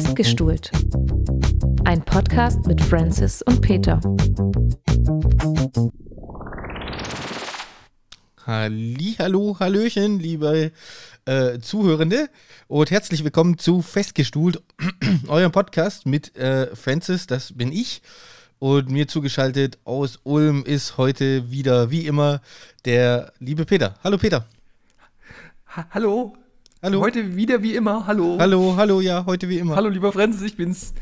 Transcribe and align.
Festgestuhlt. 0.00 0.70
Ein 1.84 2.04
Podcast 2.04 2.68
mit 2.68 2.80
Francis 2.80 3.42
und 3.42 3.60
Peter. 3.60 4.00
Hallo, 8.46 9.56
Hallöchen, 9.58 10.20
liebe 10.20 10.70
äh, 11.24 11.58
Zuhörende 11.58 12.30
und 12.68 12.92
herzlich 12.92 13.24
willkommen 13.24 13.58
zu 13.58 13.82
Festgestuhlt, 13.82 14.62
eurem 15.26 15.50
Podcast 15.50 16.06
mit 16.06 16.36
äh, 16.36 16.76
Francis, 16.76 17.26
das 17.26 17.58
bin 17.58 17.72
ich. 17.72 18.00
Und 18.60 18.90
mir 18.90 19.08
zugeschaltet 19.08 19.78
aus 19.82 20.20
Ulm 20.22 20.62
ist 20.64 20.96
heute 20.96 21.50
wieder, 21.50 21.90
wie 21.90 22.06
immer, 22.06 22.40
der 22.84 23.32
liebe 23.40 23.64
Peter. 23.64 23.96
Hallo 24.04 24.16
Peter. 24.16 24.46
Ha 25.74 25.88
hallo. 25.90 26.37
Hallo. 26.80 27.00
Heute 27.00 27.34
wieder 27.34 27.60
wie 27.60 27.74
immer. 27.74 28.06
Hallo. 28.06 28.36
Hallo, 28.38 28.76
hallo, 28.76 29.00
ja, 29.00 29.26
heute 29.26 29.48
wie 29.48 29.58
immer. 29.58 29.74
Hallo, 29.74 29.88
lieber 29.88 30.12
Francis, 30.12 30.42
ich 30.42 30.56
bin's, 30.56 30.94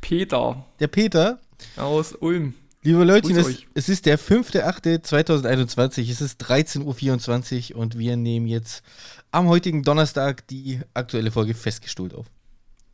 Peter 0.00 0.66
Der 0.80 0.88
Peter. 0.88 1.38
aus 1.76 2.14
Ulm. 2.14 2.54
Liebe 2.82 3.04
Leute, 3.04 3.32
es, 3.38 3.64
es 3.74 3.88
ist 3.88 4.06
der 4.06 4.18
5.8.2021, 4.18 6.10
es 6.10 6.20
ist 6.20 6.42
13.24 6.42 7.74
Uhr 7.74 7.78
und 7.78 7.96
wir 7.96 8.16
nehmen 8.16 8.48
jetzt 8.48 8.82
am 9.30 9.46
heutigen 9.46 9.84
Donnerstag 9.84 10.48
die 10.48 10.80
aktuelle 10.94 11.30
Folge 11.30 11.54
festgestuhlt 11.54 12.12
auf. 12.12 12.26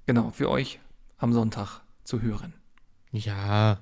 Genau, 0.04 0.30
für 0.30 0.50
euch 0.50 0.78
am 1.16 1.32
Sonntag 1.32 1.80
zu 2.04 2.20
hören. 2.20 2.52
Ja, 3.12 3.78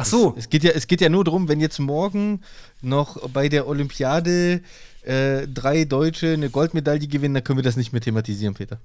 Ach 0.00 0.04
so, 0.04 0.34
Es 0.38 0.48
geht 0.48 0.62
ja, 0.62 0.70
es 0.70 0.86
geht 0.86 1.00
ja 1.00 1.08
nur 1.08 1.24
darum, 1.24 1.48
wenn 1.48 1.60
jetzt 1.60 1.80
morgen 1.80 2.42
noch 2.82 3.28
bei 3.30 3.48
der 3.48 3.66
Olympiade 3.66 4.62
äh, 5.08 5.46
drei 5.48 5.84
Deutsche 5.84 6.32
eine 6.32 6.50
Goldmedaille 6.50 7.06
gewinnen, 7.08 7.34
dann 7.34 7.44
können 7.44 7.58
wir 7.58 7.62
das 7.64 7.76
nicht 7.76 7.92
mehr 7.92 8.00
thematisieren, 8.02 8.54
Peter. 8.54 8.78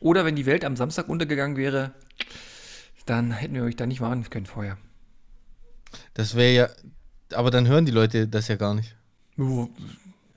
oder 0.00 0.24
wenn 0.24 0.36
die 0.36 0.46
Welt 0.46 0.64
am 0.64 0.76
Samstag 0.76 1.08
untergegangen 1.08 1.56
wäre, 1.56 1.92
dann 3.06 3.30
hätten 3.32 3.54
wir 3.54 3.62
euch 3.64 3.76
da 3.76 3.86
nicht 3.86 4.00
warnen 4.00 4.28
können 4.30 4.46
vorher. 4.46 4.76
Das 6.14 6.34
wäre 6.34 6.54
ja, 6.54 6.68
aber 7.36 7.50
dann 7.50 7.66
hören 7.68 7.86
die 7.86 7.92
Leute 7.92 8.26
das 8.28 8.48
ja 8.48 8.56
gar 8.56 8.74
nicht. 8.74 8.96
Uh, 9.38 9.68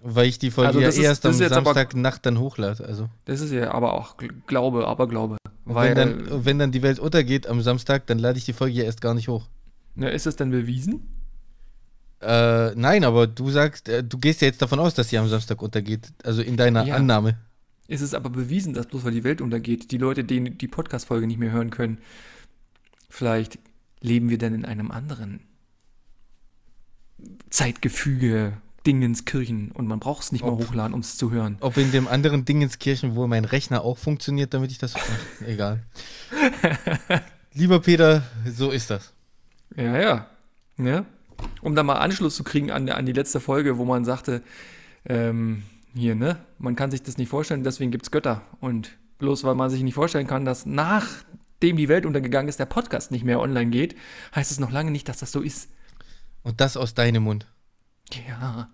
Weil 0.03 0.27
ich 0.27 0.39
die 0.39 0.51
Folge 0.51 0.67
Also 0.69 0.79
ja 0.79 0.87
das 0.87 0.97
ist- 0.97 1.03
erst 1.03 1.25
das 1.25 1.41
am 1.41 1.49
Samstagnacht 1.65 2.25
dann 2.25 2.39
hochlade. 2.39 2.85
Also. 2.85 3.09
Das 3.25 3.41
ist 3.41 3.51
ja 3.51 3.71
aber 3.71 3.93
auch 3.93 4.17
Gl- 4.17 4.31
Glaube, 4.47 4.87
aber 4.87 5.07
Glaube. 5.07 5.37
Weil, 5.65 5.95
wenn, 5.95 6.25
dann, 6.25 6.45
wenn 6.45 6.59
dann 6.59 6.71
die 6.71 6.81
Welt 6.81 6.99
untergeht 6.99 7.47
am 7.47 7.61
Samstag, 7.61 8.07
dann 8.07 8.19
lade 8.19 8.37
ich 8.37 8.45
die 8.45 8.53
Folge 8.53 8.75
ja 8.77 8.83
erst 8.85 9.01
gar 9.01 9.13
nicht 9.13 9.27
hoch. 9.27 9.47
na, 9.95 10.07
ist 10.09 10.25
es 10.27 10.35
denn 10.35 10.49
bewiesen? 10.51 11.01
Äh, 12.21 12.73
nein, 12.75 13.03
aber 13.03 13.27
du 13.27 13.49
sagst, 13.51 13.89
äh, 13.89 14.03
du 14.03 14.17
gehst 14.17 14.41
ja 14.41 14.47
jetzt 14.47 14.61
davon 14.61 14.79
aus, 14.79 14.93
dass 14.95 15.09
sie 15.09 15.17
am 15.17 15.27
Samstag 15.29 15.61
untergeht. 15.61 16.11
Also 16.23 16.41
in 16.41 16.57
deiner 16.57 16.83
Ja. 16.85 16.95
Annahme. 16.95 17.37
Ist 17.87 18.01
es 18.01 18.13
aber 18.13 18.29
bewiesen, 18.29 18.73
dass 18.73 18.87
bloß 18.87 19.03
weil 19.05 19.11
die 19.13 19.23
Welt 19.23 19.39
untergeht, 19.39 19.91
die 19.91 19.97
Leute, 19.97 20.23
die 20.23 20.49
die 20.57 20.67
Podcast-Folge 20.67 21.27
nicht 21.27 21.37
mehr 21.39 21.51
hören 21.51 21.69
können, 21.69 21.99
vielleicht 23.09 23.59
leben 24.01 24.29
wir 24.29 24.37
dann 24.37 24.53
in 24.53 24.65
einem 24.65 24.91
anderen 24.91 25.41
Zeitgefüge, 27.49 28.57
Dingenskirchen 28.85 29.71
und 29.71 29.87
man 29.87 29.99
braucht 29.99 30.23
es 30.23 30.31
nicht 30.31 30.43
mehr 30.43 30.53
Ob- 30.53 30.59
hochladen, 30.67 30.93
um 30.93 31.01
es 31.01 31.17
zu 31.17 31.31
hören. 31.31 31.57
Ob 31.59 31.77
in 31.77 31.91
dem 31.91 32.07
anderen 32.07 32.45
Dingenskirchen, 32.45 33.15
wo 33.15 33.27
mein 33.27 33.43
Rechner 33.45 33.81
auch 33.83 33.97
funktioniert, 33.97 34.53
damit 34.53 34.71
ich 34.71 34.77
das. 34.77 34.93
Egal. 35.45 35.83
Lieber 37.53 37.79
Peter, 37.81 38.23
so 38.45 38.71
ist 38.71 38.89
das. 38.89 39.13
Ja, 39.75 39.99
ja. 39.99 40.27
ja. 40.77 41.05
Um 41.61 41.75
da 41.75 41.83
mal 41.83 41.95
Anschluss 41.95 42.35
zu 42.35 42.43
kriegen 42.43 42.71
an, 42.71 42.89
an 42.89 43.05
die 43.05 43.13
letzte 43.13 43.39
Folge, 43.39 43.77
wo 43.77 43.85
man 43.85 44.05
sagte, 44.05 44.41
ähm, 45.05 45.63
hier, 45.93 46.15
ne, 46.15 46.37
man 46.59 46.75
kann 46.75 46.91
sich 46.91 47.03
das 47.03 47.17
nicht 47.17 47.29
vorstellen, 47.29 47.63
deswegen 47.63 47.91
gibt 47.91 48.05
es 48.05 48.11
Götter. 48.11 48.41
Und 48.59 48.97
bloß 49.19 49.43
weil 49.43 49.55
man 49.55 49.69
sich 49.69 49.81
nicht 49.83 49.95
vorstellen 49.95 50.27
kann, 50.27 50.45
dass 50.45 50.65
nachdem 50.65 51.77
die 51.77 51.89
Welt 51.89 52.05
untergegangen 52.05 52.49
ist, 52.49 52.59
der 52.59 52.65
Podcast 52.65 53.11
nicht 53.11 53.25
mehr 53.25 53.39
online 53.39 53.71
geht, 53.71 53.95
heißt 54.35 54.51
es 54.51 54.59
noch 54.59 54.71
lange 54.71 54.91
nicht, 54.91 55.09
dass 55.09 55.17
das 55.17 55.31
so 55.31 55.41
ist. 55.41 55.69
Und 56.43 56.61
das 56.61 56.77
aus 56.77 56.93
deinem 56.93 57.23
Mund. 57.23 57.45
Ja. 58.27 58.69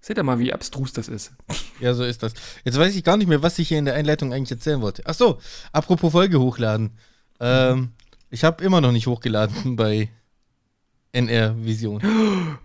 Seht 0.00 0.18
ihr 0.18 0.22
mal, 0.22 0.38
wie 0.38 0.52
abstrus 0.52 0.92
das 0.92 1.08
ist. 1.08 1.32
Ja, 1.80 1.92
so 1.94 2.04
ist 2.04 2.22
das. 2.22 2.32
Jetzt 2.64 2.78
weiß 2.78 2.94
ich 2.94 3.02
gar 3.02 3.16
nicht 3.16 3.26
mehr, 3.26 3.42
was 3.42 3.58
ich 3.58 3.68
hier 3.68 3.78
in 3.78 3.86
der 3.86 3.94
Einleitung 3.94 4.32
eigentlich 4.32 4.52
erzählen 4.52 4.80
wollte. 4.80 5.02
Ach 5.04 5.14
so, 5.14 5.40
apropos 5.72 6.12
Folge 6.12 6.38
hochladen. 6.38 6.92
Ähm, 7.40 7.92
ich 8.30 8.44
habe 8.44 8.62
immer 8.62 8.80
noch 8.80 8.92
nicht 8.92 9.06
hochgeladen 9.06 9.76
bei 9.76 10.08
NR 11.12 11.54
Vision. 11.64 12.00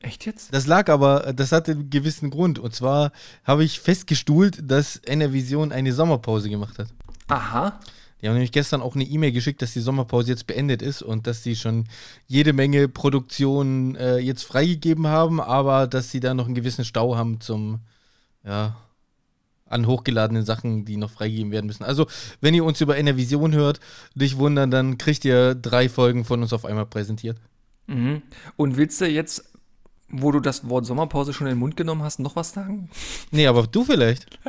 Echt 0.00 0.26
jetzt? 0.26 0.54
Das 0.54 0.66
lag 0.66 0.88
aber, 0.88 1.32
das 1.32 1.50
hatte 1.50 1.72
einen 1.72 1.90
gewissen 1.90 2.30
Grund. 2.30 2.58
Und 2.58 2.74
zwar 2.74 3.10
habe 3.44 3.64
ich 3.64 3.80
festgestuhlt, 3.80 4.58
dass 4.62 4.96
NR 4.96 5.32
Vision 5.32 5.72
eine 5.72 5.92
Sommerpause 5.92 6.48
gemacht 6.48 6.78
hat. 6.78 6.88
Aha. 7.26 7.80
Die 8.20 8.26
haben 8.26 8.34
nämlich 8.34 8.52
gestern 8.52 8.82
auch 8.82 8.94
eine 8.94 9.04
E-Mail 9.04 9.32
geschickt, 9.32 9.62
dass 9.62 9.72
die 9.72 9.80
Sommerpause 9.80 10.30
jetzt 10.30 10.46
beendet 10.46 10.82
ist 10.82 11.02
und 11.02 11.26
dass 11.26 11.42
sie 11.42 11.54
schon 11.54 11.84
jede 12.26 12.52
Menge 12.52 12.88
Produktionen 12.88 13.94
äh, 13.94 14.18
jetzt 14.18 14.42
freigegeben 14.42 15.06
haben, 15.06 15.40
aber 15.40 15.86
dass 15.86 16.10
sie 16.10 16.20
da 16.20 16.34
noch 16.34 16.46
einen 16.46 16.56
gewissen 16.56 16.84
Stau 16.84 17.16
haben 17.16 17.40
zum, 17.40 17.80
ja, 18.44 18.76
an 19.66 19.86
hochgeladenen 19.86 20.44
Sachen, 20.44 20.84
die 20.84 20.96
noch 20.96 21.10
freigegeben 21.10 21.52
werden 21.52 21.66
müssen. 21.66 21.84
Also, 21.84 22.06
wenn 22.40 22.54
ihr 22.54 22.64
uns 22.64 22.80
über 22.80 22.96
Enervision 22.96 23.52
hört, 23.52 23.80
nicht 24.14 24.38
wundern, 24.38 24.70
dann 24.70 24.98
kriegt 24.98 25.24
ihr 25.24 25.54
drei 25.54 25.88
Folgen 25.88 26.24
von 26.24 26.42
uns 26.42 26.52
auf 26.52 26.64
einmal 26.64 26.86
präsentiert. 26.86 27.38
Mhm. 27.88 28.22
Und 28.56 28.76
willst 28.76 29.00
du 29.00 29.06
jetzt, 29.06 29.52
wo 30.08 30.30
du 30.30 30.40
das 30.40 30.68
Wort 30.68 30.86
Sommerpause 30.86 31.32
schon 31.32 31.46
in 31.48 31.54
den 31.54 31.58
Mund 31.58 31.76
genommen 31.76 32.02
hast, 32.02 32.20
noch 32.20 32.36
was 32.36 32.52
sagen? 32.52 32.88
Nee, 33.32 33.46
aber 33.46 33.66
du 33.66 33.84
vielleicht. 33.84 34.38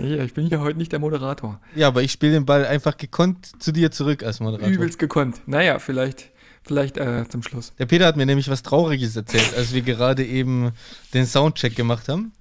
Ja, 0.00 0.24
ich 0.24 0.34
bin 0.34 0.46
ja 0.46 0.60
heute 0.60 0.78
nicht 0.78 0.92
der 0.92 0.98
Moderator. 0.98 1.60
Ja, 1.74 1.88
aber 1.88 2.02
ich 2.02 2.12
spiele 2.12 2.32
den 2.32 2.46
Ball 2.46 2.64
einfach 2.64 2.96
gekonnt 2.96 3.62
zu 3.62 3.72
dir 3.72 3.90
zurück 3.90 4.22
als 4.22 4.40
Moderator. 4.40 4.72
Übelst 4.72 4.98
gekonnt. 4.98 5.42
Naja, 5.46 5.78
vielleicht, 5.78 6.30
vielleicht 6.62 6.96
äh, 6.96 7.28
zum 7.28 7.42
Schluss. 7.42 7.74
Der 7.78 7.86
Peter 7.86 8.06
hat 8.06 8.16
mir 8.16 8.26
nämlich 8.26 8.48
was 8.48 8.62
Trauriges 8.62 9.14
erzählt, 9.16 9.54
als 9.56 9.74
wir 9.74 9.82
gerade 9.82 10.24
eben 10.24 10.72
den 11.12 11.26
Soundcheck 11.26 11.76
gemacht 11.76 12.08
haben. 12.08 12.32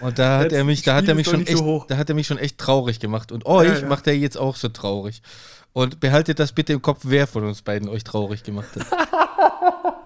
Und 0.00 0.18
da 0.18 0.38
hat 0.38 0.44
Jetzt 0.44 0.54
er 0.54 0.64
mich, 0.64 0.82
da 0.82 0.96
hat 0.96 1.06
er 1.06 1.14
mich 1.14 1.26
schon 1.26 1.46
so 1.46 1.52
echt, 1.52 1.62
hoch. 1.62 1.86
da 1.86 1.96
hat 1.96 2.08
er 2.08 2.14
mich 2.16 2.26
schon 2.26 2.38
echt 2.38 2.58
traurig 2.58 2.98
gemacht. 2.98 3.30
Und 3.30 3.46
euch 3.46 3.80
ja. 3.80 3.86
macht 3.86 4.06
er 4.06 4.16
jetzt 4.16 4.36
auch 4.36 4.56
so 4.56 4.68
traurig. 4.68 5.22
Und 5.74 6.00
behaltet 6.00 6.38
das 6.38 6.52
bitte 6.52 6.72
im 6.72 6.80
Kopf, 6.80 7.00
wer 7.04 7.26
von 7.26 7.44
uns 7.44 7.60
beiden 7.60 7.88
euch 7.90 8.04
traurig 8.04 8.42
gemacht 8.42 8.70
hat. 8.76 8.86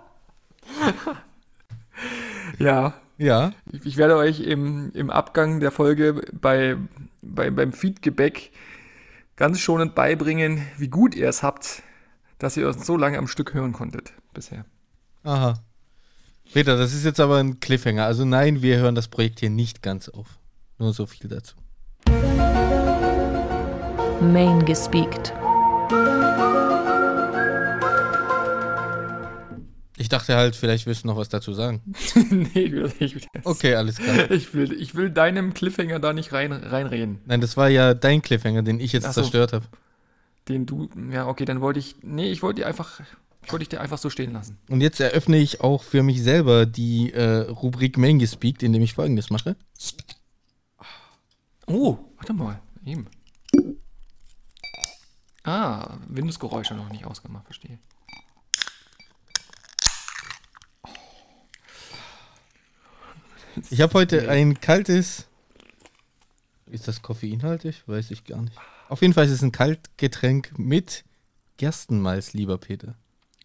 Ja, 2.58 2.94
ja, 3.18 3.52
ich 3.70 3.86
ich 3.86 3.96
werde 3.96 4.16
euch 4.16 4.40
im, 4.40 4.90
im 4.92 5.10
Abgang 5.10 5.60
der 5.60 5.70
Folge 5.70 6.22
bei, 6.32 6.76
bei, 7.22 7.50
beim 7.50 7.72
Feedgebäck 7.72 8.50
ganz 9.36 9.60
schonend 9.60 9.94
beibringen, 9.94 10.66
wie 10.76 10.88
gut 10.88 11.14
ihr 11.14 11.28
es 11.28 11.42
habt, 11.42 11.82
dass 12.38 12.56
ihr 12.56 12.66
uns 12.66 12.84
so 12.84 12.96
lange 12.96 13.18
am 13.18 13.28
Stück 13.28 13.54
hören 13.54 13.72
konntet 13.72 14.12
bisher. 14.34 14.64
aha. 15.22 15.60
Peter, 16.52 16.78
das 16.78 16.94
ist 16.94 17.04
jetzt 17.04 17.20
aber 17.20 17.36
ein 17.36 17.60
Cliffhanger. 17.60 18.06
Also 18.06 18.24
nein, 18.24 18.62
wir 18.62 18.78
hören 18.78 18.94
das 18.94 19.08
Projekt 19.08 19.40
hier 19.40 19.50
nicht 19.50 19.82
ganz 19.82 20.08
auf. 20.08 20.38
Nur 20.78 20.94
so 20.94 21.04
viel 21.04 21.28
dazu. 21.28 21.54
Main 24.20 24.64
gespeakt. 24.64 25.34
Ich 30.00 30.08
dachte 30.08 30.36
halt, 30.36 30.56
vielleicht 30.56 30.86
willst 30.86 31.04
du 31.04 31.08
noch 31.08 31.16
was 31.16 31.28
dazu 31.28 31.52
sagen. 31.52 31.82
nee, 32.30 32.48
ich 32.54 32.72
will, 32.72 32.92
ich 32.98 33.14
will, 33.14 33.22
Okay, 33.44 33.74
alles 33.74 33.96
klar. 33.96 34.30
ich 34.30 34.54
will, 34.54 34.72
ich 34.72 34.94
will 34.94 35.10
deinem 35.10 35.52
Cliffhanger 35.52 35.98
da 35.98 36.12
nicht 36.12 36.32
rein, 36.32 36.52
reinreden. 36.52 37.18
Nein, 37.26 37.40
das 37.40 37.56
war 37.56 37.68
ja 37.68 37.92
dein 37.94 38.22
Cliffhanger, 38.22 38.62
den 38.62 38.80
ich 38.80 38.92
jetzt 38.92 39.04
so. 39.04 39.12
zerstört 39.12 39.52
habe. 39.52 39.66
Den 40.48 40.64
du, 40.64 40.88
ja, 41.12 41.26
okay, 41.26 41.44
dann 41.44 41.60
wollte 41.60 41.80
ich, 41.80 41.96
nee, 42.02 42.30
ich 42.30 42.42
wollte 42.42 42.62
dir 42.62 42.66
einfach, 42.66 43.00
ich 43.42 43.52
wollte 43.52 43.64
dich 43.64 43.68
dir 43.68 43.80
einfach 43.82 43.98
so 43.98 44.08
stehen 44.08 44.32
lassen. 44.32 44.56
Und 44.70 44.80
jetzt 44.80 44.98
eröffne 44.98 45.36
ich 45.36 45.60
auch 45.60 45.82
für 45.82 46.02
mich 46.02 46.22
selber 46.22 46.64
die 46.64 47.12
äh, 47.12 47.40
Rubrik 47.50 47.98
Main 47.98 48.18
gespeakt, 48.18 48.62
indem 48.62 48.82
ich 48.82 48.94
folgendes 48.94 49.28
mache. 49.28 49.56
Oh, 51.66 51.98
warte 52.16 52.32
mal, 52.32 52.60
eben. 52.86 53.08
Ah, 55.48 55.96
Windows-Geräusche 56.08 56.74
noch 56.74 56.90
nicht 56.90 57.06
ausgemacht, 57.06 57.44
verstehe. 57.46 57.78
Ich 63.70 63.80
habe 63.80 63.94
heute 63.94 64.28
ein 64.30 64.60
kaltes. 64.60 65.26
Ist 66.66 66.86
das 66.86 67.02
koffeinhaltig? 67.02 67.82
Weiß 67.86 68.10
ich 68.10 68.24
gar 68.24 68.42
nicht. 68.42 68.56
Auf 68.88 69.00
jeden 69.02 69.14
Fall 69.14 69.24
ist 69.24 69.30
es 69.32 69.42
ein 69.42 69.52
Kaltgetränk 69.52 70.58
mit 70.58 71.04
Gerstenmalz, 71.56 72.34
lieber 72.34 72.58
Peter. 72.58 72.94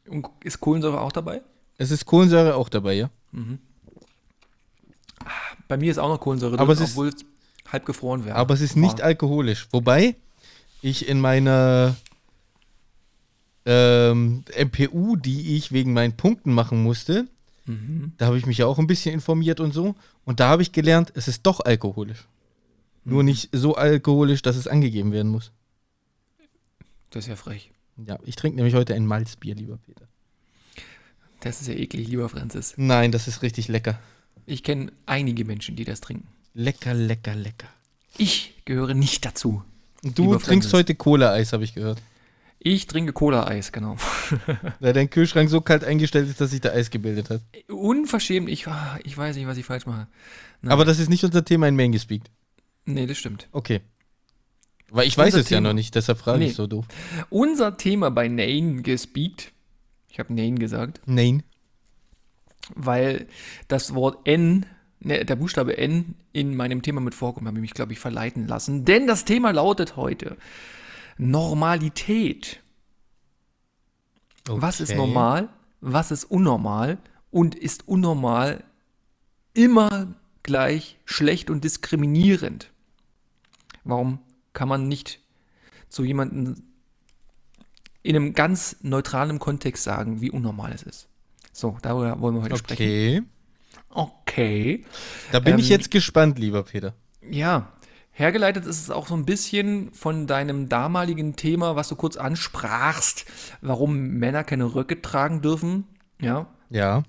Und 0.08 0.28
ist 0.44 0.60
Kohlensäure 0.60 1.00
auch 1.02 1.12
dabei? 1.12 1.42
Es 1.78 1.90
ist 1.92 2.06
Kohlensäure 2.06 2.56
auch 2.56 2.70
dabei, 2.70 2.94
ja? 2.94 3.10
Bei 5.68 5.78
mir 5.78 5.90
ist 5.90 5.98
auch 5.98 6.10
noch 6.10 6.20
Kohlensäure 6.20 6.60
Aber 6.60 6.76
drin, 6.76 6.84
es 6.84 6.90
ist- 6.90 6.98
obwohl 6.98 7.08
es 7.08 7.26
halb 7.72 7.86
gefroren 7.86 8.26
wäre. 8.26 8.36
Aber 8.36 8.54
es 8.54 8.62
ist 8.62 8.76
nicht 8.76 9.02
alkoholisch. 9.02 9.68
Wobei 9.72 10.16
ich 10.84 11.08
in 11.08 11.20
meiner 11.20 11.96
ähm, 13.66 14.44
MPU, 14.58 15.16
die 15.16 15.56
ich 15.58 15.72
wegen 15.72 15.94
meinen 15.94 16.16
Punkten 16.18 16.54
machen 16.54 16.82
musste, 16.84 17.28
Mhm. 17.66 18.12
da 18.18 18.26
habe 18.26 18.38
ich 18.38 18.46
mich 18.46 18.58
ja 18.58 18.66
auch 18.66 18.78
ein 18.78 18.88
bisschen 18.88 19.14
informiert 19.14 19.62
und 19.62 19.74
so. 19.74 19.96
Und 20.26 20.42
da 20.42 20.50
habe 20.50 20.62
ich 20.62 20.74
gelernt, 20.74 21.14
es 21.16 21.30
ist 21.30 21.44
doch 21.46 21.62
alkoholisch. 21.62 22.28
Nur 23.06 23.24
nicht 23.24 23.50
so 23.54 23.76
alkoholisch, 23.76 24.42
dass 24.42 24.58
es 24.58 24.68
angegeben 24.68 25.14
werden 25.14 25.32
muss. 25.32 25.52
Das 27.10 27.24
ist 27.24 27.30
ja 27.30 27.38
frech. 27.38 27.72
Ja, 28.06 28.20
ich 28.26 28.36
trinke 28.36 28.58
nämlich 28.58 28.76
heute 28.76 28.96
ein 28.96 29.06
Malzbier, 29.06 29.56
lieber 29.56 29.78
Peter. 29.78 30.08
Das 31.40 31.62
ist 31.62 31.68
ja 31.68 31.74
eklig, 31.74 32.10
lieber 32.10 32.28
Franzis. 32.28 32.74
Nein, 32.76 33.14
das 33.14 33.30
ist 33.30 33.42
richtig 33.44 33.70
lecker. 33.70 33.98
Ich 34.46 34.64
kenne 34.64 34.92
einige 35.06 35.46
Menschen, 35.46 35.78
die 35.78 35.86
das 35.86 36.02
trinken. 36.02 36.28
Lecker, 36.54 36.94
lecker, 36.94 37.34
lecker. 37.34 37.68
Ich 38.18 38.56
gehöre 38.66 38.94
nicht 38.94 39.24
dazu. 39.26 39.64
Du 40.04 40.32
trinkst 40.36 40.46
Franzis. 40.46 40.74
heute 40.74 40.96
Cola-Eis, 40.96 41.54
habe 41.54 41.64
ich 41.64 41.74
gehört. 41.74 42.02
Ich 42.60 42.88
trinke 42.88 43.12
Cola-Eis, 43.14 43.72
genau. 43.72 43.98
Weil 44.80 44.94
dein 44.94 45.10
Kühlschrank 45.10 45.50
so 45.50 45.60
kalt 45.62 45.84
eingestellt 45.84 46.30
ist, 46.30 46.40
dass 46.40 46.52
sich 46.52 46.62
da 46.62 46.70
Eis 46.70 46.90
gebildet 46.90 47.30
hat. 47.30 47.42
Unverschämt, 47.70 48.50
ich, 48.50 48.68
ah, 48.68 48.98
ich 49.04 49.18
weiß 49.18 49.36
nicht, 49.36 49.48
was 49.48 49.58
ich 49.58 49.66
falsch 49.66 49.86
mache. 49.86 50.08
Nein. 50.62 50.72
Aber 50.72 50.86
das 50.86 51.00
ist 51.00 51.10
nicht 51.10 51.24
unser 51.26 51.44
Thema 51.44 51.68
in 51.68 51.76
Main 51.76 51.92
gespeakt. 51.92 52.30
Nee, 52.86 53.06
das 53.06 53.18
stimmt. 53.18 53.48
Okay. 53.52 53.82
Weil 54.90 55.08
ich 55.08 55.18
weiß 55.18 55.28
Unser 55.34 55.40
es 55.40 55.50
ja 55.50 55.58
Thema. 55.58 55.70
noch 55.70 55.74
nicht, 55.74 55.96
deshalb 55.96 56.20
frage 56.20 56.40
Nee. 56.40 56.48
ich 56.48 56.56
so 56.56 56.68
doof. 56.68 56.86
Unser 57.30 57.78
Thema 57.78 58.12
bei 58.12 58.28
Nain 58.28 58.84
gespeakt, 58.84 59.52
ich 60.10 60.20
habe 60.20 60.34
Nain 60.34 60.60
gesagt, 60.60 61.02
Nein. 61.06 61.44
weil 62.76 63.28
das 63.68 63.94
Wort 63.96 64.28
N, 64.28 64.66
der 65.04 65.36
Buchstabe 65.36 65.78
N 65.78 66.16
in 66.32 66.56
meinem 66.56 66.82
Thema 66.82 67.02
mit 67.02 67.14
vorkommt, 67.16 67.48
habe 67.48 67.58
ich 67.58 67.62
mich, 67.62 67.74
glaube 67.74 67.94
ich, 67.94 68.00
verleiten 68.00 68.48
lassen. 68.48 68.86
Denn 68.86 69.08
das 69.08 69.26
Thema 69.26 69.52
lautet 69.52 69.96
heute 69.96 70.38
Normalität. 71.18 72.62
Was 74.46 74.80
ist 74.80 74.90
Okay. 74.90 74.98
normal? 74.98 75.50
Was 75.82 76.12
ist 76.12 76.26
unnormal? 76.26 76.98
Und 77.32 77.56
ist 77.56 77.88
unnormal 77.88 78.64
immer 79.54 80.14
gleich 80.44 80.98
schlecht 81.06 81.50
und 81.50 81.64
diskriminierend? 81.64 82.72
Warum 83.84 84.20
kann 84.54 84.68
man 84.70 84.88
nicht 84.88 85.20
zu 85.90 86.04
jemandem 86.04 86.64
in 88.02 88.16
einem 88.16 88.34
ganz 88.34 88.78
neutralen 88.82 89.40
Kontext 89.40 89.84
sagen, 89.84 90.22
wie 90.22 90.32
unnormal 90.32 90.72
es 90.74 90.84
ist? 90.84 91.08
So, 91.52 91.78
darüber 91.82 92.20
wollen 92.20 92.36
wir 92.36 92.42
heute 92.44 92.58
sprechen. 92.58 92.84
Okay. 92.84 93.24
Okay. 93.94 94.84
Da 95.32 95.40
bin 95.40 95.58
ich 95.60 95.66
Ähm, 95.66 95.72
jetzt 95.72 95.92
gespannt, 95.92 96.40
lieber 96.40 96.64
Peter. 96.64 96.94
Ja, 97.30 97.72
hergeleitet 98.12 98.66
ist 98.66 98.82
es 98.82 98.90
auch 98.90 99.08
so 99.08 99.16
ein 99.16 99.26
bisschen 99.26 99.92
von 99.94 100.28
deinem 100.28 100.70
damaligen 100.70 101.36
Thema, 101.36 101.76
was 101.76 101.88
du 101.90 101.96
kurz 101.96 102.18
ansprachst, 102.18 103.26
warum 103.62 103.98
Männer 103.98 104.44
keine 104.44 104.74
Röcke 104.76 105.02
tragen 105.02 105.42
dürfen. 105.42 105.86
Ja, 106.20 106.48
Ja. 106.70 107.04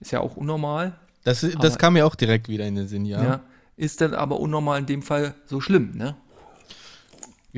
ist 0.00 0.12
ja 0.12 0.20
auch 0.20 0.36
unnormal. 0.36 0.98
Das, 1.24 1.40
das 1.40 1.54
Aber- 1.56 1.70
kam 1.76 1.92
mir 1.94 2.06
auch 2.06 2.14
direkt 2.14 2.48
wieder 2.48 2.66
in 2.66 2.74
den 2.76 2.88
Sinn, 2.88 3.04
ja. 3.04 3.18
Ja. 3.22 3.28
Ja, 3.28 3.40
Ist 3.76 4.00
dann 4.00 4.14
aber 4.14 4.40
unnormal 4.40 4.78
in 4.80 4.86
dem 4.86 5.02
Fall 5.02 5.34
so 5.44 5.60
schlimm, 5.60 5.92
ne? 5.94 6.16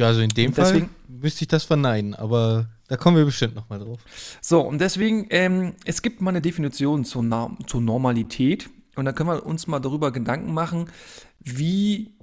also 0.00 0.20
in 0.20 0.30
dem 0.30 0.48
Und 0.50 0.54
Fall 0.54 0.64
deswegen- 0.72 0.90
müsste 1.08 1.42
ich 1.42 1.48
das 1.48 1.64
verneinen, 1.64 2.14
aber 2.14 2.66
da 2.88 2.96
kommen 2.96 3.16
wir 3.16 3.24
bestimmt 3.24 3.54
nochmal 3.54 3.78
drauf. 3.78 4.00
So, 4.40 4.60
und 4.60 4.80
deswegen, 4.80 5.26
ähm, 5.30 5.74
es 5.84 6.02
gibt 6.02 6.20
mal 6.20 6.30
eine 6.30 6.40
Definition 6.40 7.04
zur, 7.04 7.56
zur 7.66 7.80
Normalität. 7.80 8.70
Und 8.96 9.04
da 9.04 9.12
können 9.12 9.28
wir 9.28 9.46
uns 9.46 9.66
mal 9.66 9.78
darüber 9.78 10.10
Gedanken 10.10 10.52
machen, 10.52 10.90
wie 11.38 12.14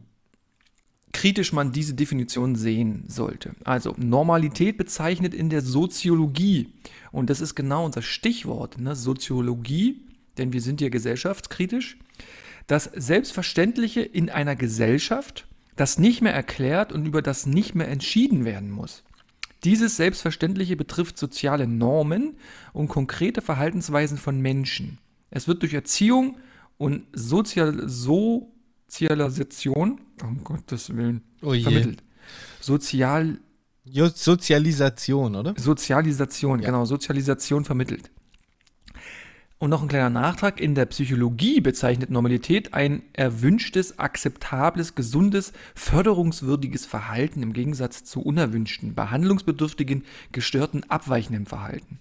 kritisch 1.14 1.54
man 1.54 1.72
diese 1.72 1.94
Definition 1.94 2.56
sehen 2.56 3.06
sollte. 3.08 3.56
Also, 3.64 3.96
Normalität 3.98 4.78
bezeichnet 4.78 5.34
in 5.34 5.50
der 5.50 5.62
Soziologie, 5.62 6.74
und 7.14 7.30
das 7.30 7.40
ist 7.40 7.56
genau 7.56 7.86
unser 7.86 8.02
Stichwort, 8.02 8.78
ne? 8.78 8.94
Soziologie, 8.98 10.02
denn 10.38 10.52
wir 10.52 10.60
sind 10.60 10.82
ja 10.82 10.90
gesellschaftskritisch, 10.90 11.98
das 12.68 12.90
Selbstverständliche 12.94 14.02
in 14.02 14.30
einer 14.30 14.58
Gesellschaft, 14.58 15.48
das 15.78 15.98
nicht 15.98 16.22
mehr 16.22 16.34
erklärt 16.34 16.92
und 16.92 17.06
über 17.06 17.22
das 17.22 17.46
nicht 17.46 17.76
mehr 17.76 17.88
entschieden 17.88 18.44
werden 18.44 18.70
muss. 18.70 19.05
Dieses 19.66 19.98
Selbstverständliche 19.98 20.76
betrifft 20.76 21.18
soziale 21.18 21.66
Normen 21.68 22.36
und 22.72 22.88
konkrete 22.88 23.42
Verhaltensweisen 23.42 24.20
von 24.20 24.40
Menschen. 24.40 25.00
Es 25.32 25.48
wird 25.48 25.64
durch 25.64 25.74
Erziehung 25.74 26.38
und 26.78 27.08
Sozial 27.14 27.90
Sozialisation, 27.90 30.02
um 30.22 30.44
Gottes 30.44 30.96
Willen, 30.96 31.24
Oh 31.42 31.54
vermittelt. 31.54 32.04
Sozial 32.62 33.40
Sozialisation, 33.88 35.36
oder? 35.36 35.56
Sozialisation, 35.58 36.60
Ja. 36.60 36.68
genau, 36.68 36.86
Sozialisation 36.86 37.66
vermittelt. 37.66 38.12
Und 39.58 39.70
noch 39.70 39.82
ein 39.82 39.88
kleiner 39.88 40.10
Nachtrag. 40.10 40.60
In 40.60 40.76
der 40.76 40.86
Psychologie 40.86 41.62
bezeichnet 41.62 42.10
Normalität 42.10 42.74
ein 42.74 43.04
erwünschtes, 43.14 44.00
akzeptables, 44.00 44.96
gesundes, 44.96 45.54
förderungswürdiges 45.76 46.86
Verhalten 46.86 47.42
im 47.42 47.54
Gegensatz 47.54 48.04
zu 48.04 48.22
unerwünschten, 48.22 48.96
behandlungsbedürftigen, 48.96 50.04
gestörten, 50.34 50.84
abweichenden 50.90 51.46
Verhalten. 51.46 52.00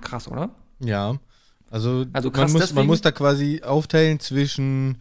Krass, 0.00 0.28
oder? 0.28 0.50
Ja. 0.80 1.18
Also, 1.70 2.06
Also 2.12 2.30
man, 2.30 2.32
krass 2.32 2.52
muss, 2.52 2.72
man 2.72 2.86
muss 2.86 3.00
da 3.02 3.12
quasi 3.12 3.60
aufteilen 3.62 4.18
zwischen 4.18 4.98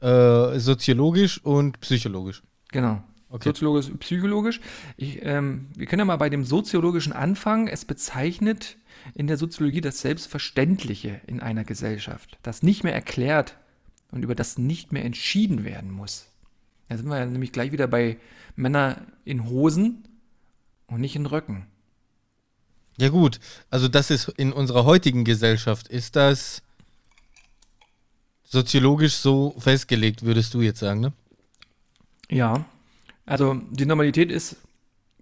äh, 0.00 0.58
soziologisch 0.58 1.42
und 1.44 1.80
psychologisch. 1.80 2.42
Genau. 2.72 3.02
Okay. 3.28 3.48
Soziologisch, 3.48 3.90
psychologisch. 3.98 4.60
Ich, 4.96 5.18
ähm, 5.22 5.66
wir 5.74 5.86
können 5.86 6.00
ja 6.00 6.04
mal 6.04 6.16
bei 6.16 6.30
dem 6.30 6.44
soziologischen 6.44 7.12
anfangen. 7.12 7.66
Es 7.66 7.84
bezeichnet 7.84 8.76
in 9.12 9.26
der 9.26 9.36
Soziologie 9.36 9.80
das 9.80 10.00
Selbstverständliche 10.00 11.20
in 11.26 11.40
einer 11.40 11.64
Gesellschaft, 11.64 12.38
das 12.42 12.62
nicht 12.62 12.84
mehr 12.84 12.94
erklärt 12.94 13.56
und 14.10 14.22
über 14.22 14.34
das 14.34 14.58
nicht 14.58 14.92
mehr 14.92 15.04
entschieden 15.04 15.64
werden 15.64 15.90
muss. 15.90 16.26
Da 16.88 16.96
sind 16.96 17.08
wir 17.08 17.18
ja 17.18 17.26
nämlich 17.26 17.52
gleich 17.52 17.72
wieder 17.72 17.86
bei 17.86 18.16
Männer 18.56 19.06
in 19.24 19.48
Hosen 19.48 20.08
und 20.86 21.00
nicht 21.00 21.16
in 21.16 21.26
Röcken. 21.26 21.66
Ja 22.96 23.08
gut, 23.08 23.40
also 23.70 23.88
das 23.88 24.10
ist 24.10 24.28
in 24.28 24.52
unserer 24.52 24.84
heutigen 24.84 25.24
Gesellschaft, 25.24 25.88
ist 25.88 26.14
das 26.14 26.62
soziologisch 28.44 29.14
so 29.14 29.56
festgelegt, 29.58 30.22
würdest 30.22 30.54
du 30.54 30.60
jetzt 30.60 30.78
sagen, 30.78 31.00
ne? 31.00 31.12
Ja. 32.30 32.64
Also 33.26 33.54
die 33.70 33.86
Normalität 33.86 34.30
ist 34.30 34.56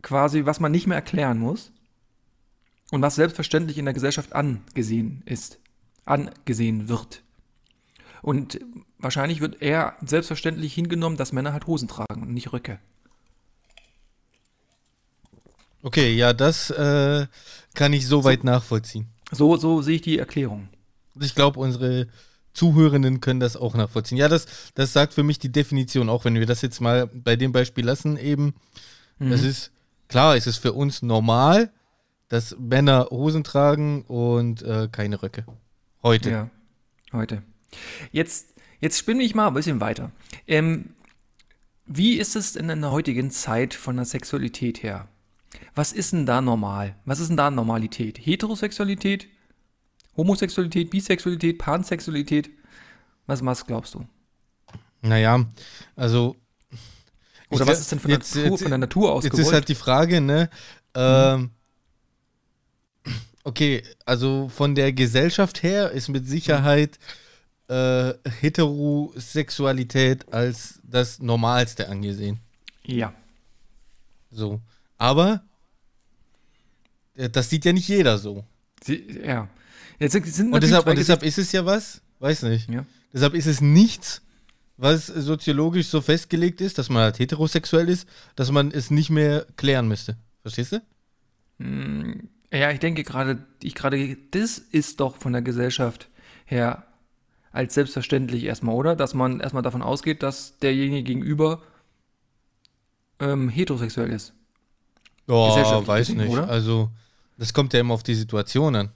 quasi, 0.02 0.44
was 0.44 0.60
man 0.60 0.72
nicht 0.72 0.86
mehr 0.86 0.96
erklären 0.96 1.38
muss 1.38 1.72
und 2.92 3.00
was 3.00 3.14
selbstverständlich 3.14 3.78
in 3.78 3.86
der 3.86 3.94
Gesellschaft 3.94 4.34
angesehen 4.34 5.22
ist, 5.24 5.58
angesehen 6.04 6.90
wird. 6.90 7.22
Und 8.20 8.60
wahrscheinlich 8.98 9.40
wird 9.40 9.62
eher 9.62 9.96
selbstverständlich 10.04 10.74
hingenommen, 10.74 11.16
dass 11.16 11.32
Männer 11.32 11.54
halt 11.54 11.66
Hosen 11.66 11.88
tragen 11.88 12.20
und 12.20 12.34
nicht 12.34 12.52
Röcke. 12.52 12.78
Okay, 15.82 16.14
ja, 16.14 16.34
das 16.34 16.68
äh, 16.68 17.26
kann 17.74 17.94
ich 17.94 18.06
soweit 18.06 18.44
nachvollziehen. 18.44 19.08
So, 19.30 19.56
so 19.56 19.80
sehe 19.80 19.96
ich 19.96 20.02
die 20.02 20.18
Erklärung. 20.18 20.68
Ich 21.18 21.34
glaube, 21.34 21.60
unsere 21.60 22.08
Zuhörenden 22.52 23.22
können 23.22 23.40
das 23.40 23.56
auch 23.56 23.74
nachvollziehen. 23.74 24.18
Ja, 24.18 24.28
das, 24.28 24.46
das 24.74 24.92
sagt 24.92 25.14
für 25.14 25.22
mich 25.22 25.38
die 25.38 25.50
Definition, 25.50 26.10
auch 26.10 26.26
wenn 26.26 26.34
wir 26.34 26.46
das 26.46 26.60
jetzt 26.60 26.82
mal 26.82 27.06
bei 27.06 27.36
dem 27.36 27.52
Beispiel 27.52 27.86
lassen, 27.86 28.18
eben. 28.18 28.54
Das 29.18 29.42
ist, 29.42 29.70
klar, 30.08 30.36
es 30.36 30.46
ist 30.46 30.58
für 30.58 30.72
uns 30.72 31.00
normal, 31.00 31.70
dass 32.32 32.56
Männer 32.58 33.08
Hosen 33.10 33.44
tragen 33.44 34.02
und 34.08 34.62
äh, 34.62 34.88
keine 34.90 35.22
Röcke. 35.22 35.44
Heute. 36.02 36.30
Ja, 36.30 36.50
heute. 37.12 37.42
Jetzt, 38.10 38.54
jetzt 38.80 38.96
spinne 38.98 39.22
ich 39.22 39.34
mal 39.34 39.48
ein 39.48 39.52
bisschen 39.54 39.80
weiter. 39.82 40.10
Ähm, 40.46 40.94
wie 41.84 42.14
ist 42.14 42.34
es 42.34 42.56
in 42.56 42.68
der 42.68 42.90
heutigen 42.90 43.30
Zeit 43.30 43.74
von 43.74 43.96
der 43.96 44.06
Sexualität 44.06 44.82
her? 44.82 45.08
Was 45.74 45.92
ist 45.92 46.14
denn 46.14 46.24
da 46.24 46.40
normal? 46.40 46.96
Was 47.04 47.20
ist 47.20 47.28
denn 47.28 47.36
da 47.36 47.50
Normalität? 47.50 48.16
Heterosexualität? 48.18 49.28
Homosexualität? 50.16 50.88
Bisexualität? 50.88 51.58
Pansexualität? 51.58 52.48
Was, 53.26 53.44
was 53.44 53.66
glaubst 53.66 53.92
du? 53.92 54.06
Naja, 55.02 55.44
also. 55.96 56.34
Oder 57.50 57.66
was 57.66 57.80
ist 57.80 57.92
denn 57.92 57.98
von 58.00 58.08
der, 58.10 58.18
jetzt- 58.20 58.34
Natur, 58.36 58.50
jetzt- 58.52 58.62
von 58.62 58.70
der 58.70 58.78
Natur 58.78 59.12
aus 59.12 59.24
Jetzt 59.24 59.32
gewollt? 59.32 59.46
ist 59.48 59.52
halt 59.52 59.68
die 59.68 59.74
Frage, 59.74 60.22
ne? 60.22 60.48
Ähm, 60.94 61.50
okay, 63.44 63.82
also 64.04 64.48
von 64.48 64.74
der 64.74 64.92
Gesellschaft 64.92 65.62
her 65.62 65.90
ist 65.90 66.08
mit 66.08 66.26
Sicherheit 66.26 66.98
äh, 67.68 68.14
Heterosexualität 68.40 70.32
als 70.32 70.80
das 70.82 71.20
Normalste 71.20 71.88
angesehen. 71.88 72.40
ja, 72.84 73.14
So. 74.30 74.60
Aber 74.98 75.42
äh, 77.16 77.28
das 77.28 77.50
sieht 77.50 77.64
ja 77.64 77.72
nicht 77.72 77.88
jeder 77.88 78.18
so. 78.18 78.44
Sie, 78.82 79.20
ja. 79.24 79.48
Jetzt 79.98 80.12
sind, 80.12 80.52
Und 80.52 80.62
deshalb, 80.62 80.86
und 80.86 80.98
deshalb 80.98 81.22
ist 81.22 81.38
es 81.38 81.52
ja 81.52 81.64
was, 81.64 82.00
weiß 82.18 82.42
nicht. 82.44 82.68
Ja. 82.68 82.84
Deshalb 83.12 83.34
ist 83.34 83.46
es 83.46 83.60
nichts, 83.60 84.22
was 84.76 85.06
soziologisch 85.06 85.86
so 85.88 86.00
festgelegt 86.00 86.60
ist, 86.60 86.78
dass 86.78 86.88
man 86.88 87.02
halt 87.02 87.18
heterosexuell 87.18 87.88
ist, 87.88 88.08
dass 88.34 88.50
man 88.50 88.72
es 88.72 88.90
nicht 88.90 89.10
mehr 89.10 89.46
klären 89.56 89.86
müsste. 89.86 90.16
Verstehst 90.42 90.72
du? 90.72 90.82
Ja, 92.52 92.70
ich 92.70 92.80
denke 92.80 93.02
gerade, 93.02 93.44
ich 93.62 93.74
gerade, 93.74 94.16
das 94.30 94.58
ist 94.58 95.00
doch 95.00 95.16
von 95.16 95.32
der 95.32 95.42
Gesellschaft 95.42 96.08
her 96.44 96.84
als 97.50 97.74
selbstverständlich 97.74 98.44
erstmal, 98.44 98.74
oder? 98.74 98.94
Dass 98.96 99.14
man 99.14 99.40
erstmal 99.40 99.62
davon 99.62 99.82
ausgeht, 99.82 100.22
dass 100.22 100.58
derjenige 100.58 101.02
gegenüber 101.02 101.62
ähm, 103.20 103.48
heterosexuell 103.48 104.10
ist. 104.10 104.34
Ja, 105.28 105.48
Gesellschaftlich 105.48 105.88
weiß 105.88 106.08
nicht. 106.10 106.28
oder? 106.30 106.48
Also, 106.48 106.90
das 107.38 107.52
kommt 107.54 107.72
ja 107.72 107.80
immer 107.80 107.94
auf 107.94 108.02
die 108.02 108.14
Situation 108.14 108.74
an. 108.76 108.90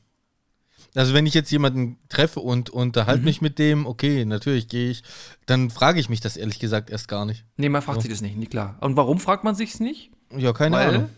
Also, 0.95 1.13
wenn 1.15 1.27
ich 1.27 1.35
jetzt 1.35 1.51
jemanden 1.51 1.99
treffe 2.09 2.41
und 2.41 2.71
unterhalte 2.71 3.21
Mhm. 3.21 3.25
mich 3.27 3.41
mit 3.43 3.59
dem, 3.59 3.87
okay, 3.87 4.25
natürlich 4.25 4.69
gehe 4.69 4.91
ich, 4.91 5.03
dann 5.47 5.71
frage 5.71 6.01
ich 6.01 6.09
mich 6.09 6.21
das 6.21 6.37
ehrlich 6.37 6.59
gesagt 6.59 6.91
erst 6.91 7.09
gar 7.09 7.25
nicht. 7.27 7.45
Nee, 7.57 7.69
man 7.69 7.83
fragt 7.83 7.97
So. 7.97 8.03
sich 8.03 8.11
das 8.11 8.23
nicht, 8.23 8.37
nicht 8.37 8.51
klar. 8.51 8.77
Und 8.81 8.97
warum 8.97 9.19
fragt 9.19 9.45
man 9.45 9.55
sich's 9.55 9.79
nicht? 9.81 10.11
Ja, 10.37 10.53
keine 10.53 10.77
weil, 10.77 10.89
Ahnung. 10.89 11.11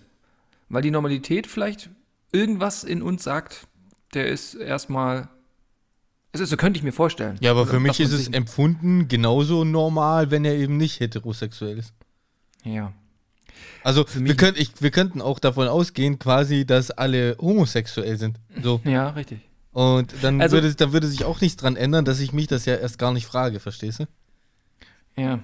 weil 0.69 0.83
die 0.83 0.91
Normalität 0.91 1.47
vielleicht 1.47 1.91
irgendwas 2.33 2.85
in 2.85 3.03
uns 3.03 3.25
sagt, 3.25 3.67
der 4.15 4.29
ist 4.29 4.55
erstmal. 4.55 5.29
Also, 6.33 6.45
so 6.45 6.57
könnte 6.57 6.79
ich 6.79 6.85
mir 6.85 6.93
vorstellen. 6.93 7.37
Ja, 7.41 7.53
aber 7.53 7.67
für 7.67 7.81
mich 7.81 7.97
dass 7.99 8.11
man 8.11 8.19
ist 8.21 8.29
es 8.29 8.35
empfunden 8.35 9.09
genauso 9.09 9.65
normal, 9.65 10.31
wenn 10.31 10.45
er 10.45 10.55
eben 10.57 10.77
nicht 10.77 11.01
heterosexuell 11.01 11.79
ist. 11.79 11.93
Ja. 12.65 12.93
Also 13.83 14.05
mich- 14.15 14.25
wir, 14.29 14.37
könnt, 14.37 14.59
ich, 14.59 14.71
wir 14.81 14.91
könnten 14.91 15.23
auch 15.23 15.39
davon 15.39 15.69
ausgehen, 15.69 16.19
quasi, 16.19 16.67
dass 16.67 16.91
alle 16.91 17.37
homosexuell 17.41 18.19
sind. 18.19 18.39
So. 18.63 18.81
Ja, 18.85 19.09
richtig. 19.11 19.41
Und 19.73 20.13
dann, 20.23 20.41
Also- 20.41 20.57
würde, 20.57 20.75
dann 20.75 20.93
würde 20.93 21.07
sich 21.07 21.25
auch 21.25 21.41
nichts 21.41 21.57
dran 21.57 21.77
ändern, 21.77 22.05
dass 22.05 22.21
ich 22.21 22.33
mich 22.33 22.47
das 22.47 22.67
ja 22.67 22.75
erst 22.77 22.99
gar 22.99 23.13
nicht 23.13 23.27
frage, 23.27 23.59
verstehst 23.59 24.01
du? 24.01 24.05
Ja. 25.17 25.41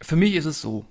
Für 0.00 0.16
mich 0.16 0.34
ist 0.34 0.44
es 0.46 0.60
so. 0.60 0.86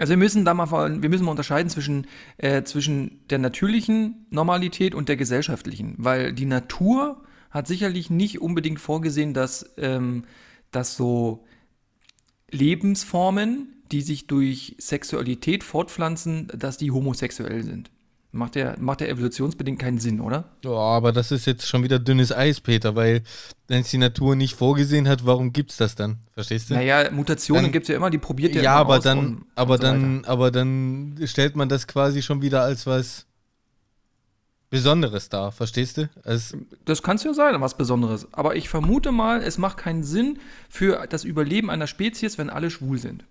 Also 0.00 0.12
wir 0.12 0.16
müssen 0.16 0.46
da 0.46 0.54
mal, 0.54 0.64
vor- 0.64 1.02
wir 1.02 1.08
müssen 1.10 1.26
mal 1.26 1.32
unterscheiden 1.32 1.68
zwischen, 1.68 2.06
äh, 2.38 2.62
zwischen 2.62 3.20
der 3.28 3.38
natürlichen 3.38 4.24
Normalität 4.30 4.94
und 4.94 5.10
der 5.10 5.16
gesellschaftlichen, 5.16 5.94
weil 5.98 6.32
die 6.32 6.46
Natur 6.46 7.22
hat 7.50 7.66
sicherlich 7.66 8.08
nicht 8.08 8.40
unbedingt 8.40 8.80
vorgesehen, 8.80 9.34
dass, 9.34 9.74
ähm, 9.76 10.24
dass 10.70 10.96
so 10.96 11.44
Lebensformen, 12.50 13.74
die 13.92 14.00
sich 14.00 14.26
durch 14.26 14.74
Sexualität 14.78 15.64
fortpflanzen, 15.64 16.48
dass 16.56 16.78
die 16.78 16.92
homosexuell 16.92 17.62
sind. 17.62 17.90
Macht 18.32 18.54
ja, 18.54 18.76
macht 18.78 19.00
ja 19.00 19.08
evolutionsbedingt 19.08 19.80
keinen 19.80 19.98
Sinn, 19.98 20.20
oder? 20.20 20.44
Ja, 20.64 20.70
aber 20.70 21.10
das 21.10 21.32
ist 21.32 21.46
jetzt 21.46 21.66
schon 21.66 21.82
wieder 21.82 21.98
dünnes 21.98 22.30
Eis, 22.30 22.60
Peter, 22.60 22.94
weil 22.94 23.22
wenn 23.66 23.80
es 23.80 23.90
die 23.90 23.98
Natur 23.98 24.36
nicht 24.36 24.54
vorgesehen 24.54 25.08
hat, 25.08 25.26
warum 25.26 25.52
gibt's 25.52 25.76
das 25.78 25.96
dann? 25.96 26.18
Verstehst 26.34 26.70
du? 26.70 26.74
Naja, 26.74 27.10
Mutationen 27.10 27.72
gibt 27.72 27.84
es 27.84 27.88
ja 27.88 27.96
immer, 27.96 28.08
die 28.08 28.18
probiert 28.18 28.54
ja, 28.54 28.62
ja, 28.62 28.72
immer 28.74 28.80
aber 28.82 28.98
aus 28.98 29.02
dann, 29.04 29.18
und- 29.18 29.44
aber 29.56 29.74
und 29.74 29.80
so 29.80 29.86
weiter. 29.88 29.98
dann, 29.98 30.24
aber 30.26 30.50
dann 30.52 31.18
stellt 31.24 31.56
man 31.56 31.68
das 31.68 31.88
quasi 31.88 32.22
schon 32.22 32.40
wieder 32.40 32.62
als 32.62 32.86
was 32.86 33.26
Besonderes 34.70 35.28
dar, 35.28 35.50
verstehst 35.50 35.96
du? 35.96 36.08
Also, 36.22 36.56
Das 36.84 37.02
kann 37.02 37.16
es 37.16 37.24
ja 37.24 37.34
sein, 37.34 37.60
was 37.60 37.76
Besonderes. 37.76 38.28
Aber 38.32 38.54
ich 38.54 38.68
vermute 38.68 39.10
mal, 39.10 39.42
es 39.42 39.58
macht 39.58 39.78
keinen 39.78 40.04
Sinn 40.04 40.38
für 40.68 41.08
das 41.08 41.24
Überleben 41.24 41.68
einer 41.70 41.88
Spezies, 41.88 42.38
wenn 42.38 42.48
alle 42.48 42.70
schwul 42.70 42.98
sind. 42.98 43.24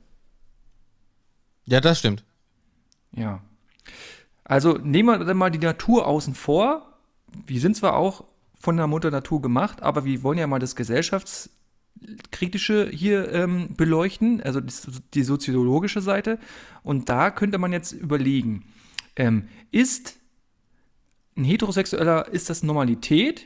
ja, 1.65 1.79
das 1.79 1.99
stimmt. 1.99 2.25
Ja. 3.13 3.41
Also 4.49 4.77
nehmen 4.83 5.19
wir 5.19 5.25
dann 5.25 5.37
mal 5.37 5.51
die 5.51 5.59
Natur 5.59 6.07
außen 6.07 6.33
vor. 6.33 6.97
Wir 7.45 7.61
sind 7.61 7.77
zwar 7.77 7.95
auch 7.95 8.23
von 8.59 8.75
der 8.77 8.87
Mutter 8.87 9.11
Natur 9.11 9.43
gemacht, 9.43 9.83
aber 9.83 10.05
wir 10.05 10.23
wollen 10.23 10.39
ja 10.39 10.47
mal 10.47 10.57
das 10.57 10.75
Gesellschaftskritische 10.75 12.89
hier 12.91 13.31
ähm, 13.31 13.75
beleuchten, 13.77 14.41
also 14.41 14.59
die, 14.59 14.73
die 15.13 15.21
soziologische 15.23 16.01
Seite. 16.01 16.39
Und 16.81 17.09
da 17.09 17.29
könnte 17.29 17.59
man 17.59 17.71
jetzt 17.71 17.91
überlegen, 17.91 18.65
ähm, 19.15 19.47
ist 19.69 20.17
ein 21.37 21.43
Heterosexueller, 21.43 22.29
ist 22.29 22.49
das 22.49 22.63
Normalität 22.63 23.45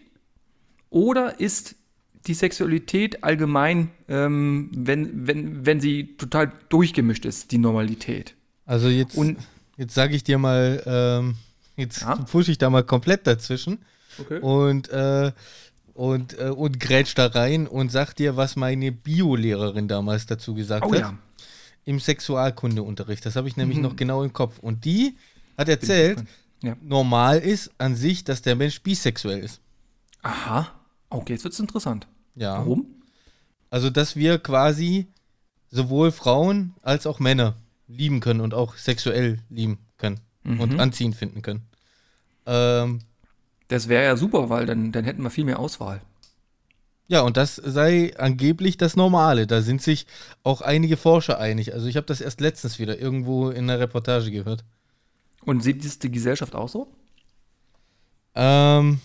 oder 0.89 1.41
ist 1.41 1.75
die 2.27 2.33
Sexualität 2.33 3.25
allgemein, 3.25 3.89
ähm, 4.07 4.71
wenn, 4.73 5.27
wenn, 5.27 5.65
wenn 5.65 5.81
sie 5.81 6.15
total 6.15 6.53
durchgemischt 6.69 7.25
ist, 7.25 7.51
die 7.51 7.57
Normalität? 7.57 8.35
Also 8.65 8.87
jetzt, 8.87 9.17
Und- 9.17 9.37
jetzt 9.77 9.93
sage 9.95 10.15
ich 10.15 10.23
dir 10.23 10.37
mal, 10.37 10.81
ähm, 10.85 11.35
jetzt 11.77 12.01
Ja? 12.01 12.15
pushe 12.15 12.51
ich 12.51 12.57
da 12.57 12.69
mal 12.69 12.83
komplett 12.83 13.25
dazwischen 13.27 13.79
Okay. 14.19 14.39
und, 14.39 14.89
äh, 14.89 15.31
und, 15.93 16.37
äh, 16.39 16.49
und 16.49 16.79
grätsch 16.79 17.13
da 17.15 17.27
rein 17.27 17.67
und 17.67 17.91
sag 17.91 18.13
dir, 18.15 18.35
was 18.37 18.55
meine 18.55 18.91
Biolehrerin 18.91 19.87
damals 19.87 20.25
dazu 20.25 20.53
gesagt 20.53 20.85
Oh 20.87 20.91
hat. 20.93 20.99
ja. 20.99 21.17
Im 21.85 21.99
Sexualkundeunterricht. 21.99 23.25
Das 23.25 23.35
habe 23.35 23.47
ich 23.47 23.57
nämlich 23.57 23.77
Mhm. 23.77 23.83
noch 23.83 23.95
genau 23.95 24.23
im 24.23 24.31
Kopf. 24.33 24.59
Und 24.59 24.85
die 24.85 25.15
hat 25.57 25.67
erzählt, 25.69 26.23
Ja. 26.61 26.77
normal 26.81 27.39
ist 27.39 27.71
an 27.77 27.95
sich, 27.95 28.23
dass 28.23 28.41
der 28.41 28.55
Mensch 28.55 28.81
bisexuell 28.81 29.39
ist. 29.39 29.59
Aha. 30.21 30.71
Okay, 31.09 31.33
jetzt 31.33 31.43
wird 31.43 31.53
es 31.53 31.59
interessant. 31.59 32.07
Ja. 32.35 32.57
Warum? 32.59 32.85
Also, 33.69 33.89
dass 33.89 34.15
wir 34.15 34.39
quasi 34.39 35.07
sowohl 35.71 36.11
Frauen 36.11 36.73
als 36.83 37.05
auch 37.05 37.19
Männer 37.19 37.55
lieben 37.87 38.19
können 38.19 38.41
und 38.41 38.53
auch 38.53 38.75
sexuell 38.77 39.39
lieben 39.49 39.77
können 39.97 40.19
und 40.43 40.73
Mhm. 40.73 40.79
anziehen 40.79 41.13
finden 41.13 41.41
können. 41.41 41.65
Ähm, 42.45 42.99
Das 43.69 43.87
wäre 43.87 44.03
ja 44.03 44.17
super, 44.17 44.49
weil 44.49 44.65
dann, 44.65 44.91
dann 44.91 45.05
hätten 45.05 45.23
wir 45.23 45.29
viel 45.29 45.45
mehr 45.45 45.59
Auswahl. 45.59 46.01
ja, 47.07 47.21
und 47.21 47.37
das 47.37 47.55
sei 47.55 48.13
angeblich 48.17 48.77
das 48.77 48.95
Normale. 48.95 49.45
Da 49.47 49.61
sind 49.61 49.81
sich 49.81 50.05
auch 50.43 50.61
einige 50.61 50.97
Forscher 50.97 51.37
einig. 51.39 51.73
Also, 51.73 51.87
ich 51.87 51.95
habe 51.95 52.07
das 52.07 52.21
erst 52.21 52.41
letztens 52.41 52.79
wieder 52.79 52.97
irgendwo 52.99 53.49
in 53.49 53.69
einer 53.69 53.79
Reportage 53.79 54.31
gehört. 54.31 54.63
Und 55.45 55.61
sieht 55.61 55.83
das 55.85 55.99
die 55.99 56.09
Gesellschaft 56.11 56.55
auch 56.55 56.69
so? 56.69 56.87
Ähm, 58.35 58.99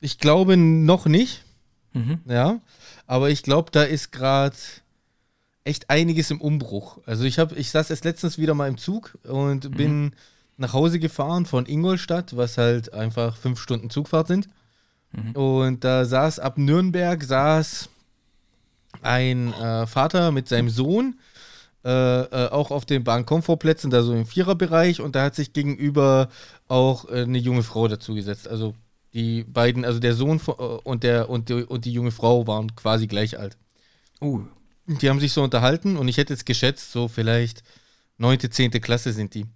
ich 0.00 0.18
glaube 0.18 0.56
noch 0.56 1.06
nicht. 1.06 1.44
Mhm. 1.92 2.20
Ja, 2.26 2.60
aber 3.06 3.30
ich 3.30 3.42
glaube, 3.42 3.70
da 3.70 3.82
ist 3.82 4.12
gerade 4.12 4.56
echt 5.64 5.90
einiges 5.90 6.30
im 6.30 6.40
Umbruch. 6.40 6.98
Also 7.06 7.24
ich 7.24 7.38
habe, 7.38 7.54
ich 7.54 7.70
saß 7.70 7.90
erst 7.90 8.04
letztens 8.04 8.38
wieder 8.38 8.54
mal 8.54 8.68
im 8.68 8.78
Zug 8.78 9.18
und 9.24 9.76
bin 9.76 10.12
nach 10.56 10.72
Hause 10.72 10.98
gefahren 10.98 11.46
von 11.46 11.66
Ingolstadt, 11.66 12.36
was 12.36 12.58
halt 12.58 12.92
einfach 12.92 13.36
fünf 13.36 13.60
Stunden 13.60 13.90
Zugfahrt 13.90 14.28
sind. 14.28 14.48
Und 15.34 15.84
da 15.84 16.04
saß 16.04 16.38
ab 16.38 16.56
Nürnberg 16.56 17.22
saß 17.22 17.90
ein 19.02 19.52
äh, 19.52 19.86
Vater 19.86 20.32
mit 20.32 20.48
seinem 20.48 20.70
Sohn 20.70 21.18
äh, 21.84 22.20
äh, 22.22 22.48
auch 22.48 22.70
auf 22.70 22.86
den 22.86 23.04
Bahnkomfortplätzen, 23.04 23.90
da 23.90 24.02
so 24.02 24.14
im 24.14 24.24
Viererbereich 24.24 25.00
und 25.00 25.16
da 25.16 25.24
hat 25.24 25.34
sich 25.34 25.52
gegenüber 25.52 26.28
auch 26.68 27.08
äh, 27.08 27.22
eine 27.22 27.38
junge 27.38 27.62
Frau 27.62 27.88
dazugesetzt. 27.88 28.48
Also 28.48 28.74
die 29.14 29.44
beiden, 29.44 29.84
also 29.84 29.98
der 29.98 30.14
Sohn 30.14 30.40
äh, 30.46 30.52
und 30.52 31.02
der 31.02 31.28
und 31.28 31.48
die, 31.48 31.64
und 31.64 31.84
die 31.84 31.92
junge 31.92 32.12
Frau 32.12 32.46
waren 32.46 32.74
quasi 32.76 33.06
gleich 33.06 33.38
alt. 33.38 33.58
Uh, 34.20 34.44
Die 34.86 35.08
haben 35.08 35.20
sich 35.20 35.32
so 35.32 35.42
unterhalten 35.42 35.96
und 35.96 36.08
ich 36.08 36.16
hätte 36.16 36.32
jetzt 36.32 36.46
geschätzt, 36.46 36.92
so 36.92 37.08
vielleicht 37.08 37.62
neunte, 38.18 38.50
zehnte 38.50 38.80
Klasse 38.80 39.12
sind 39.12 39.34
die. 39.34 39.46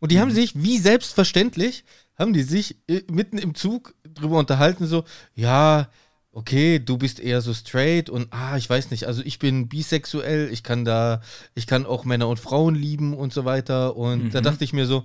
Und 0.00 0.12
die 0.12 0.20
haben 0.20 0.30
sich, 0.30 0.62
wie 0.62 0.78
selbstverständlich, 0.78 1.84
haben 2.18 2.32
die 2.32 2.42
sich 2.42 2.76
äh, 2.88 3.02
mitten 3.10 3.38
im 3.38 3.54
Zug 3.54 3.94
drüber 4.04 4.38
unterhalten, 4.38 4.86
so, 4.86 5.04
ja, 5.34 5.88
okay, 6.32 6.78
du 6.78 6.98
bist 6.98 7.20
eher 7.20 7.40
so 7.40 7.54
straight 7.54 8.10
und 8.10 8.26
ah, 8.32 8.56
ich 8.56 8.68
weiß 8.68 8.90
nicht, 8.90 9.06
also 9.06 9.22
ich 9.24 9.38
bin 9.38 9.68
bisexuell, 9.68 10.50
ich 10.52 10.62
kann 10.62 10.84
da, 10.84 11.22
ich 11.54 11.66
kann 11.66 11.86
auch 11.86 12.04
Männer 12.04 12.28
und 12.28 12.40
Frauen 12.40 12.74
lieben 12.74 13.14
und 13.14 13.32
so 13.32 13.44
weiter. 13.44 13.96
Und 13.96 14.34
da 14.34 14.40
Mhm. 14.40 14.44
dachte 14.44 14.64
ich 14.64 14.72
mir 14.72 14.86
so, 14.86 15.04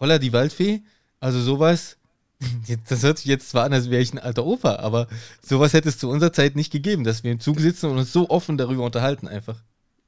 holla 0.00 0.18
die 0.18 0.32
Waldfee, 0.32 0.82
also 1.20 1.40
sowas, 1.40 1.98
das 2.88 3.02
hört 3.02 3.18
sich 3.18 3.26
jetzt 3.26 3.50
zwar 3.50 3.64
an, 3.64 3.72
als 3.72 3.90
wäre 3.90 4.02
ich 4.02 4.12
ein 4.12 4.18
alter 4.18 4.44
Opa, 4.46 4.76
aber 4.76 5.08
sowas 5.42 5.72
hätte 5.72 5.88
es 5.88 5.98
zu 5.98 6.08
unserer 6.08 6.32
Zeit 6.32 6.56
nicht 6.56 6.72
gegeben, 6.72 7.04
dass 7.04 7.22
wir 7.24 7.32
im 7.32 7.40
Zug 7.40 7.60
sitzen 7.60 7.90
und 7.90 7.98
uns 7.98 8.12
so 8.12 8.30
offen 8.30 8.56
darüber 8.58 8.84
unterhalten 8.84 9.28
einfach. 9.28 9.58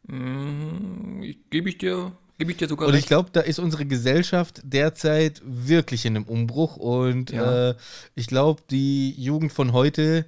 mm, 0.08 1.22
ich- 1.22 1.38
gebe 1.50 1.68
ich 1.68 1.78
dir, 1.78 2.12
gebe 2.38 2.50
ich 2.50 2.56
dir 2.56 2.68
sogar 2.68 2.88
Und 2.88 2.94
ich 2.94 3.06
glaube, 3.06 3.30
da 3.32 3.40
ist 3.40 3.58
unsere 3.58 3.86
Gesellschaft 3.86 4.60
derzeit 4.64 5.40
wirklich 5.44 6.04
in 6.06 6.16
einem 6.16 6.24
Umbruch 6.24 6.76
und 6.76 7.30
Ja. 7.30 7.70
äh, 7.70 7.74
ich 8.14 8.26
glaube, 8.26 8.62
die 8.70 9.12
Jugend 9.12 9.52
von 9.52 9.72
heute, 9.72 10.24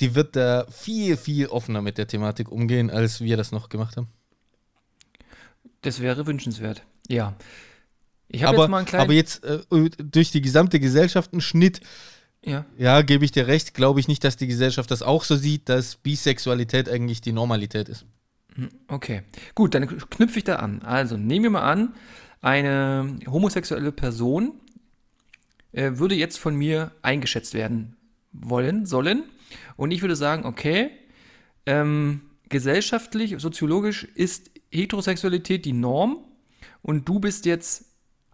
die 0.00 0.14
wird 0.14 0.36
da 0.36 0.66
viel, 0.70 1.16
viel 1.16 1.46
offener 1.48 1.82
mit 1.82 1.98
der 1.98 2.06
Thematik 2.06 2.52
umgehen, 2.52 2.90
als 2.90 3.20
wir 3.20 3.36
das 3.36 3.50
noch 3.50 3.68
gemacht 3.68 3.96
haben. 3.96 4.08
Das 5.82 6.00
wäre 6.00 6.26
wünschenswert. 6.26 6.82
Ja. 7.08 7.34
Ich 8.28 8.42
habe 8.42 8.54
Aber, 8.54 8.64
jetzt 8.64 8.70
mal 8.70 8.78
einen 8.78 8.86
kleinen. 8.86 9.04
aber 9.04 9.12
jetzt 9.12 9.44
äh, 9.44 9.60
durch 9.98 10.30
die 10.30 10.40
gesamte 10.40 10.80
Gesellschaft 10.80 11.32
einen 11.32 11.40
Schnitt, 11.40 11.80
ja. 12.44 12.64
ja, 12.76 13.02
gebe 13.02 13.24
ich 13.24 13.32
dir 13.32 13.46
recht, 13.46 13.74
glaube 13.74 14.00
ich 14.00 14.08
nicht, 14.08 14.22
dass 14.24 14.36
die 14.36 14.46
Gesellschaft 14.46 14.90
das 14.90 15.02
auch 15.02 15.24
so 15.24 15.36
sieht, 15.36 15.68
dass 15.68 15.96
Bisexualität 15.96 16.88
eigentlich 16.88 17.20
die 17.20 17.32
Normalität 17.32 17.88
ist. 17.88 18.04
Okay, 18.88 19.22
gut, 19.54 19.74
dann 19.74 19.86
knüpfe 19.86 20.38
ich 20.38 20.44
da 20.44 20.56
an. 20.56 20.82
Also 20.82 21.16
nehmen 21.16 21.44
wir 21.44 21.50
mal 21.50 21.70
an, 21.70 21.94
eine 22.40 23.18
homosexuelle 23.26 23.92
Person 23.92 24.60
äh, 25.72 25.98
würde 25.98 26.14
jetzt 26.14 26.38
von 26.38 26.56
mir 26.56 26.92
eingeschätzt 27.02 27.54
werden 27.54 27.96
wollen, 28.32 28.86
sollen. 28.86 29.24
Und 29.76 29.90
ich 29.90 30.00
würde 30.00 30.16
sagen, 30.16 30.44
okay, 30.44 30.90
ähm, 31.66 32.22
gesellschaftlich, 32.48 33.34
soziologisch 33.38 34.04
ist 34.04 34.50
Heterosexualität 34.70 35.64
die 35.64 35.72
Norm 35.72 36.24
und 36.82 37.08
du 37.08 37.20
bist 37.20 37.46
jetzt 37.46 37.84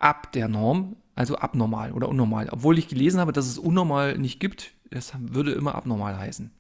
ab 0.03 0.33
der 0.33 0.49
Norm, 0.49 0.97
also 1.15 1.37
abnormal 1.37 1.93
oder 1.93 2.09
unnormal. 2.09 2.49
Obwohl 2.51 2.79
ich 2.79 2.89
gelesen 2.89 3.21
habe, 3.21 3.33
dass 3.33 3.47
es 3.47 3.59
unnormal 3.59 4.19
nicht 4.19 4.41
gibt, 4.41 4.73
das 4.91 5.13
würde 5.19 5.53
immer 5.53 5.75
abnormal 5.75 6.19
heißen. 6.19 6.51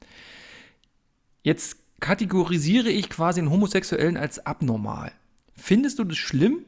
Jetzt 1.42 1.76
kategorisiere 2.00 2.90
ich 2.90 3.10
quasi 3.10 3.40
einen 3.40 3.50
Homosexuellen 3.50 4.16
als 4.16 4.44
abnormal. 4.44 5.12
Findest 5.56 5.98
du 5.98 6.04
das 6.04 6.16
schlimm? 6.18 6.64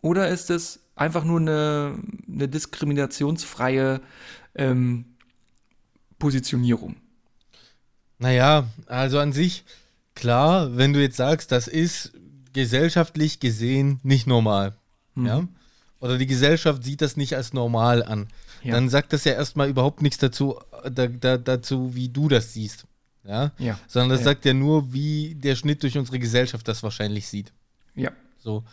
Oder 0.00 0.28
ist 0.28 0.50
es 0.50 0.80
einfach 0.94 1.24
nur 1.24 1.40
eine, 1.40 1.98
eine 2.28 2.48
diskriminationsfreie 2.48 4.00
ähm, 4.54 5.04
Positionierung? 6.18 6.96
Naja, 8.18 8.68
also 8.86 9.18
an 9.18 9.32
sich, 9.32 9.64
klar, 10.14 10.76
wenn 10.76 10.92
du 10.92 11.00
jetzt 11.00 11.16
sagst, 11.16 11.52
das 11.52 11.68
ist 11.68 12.12
gesellschaftlich 12.52 13.40
gesehen 13.40 14.00
nicht 14.02 14.26
normal. 14.26 14.76
Mhm. 15.14 15.26
Ja? 15.26 15.48
Oder 16.00 16.18
die 16.18 16.26
Gesellschaft 16.26 16.84
sieht 16.84 17.00
das 17.00 17.16
nicht 17.16 17.34
als 17.34 17.52
normal 17.52 18.02
an. 18.02 18.28
Ja. 18.62 18.74
Dann 18.74 18.88
sagt 18.88 19.12
das 19.12 19.24
ja 19.24 19.32
erstmal 19.32 19.68
überhaupt 19.68 20.02
nichts 20.02 20.18
dazu, 20.18 20.58
da, 20.88 21.06
da, 21.06 21.38
dazu, 21.38 21.94
wie 21.94 22.08
du 22.08 22.28
das 22.28 22.52
siehst. 22.52 22.86
Ja? 23.24 23.52
ja. 23.58 23.78
Sondern 23.88 24.10
das 24.10 24.20
ja. 24.20 24.26
sagt 24.26 24.44
ja 24.44 24.54
nur, 24.54 24.92
wie 24.92 25.34
der 25.34 25.56
Schnitt 25.56 25.82
durch 25.82 25.98
unsere 25.98 26.18
Gesellschaft 26.18 26.66
das 26.68 26.82
wahrscheinlich 26.82 27.28
sieht. 27.28 27.52
Ja. 27.94 28.12
So. 28.38 28.64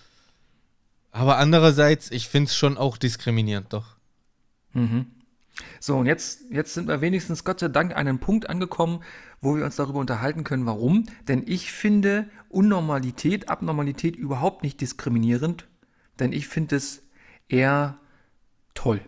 Aber 1.11 1.37
andererseits, 1.37 2.11
ich 2.11 2.27
finde 2.27 2.49
es 2.49 2.55
schon 2.55 2.77
auch 2.77 2.97
diskriminierend, 2.97 3.73
doch. 3.73 3.95
Mhm. 4.73 5.07
So, 5.79 5.97
und 5.97 6.05
jetzt, 6.05 6.41
jetzt 6.51 6.73
sind 6.73 6.87
wir 6.87 7.01
wenigstens 7.01 7.43
Gott 7.43 7.61
sei 7.61 7.69
Dank 7.69 7.91
an 7.91 7.99
einem 7.99 8.19
Punkt 8.19 8.49
angekommen, 8.49 9.01
wo 9.41 9.55
wir 9.55 9.63
uns 9.63 9.77
darüber 9.77 9.99
unterhalten 9.99 10.43
können, 10.43 10.65
warum. 10.65 11.05
Denn 11.27 11.43
ich 11.45 11.71
finde 11.71 12.29
Unnormalität, 12.49 13.49
Abnormalität 13.49 14.15
überhaupt 14.15 14.63
nicht 14.63 14.81
diskriminierend, 14.81 15.67
denn 16.19 16.33
ich 16.33 16.47
finde 16.47 16.75
es 16.75 17.04
eher 17.47 17.97
toll. 18.73 19.01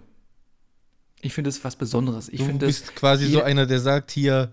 Ich 1.22 1.34
finde 1.34 1.50
es 1.50 1.64
was 1.64 1.76
Besonderes. 1.76 2.30
Ich 2.30 2.42
du 2.42 2.58
bist 2.58 2.96
quasi 2.96 3.28
so 3.28 3.42
einer, 3.42 3.66
der 3.66 3.80
sagt, 3.80 4.12
hier 4.12 4.52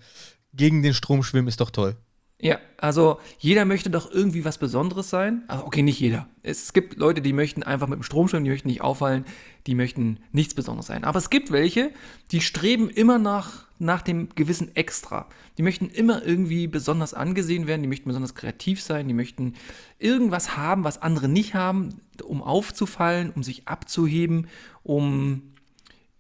gegen 0.55 0.83
den 0.83 0.95
Strom 0.95 1.23
schwimmen 1.23 1.49
ist 1.49 1.61
doch 1.61 1.71
toll. 1.71 1.97
Ja, 2.41 2.59
also 2.79 3.21
jeder 3.39 3.65
möchte 3.65 3.91
doch 3.91 4.11
irgendwie 4.11 4.45
was 4.45 4.59
Besonderes 4.59 5.09
sein. 5.09 5.45
Also 5.47 5.65
okay, 5.65 5.83
nicht 5.83 6.01
jeder. 6.01 6.29
Es 6.43 6.73
gibt 6.73 6.97
Leute, 6.97 7.23
die 7.23 7.33
möchten 7.33 7.63
einfach 7.63 7.87
mit 7.87 7.99
dem 7.99 8.03
Strom 8.03 8.29
schwimmen, 8.29 8.45
die 8.45 8.51
möchten 8.51 8.69
nicht 8.69 8.83
auffallen, 8.83 9.25
die 9.67 9.75
möchten 9.75 10.19
nichts 10.33 10.53
Besonderes 10.53 10.87
sein. 10.87 11.05
Aber 11.05 11.19
es 11.19 11.31
gibt 11.31 11.53
welche, 11.53 11.91
die 12.33 12.41
streben 12.41 12.91
immer 12.91 13.19
nach, 13.19 13.67
nach 13.79 14.03
dem 14.03 14.29
gewissen 14.35 14.75
Extra. 14.75 15.27
Die 15.57 15.63
möchten 15.63 15.89
immer 15.89 16.25
irgendwie 16.25 16.67
besonders 16.67 17.15
angesehen 17.15 17.69
werden, 17.69 17.83
die 17.83 17.89
möchten 17.89 18.09
besonders 18.09 18.35
kreativ 18.35 18.83
sein, 18.83 19.07
die 19.07 19.15
möchten 19.15 19.55
irgendwas 19.99 20.57
haben, 20.57 20.83
was 20.83 21.01
andere 21.01 21.29
nicht 21.29 21.55
haben, 21.55 22.01
um 22.25 22.43
aufzufallen, 22.43 23.31
um 23.31 23.45
sich 23.45 23.69
abzuheben, 23.69 24.49
um 24.83 25.55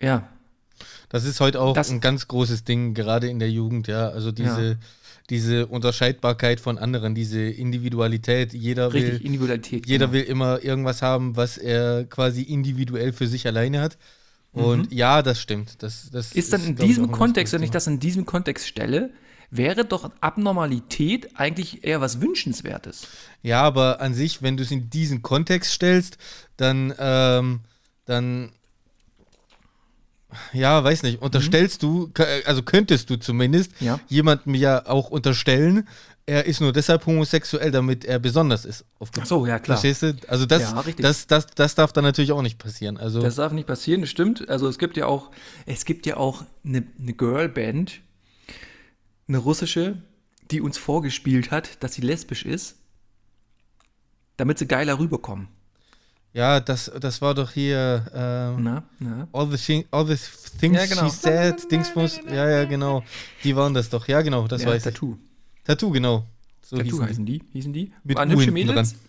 ja. 0.01 0.29
Das 1.09 1.25
ist 1.25 1.41
heute 1.41 1.61
auch 1.61 1.77
ein 1.77 2.01
ganz 2.01 2.29
großes 2.29 2.65
Ding, 2.65 2.95
gerade 2.95 3.29
in 3.29 3.41
der 3.41 3.51
Jugend, 3.51 3.89
ja. 3.89 4.09
Also 4.09 4.31
diese. 4.31 4.63
Ja 4.63 4.77
diese 5.31 5.67
Unterscheidbarkeit 5.67 6.61
von 6.61 6.79
anderen, 6.79 7.15
diese 7.15 7.41
Individualität. 7.41 8.53
Jeder 8.53 8.93
Richtig, 8.93 9.21
will, 9.21 9.27
Individualität. 9.27 9.87
Jeder 9.87 10.07
genau. 10.07 10.13
will 10.13 10.23
immer 10.25 10.63
irgendwas 10.63 11.01
haben, 11.01 11.37
was 11.37 11.57
er 11.57 12.05
quasi 12.05 12.43
individuell 12.43 13.13
für 13.13 13.27
sich 13.27 13.47
alleine 13.47 13.81
hat. 13.81 13.97
Und 14.53 14.91
mhm. 14.91 14.97
ja, 14.97 15.23
das 15.23 15.41
stimmt. 15.41 15.83
Das, 15.83 16.11
das 16.13 16.33
ist 16.33 16.53
dann 16.53 16.65
in 16.65 16.77
diesem 16.77 17.11
Kontext, 17.11 17.53
wenn 17.53 17.63
ich 17.63 17.71
das 17.71 17.87
in 17.87 17.99
diesem 17.99 18.25
Kontext 18.25 18.69
stelle, 18.69 19.11
wäre 19.51 19.85
doch 19.85 20.11
Abnormalität 20.21 21.31
eigentlich 21.35 21.85
eher 21.85 22.01
was 22.01 22.21
Wünschenswertes. 22.21 23.09
Ja, 23.43 23.63
aber 23.63 24.01
an 24.01 24.15
sich, 24.15 24.43
wenn 24.43 24.57
du 24.57 24.63
es 24.63 24.71
in 24.71 24.91
diesen 24.91 25.23
Kontext 25.23 25.73
stellst, 25.73 26.19
dann, 26.57 26.95
ähm, 26.99 27.61
dann 28.05 28.53
ja, 30.53 30.83
weiß 30.83 31.03
nicht, 31.03 31.23
unterstellst 31.23 31.83
mhm. 31.83 32.13
du, 32.15 32.23
also 32.45 32.63
könntest 32.63 33.11
du 33.11 33.17
zumindest 33.17 33.73
ja. 33.81 34.01
jemandem 34.09 34.55
ja 34.55 34.87
auch 34.87 35.11
unterstellen, 35.11 35.87
er 36.27 36.47
ist 36.47 36.61
nur 36.61 36.73
deshalb 36.73 37.05
homosexuell, 37.07 37.71
damit 37.71 38.05
er 38.05 38.19
besonders 38.19 38.65
ist. 38.65 38.85
Ach 38.99 39.27
so, 39.27 39.47
ja 39.47 39.59
klar. 39.59 39.77
Verstehst 39.77 40.03
du? 40.03 40.17
Also 40.29 40.47
das, 40.47 40.63
ja, 40.63 40.85
das, 40.99 41.27
das, 41.27 41.47
das 41.47 41.75
darf 41.75 41.93
dann 41.93 42.05
natürlich 42.05 42.33
auch 42.33 42.43
nicht 42.43 42.59
passieren. 42.59 42.97
Also 42.97 43.21
das 43.21 43.37
darf 43.37 43.53
nicht 43.53 43.67
passieren, 43.67 44.01
das 44.01 44.11
stimmt. 44.11 44.49
Also 44.49 44.69
es 44.69 44.79
gibt 44.79 44.97
ja 44.97 45.07
auch, 45.07 45.31
es 45.67 45.85
gibt 45.85 46.07
ja 46.07 46.17
auch 46.17 46.45
eine, 46.65 46.85
eine 46.99 47.13
Girlband, 47.13 48.01
eine 49.29 49.39
russische, 49.39 50.03
die 50.51 50.61
uns 50.61 50.79
vorgespielt 50.79 51.51
hat, 51.51 51.83
dass 51.83 51.95
sie 51.95 52.03
lesbisch 52.03 52.47
ist, 52.47 52.77
damit 54.37 54.59
sie 54.59 54.67
geiler 54.67 54.99
rüberkommen. 54.99 55.49
Ja, 56.35 56.59
das, 56.59 56.91
das 57.01 57.23
war 57.23 57.33
doch 57.33 57.53
hier 57.53 58.07
ähm, 58.13 58.65
na, 58.65 58.83
na. 58.99 59.29
All, 59.33 59.49
the 59.49 59.57
thing, 59.57 59.85
all 59.93 60.05
the 60.05 60.17
Things 60.59 60.77
ja, 60.77 60.87
genau. 60.87 61.05
She 61.05 61.11
Said, 61.11 61.71
Dingsbums, 61.71 62.21
ja, 62.27 62.51
ja, 62.51 62.65
genau. 62.65 63.05
Die 63.45 63.55
waren 63.55 63.73
das 63.73 63.89
doch, 63.89 64.09
ja, 64.09 64.21
genau, 64.21 64.49
das 64.49 64.63
ja, 64.63 64.71
weiß 64.71 64.83
Tattoo. 64.83 65.17
ich. 65.17 65.65
Tattoo, 65.65 65.93
genau. 65.93 66.27
So 66.61 66.77
Tattoo 66.77 67.01
heißen 67.01 67.25
die. 67.25 67.41
hießen 67.53 67.73
die. 67.73 67.93
Mit 68.03 68.17
waren 68.17 68.33
hübsche 68.33 68.51
Mädels. 68.51 68.95
Dran. 68.95 69.01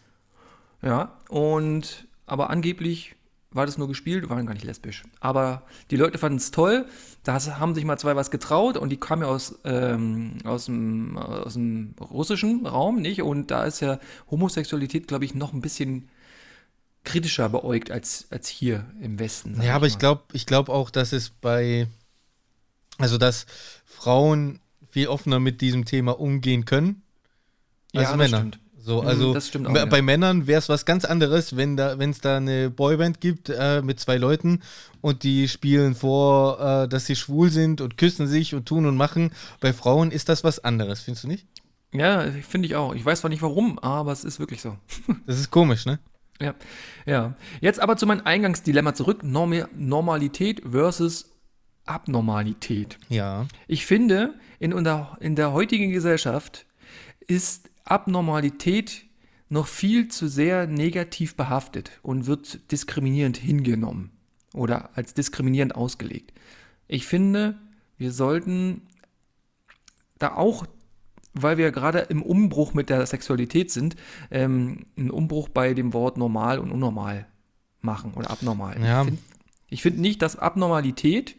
Ja, 0.83 1.17
und, 1.29 2.05
aber 2.27 2.51
angeblich 2.51 3.15
war 3.49 3.65
das 3.65 3.79
nur 3.79 3.87
gespielt, 3.87 4.29
waren 4.29 4.45
gar 4.45 4.53
nicht 4.53 4.65
lesbisch. 4.65 5.01
Aber 5.19 5.63
die 5.89 5.95
Leute 5.95 6.19
fanden 6.19 6.37
es 6.37 6.51
toll. 6.51 6.85
Da 7.23 7.39
haben 7.59 7.73
sich 7.73 7.85
mal 7.85 7.97
zwei 7.97 8.15
was 8.15 8.29
getraut 8.29 8.77
und 8.77 8.89
die 8.89 8.97
kamen 8.97 9.23
ja 9.23 9.29
aus, 9.29 9.57
ähm, 9.63 10.37
aus, 10.43 10.65
dem, 10.65 11.17
aus 11.17 11.53
dem 11.53 11.95
russischen 11.99 12.67
Raum, 12.67 13.01
nicht? 13.01 13.23
Und 13.23 13.49
da 13.49 13.63
ist 13.63 13.79
ja 13.79 13.99
Homosexualität, 14.29 15.07
glaube 15.07 15.25
ich, 15.25 15.33
noch 15.33 15.53
ein 15.53 15.61
bisschen 15.61 16.09
kritischer 17.05 17.49
beäugt 17.49 17.91
als, 17.91 18.27
als 18.29 18.49
hier 18.49 18.85
im 19.01 19.19
Westen. 19.19 19.61
Ja, 19.61 19.75
aber 19.75 19.87
ich, 19.87 19.93
ich 19.93 19.99
glaube 19.99 20.23
ich 20.33 20.45
glaub 20.45 20.69
auch, 20.69 20.89
dass 20.89 21.13
es 21.13 21.29
bei, 21.29 21.87
also 22.97 23.17
dass 23.17 23.45
Frauen 23.85 24.59
viel 24.89 25.07
offener 25.07 25.39
mit 25.39 25.61
diesem 25.61 25.85
Thema 25.85 26.19
umgehen 26.19 26.65
können 26.65 27.03
als 27.93 28.09
ja, 28.09 28.15
Männer. 28.17 28.37
Stimmt. 28.39 28.59
So, 28.85 29.01
mhm, 29.01 29.07
also 29.07 29.35
auch, 29.35 29.73
bei 29.89 29.97
ja. 29.97 30.01
Männern 30.03 30.45
wäre 30.45 30.59
es 30.59 30.69
was 30.69 30.85
ganz 30.85 31.05
anderes, 31.05 31.57
wenn 31.57 31.75
da, 31.75 31.97
wenn 31.97 32.11
es 32.11 32.21
da 32.21 32.37
eine 32.37 32.69
Boyband 32.69 33.19
gibt 33.19 33.49
äh, 33.49 33.81
mit 33.81 33.99
zwei 33.99 34.17
Leuten 34.17 34.61
und 35.01 35.23
die 35.23 35.47
spielen 35.47 35.95
vor, 35.95 36.59
äh, 36.59 36.87
dass 36.87 37.07
sie 37.07 37.15
schwul 37.15 37.49
sind 37.49 37.81
und 37.81 37.97
küssen 37.97 38.27
sich 38.27 38.53
und 38.53 38.67
tun 38.67 38.85
und 38.85 38.95
machen. 38.95 39.31
Bei 39.59 39.73
Frauen 39.73 40.11
ist 40.11 40.29
das 40.29 40.43
was 40.43 40.63
anderes, 40.63 41.01
findest 41.01 41.23
du 41.23 41.29
nicht? 41.29 41.47
Ja, 41.93 42.29
finde 42.47 42.67
ich 42.67 42.75
auch. 42.75 42.93
Ich 42.93 43.03
weiß 43.03 43.21
zwar 43.21 43.29
nicht 43.29 43.41
warum, 43.41 43.79
aber 43.79 44.11
es 44.11 44.23
ist 44.23 44.39
wirklich 44.39 44.61
so. 44.61 44.77
das 45.25 45.39
ist 45.39 45.49
komisch, 45.49 45.87
ne? 45.87 45.97
Ja, 46.41 46.53
ja. 47.05 47.35
Jetzt 47.61 47.79
aber 47.79 47.97
zu 47.97 48.05
meinem 48.05 48.25
Eingangsdilemma 48.25 48.93
zurück. 48.93 49.23
Norm 49.23 49.53
Normalität 49.75 50.61
versus 50.69 51.31
Abnormalität. 51.85 52.97
Ja. 53.09 53.47
Ich 53.67 53.85
finde, 53.85 54.33
in, 54.59 54.73
unter, 54.73 55.17
in 55.21 55.35
der 55.35 55.53
heutigen 55.53 55.91
Gesellschaft 55.91 56.65
ist 57.27 57.69
Abnormalität 57.83 59.05
noch 59.49 59.67
viel 59.67 60.07
zu 60.07 60.27
sehr 60.27 60.67
negativ 60.67 61.35
behaftet 61.35 61.91
und 62.01 62.25
wird 62.25 62.71
diskriminierend 62.71 63.37
hingenommen 63.37 64.11
oder 64.53 64.89
als 64.95 65.13
diskriminierend 65.13 65.75
ausgelegt. 65.75 66.33
Ich 66.87 67.05
finde, 67.05 67.57
wir 67.97 68.11
sollten 68.11 68.81
da 70.17 70.33
auch 70.33 70.65
weil 71.35 71.57
wir 71.57 71.71
gerade 71.71 71.99
im 71.99 72.21
Umbruch 72.21 72.73
mit 72.73 72.89
der 72.89 73.05
Sexualität 73.05 73.71
sind, 73.71 73.95
ähm, 74.31 74.85
einen 74.97 75.11
Umbruch 75.11 75.49
bei 75.49 75.73
dem 75.73 75.93
Wort 75.93 76.17
normal 76.17 76.59
und 76.59 76.71
unnormal 76.71 77.27
machen 77.81 78.13
oder 78.15 78.31
abnormal. 78.31 78.81
Ja. 78.81 79.05
Ich 79.69 79.81
finde 79.81 79.97
find 79.97 79.99
nicht, 79.99 80.21
dass 80.21 80.37
Abnormalität 80.37 81.35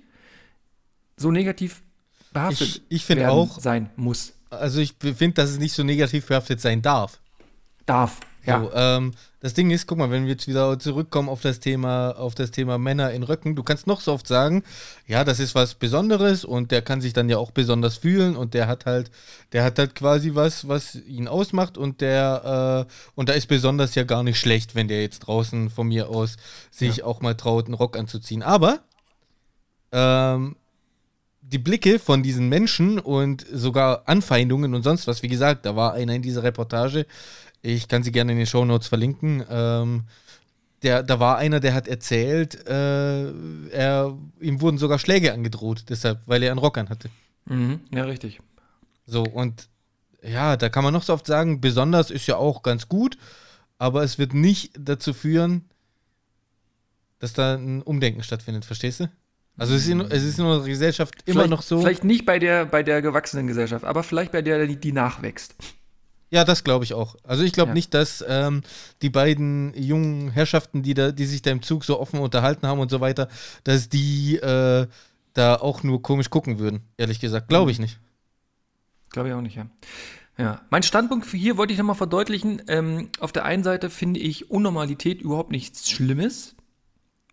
so 1.17 1.31
negativ 1.31 1.83
behaftet 2.33 2.83
ich, 2.89 3.09
ich 3.11 3.25
auch, 3.25 3.59
sein 3.59 3.91
muss. 3.97 4.35
Also 4.51 4.81
ich 4.81 4.95
finde, 5.01 5.33
dass 5.33 5.51
es 5.51 5.59
nicht 5.59 5.73
so 5.73 5.83
negativ 5.83 6.27
behaftet 6.27 6.61
sein 6.61 6.83
darf. 6.83 7.21
Darf, 7.87 8.21
ja. 8.47 8.61
So, 8.61 8.73
ähm, 8.75 9.13
das 9.41 9.55
Ding 9.55 9.71
ist, 9.71 9.87
guck 9.87 9.99
mal, 9.99 10.11
wenn 10.11 10.25
wir 10.25 10.33
jetzt 10.33 10.49
wieder 10.49 10.79
zurückkommen 10.79 11.29
auf 11.29 11.41
das 11.41 11.61
Thema, 11.61 12.11
auf 12.11 12.35
das 12.35 12.51
Thema 12.51 12.79
Männer 12.79 13.13
in 13.13 13.23
Röcken, 13.23 13.55
du 13.55 13.63
kannst 13.63 13.87
noch 13.87 14.01
so 14.01 14.13
oft 14.13 14.27
sagen, 14.27 14.65
ja, 15.07 15.25
das 15.25 15.39
ist 15.39 15.55
was 15.55 15.75
Besonderes 15.75 16.45
und 16.45 16.73
der 16.73 16.83
kann 16.83 17.01
sich 17.01 17.13
dann 17.13 17.29
ja 17.29 17.39
auch 17.39 17.51
besonders 17.51 17.99
fühlen 17.99 18.37
und 18.37 18.55
der 18.55 18.67
hat 18.67 18.87
halt, 18.87 19.11
der 19.53 19.63
hat 19.63 19.79
halt 19.79 19.95
quasi 19.95 20.35
was, 20.35 20.69
was 20.69 20.95
ihn 20.95 21.29
ausmacht 21.29 21.79
und 21.79 22.01
der, 22.01 22.87
äh, 22.89 22.93
und 23.15 23.29
da 23.29 23.35
ist 23.35 23.47
besonders 23.47 23.95
ja 23.95 24.05
gar 24.05 24.23
nicht 24.23 24.39
schlecht, 24.39 24.75
wenn 24.75 24.89
der 24.89 25.03
jetzt 25.03 25.21
draußen 25.21 25.71
von 25.71 25.89
mir 25.89 26.09
aus 26.09 26.37
sich 26.71 26.99
ja. 26.99 27.05
auch 27.05 27.21
mal 27.21 27.35
traut, 27.35 27.67
einen 27.67 27.75
Rock 27.75 27.97
anzuziehen. 27.97 28.43
Aber 28.43 28.81
ähm, 29.93 30.57
die 31.41 31.59
Blicke 31.59 31.99
von 31.99 32.23
diesen 32.23 32.49
Menschen 32.49 32.99
und 32.99 33.47
sogar 33.53 34.03
Anfeindungen 34.07 34.75
und 34.75 34.83
sonst 34.83 35.07
was, 35.07 35.23
wie 35.23 35.29
gesagt, 35.29 35.65
da 35.65 35.77
war 35.77 35.93
einer 35.93 36.15
in 36.15 36.23
dieser 36.23 36.43
Reportage, 36.43 37.07
ich 37.62 37.88
kann 37.88 38.03
sie 38.03 38.12
gerne 38.12 38.33
in 38.33 38.38
den 38.38 38.47
Show 38.47 38.64
Notes 38.64 38.88
verlinken. 38.88 39.45
Ähm, 39.51 40.05
der, 40.83 41.03
da 41.03 41.19
war 41.19 41.38
einer, 41.38 41.61
der 41.61 41.75
hat 41.75 41.88
erzählt, 41.88 42.66
äh, 42.66 43.31
er, 43.71 44.16
ihm 44.40 44.61
wurden 44.61 44.79
sogar 44.79 44.99
Schläge 44.99 45.33
angedroht, 45.33 45.85
deshalb, 45.88 46.21
weil 46.27 46.42
er 46.42 46.51
einen 46.51 46.61
Rock 46.61 46.79
an 46.79 46.88
hatte. 46.88 47.11
Mhm, 47.47 47.81
ja, 47.92 48.05
richtig. 48.05 48.40
So, 49.07 49.23
und 49.23 49.69
ja, 50.23 50.57
da 50.57 50.69
kann 50.69 50.85
man 50.85 50.92
noch 50.92 51.03
so 51.03 51.12
oft 51.12 51.27
sagen, 51.27 51.61
besonders 51.61 52.11
ist 52.11 52.27
ja 52.27 52.37
auch 52.37 52.62
ganz 52.62 52.88
gut, 52.88 53.16
aber 53.79 54.03
es 54.03 54.19
wird 54.19 54.35
nicht 54.35 54.73
dazu 54.79 55.14
führen, 55.14 55.64
dass 57.19 57.33
da 57.33 57.55
ein 57.55 57.83
Umdenken 57.83 58.23
stattfindet, 58.23 58.64
verstehst 58.64 59.01
du? 59.01 59.11
Also 59.59 59.75
es 59.75 59.85
ist, 59.85 59.88
in, 59.88 60.01
es 60.01 60.23
ist 60.23 60.38
in 60.38 60.45
unserer 60.45 60.66
Gesellschaft 60.66 61.14
immer 61.25 61.40
vielleicht, 61.40 61.51
noch 61.51 61.62
so. 61.62 61.81
Vielleicht 61.81 62.05
nicht 62.05 62.27
bei 62.27 62.38
der, 62.38 62.66
bei 62.66 62.83
der 62.83 63.01
gewachsenen 63.01 63.47
Gesellschaft, 63.47 63.85
aber 63.85 64.03
vielleicht 64.03 64.33
bei 64.33 64.42
der, 64.42 64.66
die, 64.66 64.77
die 64.77 64.92
nachwächst. 64.92 65.55
Ja, 66.37 66.44
das 66.44 66.64
glaube 66.64 66.85
ich 66.85 66.92
auch. 66.92 67.16
Also 67.22 67.44
ich 67.44 67.53
glaube 67.55 67.70
Ja. 67.70 67.75
nicht, 67.75 67.94
dass 67.94 68.22
ähm, 68.29 68.61
die 69.01 69.09
beiden 69.09 69.72
jungen 69.75 70.31
Herrschaften, 70.31 70.83
die 70.83 70.92
da, 70.92 71.11
die 71.11 71.25
sich 71.25 71.40
da 71.40 71.51
im 71.51 71.62
Zug 71.62 71.83
so 71.83 71.99
offen 71.99 72.20
unterhalten 72.20 72.66
haben 72.66 72.79
und 72.79 72.90
so 72.90 73.01
weiter, 73.01 73.29
dass 73.64 73.88
die 73.88 74.37
äh, 74.37 74.87
da 75.33 75.55
auch 75.57 75.83
nur 75.83 76.03
komisch 76.03 76.29
gucken 76.29 76.59
würden. 76.59 76.83
Ehrlich 76.99 77.20
gesagt, 77.20 77.49
glaube 77.49 77.70
ich 77.70 77.79
nicht. 77.79 77.99
Glaube 79.09 79.29
ich 79.31 79.35
auch 79.35 79.40
nicht, 79.40 79.57
ja. 79.57 79.66
Ja, 80.37 80.61
mein 80.68 80.83
Standpunkt 80.83 81.25
für 81.25 81.38
hier 81.38 81.57
wollte 81.57 81.72
ich 81.72 81.79
nochmal 81.79 81.96
verdeutlichen. 81.96 82.61
Ähm, 82.68 83.09
auf 83.18 83.33
der 83.33 83.46
einen 83.46 83.64
Seite 83.64 83.88
finde 83.88 84.20
ich 84.20 84.51
Unnormalität 84.51 85.22
überhaupt 85.22 85.51
nichts 85.51 85.90
Schlimmes. 85.90 86.55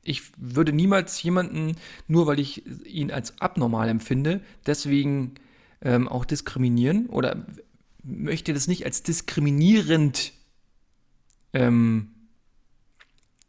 Ich 0.02 0.22
würde 0.38 0.72
niemals 0.72 1.22
jemanden, 1.24 1.76
nur 2.08 2.26
weil 2.26 2.40
ich 2.40 2.66
ihn 2.86 3.12
als 3.12 3.42
abnormal 3.42 3.90
empfinde, 3.90 4.40
deswegen 4.66 5.34
ähm, 5.82 6.08
auch 6.08 6.24
diskriminieren 6.24 7.08
oder 7.08 7.46
möchte 8.04 8.54
das 8.54 8.68
nicht 8.68 8.86
als 8.86 9.04
diskriminierend, 9.04 10.34
ähm, 11.54 12.10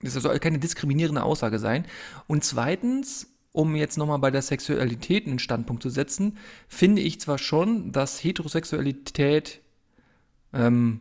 das 0.01 0.15
soll 0.15 0.39
keine 0.39 0.59
diskriminierende 0.59 1.23
Aussage 1.23 1.59
sein. 1.59 1.87
Und 2.27 2.45
zweitens, 2.45 3.27
um 3.53 3.75
jetzt 3.75 3.99
nochmal 3.99 4.19
bei 4.19 4.31
der 4.31 4.43
Sexualität 4.43 5.27
einen 5.27 5.39
Standpunkt 5.39 5.83
zu 5.83 5.91
setzen, 5.91 6.39
finde 6.69 7.03
ich 7.03 7.21
zwar 7.21 7.39
schon, 7.39 7.93
dass 7.93 8.23
Heterosexualität 8.23 9.61
ähm, 10.53 11.01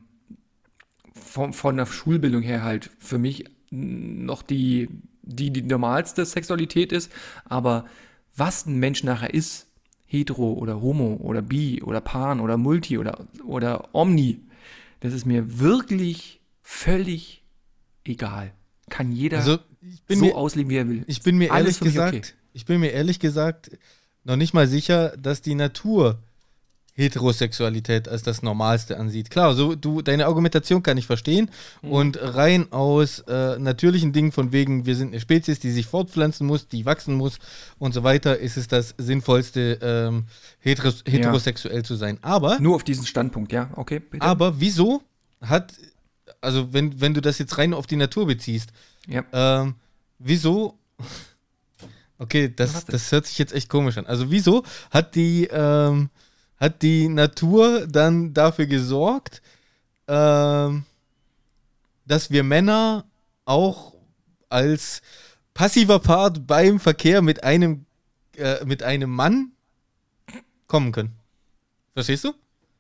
von, 1.14 1.54
von 1.54 1.78
der 1.78 1.86
Schulbildung 1.86 2.42
her 2.42 2.64
halt 2.64 2.90
für 3.00 3.18
mich 3.18 3.46
noch 3.70 4.44
die, 4.44 4.90
die, 5.22 5.52
die 5.52 5.64
normalste 5.64 6.26
Sexualität 6.26 6.92
ist, 6.92 7.12
aber 7.46 7.86
was 8.36 8.66
ein 8.66 8.78
Mensch 8.78 9.04
nachher 9.04 9.34
ist, 9.34 9.68
hetero 10.14 10.54
oder 10.54 10.80
homo 10.82 11.18
oder 11.22 11.42
bi 11.42 11.82
oder 11.84 12.00
pan 12.00 12.40
oder 12.40 12.56
multi 12.58 12.98
oder, 12.98 13.26
oder 13.46 13.90
omni, 13.94 14.40
das 15.00 15.14
ist 15.14 15.26
mir 15.26 15.60
wirklich 15.60 16.40
völlig 16.62 17.44
egal. 18.06 18.54
Kann 18.90 19.12
jeder 19.12 19.40
Also 19.40 19.58
so 20.08 20.16
mir, 20.16 20.36
ausleben, 20.38 20.70
wie 20.70 20.78
er 20.78 20.88
will. 20.88 21.04
ich 21.08 21.24
bin 21.24 21.38
mir 21.38 21.52
Alles 21.52 21.82
ehrlich 21.82 21.94
gesagt, 21.94 22.16
okay. 22.16 22.34
ich 22.54 22.66
bin 22.66 22.80
mir 22.80 22.92
ehrlich 22.92 23.20
gesagt 23.20 23.72
noch 24.24 24.36
nicht 24.38 24.54
mal 24.54 24.68
sicher, 24.68 25.18
dass 25.18 25.42
die 25.42 25.56
Natur 25.56 26.20
Heterosexualität 26.96 28.08
als 28.08 28.24
das 28.24 28.42
Normalste 28.44 28.98
ansieht. 29.00 29.30
Klar, 29.30 29.56
so 29.56 29.76
du 29.76 30.02
deine 30.02 30.26
Argumentation 30.28 30.84
kann 30.84 30.98
ich 30.98 31.08
verstehen 31.08 31.50
Mhm. 31.82 31.92
und 31.92 32.20
rein 32.22 32.72
aus 32.72 33.20
äh, 33.28 33.58
natürlichen 33.58 34.14
Dingen 34.14 34.32
von 34.32 34.52
wegen 34.52 34.86
wir 34.86 34.96
sind 34.96 35.10
eine 35.10 35.20
Spezies, 35.20 35.60
die 35.60 35.72
sich 35.72 35.88
fortpflanzen 35.88 36.46
muss, 36.46 36.68
die 36.68 36.86
wachsen 36.86 37.16
muss 37.16 37.40
und 37.80 37.94
so 37.94 38.04
weiter, 38.04 38.38
ist 38.38 38.58
es 38.58 38.68
das 38.68 38.94
sinnvollste 38.98 39.80
ähm, 39.82 40.26
heteros 40.60 41.04
heterosexuell 41.08 41.84
zu 41.84 41.96
sein. 41.96 42.20
Aber 42.22 42.60
Nur 42.60 42.76
auf 42.76 42.84
diesen 42.84 43.06
Standpunkt, 43.06 43.52
ja, 43.52 43.70
okay, 43.76 44.00
bitte. 44.00 44.24
aber 44.26 44.60
wieso 44.60 45.02
hat 45.42 45.74
also 46.42 46.74
wenn 46.74 47.00
wenn 47.02 47.14
du 47.14 47.22
das 47.22 47.38
jetzt 47.40 47.58
rein 47.58 47.74
auf 47.74 47.88
die 47.88 47.96
Natur 47.96 48.28
beziehst, 48.28 48.70
ja. 49.08 49.24
ähm, 49.34 49.76
wieso 50.20 50.78
Okay, 52.20 52.54
das, 52.56 52.86
das 52.86 53.12
hört 53.12 53.26
sich 53.26 53.38
jetzt 53.38 53.54
echt 53.54 53.68
komisch 53.70 53.98
an. 53.98 54.06
Also 54.06 54.32
wieso 54.32 54.64
hat 54.92 55.16
die, 55.16 55.50
ähm, 55.52 56.10
hat 56.64 56.82
die 56.82 57.10
Natur 57.10 57.88
dann 57.88 58.34
dafür 58.34 58.68
gesorgt, 58.68 59.42
ähm, 60.08 60.86
dass 62.06 62.32
wir 62.32 62.44
Männer 62.44 63.04
auch 63.44 63.94
als 64.48 65.02
passiver 65.54 66.00
Part 66.00 66.48
beim 66.48 66.80
Verkehr 66.80 67.22
mit 67.22 67.44
einem, 67.44 67.86
äh, 68.38 68.64
mit 68.64 68.82
einem 68.82 69.10
Mann 69.10 69.52
kommen 70.68 70.94
können? 70.94 71.12
Verstehst 71.96 72.24
du? 72.24 72.34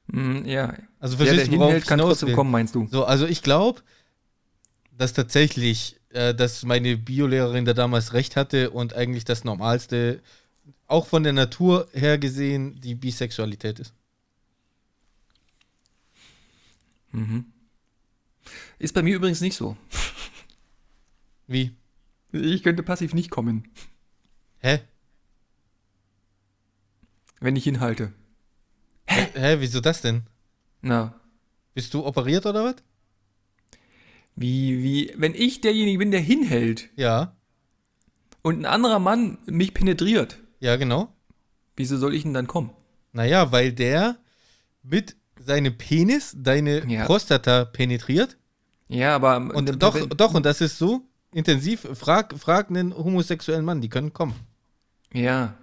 Mm, 0.07 0.45
ja. 0.45 0.73
Also 1.01 1.17
Der, 1.17 1.25
der 1.25 1.35
verstehst 1.35 1.47
du, 1.47 1.51
worauf 1.57 1.67
hinhält, 1.67 1.87
kann 1.87 1.99
trotzdem 1.99 2.29
will? 2.29 2.35
kommen, 2.35 2.51
meinst 2.51 2.75
du? 2.75 2.87
So, 2.89 3.03
also 3.03 3.27
ich 3.27 3.43
glaube, 3.43 3.81
dass 4.97 5.11
tatsächlich, 5.11 5.99
äh, 6.11 6.33
dass 6.33 6.63
meine 6.63 6.95
Biolehrerin 6.95 7.65
da 7.65 7.73
damals 7.73 8.13
recht 8.13 8.37
hatte 8.37 8.71
und 8.71 8.93
eigentlich 8.93 9.25
das 9.25 9.43
Normalste, 9.43 10.21
auch 10.87 11.07
von 11.07 11.23
der 11.23 11.33
Natur 11.33 11.87
her 11.93 12.17
gesehen, 12.17 12.79
die 12.81 12.95
Bisexualität 12.95 13.79
ist. 13.79 13.93
Mhm. 17.11 17.45
Ist 18.79 18.93
bei 18.93 19.01
mir 19.03 19.15
übrigens 19.15 19.41
nicht 19.41 19.55
so. 19.55 19.77
Wie? 21.47 21.75
Ich 22.31 22.63
könnte 22.63 22.83
passiv 22.83 23.13
nicht 23.13 23.29
kommen, 23.29 23.67
Hä? 24.59 24.79
wenn 27.39 27.55
ich 27.55 27.65
hinhalte. 27.65 28.13
Hä, 29.05 29.27
hä 29.35 29.55
wieso 29.59 29.81
das 29.81 30.01
denn? 30.01 30.23
Na, 30.81 31.19
Bist 31.73 31.93
du 31.93 32.05
operiert 32.05 32.45
oder 32.45 32.63
was? 32.63 32.75
wie, 34.35 34.81
wie, 34.81 35.13
wenn 35.15 35.35
ich 35.35 35.61
derjenige 35.61 35.99
bin, 35.99 36.09
der 36.11 36.21
hinhält 36.21 36.89
Ja. 36.95 37.35
und 38.41 38.59
ein 38.59 38.65
anderer 38.65 38.97
Mann 38.99 39.37
mich 39.45 39.73
penetriert, 39.75 40.39
Ja, 40.63 40.77
genau. 40.77 41.13
wieso 41.75 41.97
soll 41.97 42.13
ich 42.13 42.23
denn 42.23 42.33
dann 42.33 42.47
kommen? 42.47 42.71
Naja, 43.11 43.51
weil 43.51 43.73
der 43.73 44.17
mit 44.81 45.15
seinem 45.39 45.77
Penis 45.77 46.33
deine 46.37 46.89
Ja. 46.89 47.05
Prostata 47.05 47.65
penetriert. 47.65 48.37
Ja, 48.87 49.15
aber 49.15 49.37
Und 49.37 49.81
doch, 49.83 50.07
doch, 50.07 50.33
und 50.33 50.45
das 50.45 50.61
ist 50.61 50.77
so 50.77 51.01
intensiv. 51.33 51.87
Frag, 51.93 52.33
frag 52.37 52.69
einen 52.69 52.95
homosexuellen 52.95 53.65
Mann, 53.65 53.81
die 53.81 53.89
können 53.89 54.13
kommen. 54.13 54.35
Ja, 55.13 55.55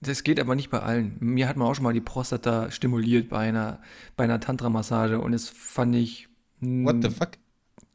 das 0.00 0.22
geht 0.22 0.38
aber 0.38 0.54
nicht 0.54 0.68
bei 0.70 0.80
allen. 0.80 1.16
Mir 1.20 1.48
hat 1.48 1.56
man 1.56 1.66
auch 1.68 1.74
schon 1.74 1.84
mal 1.84 1.92
die 1.94 2.00
Prostata 2.00 2.70
stimuliert 2.70 3.30
bei 3.30 3.38
einer, 3.38 3.80
bei 4.16 4.24
einer 4.24 4.40
Tantra-Massage 4.40 5.18
und 5.18 5.32
das 5.32 5.48
fand 5.48 5.94
ich. 5.96 6.28
What 6.60 6.96
the 7.02 7.10
fuck? 7.10 7.30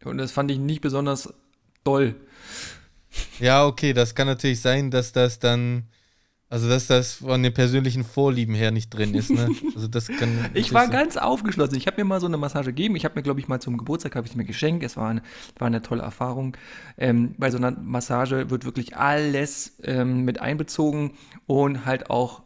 Und 0.05 0.17
das 0.17 0.31
fand 0.31 0.49
ich 0.51 0.57
nicht 0.57 0.81
besonders 0.81 1.33
doll. 1.83 2.15
Ja, 3.39 3.65
okay, 3.65 3.93
das 3.93 4.15
kann 4.15 4.27
natürlich 4.27 4.61
sein, 4.61 4.89
dass 4.89 5.11
das 5.11 5.39
dann, 5.39 5.83
also 6.49 6.69
dass 6.69 6.87
das 6.87 7.15
von 7.15 7.43
den 7.43 7.53
persönlichen 7.53 8.05
Vorlieben 8.05 8.55
her 8.55 8.71
nicht 8.71 8.89
drin 8.89 9.13
ist, 9.13 9.29
ne? 9.29 9.49
Also 9.75 9.87
das 9.87 10.07
kann. 10.07 10.49
Ich 10.53 10.73
war 10.73 10.87
ganz 10.87 11.17
aufgeschlossen. 11.17 11.75
Ich 11.75 11.87
habe 11.87 11.97
mir 11.97 12.05
mal 12.05 12.21
so 12.21 12.27
eine 12.27 12.37
Massage 12.37 12.71
gegeben. 12.71 12.95
Ich 12.95 13.03
habe 13.03 13.15
mir, 13.15 13.21
glaube 13.21 13.41
ich, 13.41 13.49
mal 13.49 13.59
zum 13.59 13.77
Geburtstag 13.77 14.15
habe 14.15 14.25
ich 14.27 14.35
mir 14.35 14.45
geschenkt. 14.45 14.83
Es 14.83 14.95
war 14.95 15.09
eine, 15.09 15.21
war 15.57 15.67
eine 15.67 15.81
tolle 15.81 16.03
Erfahrung. 16.03 16.55
Ähm, 16.97 17.35
bei 17.37 17.51
so 17.51 17.57
einer 17.57 17.71
Massage 17.71 18.49
wird 18.49 18.63
wirklich 18.63 18.95
alles 18.95 19.73
ähm, 19.83 20.23
mit 20.23 20.39
einbezogen 20.39 21.11
und 21.47 21.85
halt 21.85 22.09
auch 22.09 22.43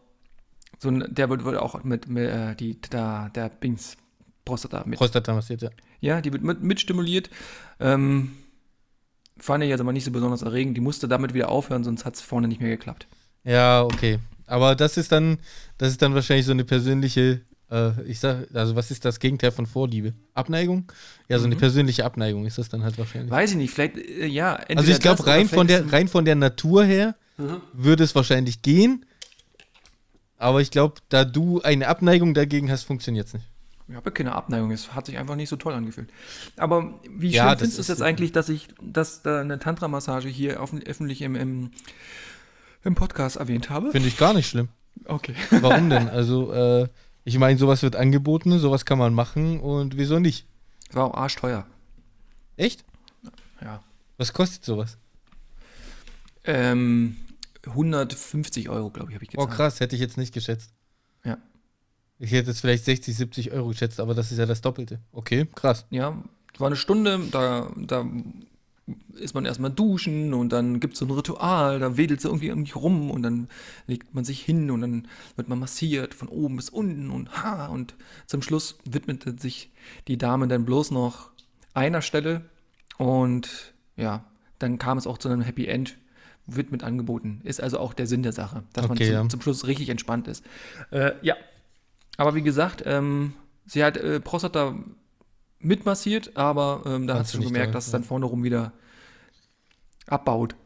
so 0.80 0.90
ein, 0.90 1.06
der 1.08 1.30
wird, 1.30 1.46
wird 1.46 1.58
auch 1.58 1.84
mit, 1.84 2.10
mit 2.10 2.28
äh, 2.28 2.56
die 2.56 2.82
da 2.90 3.30
der 3.30 3.50
Bings 3.50 3.98
Prostata 4.46 4.84
mit. 4.86 4.98
Prostata 4.98 5.34
massiert, 5.34 5.62
ja. 5.62 5.70
Ja, 6.00 6.22
die 6.22 6.34
wird 6.34 6.44
mit, 6.44 6.64
mit 6.64 6.80
stimuliert. 6.80 7.30
Ähm, 7.80 8.32
fand 9.38 9.64
ich 9.64 9.70
jetzt 9.70 9.80
aber 9.80 9.94
nicht 9.94 10.06
so 10.06 10.12
besonders 10.12 10.42
erregend. 10.42 10.76
Die 10.76 10.82
musste 10.82 11.08
damit 11.08 11.36
wieder 11.36 11.50
aufhören, 11.50 11.84
sonst 11.84 12.06
hat 12.06 12.16
es 12.16 12.22
vorne 12.22 12.48
nicht 12.48 12.62
mehr 12.62 12.72
geklappt. 12.72 13.08
Ja, 13.44 13.84
okay. 13.84 14.20
Aber 14.48 14.76
das 14.76 14.98
ist 14.98 15.12
dann, 15.12 15.38
das 15.78 15.90
ist 15.92 16.02
dann 16.02 16.14
wahrscheinlich 16.14 16.46
so 16.46 16.52
eine 16.52 16.64
persönliche, 16.66 17.42
äh, 17.72 18.02
ich 18.04 18.20
sag, 18.20 18.48
also 18.54 18.76
was 18.76 18.92
ist 18.92 19.06
das 19.06 19.20
Gegenteil 19.20 19.52
von 19.52 19.66
Vorliebe? 19.66 20.14
Abneigung? 20.34 20.92
Ja, 21.30 21.40
so 21.40 21.46
eine 21.46 21.56
Mhm. 21.56 21.60
persönliche 21.60 22.06
Abneigung 22.06 22.46
ist 22.46 22.58
das 22.58 22.70
dann 22.70 22.84
halt 22.84 22.98
wahrscheinlich. 22.98 23.32
Weiß 23.32 23.52
ich 23.52 23.58
nicht, 23.58 23.74
vielleicht, 23.74 23.98
äh, 23.98 24.26
ja. 24.26 24.56
Also 24.76 24.92
ich 24.92 25.00
glaube, 25.00 25.26
rein 25.26 25.48
von, 25.48 25.68
der, 25.68 25.92
rein 25.92 26.08
von 26.08 26.26
der 26.26 26.36
Natur 26.36 26.84
her 26.84 27.16
Mhm. 27.38 27.62
würde 27.74 28.04
es 28.04 28.14
wahrscheinlich 28.14 28.62
gehen. 28.62 29.06
Aber 30.38 30.60
ich 30.60 30.72
glaube, 30.72 30.96
da 31.10 31.24
du 31.24 31.62
eine 31.62 31.88
Abneigung 31.88 32.34
dagegen 32.34 32.72
hast, 32.72 32.84
funktioniert 32.84 33.28
es 33.28 33.34
nicht. 33.36 33.46
Ich 33.88 33.96
habe 33.96 34.12
keine 34.12 34.34
Abneigung, 34.34 34.72
es 34.72 34.94
hat 34.94 35.06
sich 35.06 35.18
einfach 35.18 35.36
nicht 35.36 35.50
so 35.50 35.56
toll 35.56 35.74
angefühlt. 35.74 36.10
Aber 36.58 37.00
wie 37.10 37.30
Ja, 37.30 37.52
das 37.52 37.60
findest 37.60 37.78
du 37.78 37.82
es 37.82 37.88
jetzt 37.90 38.02
eigentlich, 38.02 38.32
dass 38.32 38.50
ich, 38.50 38.70
dass 38.82 39.22
da 39.22 39.42
eine 39.42 39.60
Tantra-Massage 39.60 40.30
hier 40.30 40.60
offen, 40.62 40.82
öffentlich 40.82 41.22
im, 41.22 41.36
im, 41.36 41.72
im 42.84 42.96
Podcast 42.96 43.36
erwähnt 43.38 43.70
habe? 43.70 43.92
Finde 43.92 44.08
ich 44.08 44.18
gar 44.18 44.34
nicht 44.34 44.48
schlimm. 44.48 44.70
Okay. 45.06 45.36
Warum 45.50 45.90
denn? 45.90 46.08
Also, 46.10 46.52
äh, 46.54 46.88
ich 47.24 47.38
meine, 47.38 47.58
sowas 47.58 47.84
wird 47.84 47.96
angeboten, 47.96 48.58
sowas 48.60 48.86
kann 48.86 48.98
man 48.98 49.14
machen 49.14 49.60
und 49.60 49.98
wieso 49.98 50.20
nicht? 50.20 50.46
War 50.92 51.06
auch 51.06 51.14
arschteuer. 51.14 51.66
Echt? 52.58 52.84
Ja. 53.62 53.82
Was 54.18 54.34
kostet 54.34 54.66
sowas? 54.66 54.98
Ähm, 56.44 57.16
150 57.66 58.70
Euro, 58.70 58.90
glaube 58.90 59.12
ich, 59.12 59.16
habe 59.16 59.24
ich 59.26 59.32
Oh, 59.38 59.42
gezahlt. 59.44 59.56
krass, 59.56 59.80
hätte 59.80 59.96
ich 59.96 60.02
jetzt 60.02 60.18
nicht 60.18 60.34
geschätzt. 60.34 60.72
Ja. 61.24 61.38
Ich 62.20 62.32
hätte 62.32 62.50
jetzt 62.50 62.62
vielleicht 62.62 62.86
60, 62.86 63.16
70 63.16 63.52
Euro 63.52 63.70
geschätzt, 63.70 64.00
aber 64.00 64.14
das 64.16 64.32
ist 64.32 64.38
ja 64.40 64.46
das 64.46 64.62
Doppelte. 64.62 65.00
Okay, 65.12 65.48
krass. 65.56 65.86
Ja, 65.92 66.22
war 66.58 66.68
eine 66.68 66.76
Stunde, 66.76 67.20
da, 67.32 67.72
da 67.78 68.06
ist 69.14 69.34
man 69.34 69.46
erstmal 69.46 69.72
duschen 69.72 70.34
und 70.34 70.52
dann 70.52 70.80
gibt 70.80 70.94
es 70.94 71.00
so 71.00 71.06
ein 71.06 71.12
Ritual, 71.12 71.80
da 71.80 71.98
wedelt 71.98 72.20
es 72.20 72.26
irgendwie 72.26 72.52
um 72.52 72.64
dich 72.64 72.76
rum 72.76 73.12
und 73.12 73.24
dann 73.24 73.48
legt 73.88 74.14
man 74.14 74.24
sich 74.24 74.42
hin 74.42 74.72
und 74.72 74.82
dann 74.82 75.08
wird 75.36 75.50
man 75.50 75.60
massiert 75.60 76.14
von 76.14 76.28
oben 76.28 76.56
bis 76.56 76.70
unten 76.70 77.10
und 77.12 77.44
ha 77.44 77.68
und 77.68 77.96
zum 78.28 78.42
Schluss 78.42 78.78
widmete 78.86 79.36
sich 79.38 79.72
die 80.08 80.18
Dame 80.18 80.48
dann 80.48 80.66
bloß 80.66 80.92
noch 80.92 81.32
einer 81.74 82.02
Stelle 82.02 82.42
und 82.98 83.74
ja, 83.96 84.26
dann 84.60 84.78
kam 84.78 84.98
es 84.98 85.08
auch 85.08 85.18
zu 85.18 85.30
einem 85.30 85.42
Happy 85.42 85.66
End, 85.66 85.98
wird 86.46 86.72
mit 86.72 86.84
angeboten. 86.84 87.42
Ist 87.44 87.62
also 87.62 87.80
auch 87.80 87.94
der 87.94 88.08
Sinn 88.08 88.24
der 88.24 88.34
Sache, 88.34 88.64
dass 88.74 88.86
Okay, 88.86 88.90
man 88.90 88.98
zum, 88.98 89.14
ja. 89.14 89.30
zum 89.30 89.42
Schluss 89.42 89.68
richtig 89.68 89.90
entspannt 89.90 90.28
ist. 90.28 90.44
Äh, 90.92 91.14
ja. 91.22 91.36
Aber 92.18 92.36
wie 92.36 92.42
gesagt, 92.42 92.84
ähm, 92.86 93.34
sie 93.66 93.84
hat 93.84 93.98
äh, 93.98 94.20
Prostata 94.20 94.76
mitmassiert, 95.64 96.36
aber 96.36 96.84
ähm, 96.86 97.08
da 97.08 97.20
hast 97.20 97.34
du 97.34 97.38
schon 97.38 97.48
gemerkt, 97.48 97.68
toll, 97.68 97.74
dass 97.74 97.86
es 97.88 97.92
dann 97.92 98.04
vorne 98.04 98.26
rum 98.26 98.44
wieder 98.44 98.74
abbaut. 100.08 100.56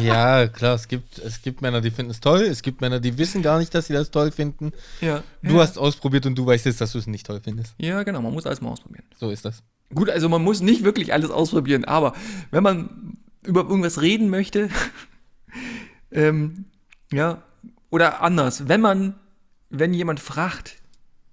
Ja, 0.00 0.48
klar, 0.48 0.74
es 0.74 0.88
gibt, 0.88 1.18
es 1.18 1.42
gibt 1.42 1.60
Männer, 1.60 1.80
die 1.80 1.90
finden 1.90 2.10
es 2.10 2.20
toll, 2.20 2.40
es 2.40 2.62
gibt 2.62 2.80
Männer, 2.80 2.98
die 2.98 3.18
wissen 3.18 3.42
gar 3.42 3.58
nicht, 3.58 3.74
dass 3.74 3.86
sie 3.86 3.92
das 3.92 4.10
toll 4.10 4.30
finden. 4.30 4.72
Ja. 5.00 5.22
Du 5.42 5.56
ja. 5.56 5.60
hast 5.60 5.76
ausprobiert 5.76 6.24
und 6.24 6.36
du 6.36 6.46
weißt 6.46 6.64
jetzt, 6.64 6.80
dass 6.80 6.92
du 6.92 6.98
es 6.98 7.06
nicht 7.06 7.26
toll 7.26 7.40
findest. 7.44 7.74
Ja, 7.78 8.02
genau, 8.02 8.22
man 8.22 8.32
muss 8.32 8.46
alles 8.46 8.60
mal 8.62 8.70
ausprobieren. 8.70 9.04
So 9.20 9.30
ist 9.30 9.44
das. 9.44 9.62
Gut, 9.94 10.08
also 10.08 10.28
man 10.28 10.42
muss 10.42 10.62
nicht 10.62 10.82
wirklich 10.84 11.12
alles 11.12 11.30
ausprobieren, 11.30 11.84
aber 11.84 12.14
wenn 12.50 12.62
man 12.62 13.18
über 13.44 13.62
irgendwas 13.62 14.00
reden 14.00 14.30
möchte, 14.30 14.70
ähm, 16.10 16.64
ja, 17.12 17.42
oder 17.90 18.22
anders, 18.22 18.68
wenn 18.68 18.80
man, 18.80 19.14
wenn 19.68 19.92
jemand 19.92 20.20
fragt, 20.20 20.81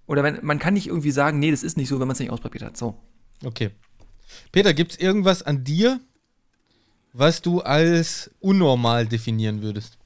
oder 0.10 0.24
wenn, 0.24 0.40
man 0.44 0.58
kann 0.58 0.74
nicht 0.74 0.88
irgendwie 0.88 1.12
sagen, 1.12 1.38
nee, 1.38 1.52
das 1.52 1.62
ist 1.62 1.78
nicht 1.78 1.88
so, 1.88 2.00
wenn 2.00 2.08
man 2.08 2.14
es 2.14 2.20
nicht 2.20 2.32
ausprobiert 2.32 2.64
hat. 2.64 2.76
So. 2.76 3.00
Okay. 3.46 3.70
Peter, 4.52 4.74
gibt 4.74 4.94
es 4.94 5.00
irgendwas 5.00 5.44
an 5.44 5.64
dir, 5.64 6.00
was 7.14 7.44
du 7.44 7.62
als 7.62 8.32
unnormal 8.40 9.06
definieren 9.06 9.62
würdest? 9.62 10.00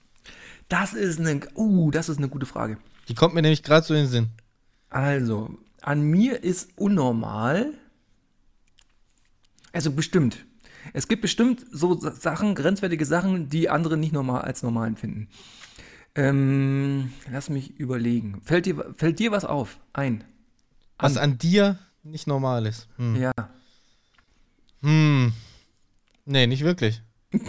Das 0.68 0.94
ist 0.94 1.22
eine, 1.22 1.40
uh, 1.56 1.90
das 1.90 2.10
ist 2.10 2.18
eine 2.18 2.28
gute 2.28 2.46
Frage. 2.46 2.78
Die 3.08 3.16
kommt 3.16 3.34
mir 3.34 3.42
nämlich 3.42 3.64
gerade 3.64 3.86
so 3.88 3.94
in 3.94 4.02
den 4.02 4.10
Sinn. 4.10 4.30
Also, 4.90 5.58
an 5.82 6.02
mir 6.02 6.44
ist 6.44 6.72
unnormal. 6.76 7.74
Also 9.72 9.90
bestimmt. 9.92 10.46
Es 10.92 11.08
gibt 11.08 11.22
bestimmt 11.22 11.66
so 11.72 11.98
Sa- 11.98 12.12
Sachen, 12.12 12.56
grenzwertige 12.56 13.06
Sachen, 13.06 13.48
die 13.48 13.70
andere 13.70 13.96
nicht 13.96 14.12
normal 14.12 14.42
als 14.42 14.64
normal 14.64 14.90
empfinden. 14.90 15.30
Ähm, 16.16 17.12
lass 17.32 17.50
mich 17.50 17.72
überlegen. 17.80 18.42
Fällt 18.44 18.66
dir, 18.66 18.94
fällt 18.98 19.20
dir 19.20 19.32
was 19.32 19.46
auf? 19.46 19.80
Ein. 19.94 20.24
Was 21.00 21.18
an 21.18 21.38
dir 21.38 21.80
nicht 22.04 22.28
normal 22.28 22.66
ist. 22.66 22.88
Hm. 22.98 23.16
Ja. 23.16 23.34
Hm. 24.82 25.34
Nee, 26.26 26.48
nicht 26.48 26.64
wirklich. 26.64 27.02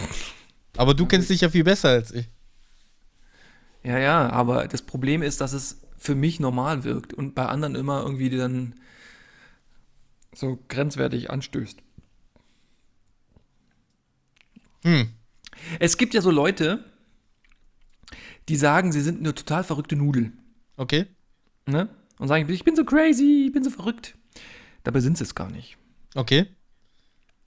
Aber 0.77 0.93
du 0.93 1.05
kennst 1.05 1.29
dich 1.29 1.41
ja 1.41 1.49
viel 1.49 1.63
besser 1.63 1.89
als 1.89 2.11
ich. 2.11 2.27
Ja, 3.83 3.99
ja, 3.99 4.29
aber 4.31 4.67
das 4.67 4.81
Problem 4.81 5.21
ist, 5.21 5.41
dass 5.41 5.53
es 5.53 5.79
für 5.95 6.15
mich 6.15 6.39
normal 6.39 6.83
wirkt 6.83 7.13
und 7.13 7.35
bei 7.35 7.45
anderen 7.45 7.75
immer 7.75 8.01
irgendwie 8.01 8.31
dann 8.31 8.73
so 10.33 10.59
grenzwertig 10.67 11.29
anstößt. 11.29 11.77
Hm. 14.83 15.09
Es 15.79 15.97
gibt 15.97 16.15
ja 16.15 16.21
so 16.21 16.31
Leute, 16.31 16.83
die 18.49 18.55
sagen, 18.55 18.91
sie 18.91 19.01
sind 19.01 19.19
eine 19.19 19.33
total 19.33 19.63
verrückte 19.63 19.95
Nudel. 19.95 20.31
Okay. 20.77 21.07
Ne? 21.65 21.89
Und 22.19 22.27
sagen, 22.27 22.49
ich 22.49 22.63
bin 22.63 22.75
so 22.75 22.85
crazy, 22.85 23.45
ich 23.47 23.51
bin 23.51 23.63
so 23.63 23.69
verrückt. 23.69 24.15
Dabei 24.83 24.99
sind 24.99 25.17
sie 25.17 25.23
es 25.23 25.35
gar 25.35 25.49
nicht. 25.49 25.77
Okay. 26.13 26.47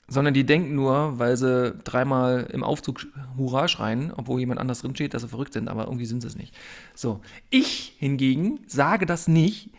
Sondern 0.09 0.35
die 0.35 0.45
denken 0.45 0.75
nur, 0.75 1.19
weil 1.19 1.37
sie 1.37 1.75
dreimal 1.85 2.49
im 2.53 2.65
Aufzug 2.65 3.07
Hurra 3.37 3.69
schreien, 3.69 4.13
obwohl 4.13 4.41
jemand 4.41 4.59
anders 4.59 4.81
drin 4.81 4.95
steht, 4.95 5.15
dass 5.15 5.23
sie 5.23 5.29
verrückt 5.29 5.53
sind, 5.53 5.69
aber 5.69 5.85
irgendwie 5.85 6.07
sind 6.07 6.23
sie 6.23 6.29
es 6.29 6.37
nicht. 6.37 6.55
So. 6.95 7.21
Ich 7.51 7.95
hingegen 7.99 8.61
sage 8.67 9.07
das 9.07 9.29
nicht, 9.29 9.71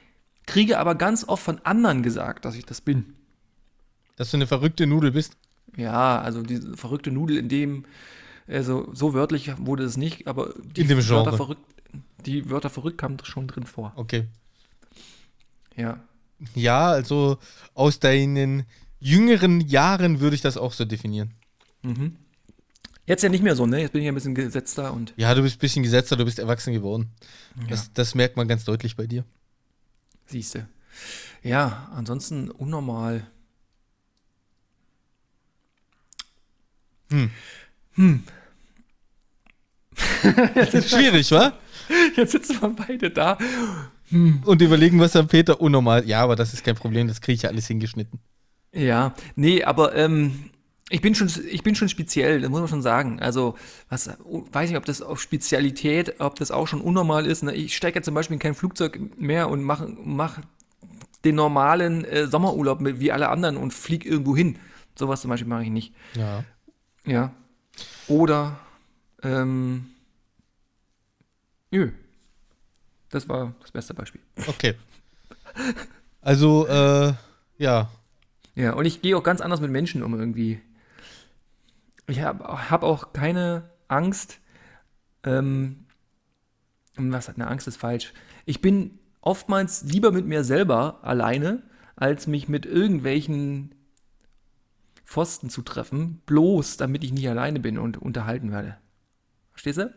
kriege 0.46 0.80
aber 0.80 0.96
ganz 0.96 1.28
oft 1.28 1.44
von 1.44 1.60
anderen 1.64 2.04
gesagt, 2.04 2.46
dass 2.46 2.56
ich 2.56 2.66
das 2.66 2.82
bin. 2.82 3.16
Dass 4.16 4.32
du 4.32 4.38
eine 4.38 4.48
verrückte 4.48 4.88
Nudel 4.88 5.12
bist. 5.12 5.38
Ja, 5.76 6.20
also 6.20 6.42
diese 6.42 6.76
verrückte 6.78 7.12
Nudel 7.12 7.38
in 7.38 7.50
dem, 7.50 7.86
also 8.50 8.90
so 8.94 9.14
wörtlich 9.14 9.52
wurde 9.58 9.84
es 9.84 9.98
nicht, 9.98 10.28
aber 10.28 10.54
die. 10.76 10.90
Wörter 10.90 11.34
verrückt, 11.34 11.62
die 12.26 12.50
Wörter 12.50 12.70
verrückt 12.70 12.98
kamen 12.98 13.18
schon 13.24 13.48
drin 13.48 13.66
vor. 13.66 13.94
Okay. 13.96 14.26
Ja. 15.76 16.00
Ja, 16.56 16.88
also 16.90 17.38
aus 17.74 18.00
deinen 18.00 18.66
jüngeren 19.00 19.62
Jahren 19.62 20.20
würde 20.20 20.36
ich 20.36 20.42
das 20.42 20.58
auch 20.58 20.74
so 20.74 20.86
definieren. 20.86 21.34
Mhm. 21.84 22.16
Jetzt 23.06 23.24
ja 23.24 23.30
nicht 23.30 23.44
mehr 23.44 23.56
so, 23.56 23.66
ne? 23.66 23.82
Jetzt 23.82 23.92
bin 23.92 24.02
ich 24.02 24.06
ja 24.06 24.12
ein 24.12 24.16
bisschen 24.16 24.36
gesetzter 24.36 24.94
und 24.94 25.14
Ja, 25.18 25.34
du 25.34 25.42
bist 25.42 25.56
ein 25.56 25.60
bisschen 25.60 25.84
gesetzter, 25.84 26.16
du 26.16 26.26
bist 26.26 26.38
erwachsen 26.38 26.74
geworden. 26.74 27.10
Das, 27.68 27.92
das 27.94 28.14
merkt 28.14 28.38
man 28.38 28.48
ganz 28.48 28.66
deutlich 28.66 28.96
bei 28.96 29.08
dir. 29.08 29.26
siehste. 30.28 30.68
Ja, 31.42 31.90
ansonsten 31.94 32.52
unnormal. 32.52 33.26
Hm. 37.10 37.32
Hm. 37.94 38.24
Schwierig, 40.88 41.32
wa? 41.32 41.54
Jetzt 42.16 42.32
sitzen 42.32 42.62
wir 42.62 42.70
beide 42.70 43.10
da. 43.10 43.38
Und 44.12 44.62
überlegen, 44.62 45.00
was 45.00 45.16
am 45.16 45.28
Peter 45.28 45.60
unnormal. 45.62 46.08
Ja, 46.08 46.22
aber 46.22 46.36
das 46.36 46.54
ist 46.54 46.64
kein 46.64 46.76
Problem, 46.76 47.08
das 47.08 47.22
kriege 47.22 47.36
ich 47.36 47.42
ja 47.44 47.50
alles 47.50 47.68
hingeschnitten. 47.68 48.20
Ja, 48.74 49.14
nee, 49.36 49.64
aber 49.64 49.96
ähm, 49.96 50.50
ich 50.90 51.02
bin 51.02 51.16
schon, 51.16 51.30
ich 51.50 51.64
bin 51.64 51.76
schon 51.76 51.90
speziell, 51.90 52.42
das 52.42 52.50
muss 52.50 52.60
man 52.60 52.70
schon 52.70 52.82
sagen. 52.82 53.20
Also, 53.20 53.56
was, 53.90 54.10
weiß 54.52 54.70
nicht, 54.70 54.78
ob 54.78 54.86
das 54.86 55.02
auf 55.02 55.22
Spezialität, 55.22 56.20
ob 56.20 56.36
das 56.36 56.52
auch 56.52 56.68
schon 56.68 56.82
unnormal 56.82 57.26
ist. 57.26 57.44
Ne? 57.44 57.54
Ich 57.54 57.76
steige 57.76 58.00
ja 58.00 58.04
zum 58.04 58.16
Beispiel 58.16 58.36
in 58.36 58.40
kein 58.40 58.56
Flugzeug 58.56 59.00
mehr 59.18 59.50
und 59.50 59.64
mache 59.64 59.88
mach 60.04 60.40
den 61.26 61.36
normalen 61.36 62.06
äh, 62.06 62.28
Sommerurlaub 62.28 62.80
mit, 62.80 63.00
wie 63.00 63.12
alle 63.12 63.30
anderen 63.30 63.58
und 63.58 63.74
fliege 63.74 64.08
irgendwo 64.08 64.36
hin. 64.36 64.58
Sowas 64.96 65.22
zum 65.22 65.30
Beispiel 65.30 65.50
mache 65.50 65.64
ich 65.64 65.70
nicht. 65.70 65.94
Ja. 66.16 66.44
Ja. 67.06 67.32
Oder, 68.08 68.60
ähm, 69.24 69.88
nö. 71.72 71.92
Das 73.10 73.28
war 73.28 73.54
das 73.62 73.72
beste 73.72 73.94
Beispiel. 73.94 74.22
Okay. 74.48 74.76
Also, 76.22 76.68
äh, 76.68 77.14
ja. 77.58 77.90
Ja, 78.56 78.74
und 78.74 78.86
ich 78.86 79.02
gehe 79.02 79.18
auch 79.18 79.24
ganz 79.24 79.42
anders 79.42 79.62
mit 79.62 79.72
Menschen 79.72 80.04
um 80.04 80.20
irgendwie. 80.20 80.62
Ich 82.08 82.22
habe 82.22 82.70
hab 82.70 82.84
auch 82.84 83.14
keine 83.14 83.70
Angst. 83.88 84.40
Ähm, 85.24 85.86
was 86.96 87.30
eine 87.30 87.48
Angst 87.48 87.68
ist 87.68 87.78
falsch. 87.78 88.14
Ich 88.46 88.62
bin 88.62 89.00
oftmals 89.22 89.84
lieber 89.84 90.12
mit 90.12 90.26
mir 90.26 90.44
selber 90.44 91.00
alleine, 91.04 91.64
als 91.96 92.28
mich 92.28 92.48
mit 92.50 92.66
irgendwelchen 92.66 93.76
Pfosten 95.06 95.50
zu 95.50 95.62
treffen, 95.62 96.22
bloß 96.26 96.78
damit 96.78 97.04
ich 97.04 97.12
nicht 97.12 97.28
alleine 97.30 97.60
bin 97.60 97.78
und 97.78 97.98
unterhalten 97.98 98.52
werde. 98.52 98.78
Verstehst 99.60 99.80
du? 99.80 99.94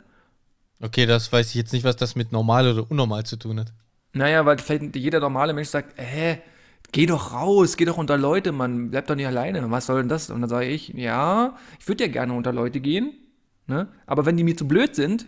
Okay, 0.85 1.07
das 1.07 1.31
weiß 1.31 1.51
ich 1.51 1.55
jetzt 1.55 1.73
nicht, 1.73 1.85
was 1.85 1.95
das 1.95 2.17
mit 2.17 2.33
normal 2.33 2.67
oder 2.67 2.91
unnormal 2.91 3.25
zu 3.25 3.37
tun 3.37 3.61
hat. 3.61 3.73
Naja, 4.13 4.45
weil 4.45 4.59
vielleicht 4.59 4.97
jeder 4.97 5.21
normale 5.21 5.53
Mensch 5.53 5.69
sagt, 5.69 5.95
hä, 5.97 6.39
geh 6.91 7.07
doch 7.07 7.33
raus, 7.33 7.77
geh 7.77 7.85
doch 7.85 7.97
unter 7.97 8.19
Leute, 8.19 8.51
man 8.51 8.91
bleib 8.91 9.07
doch 9.07 9.15
nicht 9.15 9.29
alleine. 9.29 9.71
Was 9.71 9.87
soll 9.87 10.01
denn 10.01 10.09
das? 10.09 10.31
Und 10.31 10.41
dann 10.41 10.51
sage 10.51 10.67
ich, 10.67 10.89
ja, 10.89 11.57
ich 11.79 11.87
würde 11.87 12.05
ja 12.05 12.11
gerne 12.11 12.33
unter 12.33 12.53
Leute 12.53 12.81
gehen, 12.81 13.13
ne? 13.69 13.87
aber 14.05 14.27
wenn 14.27 14.37
die 14.37 14.43
mir 14.43 14.57
zu 14.57 14.67
blöd 14.67 14.97
sind, 14.97 15.27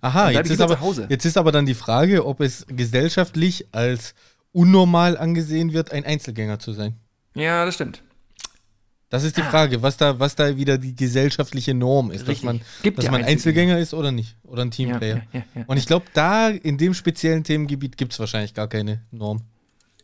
Aha, 0.00 0.30
jetzt 0.30 0.46
ich 0.46 0.54
ist, 0.54 0.60
aber, 0.60 0.74
zu 0.74 0.80
Hause. 0.80 1.06
jetzt 1.08 1.24
ist 1.24 1.38
aber 1.38 1.52
dann 1.52 1.64
die 1.64 1.74
Frage, 1.74 2.26
ob 2.26 2.40
es 2.40 2.66
gesellschaftlich 2.66 3.68
als 3.70 4.16
unnormal 4.50 5.16
angesehen 5.16 5.72
wird, 5.72 5.92
ein 5.92 6.04
Einzelgänger 6.04 6.58
zu 6.58 6.72
sein. 6.72 6.96
ja, 7.34 7.64
das 7.64 7.76
stimmt. 7.76 8.02
Das 9.10 9.24
ist 9.24 9.36
die 9.36 9.42
Frage, 9.42 9.82
was 9.82 9.96
da, 9.96 10.18
was 10.20 10.36
da 10.36 10.56
wieder 10.56 10.78
die 10.78 10.94
gesellschaftliche 10.94 11.74
Norm 11.74 12.10
ist, 12.12 12.20
dass 12.22 12.28
Richtig. 12.28 12.44
man, 12.44 12.60
Gibt 12.82 12.98
dass 12.98 13.04
ja 13.06 13.10
man 13.10 13.24
Einzelgänger 13.24 13.78
ist 13.78 13.92
oder 13.92 14.12
nicht. 14.12 14.36
Oder 14.44 14.62
ein 14.62 14.70
Teamplayer. 14.70 15.22
ja, 15.32 15.42
ja. 15.54 15.64
Und 15.66 15.76
ich 15.78 15.86
glaube, 15.86 16.06
da 16.14 16.48
in 16.48 16.78
dem 16.78 16.94
speziellen 16.94 17.42
Themengebiet 17.42 17.96
gibt 17.96 18.12
es 18.12 18.20
wahrscheinlich 18.20 18.54
gar 18.54 18.68
keine 18.68 19.02
Norm. 19.10 19.42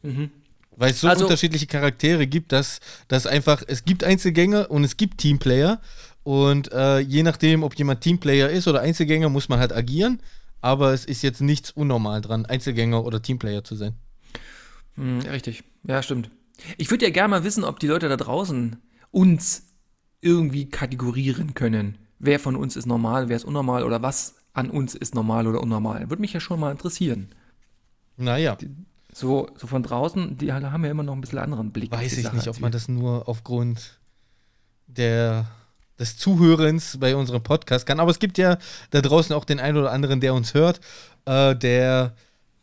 Mhm. 0.02 0.30
Weil 0.76 0.90
es 0.90 1.00
so 1.00 1.08
Also- 1.08 1.24
unterschiedliche 1.24 1.66
Charaktere 1.66 2.26
gibt, 2.26 2.50
dass, 2.50 2.80
dass 3.08 3.26
einfach, 3.26 3.62
es 3.66 3.84
gibt 3.84 4.02
Einzelgänger 4.02 4.70
und 4.72 4.82
es 4.84 4.96
gibt 4.96 5.18
Teamplayer. 5.18 5.80
Und 6.24 6.72
äh, 6.72 6.98
je 6.98 7.22
nachdem, 7.22 7.62
ob 7.62 7.76
jemand 7.76 8.00
Teamplayer 8.00 8.50
ist 8.50 8.66
oder 8.66 8.80
Einzelgänger, 8.80 9.28
muss 9.28 9.48
man 9.48 9.60
halt 9.60 9.72
agieren. 9.72 10.20
Aber 10.60 10.92
es 10.92 11.04
ist 11.04 11.22
jetzt 11.22 11.40
nichts 11.40 11.70
unnormal 11.70 12.20
dran, 12.22 12.44
Einzelgänger 12.44 13.04
oder 13.04 13.22
Teamplayer 13.22 13.62
zu 13.62 13.76
sein. 13.76 13.92
Hm, 14.96 15.20
richtig. 15.20 15.62
Ja, 15.84 16.02
stimmt. 16.02 16.30
Ich 16.76 16.90
würde 16.90 17.04
ja 17.04 17.12
gerne 17.12 17.28
mal 17.28 17.44
wissen, 17.44 17.62
ob 17.62 17.78
die 17.78 17.86
Leute 17.86 18.08
da 18.08 18.16
draußen 18.16 18.76
uns 19.16 19.62
irgendwie 20.20 20.68
kategorieren 20.68 21.54
können. 21.54 21.96
Wer 22.18 22.38
von 22.38 22.54
uns 22.54 22.76
ist 22.76 22.84
normal, 22.84 23.30
wer 23.30 23.36
ist 23.36 23.46
unnormal 23.46 23.82
oder 23.82 24.02
was 24.02 24.34
an 24.52 24.68
uns 24.68 24.94
ist 24.94 25.14
normal 25.14 25.46
oder 25.46 25.62
unnormal. 25.62 26.10
Würde 26.10 26.20
mich 26.20 26.34
ja 26.34 26.40
schon 26.40 26.60
mal 26.60 26.70
interessieren. 26.70 27.28
Naja, 28.18 28.58
So, 29.10 29.48
so 29.56 29.66
von 29.66 29.82
draußen, 29.82 30.36
die 30.36 30.52
haben 30.52 30.84
ja 30.84 30.90
immer 30.90 31.02
noch 31.02 31.14
ein 31.14 31.22
bisschen 31.22 31.38
anderen 31.38 31.72
Blick. 31.72 31.90
weiß 31.90 32.18
ich 32.18 32.30
nicht, 32.30 32.46
ob 32.48 32.60
man 32.60 32.72
das 32.72 32.88
nur 32.88 33.26
aufgrund 33.26 33.98
der, 34.86 35.46
des 35.98 36.18
Zuhörens 36.18 36.98
bei 37.00 37.16
unserem 37.16 37.42
Podcast 37.42 37.86
kann. 37.86 38.00
Aber 38.00 38.10
es 38.10 38.18
gibt 38.18 38.36
ja 38.36 38.58
da 38.90 39.00
draußen 39.00 39.34
auch 39.34 39.46
den 39.46 39.60
einen 39.60 39.78
oder 39.78 39.92
anderen, 39.92 40.20
der 40.20 40.34
uns 40.34 40.52
hört, 40.52 40.80
äh, 41.24 41.56
der 41.56 42.14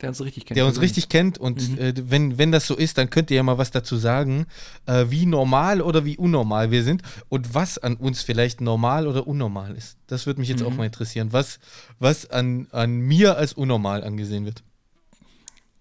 Der 0.04 0.10
uns 0.10 0.22
richtig 0.22 0.46
kennt. 0.46 0.58
der 0.58 0.66
uns 0.66 0.80
richtig 0.82 1.10
kennt. 1.10 1.38
Und 1.38 1.72
Mhm. 1.72 1.78
äh, 1.80 1.94
wenn, 2.12 2.38
wenn 2.38 2.52
das 2.52 2.68
so 2.68 2.76
ist, 2.76 2.98
dann 2.98 3.10
könnt 3.10 3.32
ihr 3.32 3.38
ja 3.38 3.44
mal 3.44 3.58
was 3.58 3.72
dazu 3.72 3.98
sagen, 3.98 4.46
äh, 4.86 5.06
wie 5.10 5.26
normal 5.26 5.82
oder 5.82 6.06
wie 6.06 6.18
unnormal 6.18 6.70
wir 6.72 6.84
sind 6.84 7.02
und 7.30 7.54
was 7.56 7.78
an 7.78 7.96
uns 7.96 8.22
vielleicht 8.22 8.62
normal 8.62 9.08
oder 9.08 9.26
unnormal 9.28 9.76
ist. 9.76 9.98
Das 10.08 10.26
würde 10.26 10.39
mich 10.42 10.50
jetzt 10.50 10.62
auch 10.62 10.70
Mhm. 10.72 10.78
mal 10.78 10.86
interessieren, 10.86 11.30
was, 11.32 11.58
was 12.00 12.30
an, 12.30 12.68
an 12.72 13.00
mir 13.00 13.38
als 13.38 13.54
unnormal 13.54 14.04
angesehen 14.04 14.46
wird. 14.46 14.62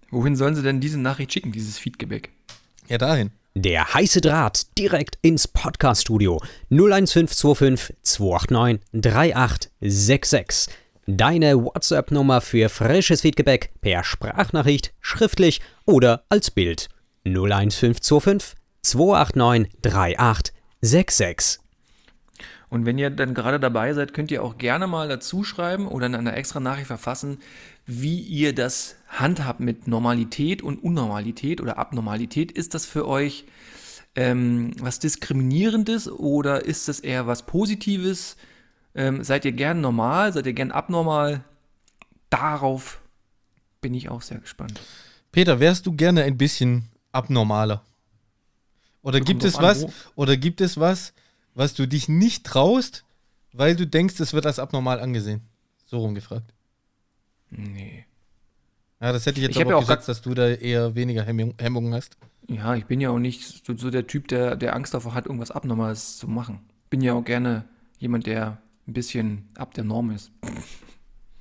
Wohin 0.09 0.35
sollen 0.35 0.55
sie 0.55 0.61
denn 0.63 0.79
diese 0.79 0.99
Nachricht 0.99 1.33
schicken, 1.33 1.51
dieses 1.51 1.77
Feedback? 1.77 2.29
Ja, 2.87 2.97
dahin. 2.97 3.31
Der 3.55 3.93
heiße 3.93 4.19
Draht 4.21 4.77
direkt 4.79 5.17
ins 5.21 5.47
Podcast-Studio 5.47 6.41
01525 6.69 7.95
289 8.01 8.81
3866. 8.93 10.73
Deine 11.05 11.61
WhatsApp-Nummer 11.61 12.39
für 12.39 12.69
frisches 12.69 13.21
Feedback 13.21 13.73
per 13.81 14.05
Sprachnachricht, 14.05 14.93
schriftlich 15.01 15.59
oder 15.85 16.23
als 16.29 16.49
Bild 16.49 16.87
01525 17.25 18.55
289 18.83 19.81
3866. 19.81 21.59
Und 22.69 22.85
wenn 22.85 22.97
ihr 22.97 23.09
dann 23.09 23.33
gerade 23.33 23.59
dabei 23.59 23.93
seid, 23.93 24.13
könnt 24.13 24.31
ihr 24.31 24.41
auch 24.41 24.57
gerne 24.57 24.87
mal 24.87 25.09
dazu 25.09 25.43
schreiben 25.43 25.89
oder 25.89 26.05
in 26.05 26.15
einer 26.15 26.37
extra 26.37 26.61
Nachricht 26.61 26.87
verfassen, 26.87 27.39
wie 27.85 28.21
ihr 28.21 28.55
das 28.55 28.95
handhabt 29.09 29.59
mit 29.59 29.89
Normalität 29.89 30.61
und 30.61 30.81
Unnormalität 30.81 31.59
oder 31.59 31.77
Abnormalität. 31.77 32.49
Ist 32.53 32.75
das 32.75 32.85
für 32.85 33.05
euch 33.09 33.43
ähm, 34.15 34.71
was 34.79 34.99
Diskriminierendes 34.99 36.09
oder 36.09 36.63
ist 36.63 36.87
das 36.87 37.01
eher 37.01 37.27
was 37.27 37.45
Positives? 37.45 38.37
Ähm, 38.95 39.23
seid 39.23 39.45
ihr 39.45 39.51
gern 39.51 39.81
normal? 39.81 40.33
Seid 40.33 40.45
ihr 40.45 40.53
gern 40.53 40.71
abnormal? 40.71 41.43
Darauf 42.29 43.01
bin 43.81 43.93
ich 43.93 44.09
auch 44.09 44.21
sehr 44.21 44.39
gespannt. 44.39 44.79
Peter, 45.31 45.59
wärst 45.59 45.85
du 45.85 45.93
gerne 45.93 46.23
ein 46.23 46.37
bisschen 46.37 46.89
abnormaler? 47.11 47.83
Oder 49.01 49.19
Kommt 49.19 49.27
gibt 49.27 49.43
es 49.43 49.55
an, 49.55 49.63
was, 49.63 49.83
wo. 49.83 49.91
oder 50.15 50.37
gibt 50.37 50.61
es 50.61 50.79
was, 50.79 51.13
was 51.55 51.73
du 51.73 51.87
dich 51.87 52.07
nicht 52.07 52.45
traust, 52.45 53.03
weil 53.51 53.75
du 53.75 53.85
denkst, 53.85 54.19
es 54.19 54.33
wird 54.33 54.45
als 54.45 54.59
abnormal 54.59 54.99
angesehen? 54.99 55.41
So 55.85 55.99
rumgefragt. 55.99 56.53
Nee. 57.49 58.05
Ja, 59.01 59.11
das 59.11 59.25
hätte 59.25 59.39
ich 59.39 59.47
jetzt 59.47 59.55
Ich 59.57 59.61
aber 59.61 59.71
ja 59.71 59.75
auch 59.75 59.81
gesagt, 59.81 60.07
dass 60.07 60.21
du 60.21 60.33
da 60.33 60.47
eher 60.47 60.95
weniger 60.95 61.23
Hemmung, 61.23 61.53
Hemmungen 61.59 61.93
hast. 61.93 62.17
Ja, 62.47 62.75
ich 62.75 62.85
bin 62.85 63.01
ja 63.01 63.09
auch 63.09 63.19
nicht 63.19 63.65
so, 63.65 63.75
so 63.75 63.89
der 63.89 64.07
Typ, 64.07 64.27
der, 64.29 64.55
der 64.55 64.75
Angst 64.75 64.93
davor 64.93 65.13
hat, 65.13 65.25
irgendwas 65.25 65.51
Abnormales 65.51 66.17
zu 66.17 66.27
machen. 66.27 66.59
Bin 66.89 67.01
ja 67.01 67.13
auch 67.13 67.23
gerne 67.23 67.65
jemand, 67.99 68.27
der 68.27 68.57
ein 68.87 68.93
bisschen 68.93 69.49
ab 69.55 69.73
der 69.73 69.83
Norm 69.83 70.11
ist. 70.11 70.31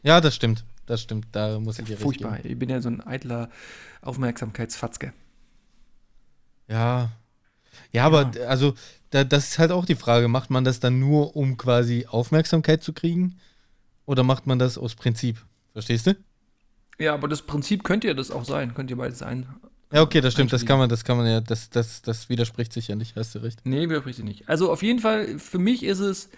Ja, 0.03 0.21
das 0.21 0.35
stimmt. 0.35 0.65
Das 0.87 1.01
stimmt. 1.01 1.27
Da 1.33 1.59
muss 1.61 1.79
ich 1.79 1.87
dir 1.87 1.97
Furchtbar. 1.97 2.37
geben. 2.39 2.51
Ich 2.51 2.59
bin 2.59 2.69
ja 2.69 2.81
so 2.81 2.89
ein 2.89 3.01
eitler 3.01 3.51
Aufmerksamkeitsfatzke. 4.01 5.13
Ja. 6.69 7.11
Ja, 7.93 8.05
aber 8.05 8.33
also 8.49 8.75
da, 9.11 9.25
das 9.25 9.51
ist 9.51 9.59
halt 9.59 9.71
auch 9.71 9.85
die 9.85 9.95
Frage, 9.95 10.29
macht 10.29 10.51
man 10.51 10.65
das 10.65 10.81
dann 10.81 10.99
nur, 10.99 11.37
um 11.37 11.57
quasi 11.57 12.07
Aufmerksamkeit 12.07 12.83
zu 12.83 12.93
kriegen? 12.93 13.39
Oder 14.07 14.23
macht 14.23 14.47
man 14.47 14.59
das 14.59 14.79
aus 14.79 14.95
Prinzip? 14.95 15.45
Verstehst 15.73 16.07
du? 16.07 16.17
Ja, 16.99 17.15
aber 17.15 17.29
das 17.29 17.43
Prinzip 17.43 17.85
könnte 17.85 18.09
ja 18.09 18.15
das 18.15 18.31
auch 18.31 18.45
sein. 18.45 18.75
Könnt 18.75 18.91
ihr 18.91 18.97
beides 18.97 19.23
ein. 19.23 19.47
Ja, 19.93 20.03
okay, 20.03 20.21
das 20.21 20.33
stimmt. 20.33 20.53
Das 20.53 20.65
kann 20.65 20.79
man, 20.79 20.89
das 20.89 21.05
kann 21.05 21.19
man 21.19 21.27
ja, 21.27 21.41
das, 21.41 21.71
das, 21.71 22.03
das 22.03 22.29
widerspricht 22.29 22.73
sich 22.73 22.89
ja 22.89 22.97
nicht, 22.97 23.17
hast 23.17 23.35
du 23.35 23.41
recht. 23.41 23.61
Nee, 23.65 23.89
widerspricht 23.89 24.17
sie 24.17 24.23
nicht. 24.23 24.49
Also 24.49 24.73
auf 24.73 24.83
jeden 24.83 24.99
Fall, 24.99 25.39
für 25.39 25.59
mich 25.59 25.83
ist 25.83 26.01
es 26.01 26.31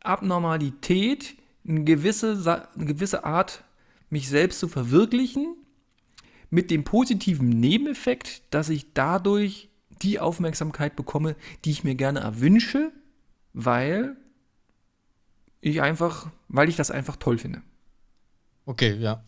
Abnormalität, 0.00 1.36
eine 1.66 1.84
gewisse, 1.84 2.66
eine 2.74 2.86
gewisse 2.86 3.24
Art, 3.24 3.64
mich 4.08 4.28
selbst 4.28 4.58
zu 4.58 4.68
verwirklichen, 4.68 5.56
mit 6.50 6.70
dem 6.70 6.84
positiven 6.84 7.48
Nebeneffekt, 7.48 8.42
dass 8.50 8.68
ich 8.68 8.92
dadurch 8.92 9.68
die 10.02 10.18
Aufmerksamkeit 10.18 10.96
bekomme, 10.96 11.36
die 11.64 11.70
ich 11.70 11.84
mir 11.84 11.94
gerne 11.94 12.20
erwünsche, 12.20 12.90
weil 13.52 14.16
ich 15.60 15.82
einfach, 15.82 16.30
weil 16.48 16.68
ich 16.68 16.76
das 16.76 16.90
einfach 16.90 17.16
toll 17.16 17.38
finde. 17.38 17.62
Okay, 18.64 18.94
ja. 18.94 19.22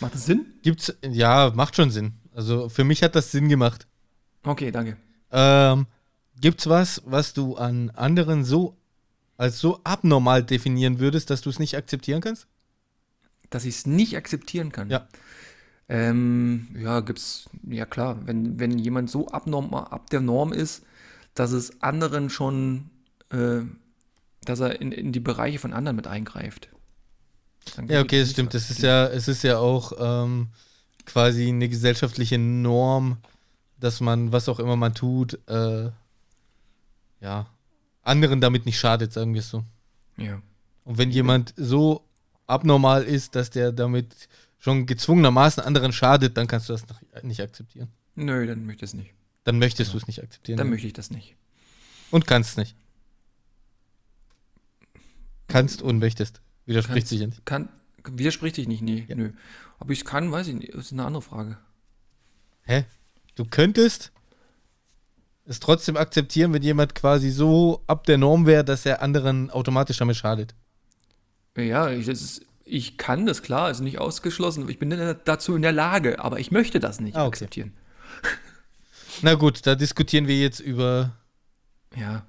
Macht 0.00 0.14
das 0.14 0.26
Sinn? 0.26 0.46
Gibt's, 0.62 0.92
ja, 1.02 1.52
macht 1.54 1.76
schon 1.76 1.90
Sinn. 1.90 2.14
Also 2.34 2.68
für 2.68 2.84
mich 2.84 3.02
hat 3.02 3.14
das 3.14 3.30
Sinn 3.30 3.48
gemacht. 3.48 3.86
Okay, 4.42 4.70
danke. 4.70 4.96
Ähm, 5.30 5.86
gibt's 6.40 6.68
was, 6.68 7.02
was 7.04 7.34
du 7.34 7.56
an 7.56 7.90
anderen 7.90 8.44
so 8.44 8.77
als 9.38 9.60
so 9.60 9.80
abnormal 9.84 10.42
definieren 10.42 10.98
würdest, 10.98 11.30
dass 11.30 11.40
du 11.40 11.48
es 11.48 11.58
nicht 11.58 11.76
akzeptieren 11.76 12.20
kannst? 12.20 12.46
Dass 13.48 13.64
ich 13.64 13.76
es 13.76 13.86
nicht 13.86 14.16
akzeptieren 14.16 14.72
kann. 14.72 14.90
Ja. 14.90 15.08
Ähm, 15.88 16.68
ja, 16.78 17.00
gibt's, 17.00 17.48
ja 17.66 17.86
klar, 17.86 18.26
wenn, 18.26 18.60
wenn 18.60 18.78
jemand 18.78 19.08
so 19.10 19.28
abnorm, 19.28 19.72
ab 19.72 20.10
der 20.10 20.20
Norm 20.20 20.52
ist, 20.52 20.82
dass 21.34 21.52
es 21.52 21.80
anderen 21.80 22.28
schon, 22.28 22.90
äh, 23.30 23.60
dass 24.44 24.60
er 24.60 24.82
in, 24.82 24.92
in 24.92 25.12
die 25.12 25.20
Bereiche 25.20 25.58
von 25.58 25.72
anderen 25.72 25.96
mit 25.96 26.06
eingreift. 26.06 26.68
Ja, 27.86 28.00
okay, 28.00 28.20
das 28.20 28.32
stimmt. 28.32 28.54
Das 28.54 28.70
ist 28.70 28.82
ja, 28.82 29.06
es 29.06 29.28
ist 29.28 29.44
ja 29.44 29.58
auch 29.58 29.92
ähm, 29.98 30.48
quasi 31.06 31.48
eine 31.48 31.68
gesellschaftliche 31.68 32.38
Norm, 32.38 33.18
dass 33.78 34.00
man, 34.00 34.32
was 34.32 34.48
auch 34.48 34.58
immer 34.58 34.76
man 34.76 34.94
tut, 34.94 35.38
äh, 35.48 35.90
ja, 37.20 37.46
anderen 38.08 38.40
damit 38.40 38.66
nicht 38.66 38.78
schadet, 38.78 39.12
sagen 39.12 39.34
wir 39.34 39.40
es 39.40 39.50
so. 39.50 39.64
Ja. 40.16 40.42
Und 40.84 40.98
wenn 40.98 41.10
jemand 41.10 41.54
so 41.56 42.04
abnormal 42.46 43.04
ist, 43.04 43.34
dass 43.34 43.50
der 43.50 43.72
damit 43.72 44.28
schon 44.58 44.86
gezwungenermaßen 44.86 45.62
anderen 45.62 45.92
schadet, 45.92 46.36
dann 46.36 46.46
kannst 46.46 46.68
du 46.68 46.72
das 46.72 46.84
nicht 47.22 47.40
akzeptieren. 47.40 47.88
Nö, 48.14 48.46
dann 48.46 48.66
möchte 48.66 48.84
ich 48.84 48.90
es 48.90 48.94
nicht. 48.94 49.12
Dann 49.44 49.58
möchtest 49.58 49.92
du 49.92 49.98
es 49.98 50.06
nicht 50.06 50.22
akzeptieren. 50.22 50.56
Dann 50.58 50.66
ja. 50.66 50.70
möchte 50.72 50.86
ich 50.86 50.92
das 50.92 51.10
nicht. 51.10 51.36
Und 52.10 52.26
kannst 52.26 52.58
nicht. 52.58 52.74
Kannst 55.46 55.82
und 55.82 55.98
möchtest. 55.98 56.40
Widerspricht 56.66 56.96
Kannst- 56.96 57.08
sich 57.08 57.20
ja 57.20 57.26
nicht. 57.26 57.46
Kann, 57.46 57.68
widerspricht 58.04 58.56
dich 58.56 58.68
nicht, 58.68 58.82
nee, 58.82 59.06
Ja. 59.08 59.14
nö. 59.14 59.32
Ob 59.78 59.90
ich 59.90 60.00
es 60.00 60.04
kann, 60.04 60.32
weiß 60.32 60.48
ich 60.48 60.54
nicht. 60.54 60.74
Das 60.74 60.86
ist 60.86 60.92
eine 60.92 61.04
andere 61.04 61.22
Frage. 61.22 61.58
Hä? 62.62 62.84
Du 63.36 63.44
könntest 63.44 64.12
es 65.48 65.60
trotzdem 65.60 65.96
akzeptieren, 65.96 66.52
wenn 66.52 66.62
jemand 66.62 66.94
quasi 66.94 67.30
so 67.30 67.82
ab 67.86 68.04
der 68.04 68.18
Norm 68.18 68.46
wäre, 68.46 68.64
dass 68.64 68.84
er 68.86 69.02
anderen 69.02 69.50
automatisch 69.50 69.96
damit 69.98 70.16
schadet. 70.16 70.54
Ja, 71.56 71.90
ich, 71.90 72.06
ist, 72.06 72.42
ich 72.64 72.98
kann 72.98 73.26
das, 73.26 73.42
klar, 73.42 73.70
ist 73.70 73.80
nicht 73.80 73.98
ausgeschlossen. 73.98 74.68
Ich 74.68 74.78
bin 74.78 74.90
dazu 75.24 75.56
in 75.56 75.62
der 75.62 75.72
Lage, 75.72 76.20
aber 76.22 76.38
ich 76.38 76.50
möchte 76.50 76.78
das 76.80 77.00
nicht 77.00 77.16
Ah, 77.16 77.22
okay. 77.22 77.28
akzeptieren. 77.28 77.72
Na 79.22 79.34
gut, 79.34 79.66
da 79.66 79.74
diskutieren 79.74 80.28
wir 80.28 80.38
jetzt 80.38 80.60
über 80.60 81.12
Ja. 81.96 82.24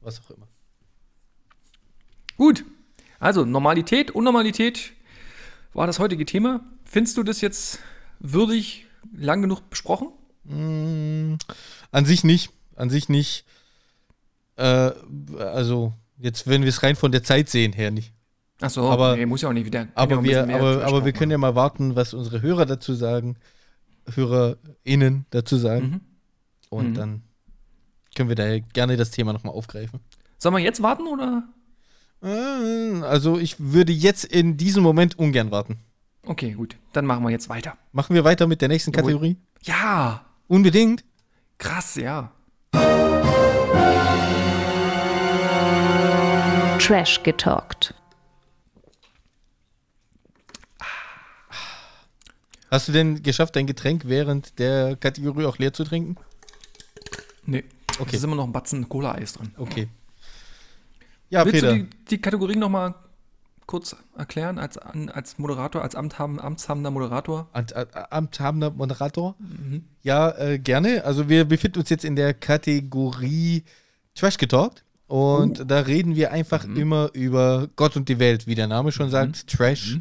was 0.00 0.20
auch 0.20 0.30
immer. 0.30 0.48
Gut. 2.36 2.64
Also, 3.18 3.44
Normalität, 3.44 4.10
Unnormalität 4.12 4.92
war 5.74 5.86
das 5.86 5.98
heutige 5.98 6.24
Thema. 6.24 6.60
Findest 6.84 7.16
du 7.16 7.22
das 7.22 7.40
jetzt 7.40 7.78
würdig, 8.20 8.86
lang 9.14 9.42
genug 9.42 9.68
besprochen? 9.70 10.08
Mm, 10.44 11.34
an 11.90 12.04
sich 12.04 12.24
nicht. 12.24 12.50
An 12.76 12.90
sich 12.90 13.08
nicht. 13.08 13.44
Äh, 14.56 14.90
also, 15.38 15.92
jetzt, 16.18 16.46
wenn 16.46 16.62
wir 16.62 16.68
es 16.68 16.82
rein 16.82 16.96
von 16.96 17.12
der 17.12 17.22
Zeit 17.22 17.48
sehen 17.48 17.72
her 17.72 17.90
nicht. 17.90 18.12
Achso, 18.60 18.90
Aber- 18.90 19.16
nee, 19.16 19.26
muss 19.26 19.42
ja 19.42 19.48
auch 19.48 19.52
nicht 19.52 19.66
wieder. 19.66 19.88
Aber, 19.94 20.22
wir, 20.22 20.42
aber, 20.54 20.84
aber 20.84 21.04
wir 21.04 21.12
können 21.12 21.32
ja 21.32 21.38
mal 21.38 21.54
warten, 21.54 21.96
was 21.96 22.14
unsere 22.14 22.42
Hörer 22.42 22.66
dazu 22.66 22.94
sagen. 22.94 23.36
HörerInnen 24.14 25.26
dazu 25.30 25.56
sagen. 25.56 25.86
Mhm. 25.86 26.00
Und 26.70 26.90
Mhm. 26.90 26.94
dann 26.94 27.22
können 28.14 28.28
wir 28.28 28.36
da 28.36 28.58
gerne 28.58 28.96
das 28.96 29.10
Thema 29.10 29.32
nochmal 29.32 29.54
aufgreifen. 29.54 30.00
Sollen 30.38 30.54
wir 30.54 30.60
jetzt 30.62 30.82
warten 30.82 31.06
oder? 31.06 31.44
Äh, 32.22 33.02
Also 33.04 33.38
ich 33.38 33.56
würde 33.58 33.92
jetzt 33.92 34.24
in 34.24 34.56
diesem 34.56 34.82
Moment 34.82 35.18
ungern 35.18 35.50
warten. 35.50 35.78
Okay, 36.24 36.52
gut. 36.52 36.76
Dann 36.92 37.04
machen 37.06 37.24
wir 37.24 37.30
jetzt 37.30 37.48
weiter. 37.48 37.76
Machen 37.92 38.14
wir 38.14 38.22
weiter 38.24 38.46
mit 38.46 38.60
der 38.60 38.68
nächsten. 38.68 38.92
Kategorie? 38.92 39.36
Ja, 39.62 40.24
Unbedingt. 40.48 41.04
krass, 41.58 41.94
ja. 41.96 42.32
Trash 46.78 47.22
getalkt. 47.22 47.94
Hast 52.70 52.88
du 52.88 52.92
denn 52.92 53.22
geschafft, 53.22 53.54
dein 53.54 53.66
Getränk 53.66 54.04
während 54.06 54.58
der 54.58 54.96
Kategorie 54.96 55.44
auch 55.44 55.58
leer 55.58 55.72
zu 55.72 55.84
trinken? 55.84 56.16
Nee. 57.44 57.64
Okay. 57.98 58.08
Es 58.08 58.14
ist 58.14 58.24
immer 58.24 58.36
noch 58.36 58.44
ein 58.44 58.52
Batzen 58.52 58.88
Cola-Eis 58.88 59.34
drin. 59.34 59.52
Okay. 59.58 59.88
Ja, 61.28 61.44
Willst 61.44 61.60
Peter. 61.60 61.74
du 61.74 61.84
die, 61.84 61.90
die 62.08 62.18
Kategorien 62.20 62.58
nochmal 62.58 62.94
kurz 63.66 63.96
erklären 64.16 64.58
als, 64.58 64.76
als 64.78 65.38
Moderator, 65.38 65.82
als 65.82 65.94
Amthaben, 65.94 66.40
amtshabender 66.40 66.90
Moderator? 66.90 67.48
Amt- 67.52 67.72
äh, 67.72 67.86
Amthabender 68.10 68.70
Moderator? 68.70 69.34
Mhm. 69.38 69.84
Ja, 70.02 70.30
äh, 70.38 70.58
gerne. 70.58 71.04
Also 71.04 71.28
wir 71.28 71.44
befinden 71.44 71.78
uns 71.80 71.88
jetzt 71.90 72.04
in 72.04 72.16
der 72.16 72.34
Kategorie 72.34 73.64
Trash 74.14 74.36
Getalkt. 74.38 74.84
Und 75.06 75.60
Oh. 75.60 75.64
da 75.64 75.80
reden 75.80 76.16
wir 76.16 76.32
einfach 76.32 76.66
Mhm. 76.66 76.76
immer 76.76 77.10
über 77.12 77.68
Gott 77.76 77.96
und 77.96 78.08
die 78.08 78.18
Welt, 78.18 78.46
wie 78.46 78.54
der 78.54 78.66
Name 78.66 78.92
schon 78.92 79.10
sagt. 79.10 79.46
Trash. 79.46 79.98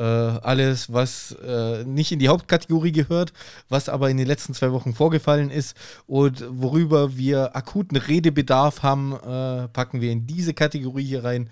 äh, 0.00 0.04
alles, 0.04 0.92
was 0.92 1.32
äh, 1.44 1.82
nicht 1.82 2.12
in 2.12 2.20
die 2.20 2.28
Hauptkategorie 2.28 2.92
gehört, 2.92 3.32
was 3.68 3.88
aber 3.88 4.10
in 4.10 4.16
den 4.16 4.28
letzten 4.28 4.54
zwei 4.54 4.70
Wochen 4.70 4.94
vorgefallen 4.94 5.50
ist 5.50 5.76
und 6.06 6.44
worüber 6.48 7.16
wir 7.16 7.56
akuten 7.56 7.96
Redebedarf 7.96 8.84
haben, 8.84 9.12
äh, 9.12 9.66
packen 9.66 10.00
wir 10.00 10.12
in 10.12 10.24
diese 10.24 10.54
Kategorie 10.54 11.02
hier 11.04 11.24
rein 11.24 11.50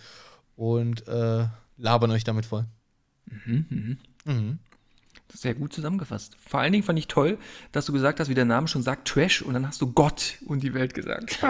und 0.57 1.07
äh, 1.07 1.47
labern 1.77 2.11
euch 2.11 2.25
damit 2.25 2.47
voll. 2.47 2.65
Mhm, 3.27 3.67
mhm. 3.69 3.99
Mhm. 4.25 4.59
Sehr 5.33 5.55
gut 5.55 5.73
zusammengefasst. 5.73 6.37
Vor 6.41 6.61
allen 6.61 6.73
Dingen 6.73 6.85
fand 6.85 6.99
ich 6.99 7.09
toll, 7.09 7.39
dass 7.73 7.87
du 7.87 7.93
gesagt 7.93 8.21
hast, 8.21 8.29
wie 8.29 8.35
der 8.35 8.45
Name 8.45 8.69
schon 8.69 8.83
sagt, 8.83 9.09
Trash 9.09 9.43
und 9.43 9.55
dann 9.55 9.67
hast 9.67 9.81
du 9.81 9.93
Gott 9.93 10.39
und 10.47 10.63
die 10.63 10.75
Welt 10.75 10.95
gesagt. 10.95 11.39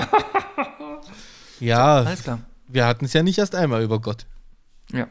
Ja, 1.61 1.99
Alles 2.03 2.23
klar. 2.23 2.41
wir 2.69 2.85
hatten 2.87 3.07
es 3.07 3.13
ja 3.15 3.23
nicht 3.23 3.39
erst 3.39 3.55
einmal 3.55 3.83
über 3.83 3.99
Gott. 4.01 4.27
Ja. 4.93 5.09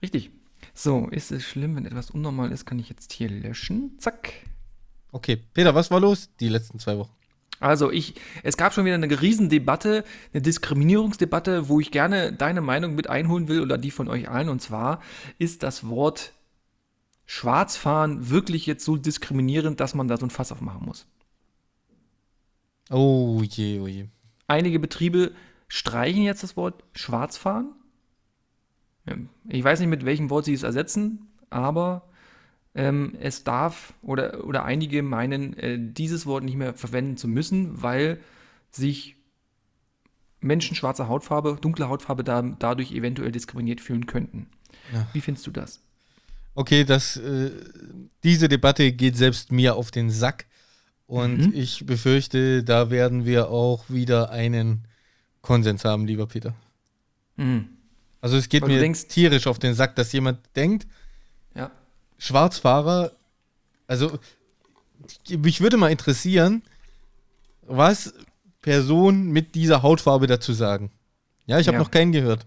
Richtig. 0.00 0.30
So, 0.72 1.08
ist 1.08 1.30
es 1.30 1.44
schlimm, 1.44 1.76
wenn 1.76 1.84
etwas 1.86 2.10
unnormal 2.10 2.50
ist, 2.52 2.64
kann 2.64 2.78
ich 2.78 2.88
jetzt 2.88 3.12
hier 3.12 3.28
löschen. 3.28 3.98
Zack. 3.98 4.32
Okay, 5.12 5.36
Peter, 5.52 5.74
was 5.74 5.90
war 5.90 6.00
los 6.00 6.30
die 6.40 6.48
letzten 6.48 6.78
zwei 6.78 6.96
Wochen? 6.96 7.12
Also 7.64 7.90
ich, 7.90 8.14
es 8.42 8.58
gab 8.58 8.74
schon 8.74 8.84
wieder 8.84 8.94
eine 8.94 9.22
Riesendebatte, 9.22 10.04
eine 10.34 10.42
Diskriminierungsdebatte, 10.42 11.66
wo 11.70 11.80
ich 11.80 11.90
gerne 11.90 12.30
deine 12.30 12.60
Meinung 12.60 12.94
mit 12.94 13.08
einholen 13.08 13.48
will 13.48 13.62
oder 13.62 13.78
die 13.78 13.90
von 13.90 14.06
euch 14.08 14.28
allen. 14.28 14.50
Und 14.50 14.60
zwar 14.60 15.00
ist 15.38 15.62
das 15.62 15.88
Wort 15.88 16.34
Schwarzfahren 17.24 18.28
wirklich 18.28 18.66
jetzt 18.66 18.84
so 18.84 18.98
diskriminierend, 18.98 19.80
dass 19.80 19.94
man 19.94 20.08
da 20.08 20.18
so 20.18 20.26
ein 20.26 20.30
Fass 20.30 20.52
aufmachen 20.52 20.84
muss. 20.84 21.06
Oh 22.90 23.40
je, 23.42 23.80
oh 23.80 23.86
je. 23.86 24.08
Einige 24.46 24.78
Betriebe 24.78 25.32
streichen 25.66 26.22
jetzt 26.22 26.42
das 26.42 26.58
Wort 26.58 26.84
Schwarzfahren. 26.92 27.72
Ja, 29.08 29.16
Ich 29.48 29.64
weiß 29.64 29.80
nicht, 29.80 29.88
mit 29.88 30.04
welchem 30.04 30.28
Wort 30.28 30.44
sie 30.44 30.52
es 30.52 30.64
ersetzen, 30.64 31.28
aber 31.48 32.10
ähm, 32.74 33.14
es 33.20 33.44
darf 33.44 33.94
oder, 34.02 34.44
oder 34.44 34.64
einige 34.64 35.02
meinen, 35.02 35.56
äh, 35.58 35.78
dieses 35.80 36.26
Wort 36.26 36.44
nicht 36.44 36.56
mehr 36.56 36.74
verwenden 36.74 37.16
zu 37.16 37.28
müssen, 37.28 37.82
weil 37.82 38.18
sich 38.70 39.16
Menschen 40.40 40.74
schwarzer 40.76 41.08
Hautfarbe, 41.08 41.56
dunkler 41.60 41.88
Hautfarbe 41.88 42.24
da, 42.24 42.42
dadurch 42.42 42.92
eventuell 42.92 43.32
diskriminiert 43.32 43.80
fühlen 43.80 44.06
könnten. 44.06 44.48
Ja. 44.92 45.06
Wie 45.12 45.20
findest 45.20 45.46
du 45.46 45.50
das? 45.50 45.80
Okay, 46.54 46.84
das, 46.84 47.16
äh, 47.16 47.50
diese 48.22 48.48
Debatte 48.48 48.92
geht 48.92 49.16
selbst 49.16 49.50
mir 49.52 49.74
auf 49.76 49.90
den 49.90 50.10
Sack. 50.10 50.46
Und 51.06 51.38
Mhm. 51.48 51.52
ich 51.54 51.84
befürchte, 51.86 52.62
da 52.64 52.90
werden 52.90 53.24
wir 53.26 53.48
auch 53.50 53.84
wieder 53.88 54.30
einen 54.30 54.84
Konsens 55.42 55.84
haben, 55.84 56.06
lieber 56.06 56.26
Peter. 56.26 56.54
Mhm. 57.36 57.68
Also 58.20 58.36
es 58.36 58.48
geht 58.48 58.62
Weil 58.62 58.70
mir 58.70 58.80
denkst- 58.80 59.08
tierisch 59.08 59.46
auf 59.46 59.58
den 59.58 59.74
Sack, 59.74 59.96
dass 59.96 60.12
jemand 60.12 60.38
denkt. 60.56 60.86
Schwarzfahrer, 62.24 63.12
also 63.86 64.18
mich 65.28 65.60
würde 65.60 65.76
mal 65.76 65.90
interessieren, 65.92 66.62
was 67.62 68.14
Personen 68.62 69.30
mit 69.30 69.54
dieser 69.54 69.82
Hautfarbe 69.82 70.26
dazu 70.26 70.54
sagen. 70.54 70.90
Ja, 71.46 71.58
ich 71.58 71.66
habe 71.66 71.76
Ja. 71.76 71.82
noch 71.82 71.90
keinen 71.90 72.12
gehört. 72.12 72.46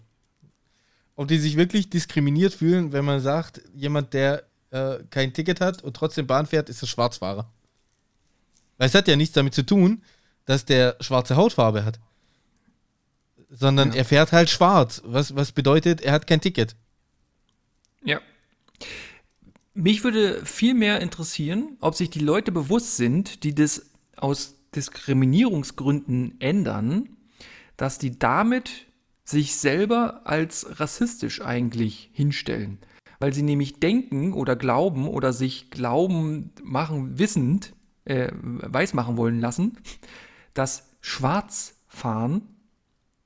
Ob 1.15 1.27
die 1.27 1.37
sich 1.37 1.57
wirklich 1.57 1.89
diskriminiert 1.91 2.53
fühlen, 2.55 2.91
wenn 2.91 3.05
man 3.05 3.19
sagt, 3.21 3.61
jemand, 3.75 4.13
der 4.13 4.43
äh, 4.71 4.97
kein 5.11 5.33
Ticket 5.33 5.61
hat 5.61 5.83
und 5.83 5.95
trotzdem 5.95 6.25
Bahn 6.27 6.45
fährt, 6.47 6.69
ist 6.69 6.81
ein 6.83 6.87
Schwarzfahrer. 6.87 7.47
Weil 8.77 8.87
es 8.87 8.95
hat 8.95 9.07
ja 9.07 9.15
nichts 9.15 9.33
damit 9.35 9.53
zu 9.53 9.63
tun, 9.65 10.01
dass 10.45 10.65
der 10.65 10.95
schwarze 11.01 11.35
Hautfarbe 11.35 11.85
hat. 11.85 11.99
Sondern 13.49 13.89
Ja. 13.91 13.97
er 13.99 14.05
fährt 14.05 14.31
halt 14.31 14.49
schwarz. 14.49 15.01
Was, 15.05 15.35
was 15.35 15.51
bedeutet, 15.51 16.01
er 16.01 16.13
hat 16.13 16.25
kein 16.27 16.41
Ticket. 16.41 16.75
Ja. 18.03 18.19
Mich 19.79 20.03
würde 20.03 20.43
viel 20.43 20.73
mehr 20.73 21.01
interessieren, 21.01 21.77
ob 21.81 21.93
sich 21.93 22.09
die 22.09 22.17
Leute 22.17 22.51
bewusst 22.51 22.97
sind, 22.97 23.43
die 23.43 23.53
das 23.53 23.91
aus 24.15 24.55
Diskriminierungsgründen 24.75 26.41
ändern, 26.41 27.09
dass 27.77 27.99
die 27.99 28.17
damit 28.17 28.87
sich 29.23 29.55
selber 29.55 30.25
als 30.25 30.79
rassistisch 30.79 31.43
eigentlich 31.43 32.09
hinstellen. 32.11 32.79
Weil 33.19 33.33
sie 33.33 33.43
nämlich 33.43 33.79
denken 33.79 34.33
oder 34.33 34.55
glauben 34.55 35.07
oder 35.07 35.31
sich 35.31 35.69
glauben 35.69 36.49
machen, 36.63 37.19
wissend, 37.19 37.73
äh, 38.05 38.31
weismachen 38.33 39.15
wollen 39.15 39.39
lassen, 39.39 39.77
dass 40.55 40.89
Schwarzfahren 41.01 42.41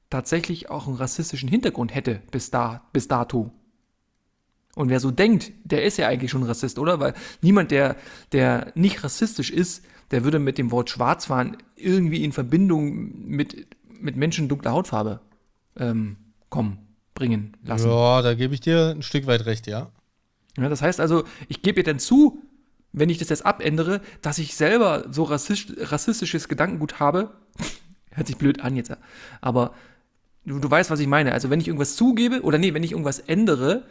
tatsächlich 0.10 0.70
auch 0.70 0.88
einen 0.88 0.97
rassistischen 0.97 1.47
Hintergrund 1.47 1.95
hätte 1.95 2.22
bis, 2.30 2.52
da, 2.52 2.89
bis 2.91 3.08
dato. 3.08 3.52
Und 4.76 4.90
wer 4.90 5.00
so 5.00 5.12
denkt, 5.12 5.52
der 5.64 5.84
ist 5.84 5.98
ja 5.98 6.08
eigentlich 6.08 6.32
schon 6.32 6.44
Rassist, 6.44 6.80
oder? 6.80 7.00
Weil 7.00 7.14
niemand, 7.42 7.72
der, 7.72 7.98
der 8.32 8.72
nicht 8.76 9.04
rassistisch 9.04 9.52
ist, 9.52 9.84
der 10.12 10.24
würde 10.24 10.40
mit 10.40 10.58
dem 10.58 10.72
Wort 10.72 10.90
Schwarzfahren 10.90 11.58
irgendwie 11.76 12.24
in 12.24 12.32
Verbindung 12.32 13.28
mit, 13.28 13.68
mit 14.00 14.16
Menschen 14.16 14.48
dunkler 14.48 14.72
Hautfarbe 14.72 15.22
ähm, 15.78 16.18
kommen, 16.50 16.80
bringen 17.14 17.58
lassen. 17.64 17.90
Ja. 17.90 18.18
Ja, 18.18 18.22
da 18.22 18.34
gebe 18.34 18.54
ich 18.54 18.62
dir 18.62 18.94
ein 18.96 19.02
Stück 19.02 19.28
weit 19.28 19.46
recht, 19.46 19.68
ja. 19.68 19.92
das 20.56 20.82
heißt 20.82 21.00
also, 21.00 21.24
ich 21.48 21.62
gebe 21.62 21.80
ihr 21.80 21.84
dann 21.84 22.00
zu, 22.00 22.42
wenn 22.94 23.10
ich 23.10 23.18
das 23.18 23.30
jetzt 23.30 23.46
abändere, 23.46 24.02
dass 24.22 24.38
ich 24.38 24.56
selber 24.56 25.06
so 25.12 25.24
rassist, 25.24 25.74
rassistisches 25.78 26.48
Gedankengut 26.48 27.00
habe. 27.00 27.32
Hört 28.12 28.28
sich 28.28 28.38
blöd 28.38 28.60
an 28.60 28.76
jetzt, 28.76 28.92
aber 29.40 29.74
du, 30.46 30.60
du 30.60 30.70
weißt, 30.70 30.92
was 30.92 31.00
ich 31.00 31.08
meine. 31.08 31.32
Also 31.32 31.50
wenn 31.50 31.62
ich 31.62 31.68
irgendwas 31.68 31.96
zugebe, 31.96 32.42
oder 32.42 32.58
nee, 32.58 32.74
wenn 32.74 32.84
ich 32.84 32.92
irgendwas 32.92 33.20
ändere, 33.20 33.86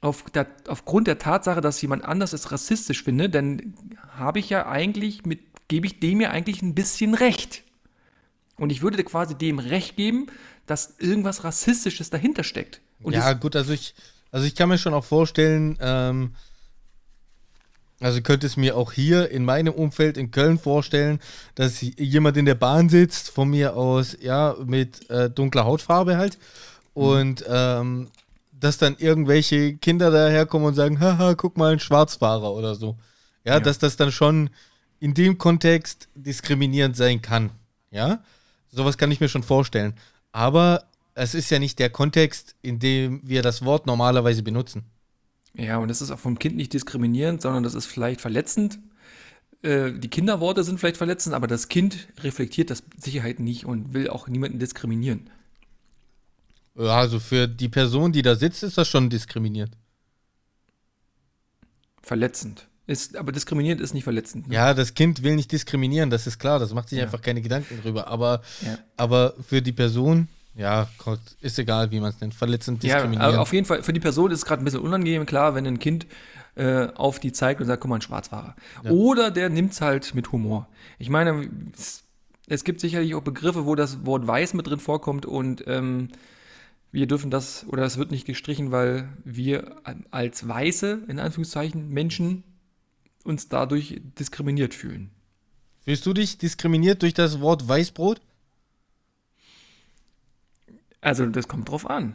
auf 0.00 0.24
der, 0.30 0.46
aufgrund 0.68 1.06
der 1.06 1.18
Tatsache, 1.18 1.60
dass 1.60 1.82
jemand 1.82 2.04
anders 2.04 2.32
es 2.32 2.52
rassistisch 2.52 3.02
finde, 3.02 3.28
dann 3.28 3.74
habe 4.16 4.38
ich 4.38 4.48
ja 4.48 4.66
eigentlich 4.66 5.26
mit, 5.26 5.40
gebe 5.68 5.86
ich 5.86 6.00
dem 6.00 6.20
ja 6.20 6.30
eigentlich 6.30 6.62
ein 6.62 6.74
bisschen 6.74 7.14
Recht. 7.14 7.64
Und 8.56 8.70
ich 8.70 8.82
würde 8.82 9.02
quasi 9.04 9.34
dem 9.34 9.58
Recht 9.58 9.96
geben, 9.96 10.26
dass 10.66 10.94
irgendwas 10.98 11.44
Rassistisches 11.44 12.10
dahinter 12.10 12.44
steckt. 12.44 12.80
Und 13.02 13.14
ja, 13.14 13.32
gut, 13.32 13.56
also 13.56 13.72
ich, 13.72 13.94
also 14.30 14.46
ich 14.46 14.54
kann 14.54 14.68
mir 14.68 14.78
schon 14.78 14.94
auch 14.94 15.04
vorstellen, 15.04 15.78
ähm, 15.80 16.34
also 18.00 18.20
könnte 18.20 18.46
es 18.46 18.56
mir 18.56 18.76
auch 18.76 18.92
hier 18.92 19.30
in 19.30 19.44
meinem 19.44 19.74
Umfeld 19.74 20.16
in 20.16 20.30
Köln 20.30 20.58
vorstellen, 20.58 21.20
dass 21.56 21.80
jemand 21.80 22.36
in 22.36 22.44
der 22.44 22.54
Bahn 22.54 22.88
sitzt, 22.88 23.30
von 23.30 23.50
mir 23.50 23.76
aus, 23.76 24.16
ja, 24.20 24.54
mit 24.64 25.08
äh, 25.10 25.28
dunkler 25.30 25.64
Hautfarbe 25.64 26.16
halt. 26.16 26.38
Und 26.94 27.44
ähm, 27.48 28.08
dass 28.60 28.78
dann 28.78 28.96
irgendwelche 28.98 29.76
Kinder 29.76 30.10
daherkommen 30.10 30.68
und 30.68 30.74
sagen, 30.74 31.00
haha, 31.00 31.34
guck 31.34 31.56
mal, 31.56 31.72
ein 31.72 31.80
Schwarzfahrer 31.80 32.52
oder 32.52 32.74
so. 32.74 32.96
Ja, 33.44 33.54
Ja. 33.54 33.60
dass 33.60 33.78
das 33.78 33.96
dann 33.96 34.12
schon 34.12 34.50
in 35.00 35.14
dem 35.14 35.38
Kontext 35.38 36.08
diskriminierend 36.14 36.96
sein 36.96 37.22
kann. 37.22 37.50
Ja, 37.90 38.22
sowas 38.70 38.98
kann 38.98 39.10
ich 39.12 39.20
mir 39.20 39.28
schon 39.28 39.42
vorstellen. 39.42 39.94
Aber 40.32 40.84
es 41.14 41.34
ist 41.34 41.50
ja 41.50 41.58
nicht 41.58 41.78
der 41.78 41.90
Kontext, 41.90 42.54
in 42.62 42.78
dem 42.78 43.20
wir 43.24 43.42
das 43.42 43.64
Wort 43.64 43.86
normalerweise 43.86 44.42
benutzen. 44.42 44.84
Ja, 45.54 45.78
und 45.78 45.88
das 45.88 46.02
ist 46.02 46.10
auch 46.10 46.18
vom 46.18 46.38
Kind 46.38 46.56
nicht 46.56 46.72
diskriminierend, 46.72 47.40
sondern 47.42 47.62
das 47.62 47.74
ist 47.74 47.86
vielleicht 47.86 48.20
verletzend. 48.20 48.78
Äh, 49.62 49.92
die 49.92 50.08
Kinderworte 50.08 50.62
sind 50.62 50.78
vielleicht 50.78 50.98
verletzend, 50.98 51.34
aber 51.34 51.46
das 51.46 51.68
Kind 51.68 52.08
reflektiert 52.20 52.70
das 52.70 52.82
Sicherheit 52.96 53.40
nicht 53.40 53.64
und 53.64 53.94
will 53.94 54.08
auch 54.10 54.28
niemanden 54.28 54.58
diskriminieren. 54.58 55.30
Ja, 56.78 56.96
also 56.96 57.18
für 57.18 57.48
die 57.48 57.68
Person, 57.68 58.12
die 58.12 58.22
da 58.22 58.36
sitzt, 58.36 58.62
ist 58.62 58.78
das 58.78 58.88
schon 58.88 59.10
diskriminiert. 59.10 59.70
Verletzend. 62.02 62.66
Ist, 62.86 63.16
aber 63.16 63.32
diskriminierend 63.32 63.82
ist 63.82 63.92
nicht 63.92 64.04
verletzend. 64.04 64.48
ne? 64.48 64.54
Ja, 64.54 64.72
das 64.72 64.94
Kind 64.94 65.22
will 65.22 65.34
nicht 65.36 65.52
diskriminieren, 65.52 66.08
das 66.08 66.26
ist 66.26 66.38
klar, 66.38 66.58
das 66.58 66.72
macht 66.72 66.88
sich 66.88 66.98
Ja. 66.98 67.04
einfach 67.04 67.20
keine 67.20 67.42
Gedanken 67.42 67.82
drüber. 67.82 68.08
Aber, 68.08 68.40
Ja. 68.62 68.78
aber 68.96 69.34
für 69.46 69.60
die 69.60 69.72
Person, 69.72 70.28
ja, 70.54 70.88
Gott, 70.96 71.20
ist 71.42 71.58
egal, 71.58 71.90
wie 71.90 72.00
man 72.00 72.10
es 72.10 72.20
nennt, 72.20 72.32
verletzend 72.32 72.82
Ja, 72.84 72.94
diskriminieren. 72.94 73.34
aber 73.34 73.40
auf 73.42 73.52
jeden 73.52 73.66
Fall, 73.66 73.82
für 73.82 73.92
die 73.92 74.00
Person 74.00 74.30
ist 74.30 74.38
es 74.38 74.44
gerade 74.46 74.62
ein 74.62 74.64
bisschen 74.64 74.80
unangenehm, 74.80 75.26
klar, 75.26 75.54
wenn 75.54 75.66
ein 75.66 75.78
Kind 75.78 76.06
äh, 76.54 76.86
auf 76.94 77.18
die 77.18 77.30
zeigt 77.32 77.60
und 77.60 77.66
sagt, 77.66 77.82
guck 77.82 77.90
mal, 77.90 77.96
ein 77.96 78.02
Schwarzfahrer. 78.02 78.56
Oder 78.88 79.30
der 79.30 79.50
nimmt 79.50 79.72
es 79.72 79.80
halt 79.82 80.14
mit 80.14 80.32
Humor. 80.32 80.66
Ich 80.98 81.10
meine, 81.10 81.48
es, 81.76 82.04
es 82.46 82.64
gibt 82.64 82.80
sicherlich 82.80 83.14
auch 83.14 83.22
Begriffe, 83.22 83.66
wo 83.66 83.74
das 83.74 84.06
Wort 84.06 84.26
weiß 84.26 84.54
mit 84.54 84.66
drin 84.66 84.80
vorkommt 84.80 85.26
und 85.26 85.62
ähm, 85.66 86.08
wir 86.90 87.06
dürfen 87.06 87.30
das, 87.30 87.66
oder 87.68 87.82
es 87.84 87.98
wird 87.98 88.10
nicht 88.10 88.26
gestrichen, 88.26 88.70
weil 88.70 89.08
wir 89.24 89.82
als 90.10 90.48
weiße, 90.48 91.04
in 91.08 91.18
Anführungszeichen, 91.18 91.88
Menschen 91.90 92.44
uns 93.24 93.48
dadurch 93.48 94.00
diskriminiert 94.18 94.74
fühlen. 94.74 95.10
Fühlst 95.80 96.06
du 96.06 96.12
dich 96.12 96.38
diskriminiert 96.38 97.02
durch 97.02 97.14
das 97.14 97.40
Wort 97.40 97.66
Weißbrot? 97.68 98.20
Also 101.00 101.26
das 101.26 101.48
kommt 101.48 101.68
drauf 101.68 101.88
an. 101.88 102.14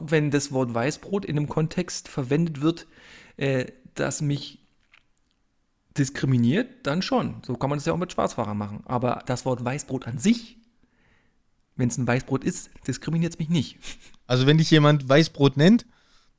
Wenn 0.00 0.30
das 0.30 0.52
Wort 0.52 0.74
Weißbrot 0.74 1.24
in 1.24 1.36
einem 1.36 1.48
Kontext 1.48 2.08
verwendet 2.08 2.60
wird, 2.60 2.86
äh, 3.36 3.66
das 3.94 4.20
mich 4.20 4.58
diskriminiert, 5.96 6.86
dann 6.86 7.02
schon. 7.02 7.42
So 7.44 7.56
kann 7.56 7.70
man 7.70 7.78
das 7.78 7.86
ja 7.86 7.92
auch 7.92 7.98
mit 7.98 8.12
Schwarzfahrern 8.12 8.56
machen. 8.56 8.82
Aber 8.84 9.22
das 9.26 9.44
Wort 9.44 9.64
Weißbrot 9.64 10.06
an 10.06 10.18
sich, 10.18 10.57
wenn 11.78 11.88
es 11.88 11.96
ein 11.96 12.06
Weißbrot 12.06 12.44
ist, 12.44 12.70
diskriminiert 12.86 13.32
es 13.32 13.38
mich 13.38 13.48
nicht. 13.48 13.78
Also 14.26 14.46
wenn 14.46 14.58
dich 14.58 14.70
jemand 14.70 15.08
Weißbrot 15.08 15.56
nennt, 15.56 15.86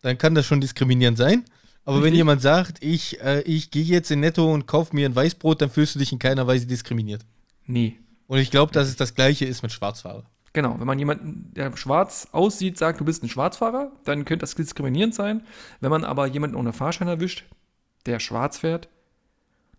dann 0.01 0.17
kann 0.17 0.35
das 0.35 0.45
schon 0.45 0.61
diskriminierend 0.61 1.17
sein. 1.17 1.43
Aber 1.85 1.97
wenn 1.97 2.03
Richtig. 2.03 2.17
jemand 2.17 2.41
sagt, 2.41 2.83
ich, 2.83 3.19
äh, 3.21 3.41
ich 3.41 3.71
gehe 3.71 3.83
jetzt 3.83 4.11
in 4.11 4.19
Netto 4.19 4.53
und 4.53 4.67
kaufe 4.67 4.95
mir 4.95 5.07
ein 5.07 5.15
Weißbrot, 5.15 5.61
dann 5.61 5.71
fühlst 5.71 5.95
du 5.95 5.99
dich 5.99 6.11
in 6.11 6.19
keiner 6.19 6.45
Weise 6.45 6.67
diskriminiert. 6.67 7.25
Nee. 7.65 7.97
Und 8.27 8.37
ich 8.37 8.51
glaube, 8.51 8.71
dass 8.71 8.87
es 8.87 8.95
das 8.95 9.15
gleiche 9.15 9.45
ist 9.45 9.63
mit 9.63 9.71
Schwarzfahrer. 9.71 10.23
Genau, 10.53 10.79
wenn 10.79 10.87
man 10.87 10.99
jemanden, 10.99 11.51
der 11.55 11.75
schwarz 11.77 12.27
aussieht, 12.31 12.77
sagt, 12.77 12.99
du 12.99 13.05
bist 13.05 13.23
ein 13.23 13.29
Schwarzfahrer, 13.29 13.91
dann 14.03 14.25
könnte 14.25 14.43
das 14.43 14.55
diskriminierend 14.55 15.15
sein. 15.15 15.43
Wenn 15.79 15.89
man 15.89 16.03
aber 16.03 16.27
jemanden 16.27 16.55
ohne 16.55 16.73
Fahrschein 16.73 17.07
erwischt, 17.07 17.45
der 18.05 18.19
schwarz 18.19 18.59
fährt, 18.59 18.89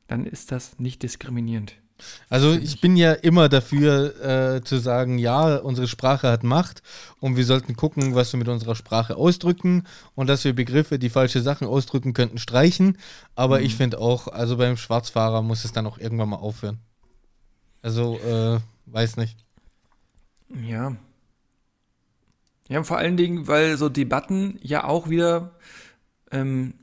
dann 0.09 0.27
ist 0.27 0.51
das 0.51 0.79
nicht 0.79 1.03
diskriminierend. 1.03 1.75
Also 2.29 2.53
ich 2.55 2.81
bin 2.81 2.97
ja 2.97 3.13
immer 3.13 3.49
dafür 3.49 4.57
äh, 4.57 4.65
zu 4.65 4.79
sagen, 4.79 5.19
ja, 5.19 5.57
unsere 5.57 5.89
Sprache 5.89 6.29
hat 6.29 6.43
Macht 6.43 6.83
und 7.21 7.37
wir 7.37 7.45
sollten 7.45 7.77
gucken, 7.77 8.15
was 8.15 8.33
wir 8.33 8.39
mit 8.39 8.49
unserer 8.49 8.75
Sprache 8.75 9.17
ausdrücken 9.17 9.85
und 10.15 10.27
dass 10.27 10.45
wir 10.45 10.55
Begriffe, 10.55 10.99
die 10.99 11.11
falsche 11.11 11.43
Sachen 11.43 11.67
ausdrücken 11.67 12.13
könnten, 12.13 12.39
streichen. 12.39 12.99
Aber 13.35 13.61
ich 13.61 13.77
finde 13.77 13.99
auch, 13.99 14.29
also 14.29 14.57
beim 14.57 14.77
Schwarzfahrer 14.77 15.43
muss 15.43 15.65
es 15.65 15.73
dann 15.73 15.87
auch 15.87 15.99
irgendwann 15.99 16.31
mal 16.31 16.37
aufhören. 16.37 16.79
Also, 17.83 18.19
äh, 18.19 18.61
weiß 18.87 19.17
nicht. 19.17 19.37
Ja. 20.63 20.97
Ja, 22.69 22.83
vor 22.85 22.99
allen 22.99 23.17
Dingen, 23.17 23.49
weil 23.49 23.77
so 23.77 23.89
Debatten 23.89 24.59
ja 24.63 24.85
auch 24.85 25.09
wieder 25.09 25.53
ähm, 26.31 26.75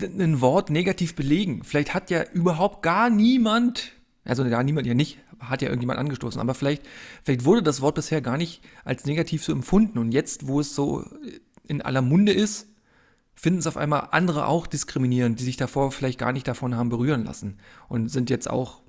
ein 0.00 0.40
Wort 0.40 0.70
negativ 0.70 1.14
belegen. 1.14 1.62
Vielleicht 1.64 1.94
hat 1.94 2.10
ja 2.10 2.22
überhaupt 2.32 2.82
gar 2.82 3.10
niemand, 3.10 3.92
also 4.24 4.44
gar 4.48 4.62
niemand 4.62 4.86
ja 4.86 4.94
nicht, 4.94 5.18
hat 5.40 5.62
ja 5.62 5.68
irgendjemand 5.68 5.98
angestoßen, 5.98 6.40
aber 6.40 6.54
vielleicht, 6.54 6.82
vielleicht 7.24 7.44
wurde 7.44 7.62
das 7.62 7.80
Wort 7.80 7.94
bisher 7.94 8.20
gar 8.20 8.36
nicht 8.36 8.62
als 8.84 9.04
negativ 9.06 9.42
so 9.44 9.52
empfunden. 9.52 9.98
Und 9.98 10.12
jetzt, 10.12 10.46
wo 10.46 10.60
es 10.60 10.74
so 10.74 11.04
in 11.66 11.82
aller 11.82 12.02
Munde 12.02 12.32
ist, 12.32 12.66
finden 13.34 13.58
es 13.60 13.66
auf 13.66 13.76
einmal 13.78 14.08
andere 14.10 14.46
auch 14.46 14.66
diskriminierend, 14.66 15.40
die 15.40 15.44
sich 15.44 15.56
davor 15.56 15.92
vielleicht 15.92 16.18
gar 16.18 16.32
nicht 16.32 16.46
davon 16.46 16.76
haben 16.76 16.90
berühren 16.90 17.24
lassen 17.24 17.56
und 17.88 18.08
sind 18.10 18.28
jetzt 18.28 18.50
auch 18.50 18.82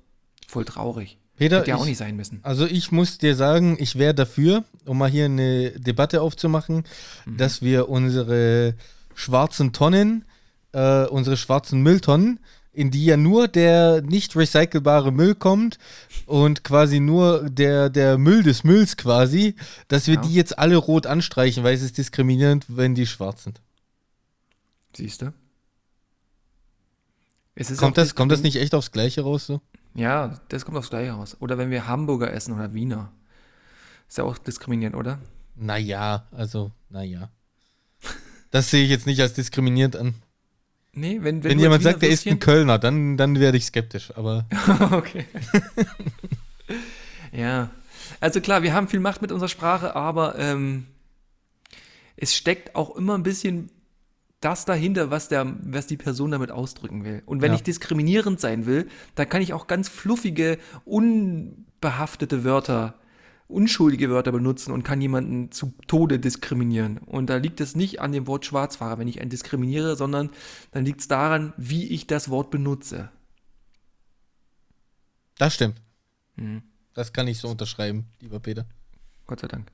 voll 0.46 0.64
traurig. 0.66 1.18
Peter, 1.36 1.60
Hätte 1.60 1.70
ja 1.70 1.76
auch 1.76 1.82
ich- 1.82 1.88
nicht 1.88 1.98
sein 1.98 2.14
müssen. 2.16 2.40
Also 2.42 2.66
ich 2.66 2.92
muss 2.92 3.16
dir 3.16 3.34
sagen, 3.34 3.76
ich 3.80 3.96
wäre 3.98 4.14
dafür, 4.14 4.64
um 4.84 4.98
mal 4.98 5.08
hier 5.10 5.24
eine 5.24 5.70
Debatte 5.70 6.20
aufzumachen, 6.20 6.84
dass 7.26 7.62
wir 7.62 7.88
unsere 7.88 8.74
schwarzen 9.14 9.72
Tonnen, 9.72 10.26
äh, 10.72 11.04
unsere 11.06 11.36
schwarzen 11.36 11.82
Mülltonnen, 11.82 12.40
in 12.72 12.90
die 12.90 13.04
ja 13.04 13.16
nur 13.18 13.48
der 13.48 14.00
nicht 14.00 14.34
recycelbare 14.34 15.12
Müll 15.12 15.34
kommt 15.34 15.78
und 16.26 16.64
quasi 16.64 17.00
nur 17.00 17.50
der, 17.50 17.90
der 17.90 18.16
Müll 18.16 18.42
des 18.42 18.64
Mülls 18.64 18.96
quasi, 18.96 19.56
dass 19.88 20.06
wir 20.06 20.14
Ja. 20.14 20.20
die 20.22 20.34
jetzt 20.34 20.58
alle 20.58 20.76
rot 20.76 21.06
anstreichen, 21.06 21.64
weil 21.64 21.74
es 21.74 21.82
ist 21.82 21.98
diskriminierend, 21.98 22.64
wenn 22.68 22.94
die 22.94 23.06
schwarz 23.06 23.44
sind. 23.44 23.60
Siehst 24.96 25.22
du? 25.22 25.32
Kommt 27.76 27.98
das, 27.98 28.14
kommt 28.14 28.32
das 28.32 28.42
nicht 28.42 28.56
echt 28.56 28.74
aufs 28.74 28.92
Gleiche 28.92 29.20
raus 29.22 29.46
so? 29.46 29.60
Ja, 29.94 30.40
das 30.48 30.64
kommt 30.64 30.78
aufs 30.78 30.88
Gleiche 30.88 31.12
raus. 31.12 31.36
Oder 31.40 31.58
wenn 31.58 31.70
wir 31.70 31.86
Hamburger 31.86 32.32
essen 32.32 32.54
oder 32.54 32.72
Wiener. 32.72 33.12
Ist 34.08 34.16
ja 34.18 34.24
auch 34.24 34.38
diskriminierend, 34.38 34.96
oder? 34.96 35.18
Naja, 35.54 36.26
also, 36.32 36.72
naja. 36.88 37.30
Das 38.50 38.70
sehe 38.70 38.84
ich 38.84 38.90
jetzt 38.90 39.06
nicht 39.06 39.20
als 39.20 39.34
diskriminierend 39.34 39.96
an. 39.96 40.14
Nee, 40.94 41.20
wenn, 41.22 41.42
wenn, 41.42 41.52
Wenn, 41.52 41.58
jemand 41.58 41.82
sagt, 41.82 42.02
er 42.02 42.10
ist 42.10 42.26
ein 42.26 42.38
Kölner, 42.38 42.78
dann, 42.78 43.16
dann 43.16 43.40
werde 43.40 43.56
ich 43.56 43.64
skeptisch. 43.64 44.12
Aber 44.14 44.46
okay. 44.92 45.24
ja. 47.32 47.70
Also 48.20 48.40
klar, 48.40 48.62
wir 48.62 48.74
haben 48.74 48.88
viel 48.88 49.00
Macht 49.00 49.22
mit 49.22 49.32
unserer 49.32 49.48
Sprache, 49.48 49.96
aber 49.96 50.38
ähm, 50.38 50.86
es 52.16 52.36
steckt 52.36 52.76
auch 52.76 52.94
immer 52.96 53.14
ein 53.16 53.22
bisschen 53.22 53.70
das 54.40 54.64
dahinter, 54.64 55.10
was, 55.10 55.28
der, 55.28 55.46
was 55.62 55.86
die 55.86 55.96
Person 55.96 56.32
damit 56.32 56.50
ausdrücken 56.50 57.04
will. 57.04 57.22
Und 57.26 57.40
wenn 57.42 57.52
Ja. 57.52 57.56
ich 57.56 57.62
diskriminierend 57.62 58.40
sein 58.40 58.66
will, 58.66 58.88
dann 59.14 59.28
kann 59.28 59.40
ich 59.40 59.52
auch 59.54 59.66
ganz 59.68 59.88
fluffige, 59.88 60.58
unbehaftete 60.84 62.44
Wörter, 62.44 62.94
unschuldige 63.52 64.10
Wörter 64.10 64.32
benutzen 64.32 64.72
und 64.72 64.82
kann 64.82 65.00
jemanden 65.00 65.50
zu 65.52 65.74
Tode 65.86 66.18
diskriminieren. 66.18 66.98
Und 66.98 67.28
da 67.30 67.36
liegt 67.36 67.60
es 67.60 67.76
nicht 67.76 68.00
an 68.00 68.12
dem 68.12 68.26
Wort 68.26 68.44
Schwarzfahrer, 68.44 68.98
wenn 68.98 69.08
ich 69.08 69.20
einen 69.20 69.30
diskriminiere, 69.30 69.96
sondern 69.96 70.30
dann 70.70 70.84
liegt 70.84 71.00
es 71.00 71.08
daran, 71.08 71.52
wie 71.56 71.88
ich 71.88 72.06
das 72.06 72.28
Wort 72.30 72.50
benutze. 72.50 73.10
das 75.38 75.54
stimmt. 75.54 75.80
Mhm. 76.36 76.62
Das 76.94 77.12
kann 77.12 77.26
ich 77.26 77.38
so 77.38 77.48
unterschreiben, 77.48 78.06
lieber 78.20 78.38
Peter. 78.40 78.66
Gott 79.26 79.40
sei 79.40 79.48
Dank. 79.48 79.70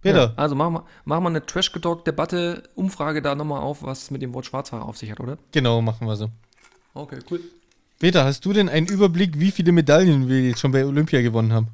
Peter, 0.00 0.28
Ja, 0.28 0.32
also 0.36 0.54
machen 0.54 0.74
wir, 0.74 0.84
machen 1.04 1.24
wir 1.24 1.28
eine 1.30 1.44
Trash-Talk-Debatte, 1.44 2.62
Umfrage 2.74 3.22
da 3.22 3.34
nochmal 3.34 3.60
auf, 3.60 3.82
was 3.82 4.04
es 4.04 4.10
mit 4.10 4.22
dem 4.22 4.34
Wort 4.34 4.46
Schwarzfahrer 4.46 4.84
auf 4.84 4.96
sich 4.96 5.10
hat, 5.10 5.20
oder? 5.20 5.38
genau, 5.52 5.82
machen 5.82 6.06
wir 6.06 6.16
so. 6.16 6.30
Okay, 6.94 7.18
cool. 7.30 7.40
Peter, 7.98 8.24
hast 8.24 8.44
du 8.44 8.52
denn 8.52 8.68
einen 8.68 8.86
Überblick, 8.86 9.38
wie 9.38 9.50
viele 9.50 9.72
Medaillen 9.72 10.28
wir 10.28 10.42
jetzt 10.42 10.60
schon 10.60 10.72
bei 10.72 10.84
Olympia 10.84 11.22
gewonnen 11.22 11.52
haben? 11.52 11.68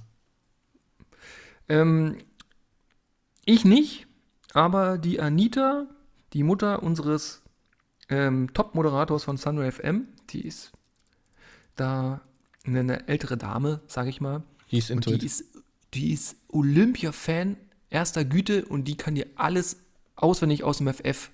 Ähm, 1.68 2.18
ich 3.44 3.64
nicht, 3.64 4.06
aber 4.52 4.98
die 4.98 5.20
Anita, 5.20 5.86
die 6.32 6.42
Mutter 6.42 6.82
unseres 6.82 7.42
ähm, 8.08 8.52
Top-Moderators 8.52 9.24
von 9.24 9.36
Sunray 9.36 9.72
FM, 9.72 10.08
die 10.30 10.46
ist 10.46 10.72
da 11.76 12.20
eine 12.64 13.08
ältere 13.08 13.36
Dame, 13.36 13.80
sage 13.86 14.10
ich 14.10 14.20
mal. 14.20 14.42
Die 14.70 14.78
ist 14.78 14.90
Und 14.90 15.06
die 15.06 15.26
ist, 15.26 15.44
die 15.94 16.12
ist 16.12 16.36
Olympia-Fan 16.48 17.56
erster 17.90 18.24
Güte 18.24 18.64
und 18.64 18.84
die 18.84 18.96
kann 18.96 19.14
dir 19.14 19.26
alles 19.34 19.78
auswendig 20.16 20.64
aus 20.64 20.78
dem 20.78 20.92
FF 20.92 21.30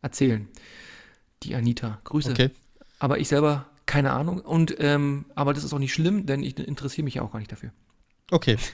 erzählen. 0.00 0.48
Die 1.42 1.54
Anita. 1.54 2.00
Grüße. 2.04 2.30
Okay. 2.30 2.50
Aber 2.98 3.18
ich 3.18 3.28
selber 3.28 3.66
keine 3.86 4.12
Ahnung. 4.12 4.40
Und 4.40 4.76
ähm, 4.78 5.26
aber 5.34 5.52
das 5.52 5.64
ist 5.64 5.72
auch 5.72 5.78
nicht 5.78 5.92
schlimm, 5.92 6.24
denn 6.26 6.42
ich 6.42 6.58
interessiere 6.58 7.04
mich 7.04 7.14
ja 7.14 7.22
auch 7.22 7.32
gar 7.32 7.40
nicht 7.40 7.52
dafür. 7.52 7.72
Okay. 8.30 8.56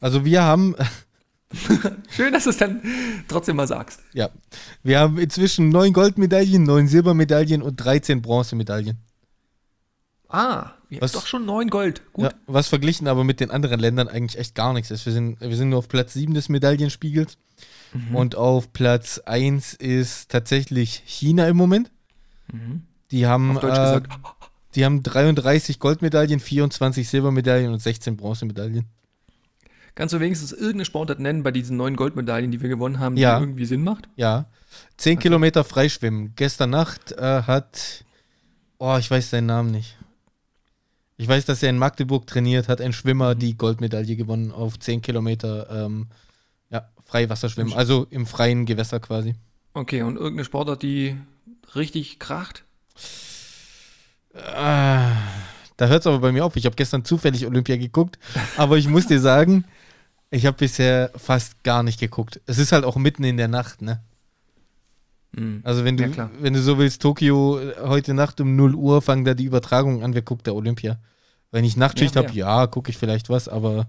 Also 0.00 0.24
wir 0.24 0.42
haben, 0.42 0.74
Schön, 2.10 2.32
dass 2.32 2.44
du 2.44 2.50
es 2.50 2.58
dann 2.58 2.82
trotzdem 3.26 3.56
mal 3.56 3.66
sagst. 3.66 4.00
ja, 4.12 4.28
wir 4.82 4.98
haben 5.00 5.18
inzwischen 5.18 5.70
neun 5.70 5.92
Goldmedaillen, 5.92 6.62
neun 6.62 6.88
Silbermedaillen 6.88 7.62
und 7.62 7.76
13 7.76 8.20
Bronzemedaillen. 8.22 8.98
Ah, 10.28 10.72
ihr 10.90 11.00
Was- 11.00 11.12
doch 11.12 11.26
schon 11.26 11.46
neun 11.46 11.70
Gold. 11.70 12.02
Gut. 12.12 12.24
Ja, 12.26 12.30
was 12.46 12.68
verglichen 12.68 13.08
aber 13.08 13.24
mit 13.24 13.40
den 13.40 13.50
anderen 13.50 13.80
Ländern 13.80 14.08
eigentlich 14.08 14.38
echt 14.38 14.54
gar 14.54 14.74
nichts 14.74 14.90
ist. 14.90 15.06
Wir 15.06 15.12
sind, 15.14 15.40
wir 15.40 15.56
sind 15.56 15.70
nur 15.70 15.78
auf 15.78 15.88
Platz 15.88 16.12
7 16.12 16.34
des 16.34 16.48
Medaillenspiegels 16.48 17.38
Mhm. 17.94 18.14
und 18.16 18.34
auf 18.36 18.74
Platz 18.74 19.18
1 19.24 19.72
ist 19.72 20.30
tatsächlich 20.30 21.02
China 21.06 21.48
im 21.48 21.56
Moment. 21.56 21.90
Die 23.10 23.26
haben, 23.26 23.48
Mhm. 23.48 23.56
Auf 23.56 23.62
Deutsch 23.62 23.78
äh, 23.78 24.00
gesagt. 24.00 24.12
die 24.74 24.84
haben 24.84 25.02
33 25.02 25.78
Goldmedaillen, 25.78 26.40
24 26.40 27.08
Silbermedaillen 27.08 27.72
und 27.72 27.78
16 27.80 28.18
Bronzemedaillen. 28.18 28.84
Kannst 29.98 30.14
du 30.14 30.20
wenigstens 30.20 30.52
irgendeine 30.52 30.84
Sportart 30.84 31.18
nennen 31.18 31.42
bei 31.42 31.50
diesen 31.50 31.76
neun 31.76 31.96
Goldmedaillen, 31.96 32.52
die 32.52 32.62
wir 32.62 32.68
gewonnen 32.68 33.00
haben, 33.00 33.16
Ja. 33.16 33.36
die 33.36 33.42
irgendwie 33.42 33.64
Sinn 33.64 33.82
macht? 33.82 34.08
Ja. 34.14 34.46
10 34.96 35.18
Kilometer 35.18 35.64
Freischwimmen. 35.64 36.34
Gestern 36.36 36.70
Nacht 36.70 37.10
äh, 37.18 37.42
hat, 37.42 38.04
oh, 38.78 38.96
ich 38.96 39.10
weiß 39.10 39.30
seinen 39.30 39.46
Namen 39.46 39.72
nicht. 39.72 39.96
Ich 41.16 41.26
weiß, 41.26 41.46
dass 41.46 41.64
er 41.64 41.70
in 41.70 41.78
Magdeburg 41.78 42.28
trainiert, 42.28 42.68
hat 42.68 42.80
ein 42.80 42.92
Schwimmer 42.92 43.34
die 43.34 43.56
Goldmedaille 43.56 44.14
gewonnen 44.14 44.52
auf 44.52 44.78
10 44.78 45.02
Kilometer 45.02 45.68
ähm, 45.68 46.06
ja, 46.70 46.88
Freiwasserschwimmen, 47.04 47.72
also 47.72 48.06
im 48.10 48.26
freien 48.26 48.66
Gewässer 48.66 49.00
quasi. 49.00 49.34
Okay, 49.74 50.02
und 50.02 50.14
irgendeine 50.14 50.44
Sportart, 50.44 50.80
die 50.84 51.16
richtig 51.74 52.20
kracht? 52.20 52.62
Ah, 54.54 55.10
da 55.76 55.88
hört 55.88 56.02
es 56.02 56.06
aber 56.06 56.20
bei 56.20 56.30
mir 56.30 56.44
auf. 56.44 56.54
Ich 56.54 56.66
habe 56.66 56.76
gestern 56.76 57.04
zufällig 57.04 57.44
Olympia 57.46 57.76
geguckt, 57.76 58.16
aber 58.56 58.78
ich 58.78 58.86
muss 58.86 59.08
dir 59.08 59.18
sagen, 59.18 59.64
ich 60.30 60.46
habe 60.46 60.56
bisher 60.56 61.10
fast 61.16 61.62
gar 61.64 61.82
nicht 61.82 62.00
geguckt. 62.00 62.40
Es 62.46 62.58
ist 62.58 62.72
halt 62.72 62.84
auch 62.84 62.96
mitten 62.96 63.24
in 63.24 63.36
der 63.36 63.48
Nacht, 63.48 63.82
ne? 63.82 64.02
Hm. 65.36 65.60
Also 65.64 65.84
wenn 65.84 65.96
du, 65.96 66.06
Ja, 66.06 66.30
wenn 66.40 66.54
du 66.54 66.62
so 66.62 66.78
willst, 66.78 67.02
Tokio, 67.02 67.58
äh, 67.60 67.74
heute 67.80 68.14
Nacht 68.14 68.40
um 68.40 68.56
0 68.56 68.74
Uhr 68.74 69.02
fangen 69.02 69.24
da 69.24 69.34
die 69.34 69.44
Übertragungen 69.44 70.02
an, 70.02 70.14
wer 70.14 70.22
guckt 70.22 70.46
der 70.46 70.54
Olympia? 70.54 70.98
Wenn 71.50 71.64
ich 71.64 71.76
Nachtschicht 71.76 72.14
Ja, 72.14 72.22
habe, 72.22 72.32
ja, 72.32 72.66
gucke 72.66 72.90
ich 72.90 72.98
vielleicht 72.98 73.30
was, 73.30 73.48
aber 73.48 73.88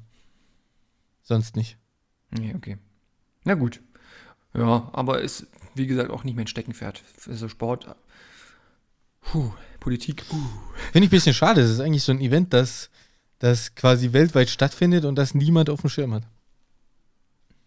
sonst 1.23 1.55
nicht. 1.55 1.77
Nee, 2.31 2.53
okay. 2.55 2.77
Na 3.43 3.55
gut. 3.55 3.81
Ja, 4.53 4.89
aber 4.93 5.21
ist, 5.21 5.47
wie 5.75 5.87
gesagt, 5.87 6.09
auch 6.09 6.23
nicht 6.23 6.35
mein 6.35 6.47
Steckenpferd. 6.47 7.01
Für 7.17 7.35
so 7.35 7.47
Sport. 7.47 7.87
Puh, 9.21 9.51
Politik. 9.79 10.27
Puh. 10.29 10.37
Finde 10.91 11.05
ich 11.05 11.09
ein 11.09 11.09
bisschen 11.09 11.33
schade. 11.33 11.61
Es 11.61 11.69
ist 11.69 11.79
eigentlich 11.79 12.03
so 12.03 12.11
ein 12.11 12.21
Event, 12.21 12.53
das, 12.53 12.89
das 13.39 13.73
quasi 13.75 14.13
weltweit 14.13 14.49
stattfindet 14.49 15.05
und 15.05 15.15
das 15.15 15.33
niemand 15.33 15.69
auf 15.69 15.81
dem 15.81 15.89
Schirm 15.89 16.13
hat. 16.13 16.23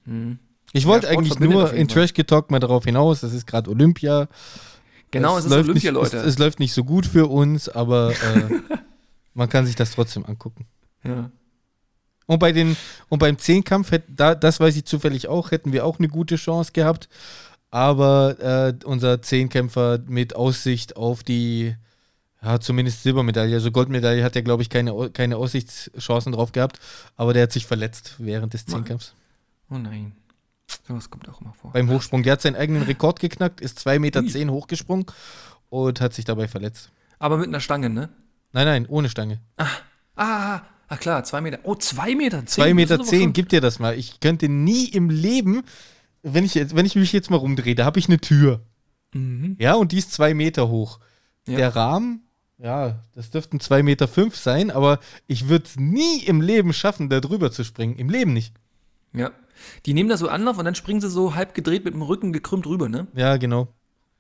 Hm. 0.05 0.39
Ich 0.73 0.85
Ja, 0.85 0.91
wollte 0.91 1.07
Sport 1.07 1.19
eigentlich 1.19 1.39
nur 1.39 1.73
in. 1.73 1.89
Trash 1.89 2.13
Talk 2.13 2.51
mal 2.51 2.61
darauf 2.61 2.85
hinaus, 2.85 3.21
das 3.21 3.33
ist 3.33 3.47
gerade 3.47 3.71
Olympia. 3.71 4.29
Genau, 5.11 5.37
es 5.37 5.45
ist 5.45 5.51
läuft 5.51 5.69
Olympia, 5.69 5.93
nicht, 5.93 6.01
Leute. 6.01 6.17
Es, 6.19 6.25
es 6.25 6.39
läuft 6.39 6.59
nicht 6.61 6.73
so 6.73 6.85
gut 6.85 7.05
für 7.05 7.27
uns, 7.29 7.69
aber 7.69 8.13
äh, 8.13 8.77
man 9.35 9.49
kann 9.49 9.67
sich 9.67 9.77
das 9.77 9.93
trotzdem 9.93 10.25
angucken. 10.25 10.67
ja. 11.05 11.31
Und, 12.27 12.39
bei 12.39 12.53
den, 12.53 12.77
und 13.09 13.19
beim 13.19 13.37
Zehnkampf, 13.37 13.91
hätt, 13.91 14.05
da, 14.09 14.35
das 14.35 14.61
weiß 14.61 14.77
ich 14.77 14.85
zufällig 14.85 15.29
auch, 15.29 15.51
hätten 15.51 15.73
wir 15.73 15.85
auch 15.85 15.99
eine 15.99 16.09
gute 16.09 16.37
Chance 16.37 16.73
gehabt. 16.73 17.09
Aber 17.71 18.39
äh, 18.41 18.87
unser 18.87 19.21
Zehnkämpfer 19.21 19.99
mit 20.07 20.37
Aussicht 20.37 20.97
auf 20.97 21.25
die, 21.25 21.75
ja, 22.43 22.59
zumindest 22.61 23.03
Silbermedaille, 23.03 23.55
also 23.55 23.71
Goldmedaille 23.71 24.25
hat 24.25 24.35
er, 24.37 24.43
glaube 24.43 24.63
ich, 24.63 24.69
keine, 24.71 25.11
keine 25.11 25.37
Aussichtschancen 25.37 26.33
drauf 26.33 26.53
gehabt. 26.53 26.81
Aber 27.17 27.33
der 27.33 27.45
hat 27.45 27.53
sich 27.53 27.67
verletzt 27.67 28.17
während 28.19 28.55
des 28.55 28.67
Zehnkampfs. 28.67 29.15
Oh 29.71 29.79
nein. 29.79 30.13
Sowas 30.89 31.11
kommt 31.11 31.29
auch 31.29 31.41
immer 31.41 31.55
vor. 31.55 31.73
Beim 31.73 31.91
Hochsprung. 31.91 32.23
Der 32.23 32.33
hat 32.33 32.43
seinen 32.43 32.57
eigenen 32.57 32.83
Rekord 32.83 33.21
geknackt, 33.21 33.61
ist 33.61 33.79
2,10 33.87 33.99
Meter 34.01 34.27
zehn 34.27 34.51
hochgesprungen 34.51 35.07
und 35.69 36.01
hat 36.01 36.15
sich 36.15 36.25
dabei 36.25 36.49
verletzt. 36.49 36.91
Aber 37.19 37.37
mit 37.37 37.49
einer 37.49 37.61
Stange, 37.61 37.91
ne? 37.91 38.09
Nein, 38.53 38.67
nein, 38.67 38.87
ohne 38.89 39.09
Stange. 39.09 39.41
Ah, 39.57 39.67
ah, 40.17 40.61
ah 40.89 40.97
klar, 40.97 41.25
zwei 41.25 41.41
Meter. 41.41 41.61
Oh, 41.63 41.75
zwei 41.75 42.15
Meter 42.15 42.45
zehn. 42.47 42.65
2,10 42.65 42.75
Meter, 42.75 42.97
Das 42.99 43.07
ist 43.07 43.09
aber 43.09 43.11
zehn, 43.19 43.23
schon- 43.23 43.33
gib 43.35 43.49
dir 43.51 43.61
das 43.61 43.79
mal. 43.79 43.97
Ich 43.97 44.21
könnte 44.21 44.49
nie 44.49 44.87
im 44.87 45.11
Leben, 45.11 45.63
wenn 46.23 46.45
ich, 46.45 46.55
jetzt, 46.55 46.75
wenn 46.75 46.87
ich 46.87 46.97
mich 46.97 47.13
jetzt 47.13 47.31
mal 47.31 47.37
rumdrehe, 47.37 47.75
da 47.75 47.85
habe 47.85 47.99
ich 47.99 48.09
eine 48.09 48.19
Tür. 48.19 48.61
Mhm. 49.15 49.57
Ja, 49.61 49.75
und 49.75 49.93
die 49.93 49.99
ist 49.99 50.13
zwei 50.13 50.35
Meter 50.35 50.69
hoch. 50.69 50.99
Ja. 51.47 51.57
Der 51.59 51.77
Rahmen, 51.77 52.23
ja, 52.63 53.03
das 53.17 53.31
dürften 53.31 53.59
zwei 53.59 53.83
Meter 53.83 54.07
fünf 54.07 54.37
sein, 54.37 54.71
aber 54.71 55.01
ich 55.27 55.49
würde 55.49 55.65
es 55.67 55.77
nie 55.77 56.23
im 56.25 56.41
Leben 56.41 56.73
schaffen, 56.73 57.09
da 57.09 57.19
drüber 57.21 57.51
zu 57.51 57.65
springen. 57.65 57.97
Im 57.97 58.09
Leben 58.09 58.33
nicht. 58.33 58.55
Ja. 59.13 59.33
Die 59.85 59.95
nehmen 59.95 60.09
da 60.09 60.17
so 60.17 60.29
Anlauf 60.29 60.59
und 60.59 60.65
dann 60.65 60.77
springen 60.77 61.01
sie 61.01 61.11
so 61.11 61.35
halb 61.35 61.55
gedreht 61.55 61.85
mit 61.85 61.95
dem 61.95 62.03
Rücken 62.03 62.33
gekrümmt 62.33 62.67
rüber, 62.67 62.89
ne? 62.89 63.09
Ja, 63.15 63.37
genau. 63.37 63.69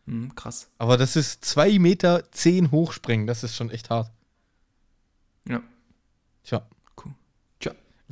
Mhm, 0.07 0.35
krass. 0.35 0.71
Aber 0.79 0.97
das 0.97 1.15
ist 1.15 1.45
zwei 1.45 1.79
Meter 1.79 2.25
zehn 2.33 2.73
hochspringen. 2.73 3.29
Das 3.29 3.45
ist 3.45 3.55
schon 3.55 3.71
echt 3.71 3.91
hart. 3.91 4.11
Ja. 5.49 5.63
Tja. 6.43 6.67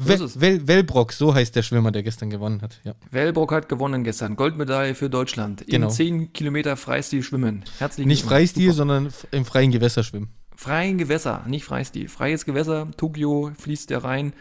Wel 0.06 0.66
Wellbrock, 0.66 1.12
so 1.12 1.34
heißt 1.34 1.54
der 1.56 1.62
Schwimmer, 1.62 1.90
der 1.92 2.02
gestern 2.02 2.30
gewonnen 2.30 2.62
hat. 2.62 2.80
Ja. 2.84 2.94
Wellbrock 3.10 3.52
hat 3.52 3.68
gewonnen 3.68 4.02
gestern. 4.04 4.36
Goldmedaille 4.36 4.94
für 4.94 5.10
Deutschland. 5.10 5.64
Genau. 5.66 5.88
Im 5.88 5.92
10 5.92 6.32
Kilometer 6.32 6.76
Freistil 6.76 7.22
schwimmen. 7.22 7.64
Herzlichen 7.78 8.08
Nicht. 8.08 8.24
Freistil, 8.24 8.66
Super. 8.72 8.76
sondern 8.76 9.12
im 9.30 9.44
freien 9.44 9.70
Gewässer 9.70 10.02
schwimmen. 10.02 10.30
Freien 10.56 10.98
Gewässer, 10.98 11.44
nicht 11.46 11.64
Freistil. 11.64 12.08
Freies 12.08 12.44
Gewässer, 12.44 12.88
Tokio 12.96 13.52
fließt 13.58 13.90
der 13.90 14.04
rein. 14.04 14.32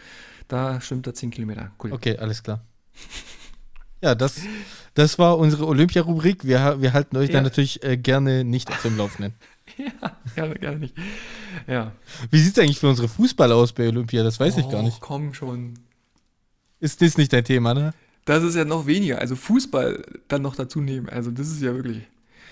Da 0.48 0.82
schwimmt 0.82 1.08
er 1.08 1.14
10 1.14 1.32
Kilometer. 1.32 1.72
Cool. 1.84 1.94
Okay, 1.94 2.18
alles 2.18 2.42
klar. 2.44 2.62
Ja, 4.02 4.16
das, 4.16 4.40
das 4.94 5.20
war 5.20 5.38
unsere 5.38 5.68
Olympia-Rubrik. 5.68 6.46
Wir, 6.46 6.78
wir 6.80 6.94
halten 6.94 7.18
euch 7.18 7.28
Ja. 7.30 7.34
da 7.36 7.42
natürlich 7.42 7.84
äh, 7.84 7.98
gerne 7.98 8.44
nicht 8.46 8.70
auf 8.70 8.82
dem 8.82 8.98
Laufenden. 8.98 9.34
Ja, 10.02 10.18
gerne, 10.36 10.56
gerne 10.56 10.80
nicht. 10.80 10.96
Ja. 11.68 11.94
Wie 12.32 12.40
sieht 12.40 12.58
es 12.58 12.62
eigentlich 12.64 12.80
für 12.80 12.90
unsere 12.90 13.08
Fußballer 13.08 13.56
aus 13.56 13.72
bei 13.74 13.88
Olympia? 13.88 14.24
Das 14.24 14.40
weiß 14.40 14.58
ich 14.58 14.70
gar 14.70 14.80
Och, 14.82 14.86
nicht. 14.86 15.00
komm 15.00 15.34
schon. 15.34 15.74
Ist 16.80 17.02
das 17.02 17.18
nicht 17.18 17.32
dein 17.34 17.44
Thema, 17.46 17.74
ne? 17.74 17.94
Das 18.26 18.44
ist 18.44 18.56
ja 18.56 18.66
noch 18.66 18.86
weniger. 18.86 19.20
Also 19.20 19.36
Fußball 19.36 20.04
dann 20.28 20.42
noch 20.42 20.56
dazu 20.56 20.82
nehmen. 20.82 21.10
Also 21.10 21.32
das 21.32 21.48
ist 21.50 21.62
ja 21.62 21.74
wirklich. 21.74 22.04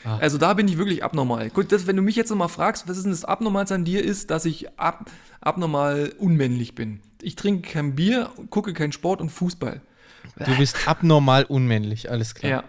Ah. 0.03 0.17
Also 0.17 0.38
da 0.38 0.53
bin 0.53 0.67
ich 0.67 0.78
wirklich 0.78 1.03
abnormal. 1.03 1.49
Gut, 1.49 1.71
das, 1.71 1.86
wenn 1.86 1.95
du 1.95 2.01
mich 2.01 2.15
jetzt 2.15 2.30
nochmal 2.30 2.49
fragst, 2.49 2.88
was 2.88 2.97
ist 2.97 3.03
denn 3.03 3.11
das 3.11 3.25
Abnormalste 3.25 3.75
an 3.75 3.86
dir 3.86 4.03
ist, 4.03 4.32
dass 4.32 4.45
ich 4.45 4.80
ab, 4.80 5.11
abnormal 5.41 6.13
unmännlich 6.17 6.75
bin. 6.75 7.01
Ich 7.21 7.36
trinke 7.36 7.69
kein 7.69 7.95
Bier, 7.95 8.30
gucke 8.49 8.73
keinen 8.73 8.91
Sport 8.93 9.21
und 9.21 9.30
Fußball. 9.30 9.82
Du 10.45 10.57
bist 10.57 10.75
abnormal 10.88 11.43
unmännlich, 11.45 12.09
alles 12.09 12.36
klar. 12.36 12.49
Ja. 12.51 12.63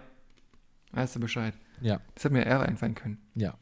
Weißt 0.93 1.17
du 1.17 1.21
Bescheid. 1.21 1.55
Ja, 1.81 2.01
Das 2.15 2.25
hätte 2.25 2.35
mir 2.35 2.45
eher 2.45 2.61
einfallen 2.61 2.95
können. 2.95 3.19
ja. 3.35 3.55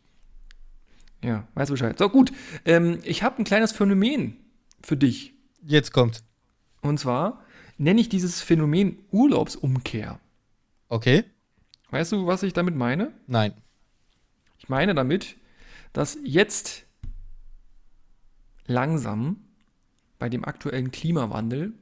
Ja, 1.26 1.48
weißt 1.54 1.70
du 1.70 1.74
Bescheid. 1.74 1.98
So, 1.98 2.08
gut. 2.08 2.32
Ähm, 2.64 3.00
ich 3.02 3.24
habe 3.24 3.38
ein 3.38 3.44
kleines 3.44 3.72
Phänomen 3.72 4.36
für 4.80 4.96
dich. 4.96 5.34
Jetzt 5.60 5.92
kommt. 5.92 6.22
Und 6.82 7.00
zwar 7.00 7.42
nenne 7.78 8.00
ich 8.00 8.08
dieses 8.08 8.40
Phänomen 8.40 8.98
Urlaubsumkehr. 9.10 10.20
Okay? 10.88 11.24
Weißt 11.90 12.12
du, 12.12 12.28
was 12.28 12.44
ich 12.44 12.52
damit 12.52 12.76
meine? 12.76 13.12
Nein. 13.26 13.54
Ich 14.58 14.68
meine 14.68 14.94
damit, 14.94 15.36
dass 15.92 16.16
jetzt 16.22 16.84
langsam 18.66 19.40
bei 20.20 20.28
dem 20.28 20.44
aktuellen 20.44 20.92
Klimawandel 20.92 21.72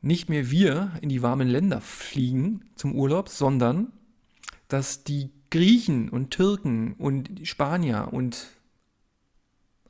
nicht 0.00 0.28
mehr 0.28 0.52
wir 0.52 0.92
in 1.00 1.08
die 1.08 1.22
warmen 1.22 1.48
Länder 1.48 1.80
fliegen 1.80 2.70
zum 2.76 2.94
Urlaub, 2.94 3.28
sondern 3.28 3.92
dass 4.68 5.02
die 5.02 5.30
Griechen 5.50 6.08
und 6.08 6.30
Türken 6.30 6.94
und 6.94 7.38
die 7.38 7.46
Spanier 7.46 8.08
und 8.12 8.46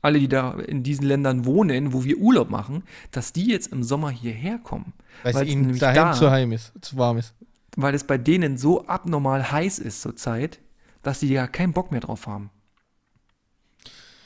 alle, 0.01 0.19
die 0.19 0.29
da 0.29 0.53
in 0.53 0.81
diesen 0.83 1.05
Ländern 1.05 1.45
wohnen, 1.45 1.91
wo 1.91 2.03
wir 2.05 2.17
Urlaub 2.17 2.49
machen, 2.49 2.83
dass 3.11 3.33
die 3.33 3.47
jetzt 3.47 3.67
im 3.67 3.83
Sommer 3.83 4.09
hierher 4.11 4.57
kommen. 4.59 4.93
Weil 5.23 5.35
es 5.35 5.43
ihnen 5.49 5.77
daheim 5.77 5.95
da- 5.95 6.13
zu 6.13 6.31
heim 6.31 6.51
ist, 6.53 6.71
zu 6.81 6.95
warm 6.97 7.17
ist. 7.17 7.33
weil 7.75 7.93
es 7.93 8.05
bei 8.05 8.17
denen 8.17 8.57
so 8.57 8.85
abnormal 8.87 9.51
heiß 9.51 9.79
ist 9.79 10.01
zurzeit, 10.01 10.59
dass 11.03 11.19
sie 11.19 11.31
ja 11.33 11.47
keinen 11.47 11.73
Bock 11.73 11.91
mehr 11.91 11.99
drauf 12.01 12.27
haben. 12.27 12.49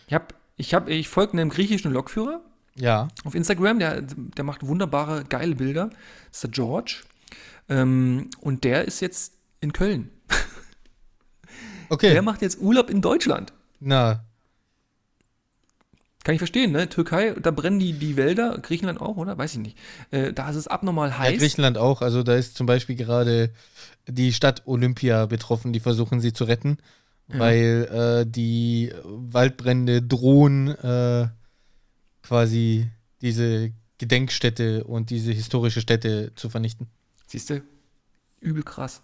Ich 0.08 0.14
hab, 0.14 0.34
ich 0.58 0.74
hab, 0.74 0.90
ich 0.90 1.10
folge 1.10 1.34
einem 1.34 1.50
griechischen 1.50 1.92
Lokführer 1.92 2.42
Ja. 2.76 3.08
auf 3.24 3.34
Instagram, 3.36 3.80
der, 3.80 4.02
der 4.04 4.44
macht 4.44 4.66
wunderbare, 4.68 5.24
geile 5.24 5.56
Bilder. 5.56 5.90
Das 6.28 6.38
ist 6.38 6.44
der 6.44 6.50
George. 6.52 6.98
Ähm, 7.70 8.30
und 8.42 8.64
der 8.64 8.86
ist 8.86 9.00
jetzt 9.00 9.34
in 9.62 9.74
Köln. 9.74 10.10
Okay. 11.90 12.12
Der 12.12 12.22
macht 12.22 12.42
jetzt 12.42 12.60
Urlaub 12.62 12.90
in 12.90 13.02
Deutschland. 13.02 13.54
Na, 13.80 14.24
Kann 16.24 16.36
ich 16.36 16.40
verstehen, 16.40 16.72
ne? 16.72 16.88
Türkei, 16.88 17.32
da 17.42 17.52
brennen 17.52 17.80
die, 17.80 17.94
die 17.94 18.16
Wälder, 18.16 18.58
Griechenland 18.60 19.02
auch, 19.02 19.18
oder? 19.18 19.38
Weiß 19.38 19.54
ich 19.54 19.60
nicht. 19.60 19.78
Äh, 20.12 20.32
da 20.32 20.50
ist 20.50 20.56
es 20.56 20.68
abnormal 20.68 21.10
ja, 21.10 21.18
heiß. 21.20 21.40
Griechenland 21.40 21.78
auch. 21.78 22.02
Also 22.02 22.24
da 22.24 22.36
ist 22.36 22.56
zum 22.56 22.66
Beispiel 22.66 22.96
gerade 22.96 23.50
die 24.08 24.32
Stadt 24.32 24.62
Olympia 24.66 25.26
betroffen. 25.26 25.74
Die 25.74 25.82
versuchen 25.82 26.22
sie 26.22 26.32
zu 26.32 26.46
retten, 26.46 26.78
Ja. 27.28 27.40
weil 27.40 28.24
äh, 28.26 28.30
die 28.30 28.94
Waldbrände 29.04 30.02
drohen 30.02 30.70
äh, 30.70 31.28
quasi 32.22 32.88
diese 33.22 33.72
Gedenkstätte 33.98 34.86
und 34.86 35.10
diese 35.10 35.34
historische 35.34 35.82
Stätte 35.82 36.32
zu 36.36 36.50
vernichten. 36.50 36.88
Siehst 37.28 37.50
du? 37.50 37.62
Übel 38.40 38.64
krass. 38.64 39.02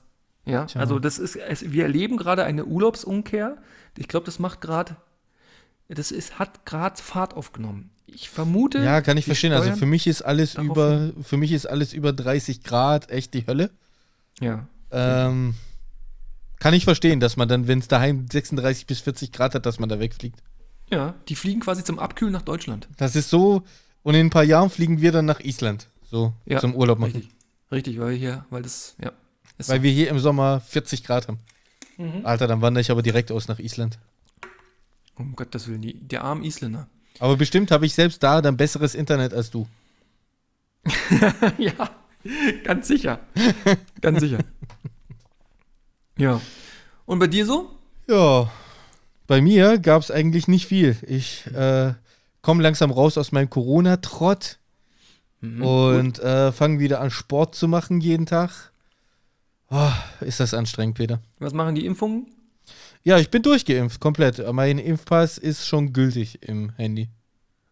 Ja, 0.50 0.66
Tja. 0.66 0.82
also 0.82 1.00
das 1.00 1.20
ist, 1.20 1.36
es, 1.36 1.72
wir 1.72 1.84
erleben 1.84 2.18
gerade 2.18 2.44
eine 2.44 2.66
Urlaubsumkehr. 2.66 3.58
Ich 3.98 4.08
glaube, 4.08 4.26
das 4.26 4.40
macht 4.40 4.62
gerade, 4.62 4.96
das 5.88 6.12
ist, 6.12 6.40
hat 6.40 6.66
gerade 6.66 7.02
Fahrt 7.02 7.36
aufgenommen. 7.36 7.92
Ich 8.08 8.30
vermute. 8.30 8.80
Ja, 8.80 9.02
kann 9.02 9.18
ich 9.18 9.26
verstehen. 9.26 9.54
Also 9.54 9.76
für 9.76 9.86
mich 9.86 10.08
ist 10.08 10.22
alles 10.24 10.56
über, 10.56 11.12
für 11.22 11.38
mich 11.38 11.52
ist 11.52 11.68
alles 11.68 11.94
über 11.94 12.12
30 12.12 12.64
Grad 12.64 13.12
echt 13.12 13.34
die 13.34 13.46
Hölle. 13.46 13.70
Ja. 14.40 14.68
Ähm, 14.92 15.54
kann 16.60 16.74
ich 16.74 16.84
verstehen, 16.86 17.20
dass 17.20 17.38
man 17.38 17.48
dann, 17.48 17.68
wenn 17.68 17.80
es 17.80 17.88
daheim 17.88 18.26
36 18.32 18.88
bis 18.88 19.00
40 19.02 19.32
Grad 19.32 19.54
hat, 19.56 19.66
dass 19.66 19.80
man 19.80 19.90
da 19.90 20.00
wegfliegt. 20.00 20.42
Ja, 20.92 21.14
die 21.28 21.36
fliegen 21.36 21.60
quasi 21.60 21.84
zum 21.84 22.00
Abkühlen 22.00 22.34
nach 22.34 22.42
Deutschland. 22.42 22.88
Das 22.98 23.16
ist 23.16 23.30
so, 23.30 23.64
und 24.02 24.16
in 24.16 24.28
ein 24.28 24.30
paar 24.32 24.44
Jahren 24.44 24.70
fliegen 24.70 25.02
wir 25.02 25.12
dann 25.12 25.26
nach 25.26 25.40
Island. 25.40 25.88
So, 26.04 26.34
Ja, 26.46 26.60
zum 26.60 26.76
Urlaub 26.76 26.98
machen. 26.98 27.14
Richtig. 27.14 27.32
Richtig, 27.72 28.00
weil 28.00 28.16
hier, 28.16 28.46
weil 28.50 28.64
das, 28.64 28.96
ja. 29.02 29.12
Ist 29.60 29.70
Weil 29.70 29.84
wir 29.84 29.92
hier 29.92 30.10
im 30.10 30.18
Sommer 30.20 30.62
40 30.62 31.04
Grad 31.04 31.28
haben. 31.28 31.40
Mhm. 31.98 32.26
Alter, 32.26 32.48
dann 32.48 32.62
wandere 32.62 32.82
ich 32.82 32.90
aber 32.90 33.02
direkt 33.04 33.32
aus 33.32 33.48
nach 33.48 33.60
Island. 33.60 34.00
Um 35.16 35.36
Gottes 35.36 35.68
Willen, 35.68 35.82
die, 35.82 35.94
der 35.94 36.24
arme 36.24 36.46
Isländer. 36.46 36.88
Aber 37.20 37.36
bestimmt 37.36 37.70
habe 37.72 37.86
ich 37.86 37.94
selbst 37.94 38.24
da 38.24 38.42
dann 38.42 38.56
besseres 38.56 38.96
Internet 38.96 39.34
als 39.34 39.52
du. 39.52 39.68
ja, 41.58 41.90
ganz 42.64 42.88
sicher. 42.88 43.20
ganz 44.02 44.22
sicher. 44.22 44.40
Ja. 46.18 46.42
Und 47.06 47.20
bei 47.20 47.28
dir 47.28 47.46
so? 47.46 47.70
Ja, 48.10 48.52
bei 49.26 49.40
mir 49.42 49.78
gab 49.78 50.02
es 50.02 50.12
eigentlich 50.12 50.50
nicht 50.50 50.66
viel. 50.66 50.98
Ich 51.08 51.46
äh, 51.48 51.94
komme 52.42 52.62
langsam 52.62 52.92
raus 52.92 53.18
aus 53.18 53.32
meinem 53.32 53.50
Corona-Trott 53.50 54.58
Mhm. 55.42 55.64
und 55.64 56.20
äh, 56.20 56.52
fange 56.52 56.80
wieder 56.80 57.00
an, 57.00 57.12
Sport 57.12 57.56
zu 57.56 57.70
machen 57.70 58.02
jeden 58.02 58.26
Tag. 58.26 58.74
Oh, 59.70 59.92
ist 60.22 60.40
das 60.40 60.54
anstrengend, 60.54 60.98
Peter. 60.98 61.22
Was 61.40 61.54
machen 61.54 61.76
die 61.76 61.86
Impfungen? 61.86 62.28
Ja, 63.04 63.18
ich 63.18 63.30
bin 63.30 63.42
durchgeimpft, 63.42 64.00
komplett. 64.00 64.44
Mein 64.52 64.80
Impfpass 64.80 65.38
ist 65.38 65.68
schon 65.68 65.94
gültig 65.94 66.40
im 66.42 66.72
Handy. 66.76 67.10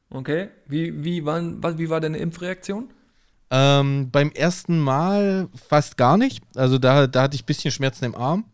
Okay. 0.09 0.49
Wie, 0.67 1.03
wie, 1.03 1.25
waren, 1.25 1.61
was, 1.61 1.77
wie 1.77 1.89
war 1.89 1.99
deine 1.99 2.17
Impfreaktion? 2.17 2.89
Ähm, 3.49 4.09
beim 4.11 4.31
ersten 4.31 4.79
Mal 4.79 5.49
fast 5.69 5.97
gar 5.97 6.17
nicht. 6.17 6.43
Also 6.55 6.77
da, 6.77 7.07
da 7.07 7.23
hatte 7.23 7.35
ich 7.35 7.43
ein 7.43 7.47
bisschen 7.47 7.71
Schmerzen 7.71 8.05
im 8.05 8.15
Arm. 8.15 8.45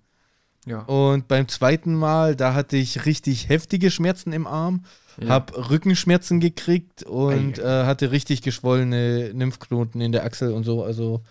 Ja. 0.66 0.80
Und 0.84 1.28
beim 1.28 1.48
zweiten 1.48 1.94
Mal, 1.96 2.36
da 2.36 2.54
hatte 2.54 2.78
ich 2.78 3.06
richtig 3.06 3.50
heftige 3.50 3.92
Schmerzen 3.92 4.32
im 4.32 4.48
Arm, 4.48 4.86
ja. 5.20 5.28
hab 5.28 5.70
Rückenschmerzen 5.70 6.40
gekriegt 6.40 7.04
und 7.04 7.60
äh, 7.60 7.86
hatte 7.86 8.12
richtig 8.12 8.42
geschwollene 8.42 9.30
Lymphknoten 9.32 10.00
in 10.00 10.14
der 10.14 10.24
Achsel 10.24 10.54
und 10.54 10.64
so. 10.64 10.84
Also 10.84 11.22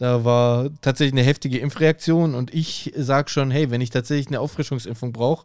Da 0.00 0.24
war 0.24 0.70
tatsächlich 0.80 1.12
eine 1.12 1.26
heftige 1.26 1.58
Impfreaktion 1.58 2.34
und 2.34 2.54
ich 2.54 2.90
sage 2.96 3.28
schon, 3.28 3.50
hey, 3.50 3.70
wenn 3.70 3.82
ich 3.82 3.90
tatsächlich 3.90 4.28
eine 4.28 4.40
Auffrischungsimpfung 4.40 5.12
brauche, 5.12 5.44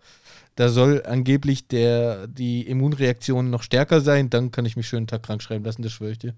da 0.55 0.69
soll 0.69 1.03
angeblich 1.05 1.67
der, 1.67 2.27
die 2.27 2.61
Immunreaktion 2.61 3.49
noch 3.49 3.63
stärker 3.63 3.99
sein, 3.99 4.29
dann 4.29 4.51
kann 4.51 4.65
ich 4.65 4.77
mich 4.77 4.87
schön 4.87 4.99
einen 4.99 5.07
Tag 5.07 5.23
krank 5.23 5.43
schreiben 5.43 5.65
lassen, 5.65 5.81
das 5.81 5.91
schwöre 5.91 6.11
ich 6.11 6.19
dir. 6.19 6.35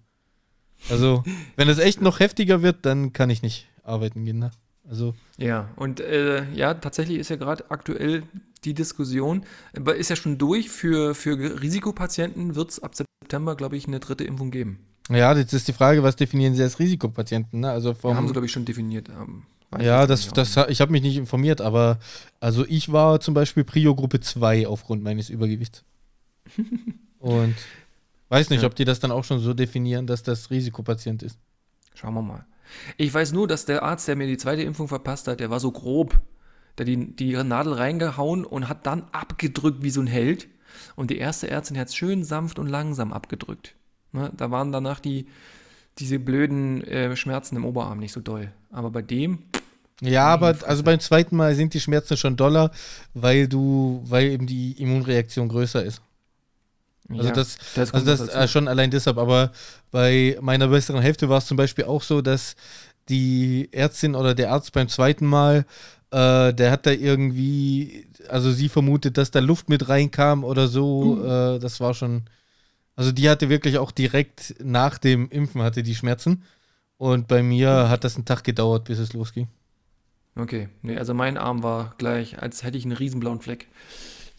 Also, 0.89 1.23
wenn 1.57 1.69
es 1.69 1.77
echt 1.77 2.01
noch 2.01 2.19
heftiger 2.19 2.63
wird, 2.63 2.87
dann 2.87 3.13
kann 3.13 3.29
ich 3.29 3.43
nicht 3.43 3.67
arbeiten 3.83 4.25
gehen. 4.25 4.39
Ne? 4.39 4.49
Also. 4.89 5.13
Ja, 5.37 5.69
und 5.75 5.99
äh, 5.99 6.51
ja, 6.53 6.73
tatsächlich 6.73 7.19
ist 7.19 7.29
ja 7.29 7.35
gerade 7.35 7.69
aktuell 7.69 8.23
die 8.63 8.73
Diskussion, 8.73 9.45
ist 9.95 10.09
ja 10.09 10.15
schon 10.15 10.39
durch, 10.39 10.71
für, 10.71 11.13
für 11.13 11.61
Risikopatienten 11.61 12.55
wird 12.55 12.71
es 12.71 12.79
ab 12.81 12.95
September, 12.95 13.55
glaube 13.55 13.77
ich, 13.77 13.85
eine 13.85 13.99
dritte 13.99 14.23
Impfung 14.23 14.49
geben. 14.49 14.79
Ja, 15.09 15.35
jetzt 15.35 15.53
ist 15.53 15.67
die 15.67 15.73
Frage, 15.73 16.03
was 16.03 16.15
definieren 16.15 16.53
Sie 16.53 16.63
als 16.63 16.79
Risikopatienten? 16.79 17.61
Ne? 17.61 17.71
Also 17.71 17.93
vom, 17.93 18.11
ja, 18.11 18.17
haben 18.17 18.27
Sie, 18.27 18.33
glaube 18.33 18.45
ich, 18.45 18.51
schon 18.51 18.65
definiert. 18.65 19.09
Ähm, 19.09 19.43
ja, 19.79 20.07
das, 20.07 20.29
das, 20.29 20.57
ich 20.69 20.81
habe 20.81 20.91
mich 20.91 21.01
nicht 21.01 21.17
informiert, 21.17 21.61
aber 21.61 21.99
also 22.39 22.65
ich 22.67 22.91
war 22.91 23.19
zum 23.19 23.33
Beispiel 23.33 23.63
Prio-Gruppe 23.63 24.19
2 24.19 24.67
aufgrund 24.67 25.03
meines 25.03 25.29
Übergewichts. 25.29 25.83
Und 27.19 27.55
weiß 28.29 28.49
nicht, 28.49 28.61
ja. 28.61 28.67
ob 28.67 28.75
die 28.75 28.85
das 28.85 28.99
dann 28.99 29.11
auch 29.11 29.23
schon 29.23 29.39
so 29.39 29.53
definieren, 29.53 30.07
dass 30.07 30.23
das 30.23 30.51
Risikopatient 30.51 31.23
ist. 31.23 31.37
Schauen 31.95 32.13
wir 32.13 32.21
mal. 32.21 32.45
Ich 32.97 33.13
weiß 33.13 33.31
nur, 33.31 33.47
dass 33.47 33.65
der 33.65 33.83
Arzt, 33.83 34.07
der 34.07 34.15
mir 34.15 34.27
die 34.27 34.37
zweite 34.37 34.61
Impfung 34.61 34.87
verpasst 34.87 35.27
hat, 35.27 35.39
der 35.39 35.49
war 35.49 35.59
so 35.59 35.71
grob. 35.71 36.19
Der 36.77 36.85
hat 36.85 36.87
die, 36.87 37.15
die 37.15 37.31
Nadel 37.43 37.73
reingehauen 37.73 38.45
und 38.45 38.69
hat 38.69 38.85
dann 38.85 39.05
abgedrückt 39.11 39.83
wie 39.83 39.89
so 39.89 40.01
ein 40.01 40.07
Held. 40.07 40.47
Und 40.95 41.11
die 41.11 41.17
erste 41.17 41.49
Ärztin 41.49 41.77
hat 41.77 41.87
es 41.87 41.95
schön 41.95 42.23
sanft 42.23 42.59
und 42.59 42.67
langsam 42.67 43.11
abgedrückt. 43.11 43.75
Ne, 44.11 44.31
da 44.35 44.51
waren 44.51 44.71
danach 44.71 44.99
die, 44.99 45.27
diese 45.99 46.19
blöden 46.19 46.83
äh, 46.83 47.15
Schmerzen 47.15 47.55
im 47.55 47.65
Oberarm 47.65 47.99
nicht 47.99 48.13
so 48.13 48.21
doll. 48.21 48.51
Aber 48.71 48.89
bei 48.89 49.01
dem. 49.01 49.39
Ja, 50.01 50.27
aber 50.27 50.55
also 50.65 50.83
beim 50.83 50.99
zweiten 50.99 51.35
Mal 51.35 51.55
sind 51.55 51.73
die 51.73 51.79
Schmerzen 51.79 52.17
schon 52.17 52.35
doller, 52.35 52.71
weil 53.13 53.47
du, 53.47 54.01
weil 54.05 54.27
eben 54.27 54.45
die 54.45 54.73
Immunreaktion 54.73 55.49
größer 55.49 55.83
ist. 55.83 56.01
Also 57.09 57.23
ja, 57.23 57.31
das, 57.31 57.57
das 57.73 57.93
also 57.93 58.05
das 58.05 58.27
äh, 58.27 58.47
schon 58.47 58.67
allein 58.67 58.91
deshalb, 58.91 59.17
aber 59.17 59.51
bei 59.91 60.37
meiner 60.41 60.67
besseren 60.67 61.01
Hälfte 61.01 61.29
war 61.29 61.37
es 61.37 61.45
zum 61.45 61.57
Beispiel 61.57 61.85
auch 61.85 62.03
so, 62.03 62.21
dass 62.21 62.55
die 63.09 63.69
Ärztin 63.71 64.15
oder 64.15 64.35
der 64.35 64.51
Arzt 64.51 64.73
beim 64.73 64.89
zweiten 64.89 65.25
Mal, 65.25 65.65
äh, 66.11 66.53
der 66.53 66.71
hat 66.71 66.85
da 66.85 66.91
irgendwie, 66.91 68.07
also 68.27 68.51
sie 68.51 68.69
vermutet, 68.69 69.17
dass 69.17 69.31
da 69.31 69.39
Luft 69.39 69.69
mit 69.69 69.87
reinkam 69.87 70.43
oder 70.43 70.67
so. 70.67 71.15
Mhm. 71.15 71.25
Äh, 71.25 71.59
das 71.59 71.79
war 71.79 71.93
schon, 71.93 72.23
also 72.97 73.11
die 73.11 73.29
hatte 73.29 73.47
wirklich 73.47 73.77
auch 73.77 73.91
direkt 73.91 74.55
nach 74.61 74.97
dem 74.97 75.29
Impfen 75.29 75.61
hatte 75.61 75.83
die 75.83 75.95
Schmerzen. 75.95 76.43
Und 76.97 77.27
bei 77.27 77.43
mir 77.43 77.89
hat 77.89 78.03
das 78.03 78.15
einen 78.15 78.25
Tag 78.25 78.43
gedauert, 78.43 78.85
bis 78.85 78.97
es 78.97 79.13
losging. 79.13 79.47
Okay, 80.35 80.69
nee, 80.81 80.97
also 80.97 81.13
mein 81.13 81.37
Arm 81.37 81.61
war 81.61 81.93
gleich, 81.99 82.41
als 82.41 82.63
hätte 82.63 82.77
ich 82.77 82.85
einen 82.85 82.97
riesenblauen 82.97 83.39
Fleck. 83.39 83.67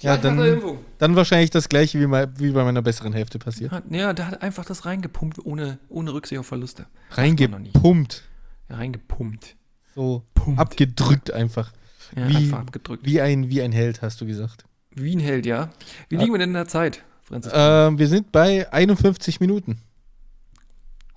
Ja, 0.01 0.17
dann, 0.17 0.79
dann 0.99 1.17
wahrscheinlich 1.17 1.51
das 1.51 1.69
gleiche 1.69 2.01
wie, 2.01 2.07
mein, 2.07 2.33
wie 2.39 2.51
bei 2.51 2.65
meiner 2.65 2.83
besseren 2.83 3.13
Hälfte 3.13 3.39
passiert. 3.39 3.73
Ja, 3.73 3.83
ja, 3.91 4.13
der 4.13 4.27
hat 4.29 4.43
einfach 4.43 4.65
das 4.65 4.85
reingepumpt, 4.85 5.45
ohne, 5.45 5.79
ohne 5.89 6.13
Rücksicht 6.13 6.39
auf 6.39 6.47
Verluste. 6.47 6.87
Reingepumpt? 7.11 8.25
Ja, 8.69 8.77
reingepumpt. 8.77 9.57
So 9.95 10.25
Pumpt. 10.35 10.59
abgedrückt 10.59 11.33
einfach. 11.33 11.73
Ja, 12.17 12.29
wie, 12.29 12.37
einfach 12.37 12.61
abgedrückt. 12.61 13.05
Wie 13.05 13.21
ein, 13.21 13.51
wie 13.51 13.63
ein 13.63 13.73
Held, 13.73 14.03
hast 14.03 14.21
du 14.21 14.27
gesagt. 14.27 14.65
Wie 14.95 15.15
ein 15.15 15.21
Held, 15.21 15.47
ja. 15.47 15.71
Wie 16.09 16.17
liegen 16.17 16.33
wir 16.33 16.39
denn 16.39 16.51
in 16.51 16.55
der 16.55 16.69
Zeit, 16.69 17.05
Franzis? 17.29 17.53
Äh, 17.53 17.99
wir 17.99 18.09
sind 18.09 18.33
bei 18.33 18.73
51 18.73 19.41
Minuten. 19.41 19.83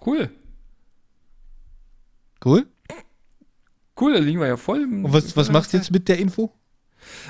Cool. 0.06 0.30
Cool? 2.44 2.68
Cool, 4.00 4.14
da 4.14 4.20
liegen 4.20 4.40
wir 4.40 4.48
ja 4.48 4.58
voll. 4.58 4.84
Und 4.84 5.14
was, 5.14 5.36
was 5.38 5.52
machst 5.52 5.74
du 5.74 5.78
jetzt 5.78 5.92
mit 5.92 6.10
der 6.10 6.18
Info? 6.18 6.52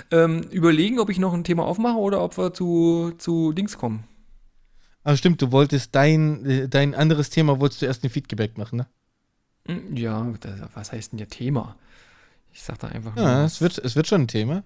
Ähm, 0.10 0.42
überlegen, 0.52 1.00
ob 1.00 1.10
ich 1.10 1.20
noch 1.20 1.34
ein 1.34 1.44
Thema 1.44 1.66
aufmache 1.66 1.98
oder 1.98 2.24
ob 2.24 2.38
wir 2.38 2.54
zu, 2.54 3.14
zu 3.18 3.52
Dings 3.54 3.78
kommen. 3.78 4.06
Ah, 5.04 5.16
stimmt, 5.16 5.42
du 5.42 5.52
wolltest 5.52 5.96
dein, 5.96 6.46
äh, 6.46 6.70
dein 6.70 6.96
anderes 6.96 7.30
Thema, 7.30 7.60
wolltest 7.60 7.82
du 7.82 7.86
erst 7.86 8.04
ein 8.04 8.10
Feedback 8.10 8.58
machen, 8.58 8.78
ne? 8.78 8.88
Hm, 9.68 9.96
ja, 9.96 10.34
das, 10.40 10.60
was 10.74 10.92
heißt 10.92 11.12
denn 11.12 11.20
ja 11.20 11.26
Thema? 11.26 11.78
Ich 12.52 12.64
sag 12.64 12.80
da 12.80 12.88
einfach 12.88 13.16
nur. 13.16 13.24
Ja, 13.24 13.46
es 13.46 13.62
wird, 13.62 13.78
es 13.78 13.96
wird 13.96 14.08
schon 14.08 14.22
ein 14.22 14.28
Thema. 14.28 14.64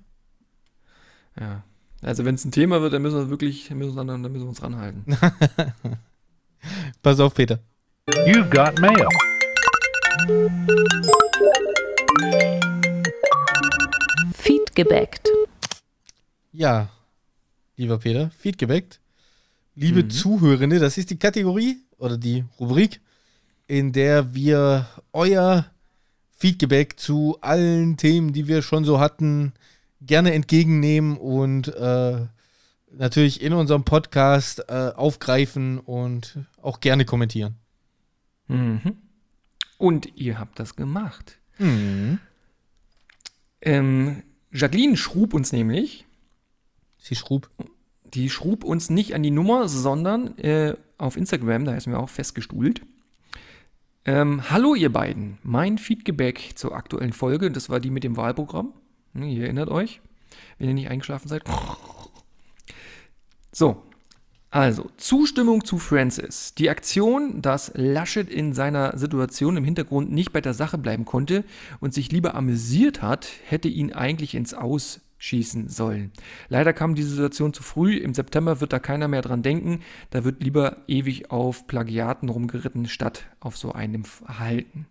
Ja. 1.40 1.64
Also 2.02 2.26
wenn 2.26 2.36
es 2.36 2.46
ein 2.46 2.52
Thema 2.52 2.82
wird, 2.82 2.94
dann 2.94 3.02
müssen 3.02 3.18
wir 3.18 3.30
wirklich, 3.30 3.70
müssen 3.72 3.96
wir, 3.96 4.06
dann 4.06 4.22
müssen 4.22 4.44
wir 4.44 4.50
uns 4.50 4.62
ranhalten. 4.62 5.06
Pass 7.02 7.20
auf, 7.20 7.34
Peter. 7.34 7.60
You've 8.26 8.50
got 8.50 8.80
mail. 8.80 9.08
Feedgebackt. 14.34 15.30
Ja, 16.52 16.90
lieber 17.78 17.98
Peter, 17.98 18.32
Feedgebackt. 18.38 19.00
Liebe 19.76 20.04
mhm. 20.04 20.10
Zuhörende, 20.10 20.80
das 20.80 20.98
ist 20.98 21.10
die 21.10 21.20
Kategorie 21.20 21.78
oder 21.98 22.18
die 22.18 22.46
Rubrik, 22.60 23.02
in 23.68 23.92
der 23.92 24.34
wir 24.34 24.88
euer 25.12 25.66
Feedback 26.38 27.00
zu 27.00 27.38
allen 27.42 27.98
Themen, 27.98 28.34
die 28.34 28.48
wir 28.48 28.62
schon 28.62 28.86
so 28.86 29.00
hatten, 29.00 29.54
gerne 30.02 30.34
entgegennehmen 30.34 31.18
und 31.18 31.68
äh, 31.68 32.26
natürlich 32.92 33.42
in 33.42 33.54
unserem 33.54 33.84
Podcast 33.84 34.66
äh, 34.68 34.92
aufgreifen 34.96 35.80
und 35.80 36.40
auch 36.62 36.80
gerne 36.80 37.06
kommentieren. 37.06 37.56
Mhm. 38.48 38.98
Und 39.78 40.16
ihr 40.16 40.40
habt 40.40 40.60
das 40.60 40.76
gemacht. 40.76 41.40
Mhm. 41.58 42.20
Ähm, 43.62 44.24
Jacqueline 44.52 44.98
schrub 44.98 45.34
uns 45.34 45.52
nämlich. 45.52 46.06
Sie 46.98 47.16
schrub? 47.16 47.50
Die 48.14 48.30
schrub 48.30 48.64
uns 48.64 48.90
nicht 48.90 49.14
an 49.16 49.24
die 49.24 49.32
Nummer, 49.32 49.68
sondern 49.68 50.38
äh, 50.38 50.76
auf 50.98 51.18
Instagram, 51.18 51.66
da 51.66 51.76
ist 51.76 51.88
mir 51.88 52.00
auch 52.00 52.10
festgestuhlt. 52.10 52.82
Ähm, 54.06 54.50
hallo 54.52 54.76
ihr 54.76 54.94
beiden, 54.94 55.40
mein 55.44 55.78
Feedback 55.78 56.52
zur 56.56 56.76
aktuellen 56.76 57.12
Folge, 57.12 57.50
das 57.50 57.70
war 57.70 57.80
die 57.80 57.90
mit 57.90 58.04
dem 58.04 58.18
Wahlprogramm. 58.18 58.74
Hm, 59.16 59.24
ihr 59.24 59.44
erinnert 59.44 59.70
euch, 59.70 60.02
wenn 60.60 60.68
ihr 60.68 60.74
nicht 60.76 60.90
eingeschlafen 60.90 61.28
seid. 61.28 61.44
So, 63.52 63.82
also, 64.52 64.90
Zustimmung 64.96 65.66
zu 65.66 65.78
Francis. 65.80 66.54
Die 66.56 66.70
Aktion, 66.70 67.42
dass 67.42 67.72
Laschet 67.76 68.30
in 68.30 68.54
seiner 68.54 68.98
Situation 68.98 69.58
im 69.58 69.66
Hintergrund 69.66 70.14
nicht 70.14 70.32
bei 70.32 70.40
der 70.40 70.54
Sache 70.54 70.78
bleiben 70.78 71.04
konnte 71.04 71.44
und 71.82 71.94
sich 71.94 72.10
lieber 72.12 72.36
amüsiert 72.36 73.02
hat, 73.02 73.28
hätte 73.46 73.68
ihn 73.68 73.92
eigentlich 73.92 74.34
ins 74.34 74.54
Aus 74.54 75.02
schießen 75.18 75.68
sollen. 75.68 76.14
Leider 76.48 76.72
kam 76.72 76.96
diese 76.96 77.10
Situation 77.10 77.54
zu 77.54 77.64
früh. 77.64 77.98
Im 77.98 78.14
September 78.14 78.62
wird 78.62 78.72
da 78.72 78.80
keiner 78.80 79.10
mehr 79.10 79.22
dran 79.22 79.44
denken. 79.44 79.82
Da 80.10 80.24
wird 80.24 80.42
lieber 80.42 80.78
ewig 80.88 81.32
auf 81.32 81.68
Plagiaten 81.68 82.30
rumgeritten, 82.30 82.86
statt 82.88 83.26
auf 83.42 83.58
so 83.58 83.74
einem 83.74 84.06
Verhalten. 84.06 84.88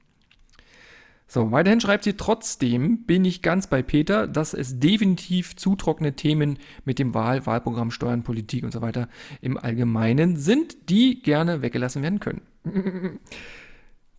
So, 1.26 1.50
weiterhin 1.50 1.80
schreibt 1.80 2.04
sie, 2.04 2.14
trotzdem 2.14 3.04
bin 3.04 3.24
ich 3.24 3.42
ganz 3.42 3.66
bei 3.66 3.82
Peter, 3.82 4.26
dass 4.28 4.52
es 4.52 4.78
definitiv 4.78 5.56
zu 5.56 5.74
trockene 5.74 6.14
Themen 6.14 6.58
mit 6.84 6.98
dem 6.98 7.14
Wahl, 7.14 7.46
Wahlprogramm, 7.46 7.90
Steuern, 7.90 8.22
Politik 8.22 8.62
und 8.62 8.72
so 8.72 8.82
weiter 8.82 9.08
im 9.40 9.56
Allgemeinen 9.56 10.36
sind, 10.36 10.90
die 10.90 11.22
gerne 11.22 11.62
weggelassen 11.62 12.02
werden 12.02 12.20
können. 12.20 12.42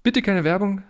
Bitte 0.04 0.22
keine 0.22 0.44
Werbung. 0.44 0.82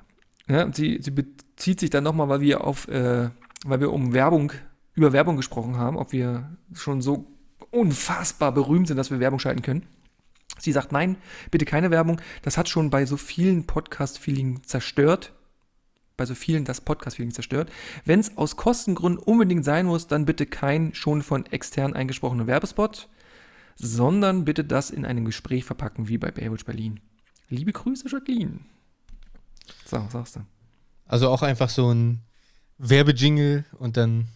Ja, 0.47 0.71
sie, 0.71 0.99
sie 1.01 1.11
bezieht 1.11 1.79
sich 1.79 1.89
dann 1.89 2.03
nochmal, 2.03 2.29
weil 2.29 2.41
wir 2.41 2.63
auf, 2.63 2.87
äh, 2.87 3.29
weil 3.65 3.79
wir 3.79 3.91
um 3.91 4.13
Werbung, 4.13 4.53
über 4.93 5.11
Werbung 5.11 5.35
gesprochen 5.35 5.77
haben, 5.77 5.97
ob 5.97 6.13
wir 6.13 6.57
schon 6.73 7.01
so 7.01 7.27
unfassbar 7.71 8.53
berühmt 8.53 8.87
sind, 8.87 8.97
dass 8.97 9.11
wir 9.11 9.19
Werbung 9.19 9.39
schalten 9.39 9.61
können. 9.61 9.85
Sie 10.59 10.71
sagt, 10.71 10.93
nein, 10.93 11.17
bitte 11.51 11.65
keine 11.65 11.91
Werbung. 11.91 12.21
Das 12.41 12.57
hat 12.57 12.69
schon 12.69 12.89
bei 12.89 13.05
so 13.05 13.17
vielen 13.17 13.67
Podcast-Feeling 13.67 14.63
zerstört 14.63 15.33
bei 16.17 16.25
so 16.25 16.35
vielen 16.35 16.65
das 16.65 16.81
Podcast-Feeling 16.81 17.33
zerstört. 17.33 17.71
Wenn 18.05 18.19
es 18.19 18.37
aus 18.37 18.55
Kostengründen 18.55 19.21
unbedingt 19.21 19.65
sein 19.65 19.85
muss, 19.85 20.07
dann 20.07 20.25
bitte 20.25 20.45
kein 20.45 20.93
schon 20.93 21.21
von 21.21 21.45
extern 21.47 21.93
eingesprochener 21.93 22.47
Werbespot, 22.47 23.09
sondern 23.75 24.45
bitte 24.45 24.63
das 24.63 24.89
in 24.89 25.05
einem 25.05 25.25
Gespräch 25.25 25.65
verpacken, 25.65 26.07
wie 26.07 26.17
bei 26.17 26.31
Baywatch 26.31 26.65
Berlin. 26.65 26.99
Liebe 27.49 27.73
Grüße, 27.73 28.09
Jacqueline. 28.09 28.59
So, 29.85 30.05
sagst 30.09 30.37
du. 30.37 30.41
Also 31.05 31.29
auch 31.29 31.41
einfach 31.41 31.69
so 31.69 31.93
ein 31.93 32.21
Werbejingle 32.77 33.65
und 33.77 33.97
dann 33.97 34.27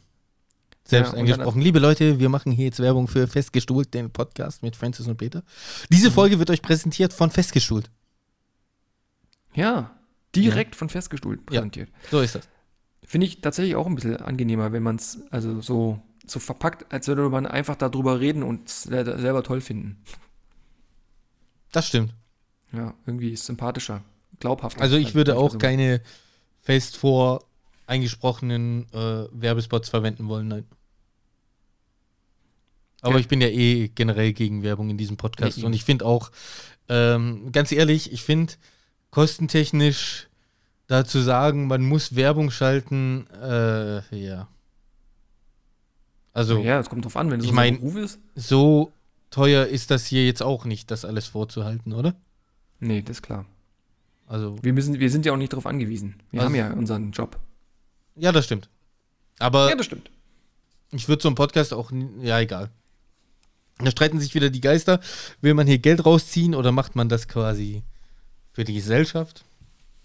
selbst 0.84 1.14
ja, 1.14 1.20
eingesprochen. 1.20 1.62
Liebe 1.62 1.80
Leute, 1.80 2.20
wir 2.20 2.30
machen 2.30 2.52
hier 2.52 2.66
jetzt 2.66 2.80
Werbung 2.80 3.08
für 3.08 3.28
Festgestuhlt, 3.28 3.94
den 3.94 4.12
Podcast 4.12 4.64
mit 4.64 4.76
Francis 4.76 5.08
und 5.08 5.18
Peter. 5.18 5.44
Diese 5.90 6.10
mhm. 6.10 6.14
Folge 6.14 6.40
wird 6.40 6.50
euch 6.50 6.62
präsentiert 6.62 7.14
von 7.14 7.32
Festgestuhlt. 7.32 7.90
Ja, 9.54 9.99
direkt 10.36 10.76
ja. 10.76 10.80
von 10.80 10.90
Festgestuhlt 10.90 11.46
präsentiert. 11.46 11.90
Ja, 11.90 12.10
so 12.12 12.22
ist 12.22 12.36
das. 12.36 12.48
Finde 13.04 13.28
ich 13.28 13.42
tatsächlich 13.42 13.76
auch 13.76 13.88
ein 13.88 13.96
bisschen 13.96 14.18
angenehmer, 14.18 14.72
wenn 14.72 14.84
man 14.84 14.98
es 14.98 15.20
also 15.32 15.62
so, 15.62 16.00
so 16.28 16.40
verpackt, 16.40 16.92
als 16.94 17.08
würde 17.08 17.28
man 17.30 17.46
einfach 17.48 17.76
darüber 17.76 18.20
reden 18.20 18.44
und 18.44 18.70
selber 18.70 19.44
toll 19.44 19.62
finden. 19.62 20.04
Das 21.72 21.88
stimmt. 21.88 22.14
Ja, 22.72 22.94
irgendwie 23.06 23.36
sympathischer. 23.36 24.04
glaubhaft. 24.40 24.80
Also 24.80 24.96
ich 24.96 25.16
würde 25.16 25.38
auch 25.38 25.52
so. 25.52 25.58
keine 25.58 26.02
fest 26.62 26.98
vor 26.98 27.46
eingesprochenen 27.88 28.86
äh, 28.94 29.26
Werbespots 29.32 29.90
verwenden 29.90 30.28
wollen, 30.28 30.48
nein. 30.48 30.66
Aber 33.02 33.16
Ja. 33.16 33.20
ich 33.20 33.28
bin 33.28 33.42
ja 33.42 33.48
eh 33.48 33.88
generell 33.90 34.34
gegen 34.34 34.62
Werbung 34.62 34.90
in 34.90 34.98
diesem 34.98 35.18
Podcast. 35.18 35.58
Ja, 35.58 35.66
und 35.66 35.74
ich 35.74 35.84
finde 35.84 36.06
auch, 36.06 36.32
ähm, 36.90 37.52
ganz 37.52 37.72
ehrlich, 37.72 38.12
ich 38.12 38.24
finde 38.24 38.54
kostentechnisch 39.12 40.28
da 40.88 41.06
zu 41.06 41.20
sagen, 41.22 41.68
man 41.68 41.84
muss 41.84 42.16
Werbung 42.16 42.50
schalten, 42.52 43.28
äh, 43.42 44.02
ja. 44.16 44.48
Also 46.34 46.60
Ja, 46.60 46.80
es 46.80 46.90
kommt 46.90 47.06
drauf 47.06 47.18
an, 47.18 47.30
wenn 47.32 47.40
es 47.40 47.46
Ich 47.46 47.50
so 47.52 47.56
mein- 47.56 47.76
ein 47.76 47.80
Beruf 47.80 47.96
ist. 47.98 48.20
so 48.36 48.92
teuer 49.30 49.66
ist 49.68 49.92
das 49.92 50.06
hier 50.06 50.26
jetzt 50.26 50.42
auch 50.42 50.66
nicht, 50.66 50.90
das 50.92 51.06
alles 51.06 51.28
vorzuhalten, 51.28 51.94
oder? 51.94 52.16
Nee, 52.80 53.02
das 53.02 53.18
ist 53.18 53.22
klar. 53.24 53.46
Also, 54.28 54.58
Wir, 54.62 54.74
müssen, 54.74 55.00
wir 55.00 55.10
sind 55.10 55.26
ja 55.26 55.34
auch 55.34 55.38
nicht 55.38 55.52
darauf 55.54 55.66
angewiesen. 55.66 56.16
Wir 56.32 56.42
Also- 56.42 56.50
haben 56.50 56.56
ja 56.56 56.72
unseren 56.74 57.12
Job. 57.12 57.38
ja, 58.16 58.32
das 58.32 58.46
stimmt. 58.46 58.70
Aber 59.40 59.74
das 59.76 59.86
stimmt. 59.86 60.10
Ich 60.92 61.08
würde 61.08 61.22
so 61.22 61.30
einen 61.30 61.36
Podcast 61.36 61.74
auch, 61.74 61.92
ja, 62.22 62.40
egal. 62.40 62.70
Da 63.78 63.90
streiten 63.92 64.20
sich 64.20 64.34
wieder 64.36 64.50
die 64.50 64.60
Geister. 64.62 65.00
Will 65.40 65.54
man 65.54 65.66
hier 65.68 65.78
Geld 65.78 66.06
rausziehen 66.06 66.54
oder 66.56 66.72
macht 66.72 66.96
man 66.96 67.08
das 67.10 67.28
quasi 67.28 67.84
für 68.54 68.64
die 68.64 68.74
Gesellschaft? 68.74 69.46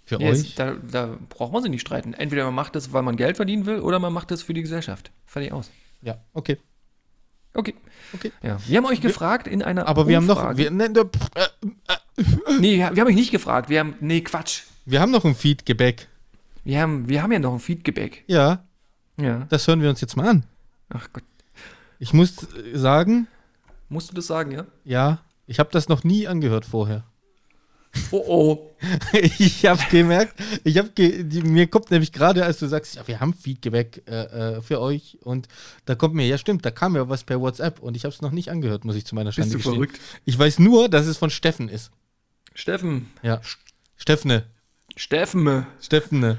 Für 0.06 0.20
Ja, 0.20 0.28
euch? 0.30 0.54
da, 0.54 0.74
da 0.74 1.16
braucht 1.30 1.52
man 1.52 1.62
sich 1.62 1.70
nicht 1.70 1.80
streiten. 1.80 2.12
Entweder 2.14 2.44
man 2.44 2.54
macht 2.54 2.76
das, 2.76 2.92
weil 2.92 3.02
man 3.02 3.16
Geld 3.16 3.36
verdienen 3.36 3.64
will, 3.66 3.80
oder 3.80 3.98
man 3.98 4.12
macht 4.12 4.30
das 4.30 4.42
für 4.42 4.52
die 4.54 4.60
Gesellschaft. 4.62 5.10
Fertig 5.26 5.52
aus. 5.52 5.70
Ja, 6.02 6.18
okay. 6.34 6.58
Okay. 7.54 7.74
Okay. 8.12 8.32
Ja. 8.42 8.58
Wir 8.66 8.76
haben 8.78 8.84
euch 8.86 9.00
gefragt 9.00 9.46
in 9.46 9.62
einer 9.62 9.86
Aber 9.88 10.06
wir 10.08 10.16
haben 10.16 10.26
noch, 10.26 10.36
Umfrage- 10.42 10.58
wir, 10.58 10.70
ne, 10.70 10.88
ne, 10.90 11.04
pff, 11.06 11.30
äh, 11.36 12.24
nee, 12.60 12.76
wir 12.78 12.86
haben 12.86 13.06
euch 13.08 13.14
nicht 13.14 13.30
gefragt. 13.30 13.68
Wir 13.70 13.80
haben, 13.80 13.94
nee, 14.00 14.20
Quatsch. 14.20 14.62
wir 14.84 15.00
haben 15.00 15.10
noch 15.12 15.24
ein 15.24 15.34
Feedback. 15.34 16.08
Wir 16.64 16.80
haben, 16.80 17.08
wir 17.08 17.22
haben 17.22 17.32
ja 17.32 17.38
noch 17.38 17.52
ein 17.54 17.60
Feedback. 17.60 18.24
Ja, 18.26 18.64
Ja. 19.16 19.46
das 19.48 19.66
hören 19.68 19.80
wir 19.82 19.88
uns 19.90 20.00
jetzt 20.00 20.16
mal 20.16 20.28
an. 20.28 20.44
Ach 20.90 21.08
Gott. 21.12 21.22
Ich 21.98 22.12
muss 22.12 22.42
äh, 22.54 22.76
sagen, 22.76 23.26
Musst 23.88 24.10
du 24.10 24.14
das 24.14 24.26
sagen, 24.26 24.50
ja? 24.50 24.66
ja, 24.84 25.18
ich 25.46 25.58
habe 25.60 25.70
das 25.72 25.88
noch 25.88 26.04
nie 26.04 26.26
angehört 26.26 26.64
vorher. 26.66 27.04
Oh 28.10 28.24
oh. 28.26 28.76
ich 29.12 29.66
habe 29.66 29.82
gemerkt, 29.90 30.34
ich 30.64 30.78
habe 30.78 30.90
ge 30.90 31.24
die, 31.24 31.42
mir 31.42 31.66
kommt 31.66 31.90
nämlich 31.90 32.12
gerade, 32.12 32.44
als 32.44 32.58
du 32.58 32.66
sagst, 32.66 32.96
ja, 32.96 33.06
wir 33.06 33.20
haben 33.20 33.34
Feedback 33.34 34.02
äh, 34.06 34.56
äh, 34.56 34.62
für 34.62 34.80
euch 34.80 35.18
und 35.22 35.48
da 35.84 35.94
kommt 35.94 36.14
mir, 36.14 36.26
ja 36.26 36.38
stimmt, 36.38 36.64
da 36.64 36.70
kam 36.70 36.96
ja 36.96 37.08
was 37.08 37.24
per 37.24 37.40
WhatsApp 37.40 37.80
und 37.80 37.96
ich 37.96 38.04
habe 38.04 38.14
es 38.14 38.22
noch 38.22 38.32
nicht 38.32 38.50
angehört, 38.50 38.84
muss 38.84 38.96
ich 38.96 39.06
zu 39.06 39.14
meiner 39.14 39.32
Schande 39.32 39.52
Bist 39.52 39.54
du 39.54 39.58
gestehen. 39.70 39.74
verrückt? 39.74 40.00
Ich 40.24 40.38
weiß 40.38 40.58
nur, 40.58 40.88
dass 40.88 41.06
es 41.06 41.16
von 41.16 41.30
Steffen 41.30 41.68
ist. 41.68 41.90
Steffen. 42.54 43.10
Ja. 43.22 43.40
Steffne. 43.96 44.44
Steffen. 44.96 45.66
Steffne. 45.80 46.38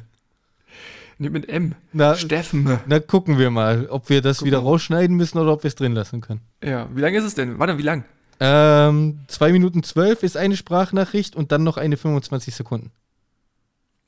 Nicht 1.18 1.32
mit 1.32 1.48
M. 1.48 1.76
Na, 1.94 2.16
Steffen. 2.16 2.80
na, 2.88 3.00
gucken 3.00 3.38
wir 3.38 3.50
mal, 3.50 3.88
ob 3.88 4.10
wir 4.10 4.22
das 4.22 4.44
wieder 4.44 4.60
rausschneiden 4.60 5.16
müssen 5.16 5.38
oder 5.38 5.54
ob 5.54 5.64
wir 5.64 5.70
es 5.70 5.76
drin 5.76 5.94
lassen 5.94 6.20
können. 6.20 6.42
Ja, 6.62 6.90
wie 6.94 7.02
lange 7.02 7.18
ist 7.18 7.24
es 7.24 7.36
denn? 7.36 7.58
Warte, 7.58 7.78
wie 7.78 7.84
lang? 7.84 8.04
Ähm, 8.40 9.20
2 9.28 9.52
Minuten 9.52 9.84
12 9.84 10.24
ist 10.24 10.38
eine 10.38 10.58
Sprachnachricht 10.58 11.36
und 11.36 11.52
dann 11.52 11.64
noch 11.64 11.78
eine 11.78 11.98
25 11.98 12.54
Sekunden. 12.56 12.92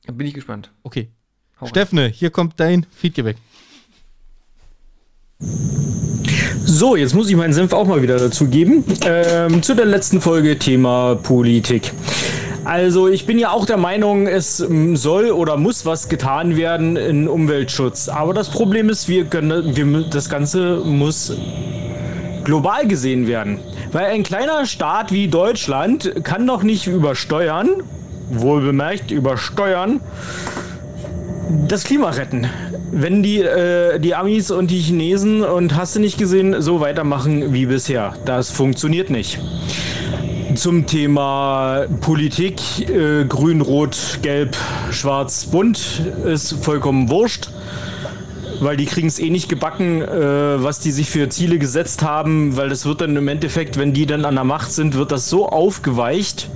Da 0.04 0.12
bin 0.12 0.26
ich 0.26 0.34
gespannt. 0.34 0.70
Okay. 0.82 1.08
Hau 1.60 1.66
rein. 1.66 1.70
Steffne, 1.70 2.08
hier 2.08 2.30
kommt 2.30 2.60
dein 2.60 2.86
Feedback. 2.90 3.36
So, 6.64 6.96
jetzt 6.96 7.14
muss 7.14 7.28
ich 7.30 7.36
meinen 7.36 7.52
Senf 7.52 7.72
auch 7.72 7.86
mal 7.86 8.02
wieder 8.02 8.18
dazu 8.18 8.46
geben. 8.46 8.84
Ähm, 9.04 9.62
zu 9.62 9.74
der 9.74 9.86
letzten 9.86 10.20
Folge 10.20 10.58
Thema 10.58 11.14
Politik. 11.14 11.92
Also 12.64 13.08
ich 13.08 13.24
bin 13.24 13.38
ja 13.38 13.50
auch 13.50 13.64
der 13.64 13.78
Meinung, 13.78 14.26
es 14.26 14.60
ähm, 14.60 14.94
soll 14.96 15.30
oder 15.30 15.56
muss 15.56 15.86
was 15.86 16.10
getan 16.10 16.56
werden 16.56 16.96
in 16.96 17.26
Umweltschutz. 17.26 18.08
Aber 18.08 18.34
das 18.34 18.50
Problem 18.50 18.90
ist, 18.90 19.08
wir 19.08 19.24
können, 19.24 19.74
wir, 19.74 20.02
das 20.02 20.28
Ganze 20.28 20.82
muss 20.84 21.32
global 22.48 22.88
gesehen 22.88 23.26
werden. 23.26 23.58
Weil 23.92 24.06
ein 24.06 24.22
kleiner 24.22 24.64
Staat 24.64 25.12
wie 25.12 25.28
Deutschland 25.28 26.24
kann 26.24 26.46
doch 26.46 26.62
nicht 26.62 26.86
übersteuern, 26.86 27.68
wohl 28.30 28.62
bemerkt 28.62 29.10
übersteuern, 29.10 30.00
das 31.68 31.84
Klima 31.84 32.08
retten. 32.08 32.46
Wenn 32.90 33.22
die, 33.22 33.42
äh, 33.42 33.98
die 33.98 34.14
Amis 34.14 34.50
und 34.50 34.70
die 34.70 34.78
Chinesen 34.78 35.42
und 35.42 35.76
hast 35.76 35.96
du 35.96 36.00
nicht 36.00 36.16
gesehen, 36.16 36.62
so 36.62 36.80
weitermachen 36.80 37.52
wie 37.52 37.66
bisher. 37.66 38.14
Das 38.24 38.50
funktioniert 38.50 39.10
nicht. 39.10 39.38
Zum 40.54 40.86
Thema 40.86 41.84
Politik, 42.00 42.88
äh, 42.88 43.26
grün, 43.26 43.60
rot, 43.60 44.20
gelb, 44.22 44.56
schwarz, 44.90 45.44
bunt, 45.44 46.02
ist 46.24 46.64
vollkommen 46.64 47.10
wurscht. 47.10 47.50
Weil 48.60 48.76
die 48.76 48.86
kriegen 48.86 49.08
es 49.08 49.18
eh 49.18 49.30
nicht 49.30 49.48
gebacken, 49.48 50.02
äh, 50.02 50.62
was 50.62 50.80
die 50.80 50.90
sich 50.90 51.08
für 51.08 51.28
Ziele 51.28 51.58
gesetzt 51.58 52.02
haben, 52.02 52.56
weil 52.56 52.68
das 52.68 52.86
wird 52.86 53.00
dann 53.00 53.16
im 53.16 53.28
Endeffekt, 53.28 53.78
wenn 53.78 53.92
die 53.92 54.06
dann 54.06 54.24
an 54.24 54.34
der 54.34 54.44
Macht 54.44 54.72
sind, 54.72 54.94
wird 54.94 55.12
das 55.12 55.28
so 55.28 55.48
aufgeweicht, 55.48 56.48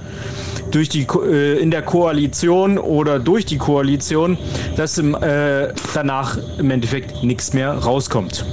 durch 0.73 0.89
die 0.89 1.07
äh, 1.07 1.61
in 1.61 1.71
der 1.71 1.83
Koalition 1.83 2.79
oder 2.79 3.19
durch 3.19 3.45
die 3.45 3.59
Koalition, 3.59 4.37
dass 4.77 4.99
im, 4.99 5.15
äh, 5.15 5.73
danach 5.95 6.39
im 6.59 6.71
Endeffekt 6.71 7.23
nichts 7.23 7.53
mehr 7.53 7.73
rauskommt. 7.73 8.45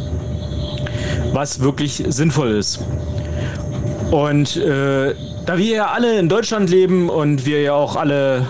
Was 1.33 1.61
wirklich 1.61 2.03
sinnvoll 2.07 2.51
ist. 2.51 2.79
Und 4.11 4.57
äh, 4.57 5.13
da 5.45 5.57
wir 5.57 5.75
ja 5.75 5.87
alle 5.87 6.19
in 6.19 6.29
Deutschland 6.29 6.69
leben 6.69 7.09
und 7.09 7.45
wir 7.45 7.61
ja 7.61 7.73
auch 7.73 7.95
alle 7.95 8.45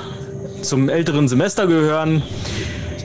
zum 0.62 0.90
älteren 0.90 1.28
Semester 1.28 1.68
gehören 1.68 2.24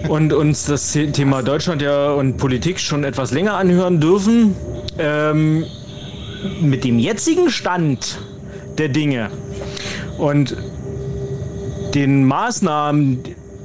und 0.09 0.32
uns 0.32 0.66
das 0.66 0.92
The- 0.92 1.11
Thema 1.12 1.42
Deutschland 1.42 1.82
ja 1.82 2.12
und 2.12 2.36
Politik 2.36 2.80
schon 2.80 3.05
etwas 3.05 3.30
länger 3.30 3.55
anhören 3.55 4.00
dürfen, 4.00 4.55
ähm, 4.98 5.64
mit 6.61 6.84
dem 6.84 6.98
jetzigen 6.98 7.50
Stand 7.50 8.18
der 8.78 8.88
Dinge 8.88 9.30
und 10.18 10.57
den 11.94 12.24
Maßnahmen, 12.24 13.20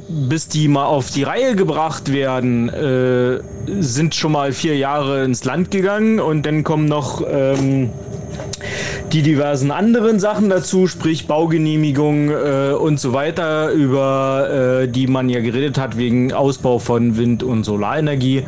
bis 0.07 0.47
die 0.47 0.67
mal 0.67 0.85
auf 0.85 1.09
die 1.11 1.23
Reihe 1.23 1.55
gebracht 1.55 2.11
werden, 2.13 2.69
äh, 2.69 3.39
sind 3.81 4.15
schon 4.15 4.31
mal 4.31 4.53
vier 4.53 4.77
Jahre 4.77 5.23
ins 5.23 5.43
Land 5.43 5.71
gegangen 5.71 6.19
und 6.19 6.45
dann 6.45 6.63
kommen 6.63 6.85
noch 6.85 7.23
ähm, 7.29 7.89
die 9.11 9.23
diversen 9.23 9.71
anderen 9.71 10.19
Sachen 10.19 10.49
dazu, 10.49 10.85
sprich 10.85 11.25
Baugenehmigung 11.25 12.29
äh, 12.29 12.71
und 12.73 12.99
so 12.99 13.13
weiter, 13.13 13.71
über 13.71 14.83
äh, 14.83 14.87
die 14.87 15.07
man 15.07 15.29
ja 15.29 15.39
geredet 15.39 15.77
hat 15.79 15.97
wegen 15.97 16.31
Ausbau 16.31 16.79
von 16.79 17.17
Wind- 17.17 17.43
und 17.43 17.63
Solarenergie 17.63 18.43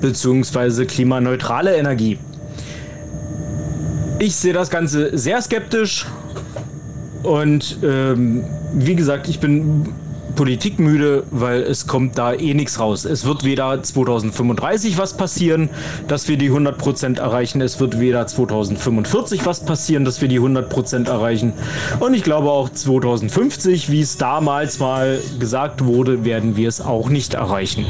beziehungsweise 0.00 0.86
klimaneutrale 0.86 1.76
Energie. 1.76 2.18
Ich 4.18 4.36
sehe 4.36 4.52
das 4.52 4.68
Ganze 4.68 5.16
sehr 5.16 5.40
skeptisch 5.40 6.06
und 7.22 7.78
ähm, 7.82 8.44
wie 8.74 8.96
gesagt, 8.96 9.28
ich 9.28 9.40
bin 9.40 9.88
politikmüde, 10.34 11.24
weil 11.30 11.62
es 11.62 11.86
kommt 11.86 12.18
da 12.18 12.32
eh 12.32 12.54
nichts 12.54 12.78
raus. 12.78 13.04
Es 13.04 13.24
wird 13.24 13.44
weder 13.44 13.82
2035 13.82 14.98
was 14.98 15.16
passieren, 15.16 15.70
dass 16.08 16.28
wir 16.28 16.36
die 16.36 16.50
100% 16.50 17.18
erreichen. 17.18 17.60
Es 17.60 17.80
wird 17.80 18.00
weder 18.00 18.26
2045 18.26 19.46
was 19.46 19.64
passieren, 19.64 20.04
dass 20.04 20.20
wir 20.20 20.28
die 20.28 20.40
100% 20.40 21.08
erreichen. 21.08 21.52
Und 21.98 22.14
ich 22.14 22.22
glaube 22.22 22.50
auch 22.50 22.68
2050, 22.68 23.90
wie 23.90 24.00
es 24.00 24.16
damals 24.16 24.78
mal 24.78 25.20
gesagt 25.38 25.84
wurde, 25.84 26.24
werden 26.24 26.56
wir 26.56 26.68
es 26.68 26.80
auch 26.80 27.08
nicht 27.08 27.34
erreichen. 27.34 27.86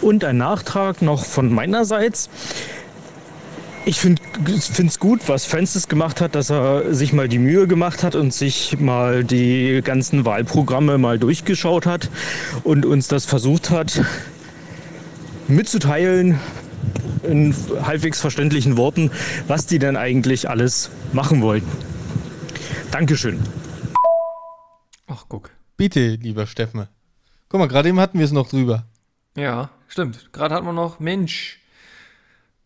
Und 0.00 0.22
ein 0.22 0.36
Nachtrag 0.36 1.00
noch 1.00 1.24
von 1.24 1.50
meinerseits. 1.50 2.28
Ich 3.86 4.00
finde 4.00 4.22
es 4.54 4.98
gut, 4.98 5.28
was 5.28 5.44
Francis 5.44 5.88
gemacht 5.88 6.20
hat, 6.22 6.34
dass 6.34 6.50
er 6.50 6.94
sich 6.94 7.12
mal 7.12 7.28
die 7.28 7.38
Mühe 7.38 7.66
gemacht 7.66 8.02
hat 8.02 8.14
und 8.14 8.32
sich 8.32 8.78
mal 8.80 9.24
die 9.24 9.82
ganzen 9.84 10.24
Wahlprogramme 10.24 10.96
mal 10.96 11.18
durchgeschaut 11.18 11.84
hat 11.84 12.08
und 12.62 12.86
uns 12.86 13.08
das 13.08 13.26
versucht 13.26 13.70
hat 13.70 14.00
mitzuteilen 15.48 16.40
in 17.22 17.54
halbwegs 17.82 18.20
verständlichen 18.20 18.76
Worten, 18.76 19.10
was 19.46 19.66
die 19.66 19.78
denn 19.78 19.96
eigentlich 19.96 20.48
alles 20.48 20.90
machen 21.12 21.42
wollen. 21.42 21.64
Dankeschön. 22.90 23.40
Ach, 25.06 25.24
guck. 25.28 25.50
Bitte, 25.76 26.14
lieber 26.14 26.46
Steffen. 26.46 26.86
Guck 27.48 27.60
mal, 27.60 27.68
gerade 27.68 27.88
eben 27.88 28.00
hatten 28.00 28.18
wir 28.18 28.24
es 28.24 28.32
noch 28.32 28.48
drüber. 28.48 28.84
Ja, 29.36 29.70
stimmt. 29.88 30.32
Gerade 30.32 30.54
hatten 30.54 30.66
wir 30.66 30.72
noch, 30.72 31.00
Mensch, 31.00 31.60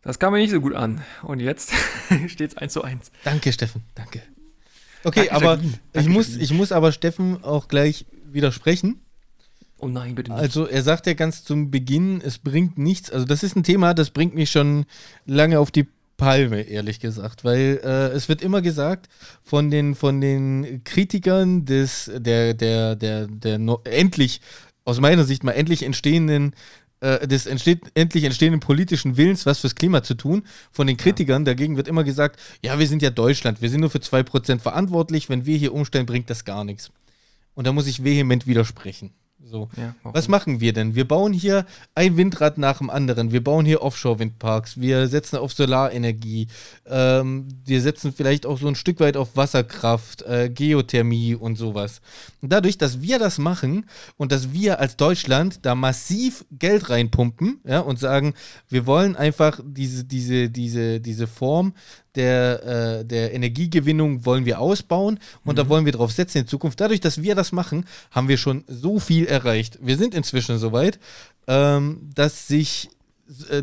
das 0.02 0.18
kam 0.18 0.32
mir 0.32 0.38
nicht 0.38 0.50
so 0.50 0.60
gut 0.60 0.74
an. 0.74 1.02
Und 1.22 1.40
jetzt 1.40 1.72
steht 2.28 2.50
es 2.50 2.56
1 2.56 2.72
zu 2.72 2.82
1. 2.82 3.10
Danke, 3.24 3.52
Steffen, 3.52 3.82
danke. 3.94 4.22
Okay, 5.04 5.28
Danke, 5.28 5.32
aber 5.32 5.50
Jacqueline. 5.52 5.72
ich, 5.72 5.92
Danke, 5.92 6.10
muss, 6.10 6.26
Jacqueline. 6.26 6.44
ich 6.44 6.52
muss 6.52 6.72
aber 6.72 6.92
Steffen 6.92 7.44
auch 7.44 7.68
gleich 7.68 8.06
widersprechen. 8.24 9.00
Oh 9.78 9.86
nein, 9.86 10.14
bitte 10.14 10.32
nicht. 10.32 10.40
Also 10.40 10.66
er 10.66 10.82
sagt 10.82 11.06
ja 11.06 11.14
ganz 11.14 11.44
zum 11.44 11.70
Beginn, 11.70 12.20
es 12.20 12.38
bringt 12.38 12.78
nichts. 12.78 13.10
Also 13.10 13.24
das 13.26 13.42
ist 13.42 13.56
ein 13.56 13.62
Thema, 13.62 13.94
das 13.94 14.10
bringt 14.10 14.34
mich 14.34 14.50
schon 14.50 14.86
lange 15.24 15.60
auf 15.60 15.70
die 15.70 15.86
Palme, 16.16 16.62
ehrlich 16.62 16.98
gesagt, 16.98 17.44
weil 17.44 17.80
äh, 17.84 18.08
es 18.08 18.28
wird 18.28 18.42
immer 18.42 18.60
gesagt 18.60 19.08
von 19.44 19.70
den, 19.70 19.94
von 19.94 20.20
den 20.20 20.82
Kritikern 20.82 21.64
des, 21.64 22.10
der, 22.12 22.54
der, 22.54 22.96
der, 22.96 23.28
der 23.28 23.58
no 23.58 23.80
endlich, 23.84 24.40
aus 24.84 25.00
meiner 25.00 25.24
Sicht 25.24 25.44
mal 25.44 25.52
endlich 25.52 25.84
entstehenden 25.84 26.54
des 27.00 27.46
entsteht, 27.46 27.80
endlich 27.94 28.24
entstehenden 28.24 28.60
politischen 28.60 29.16
Willens, 29.16 29.46
was 29.46 29.60
fürs 29.60 29.74
Klima 29.74 30.02
zu 30.02 30.14
tun. 30.14 30.42
Von 30.72 30.86
den 30.86 30.96
Kritikern 30.96 31.44
dagegen 31.44 31.76
wird 31.76 31.88
immer 31.88 32.04
gesagt, 32.04 32.40
ja, 32.62 32.78
wir 32.78 32.86
sind 32.86 33.02
ja 33.02 33.10
Deutschland, 33.10 33.62
wir 33.62 33.70
sind 33.70 33.80
nur 33.80 33.90
für 33.90 33.98
2% 33.98 34.58
verantwortlich, 34.58 35.28
wenn 35.28 35.46
wir 35.46 35.56
hier 35.56 35.72
umstellen, 35.74 36.06
bringt 36.06 36.28
das 36.30 36.44
gar 36.44 36.64
nichts. 36.64 36.90
Und 37.54 37.66
da 37.66 37.72
muss 37.72 37.86
ich 37.86 38.04
vehement 38.04 38.46
widersprechen. 38.46 39.12
So. 39.44 39.68
Ja, 39.76 39.94
Was 40.02 40.28
machen 40.28 40.60
wir 40.60 40.72
denn? 40.72 40.94
Wir 40.94 41.06
bauen 41.06 41.32
hier 41.32 41.64
ein 41.94 42.16
Windrad 42.16 42.58
nach 42.58 42.78
dem 42.78 42.90
anderen. 42.90 43.30
Wir 43.30 43.42
bauen 43.42 43.64
hier 43.64 43.82
Offshore-Windparks. 43.82 44.80
Wir 44.80 45.06
setzen 45.06 45.36
auf 45.36 45.52
Solarenergie. 45.52 46.48
Ähm, 46.86 47.46
wir 47.64 47.80
setzen 47.80 48.12
vielleicht 48.12 48.46
auch 48.46 48.58
so 48.58 48.66
ein 48.66 48.74
Stück 48.74 48.98
weit 49.00 49.16
auf 49.16 49.36
Wasserkraft, 49.36 50.22
äh, 50.22 50.50
Geothermie 50.50 51.36
und 51.36 51.56
sowas. 51.56 52.00
Und 52.42 52.52
dadurch, 52.52 52.78
dass 52.78 53.00
wir 53.00 53.18
das 53.18 53.38
machen 53.38 53.86
und 54.16 54.32
dass 54.32 54.52
wir 54.52 54.80
als 54.80 54.96
Deutschland 54.96 55.64
da 55.64 55.74
massiv 55.74 56.44
Geld 56.50 56.90
reinpumpen 56.90 57.60
ja, 57.64 57.80
und 57.80 57.98
sagen, 57.98 58.34
wir 58.68 58.86
wollen 58.86 59.14
einfach 59.14 59.60
diese, 59.64 60.04
diese, 60.04 60.50
diese, 60.50 61.00
diese 61.00 61.26
Form 61.28 61.74
der, 62.18 63.00
äh, 63.00 63.04
der 63.04 63.32
Energiegewinnung 63.32 64.26
wollen 64.26 64.44
wir 64.44 64.60
ausbauen 64.60 65.18
und 65.44 65.54
mhm. 65.54 65.56
da 65.56 65.68
wollen 65.68 65.84
wir 65.84 65.92
drauf 65.92 66.12
setzen 66.12 66.38
in 66.38 66.46
Zukunft. 66.46 66.80
Dadurch, 66.80 67.00
dass 67.00 67.22
wir 67.22 67.34
das 67.34 67.52
machen, 67.52 67.86
haben 68.10 68.28
wir 68.28 68.36
schon 68.36 68.64
so 68.66 68.98
viel 68.98 69.26
erreicht. 69.26 69.78
Wir 69.80 69.96
sind 69.96 70.14
inzwischen 70.14 70.58
so 70.58 70.72
weit, 70.72 70.98
ähm, 71.46 72.10
dass 72.14 72.48
sich 72.48 72.90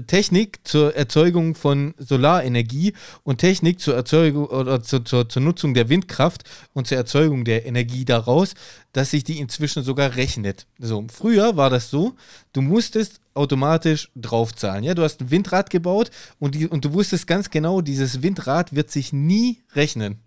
Technik 0.08 0.60
zur 0.64 0.96
Erzeugung 0.96 1.56
von 1.56 1.94
Solarenergie 1.98 2.94
und 3.24 3.40
Technik 3.40 3.80
zur 3.80 3.96
Erzeugung 3.96 4.46
oder 4.46 4.84
zur, 4.84 5.04
zur, 5.04 5.28
zur, 5.28 5.42
Nutzung 5.42 5.74
der 5.74 5.90
Windkraft 5.90 6.44
und 6.74 6.88
zur 6.88 6.98
Erzeugung 6.98 7.46
der 7.46 7.66
Energie 7.66 8.06
daraus, 8.06 8.54
dass 8.94 9.12
sich 9.12 9.24
die 9.24 9.40
inzwischen 9.40 9.84
sogar 9.84 10.16
rechnet. 10.16 10.68
So, 10.80 11.06
früher 11.12 11.58
war 11.58 11.70
das 11.70 11.90
so, 11.90 12.16
du 12.54 12.62
musstest 12.62 13.20
automatisch 13.34 14.12
draufzahlen. 14.16 14.84
Ja, 14.84 14.94
du 14.94 15.04
hast 15.04 15.22
ein 15.22 15.32
Windrad 15.32 15.70
gebaut 15.70 16.12
und, 16.40 16.56
die, 16.56 16.68
und 16.68 16.86
du 16.86 16.94
wusstest 16.94 17.26
ganz 17.26 17.50
genau, 17.50 17.82
dieses 17.82 18.22
Windrad 18.22 18.76
wird 18.76 18.92
sich 18.92 19.14
nie 19.14 19.64
rechnen. 19.74 20.22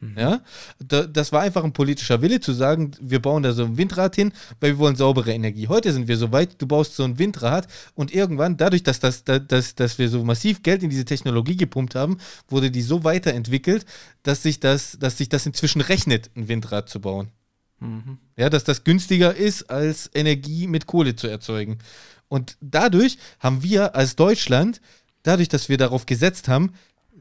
Mhm. 0.00 0.18
Ja, 0.18 0.40
da, 0.78 1.06
das 1.06 1.32
war 1.32 1.42
einfach 1.42 1.64
ein 1.64 1.72
politischer 1.72 2.20
Wille 2.20 2.40
zu 2.40 2.52
sagen, 2.52 2.92
wir 3.00 3.22
bauen 3.22 3.42
da 3.42 3.52
so 3.52 3.64
ein 3.64 3.76
Windrad 3.76 4.16
hin, 4.16 4.32
weil 4.60 4.72
wir 4.72 4.78
wollen 4.78 4.96
saubere 4.96 5.32
Energie. 5.32 5.68
Heute 5.68 5.92
sind 5.92 6.08
wir 6.08 6.16
so 6.16 6.32
weit, 6.32 6.60
du 6.60 6.66
baust 6.66 6.96
so 6.96 7.04
ein 7.04 7.18
Windrad 7.18 7.68
und 7.94 8.12
irgendwann, 8.12 8.56
dadurch, 8.56 8.82
dass, 8.82 9.00
das, 9.00 9.24
dass, 9.24 9.74
dass 9.74 9.98
wir 9.98 10.08
so 10.08 10.24
massiv 10.24 10.62
Geld 10.62 10.82
in 10.82 10.90
diese 10.90 11.04
Technologie 11.04 11.56
gepumpt 11.56 11.94
haben, 11.94 12.18
wurde 12.48 12.70
die 12.70 12.82
so 12.82 13.04
weiterentwickelt, 13.04 13.86
dass 14.22 14.42
sich 14.42 14.60
das, 14.60 14.98
dass 14.98 15.18
sich 15.18 15.28
das 15.28 15.46
inzwischen 15.46 15.80
rechnet, 15.80 16.30
ein 16.36 16.48
Windrad 16.48 16.88
zu 16.88 17.00
bauen. 17.00 17.28
Mhm. 17.80 18.18
Ja, 18.36 18.50
dass 18.50 18.64
das 18.64 18.84
günstiger 18.84 19.34
ist, 19.34 19.70
als 19.70 20.10
Energie 20.14 20.66
mit 20.66 20.86
Kohle 20.86 21.16
zu 21.16 21.28
erzeugen. 21.28 21.78
Und 22.28 22.56
dadurch 22.60 23.18
haben 23.38 23.62
wir 23.62 23.94
als 23.94 24.16
Deutschland, 24.16 24.80
dadurch, 25.22 25.48
dass 25.48 25.68
wir 25.68 25.78
darauf 25.78 26.06
gesetzt 26.06 26.48
haben, 26.48 26.72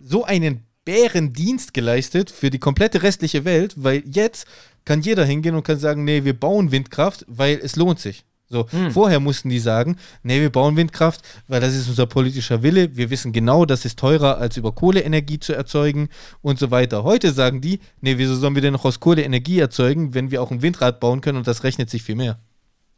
so 0.03 0.25
einen 0.25 0.63
Bärendienst 0.85 1.73
geleistet 1.73 2.29
für 2.29 2.49
die 2.49 2.59
komplette 2.59 3.03
restliche 3.03 3.45
Welt, 3.45 3.73
weil 3.77 4.03
jetzt 4.05 4.45
kann 4.85 5.01
jeder 5.01 5.25
hingehen 5.25 5.55
und 5.55 5.63
kann 5.63 5.79
sagen, 5.79 6.03
nee, 6.03 6.23
wir 6.23 6.37
bauen 6.37 6.71
Windkraft, 6.71 7.25
weil 7.27 7.59
es 7.61 7.75
lohnt 7.75 7.99
sich. 7.99 8.25
So, 8.49 8.69
hm. 8.69 8.91
vorher 8.91 9.19
mussten 9.19 9.49
die 9.49 9.59
sagen, 9.59 9.97
nee, 10.21 10.39
wir 10.39 10.51
bauen 10.51 10.77
Windkraft, 10.77 11.21
weil 11.47 11.59
das 11.59 11.73
ist 11.73 11.89
unser 11.89 12.05
politischer 12.05 12.61
Wille. 12.61 12.95
Wir 12.95 13.09
wissen 13.09 13.31
genau, 13.31 13.65
das 13.65 13.83
ist 13.83 13.97
teurer, 13.97 14.37
als 14.37 14.57
über 14.57 14.73
Kohleenergie 14.73 15.39
zu 15.39 15.53
erzeugen 15.53 16.09
und 16.41 16.59
so 16.59 16.69
weiter. 16.69 17.03
Heute 17.03 17.31
sagen 17.33 17.61
die, 17.61 17.79
nee, 18.01 18.17
wieso 18.19 18.35
sollen 18.35 18.53
wir 18.53 18.61
denn 18.61 18.73
noch 18.73 18.85
aus 18.85 18.99
Kohleenergie 18.99 19.59
erzeugen, 19.59 20.13
wenn 20.13 20.29
wir 20.29 20.41
auch 20.41 20.51
ein 20.51 20.61
Windrad 20.61 20.99
bauen 20.99 21.21
können 21.21 21.39
und 21.39 21.47
das 21.47 21.63
rechnet 21.63 21.89
sich 21.89 22.03
viel 22.03 22.15
mehr. 22.15 22.37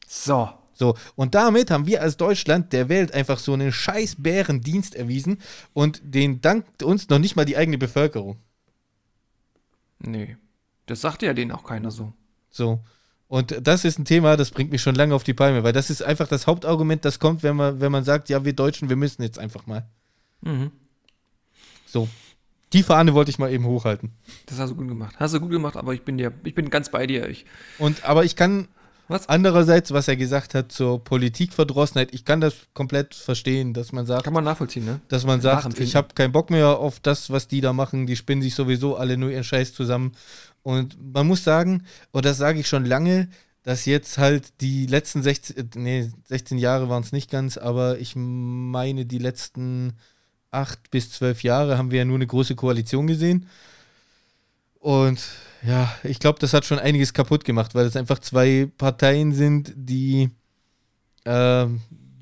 So, 0.07 0.49
so, 0.75 0.95
und 1.15 1.33
damit 1.35 1.71
haben 1.71 1.87
wir 1.87 2.01
als 2.01 2.17
Deutschland 2.17 2.73
der 2.73 2.89
Welt 2.89 3.13
einfach 3.13 3.39
so 3.39 3.53
einen 3.53 3.71
scheiß 3.71 4.17
Bärendienst 4.19 4.93
erwiesen 4.93 5.39
und 5.73 6.01
den 6.03 6.41
dankt 6.41 6.83
uns 6.83 7.07
noch 7.09 7.17
nicht 7.17 7.37
mal 7.37 7.45
die 7.45 7.55
eigene 7.55 7.77
Bevölkerung. 7.77 8.37
Nee, 9.99 10.35
das 10.85 10.99
sagt 10.99 11.21
ja 11.21 11.33
denen 11.33 11.51
auch 11.51 11.63
keiner 11.63 11.91
so. 11.91 12.11
So. 12.51 12.81
Und 13.27 13.65
das 13.65 13.85
ist 13.85 13.97
ein 13.97 14.05
Thema, 14.05 14.37
das 14.37 14.51
bringt 14.51 14.71
mich 14.71 14.81
schon 14.81 14.95
lange 14.95 15.15
auf 15.15 15.23
die 15.23 15.33
Palme, 15.33 15.63
weil 15.63 15.73
das 15.73 15.89
ist 15.89 16.03
einfach 16.03 16.27
das 16.27 16.45
Hauptargument, 16.45 17.05
das 17.05 17.19
kommt, 17.19 17.41
wenn 17.41 17.55
man, 17.55 17.79
wenn 17.79 17.91
man 17.91 18.03
sagt, 18.03 18.29
ja, 18.29 18.45
wir 18.45 18.53
Deutschen, 18.53 18.89
wir 18.89 18.97
müssen 18.97 19.23
jetzt 19.23 19.39
einfach 19.39 19.65
mal. 19.65 19.87
Mhm. 20.41 20.71
So. 21.87 22.07
Die 22.73 22.83
Fahne 22.83 23.13
wollte 23.13 23.31
ich 23.31 23.39
mal 23.39 23.51
eben 23.51 23.65
hochhalten. 23.65 24.11
Das 24.47 24.59
hast 24.59 24.71
du 24.71 24.75
gut 24.75 24.89
gemacht. 24.89 25.15
Hast 25.17 25.33
du 25.33 25.39
gut 25.39 25.49
gemacht, 25.49 25.77
aber 25.77 25.93
ich 25.93 26.03
bin 26.03 26.17
dir, 26.17 26.33
ich 26.43 26.53
bin 26.53 26.69
ganz 26.69 26.89
bei 26.89 27.07
dir. 27.07 27.29
Ich 27.29 27.45
und 27.79 28.03
aber 28.03 28.25
ich 28.25 28.35
kann 28.35 28.67
was? 29.07 29.29
Andererseits, 29.29 29.91
was 29.91 30.07
er 30.07 30.15
gesagt 30.15 30.53
hat 30.53 30.71
zur 30.71 31.03
Politikverdrossenheit, 31.03 32.13
ich 32.13 32.25
kann 32.25 32.41
das 32.41 32.55
komplett 32.73 33.13
verstehen, 33.13 33.73
dass 33.73 33.91
man 33.91 34.05
sagt. 34.05 34.23
Kann 34.23 34.33
man 34.33 34.43
nachvollziehen, 34.43 34.85
ne? 34.85 34.99
Dass 35.07 35.25
man 35.25 35.41
sagt, 35.41 35.79
ich 35.79 35.95
habe 35.95 36.13
keinen 36.15 36.31
Bock 36.31 36.49
mehr 36.49 36.79
auf 36.79 36.99
das, 36.99 37.29
was 37.29 37.47
die 37.47 37.61
da 37.61 37.73
machen, 37.73 38.07
die 38.07 38.15
spinnen 38.15 38.41
sich 38.41 38.55
sowieso 38.55 38.95
alle 38.95 39.17
nur 39.17 39.29
ihren 39.29 39.43
Scheiß 39.43 39.73
zusammen. 39.73 40.13
Und 40.63 40.97
man 41.13 41.27
muss 41.27 41.43
sagen, 41.43 41.83
und 42.11 42.25
das 42.25 42.37
sage 42.37 42.59
ich 42.59 42.67
schon 42.67 42.85
lange, 42.85 43.29
dass 43.63 43.85
jetzt 43.85 44.17
halt 44.17 44.61
die 44.61 44.85
letzten 44.85 45.23
16, 45.23 45.71
nee, 45.75 46.11
16 46.25 46.57
Jahre 46.57 46.89
waren 46.89 47.03
es 47.03 47.11
nicht 47.11 47.31
ganz, 47.31 47.57
aber 47.57 47.99
ich 47.99 48.13
meine, 48.15 49.05
die 49.05 49.17
letzten 49.17 49.93
8 50.51 50.91
bis 50.91 51.11
12 51.11 51.43
Jahre 51.43 51.77
haben 51.77 51.91
wir 51.91 51.99
ja 51.99 52.05
nur 52.05 52.15
eine 52.15 52.27
große 52.27 52.55
Koalition 52.55 53.07
gesehen. 53.07 53.47
Und 54.79 55.19
ja, 55.65 55.93
ich 56.03 56.19
glaube, 56.19 56.39
das 56.39 56.53
hat 56.53 56.65
schon 56.65 56.79
einiges 56.79 57.13
kaputt 57.13 57.45
gemacht, 57.45 57.75
weil 57.75 57.85
es 57.85 57.95
einfach 57.95 58.19
zwei 58.19 58.69
Parteien 58.77 59.33
sind, 59.33 59.73
die 59.75 60.29
äh, 61.25 61.67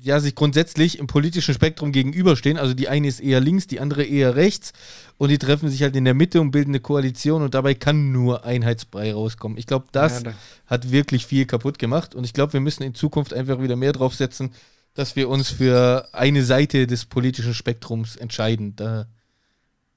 ja, 0.04 0.20
sich 0.20 0.34
grundsätzlich 0.34 0.98
im 0.98 1.06
politischen 1.06 1.54
Spektrum 1.54 1.90
gegenüberstehen. 1.90 2.58
Also 2.58 2.74
die 2.74 2.88
eine 2.88 3.08
ist 3.08 3.20
eher 3.20 3.40
links, 3.40 3.66
die 3.66 3.80
andere 3.80 4.04
eher 4.04 4.36
rechts. 4.36 4.72
Und 5.16 5.30
die 5.30 5.38
treffen 5.38 5.70
sich 5.70 5.82
halt 5.82 5.96
in 5.96 6.04
der 6.04 6.12
Mitte 6.12 6.40
und 6.40 6.50
bilden 6.50 6.72
eine 6.72 6.80
Koalition 6.80 7.42
und 7.42 7.54
dabei 7.54 7.74
kann 7.74 8.12
nur 8.12 8.44
Einheitsbrei 8.44 9.14
rauskommen. 9.14 9.56
Ich 9.56 9.66
glaube, 9.66 9.86
das 9.92 10.22
ja, 10.22 10.30
da. 10.30 10.34
hat 10.66 10.90
wirklich 10.90 11.24
viel 11.24 11.46
kaputt 11.46 11.78
gemacht. 11.78 12.14
Und 12.14 12.24
ich 12.24 12.34
glaube, 12.34 12.52
wir 12.52 12.60
müssen 12.60 12.82
in 12.82 12.94
Zukunft 12.94 13.32
einfach 13.32 13.62
wieder 13.62 13.76
mehr 13.76 13.92
drauf 13.92 14.14
setzen, 14.14 14.52
dass 14.92 15.16
wir 15.16 15.28
uns 15.28 15.48
für 15.48 16.08
eine 16.12 16.44
Seite 16.44 16.86
des 16.86 17.06
politischen 17.06 17.54
Spektrums 17.54 18.16
entscheiden. 18.16 18.76
Da 18.76 19.06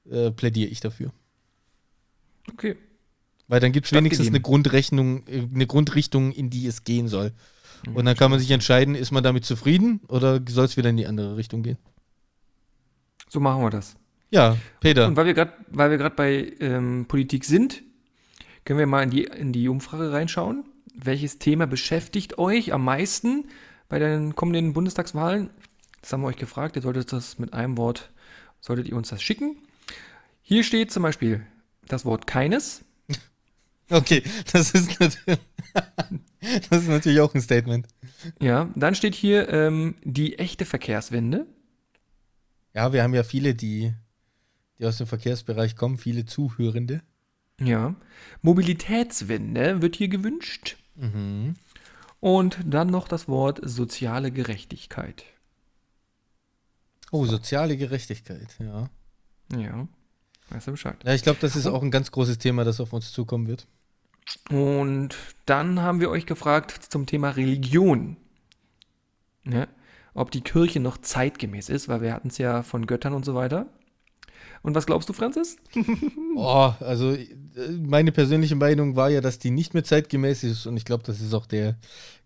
äh, 0.09 0.31
plädiere 0.31 0.69
ich 0.69 0.79
dafür. 0.79 1.11
Okay. 2.49 2.77
Weil 3.47 3.59
dann 3.59 3.71
gibt 3.71 3.87
es 3.87 3.93
wenigstens 3.93 4.27
eine 4.27 4.41
Grundrechnung, 4.41 5.25
äh, 5.27 5.47
eine 5.53 5.67
Grundrichtung, 5.67 6.31
in 6.31 6.49
die 6.49 6.67
es 6.67 6.83
gehen 6.83 7.07
soll. 7.07 7.31
Und 7.93 8.05
dann 8.05 8.17
kann 8.17 8.31
man 8.31 8.39
sich 8.39 8.51
entscheiden, 8.51 8.95
ist 8.95 9.11
man 9.11 9.23
damit 9.23 9.45
zufrieden 9.45 10.01
oder 10.07 10.41
soll 10.49 10.65
es 10.65 10.77
wieder 10.77 10.89
in 10.89 10.97
die 10.97 11.05
andere 11.05 11.37
Richtung 11.37 11.63
gehen? 11.63 11.77
So 13.29 13.39
machen 13.39 13.61
wir 13.61 13.69
das. 13.69 13.95
Ja, 14.29 14.57
Peter. 14.79 15.07
Und 15.07 15.15
weil 15.15 15.25
wir 15.25 15.33
gerade 15.33 16.15
bei 16.15 16.53
ähm, 16.59 17.05
Politik 17.07 17.45
sind, 17.45 17.83
können 18.65 18.79
wir 18.79 18.87
mal 18.87 19.03
in 19.03 19.09
die, 19.09 19.23
in 19.23 19.53
die 19.53 19.69
Umfrage 19.69 20.11
reinschauen. 20.11 20.65
Welches 20.93 21.39
Thema 21.39 21.67
beschäftigt 21.67 22.37
euch 22.37 22.73
am 22.73 22.83
meisten 22.83 23.45
bei 23.87 23.99
den 23.99 24.35
kommenden 24.35 24.73
Bundestagswahlen? 24.73 25.49
Das 26.01 26.11
haben 26.11 26.21
wir 26.21 26.27
euch 26.27 26.37
gefragt. 26.37 26.75
Ihr 26.75 26.81
solltet 26.81 27.13
das 27.13 27.39
mit 27.39 27.53
einem 27.53 27.77
Wort, 27.77 28.11
solltet 28.59 28.87
ihr 28.87 28.97
uns 28.97 29.09
das 29.09 29.21
schicken. 29.21 29.57
Hier 30.41 30.63
steht 30.63 30.91
zum 30.91 31.03
Beispiel 31.03 31.45
das 31.87 32.03
Wort 32.03 32.27
keines. 32.27 32.83
Okay, 33.89 34.23
das 34.51 34.71
ist, 34.71 34.99
natürlich, 34.99 35.39
das 36.69 36.81
ist 36.81 36.89
natürlich 36.89 37.19
auch 37.21 37.33
ein 37.33 37.41
Statement. 37.41 37.87
Ja, 38.41 38.69
dann 38.75 38.95
steht 38.95 39.15
hier 39.15 39.49
ähm, 39.49 39.95
die 40.03 40.39
echte 40.39 40.65
Verkehrswende. 40.65 41.45
Ja, 42.73 42.91
wir 42.93 43.03
haben 43.03 43.13
ja 43.13 43.23
viele, 43.23 43.55
die, 43.55 43.93
die 44.77 44.85
aus 44.85 44.97
dem 44.97 45.07
Verkehrsbereich 45.07 45.75
kommen, 45.75 45.97
viele 45.97 46.25
Zuhörende. 46.25 47.01
Ja. 47.59 47.95
Mobilitätswende 48.41 49.81
wird 49.81 49.95
hier 49.95 50.09
gewünscht. 50.09 50.77
Mhm. 50.95 51.55
Und 52.19 52.59
dann 52.65 52.89
noch 52.89 53.07
das 53.07 53.27
Wort 53.27 53.59
soziale 53.63 54.31
Gerechtigkeit. 54.31 55.23
Oh, 57.11 57.25
soziale 57.25 57.77
Gerechtigkeit, 57.77 58.55
ja. 58.59 58.89
Ja. 59.55 59.87
Weißt 60.49 60.67
du 60.67 60.71
Bescheid. 60.71 60.97
Ja, 61.05 61.13
ich 61.13 61.23
glaube, 61.23 61.39
das 61.41 61.55
ist 61.55 61.67
auch 61.67 61.81
ein 61.81 61.91
ganz 61.91 62.11
großes 62.11 62.37
Thema, 62.37 62.63
das 62.63 62.79
auf 62.79 62.93
uns 62.93 63.11
zukommen 63.11 63.47
wird. 63.47 63.67
Und 64.49 65.15
dann 65.45 65.81
haben 65.81 65.99
wir 65.99 66.09
euch 66.09 66.25
gefragt 66.25 66.71
zum 66.71 67.05
Thema 67.05 67.31
Religion. 67.31 68.17
Ja, 69.45 69.67
ob 70.13 70.31
die 70.31 70.41
Kirche 70.41 70.79
noch 70.79 70.97
zeitgemäß 70.97 71.69
ist, 71.69 71.87
weil 71.87 72.01
wir 72.01 72.13
hatten 72.13 72.29
es 72.29 72.37
ja 72.37 72.63
von 72.63 72.85
Göttern 72.85 73.13
und 73.13 73.23
so 73.23 73.35
weiter. 73.35 73.67
Und 74.63 74.75
was 74.75 74.85
glaubst 74.85 75.07
du, 75.07 75.13
Franzis? 75.13 75.57
oh, 76.35 76.73
also 76.79 77.15
meine 77.79 78.11
persönliche 78.11 78.55
Meinung 78.55 78.95
war 78.95 79.09
ja, 79.09 79.21
dass 79.21 79.39
die 79.39 79.51
nicht 79.51 79.73
mehr 79.73 79.83
zeitgemäß 79.83 80.43
ist 80.43 80.65
und 80.65 80.75
ich 80.77 80.85
glaube, 80.85 81.03
das 81.03 81.21
ist 81.21 81.33
auch 81.33 81.45
der 81.45 81.77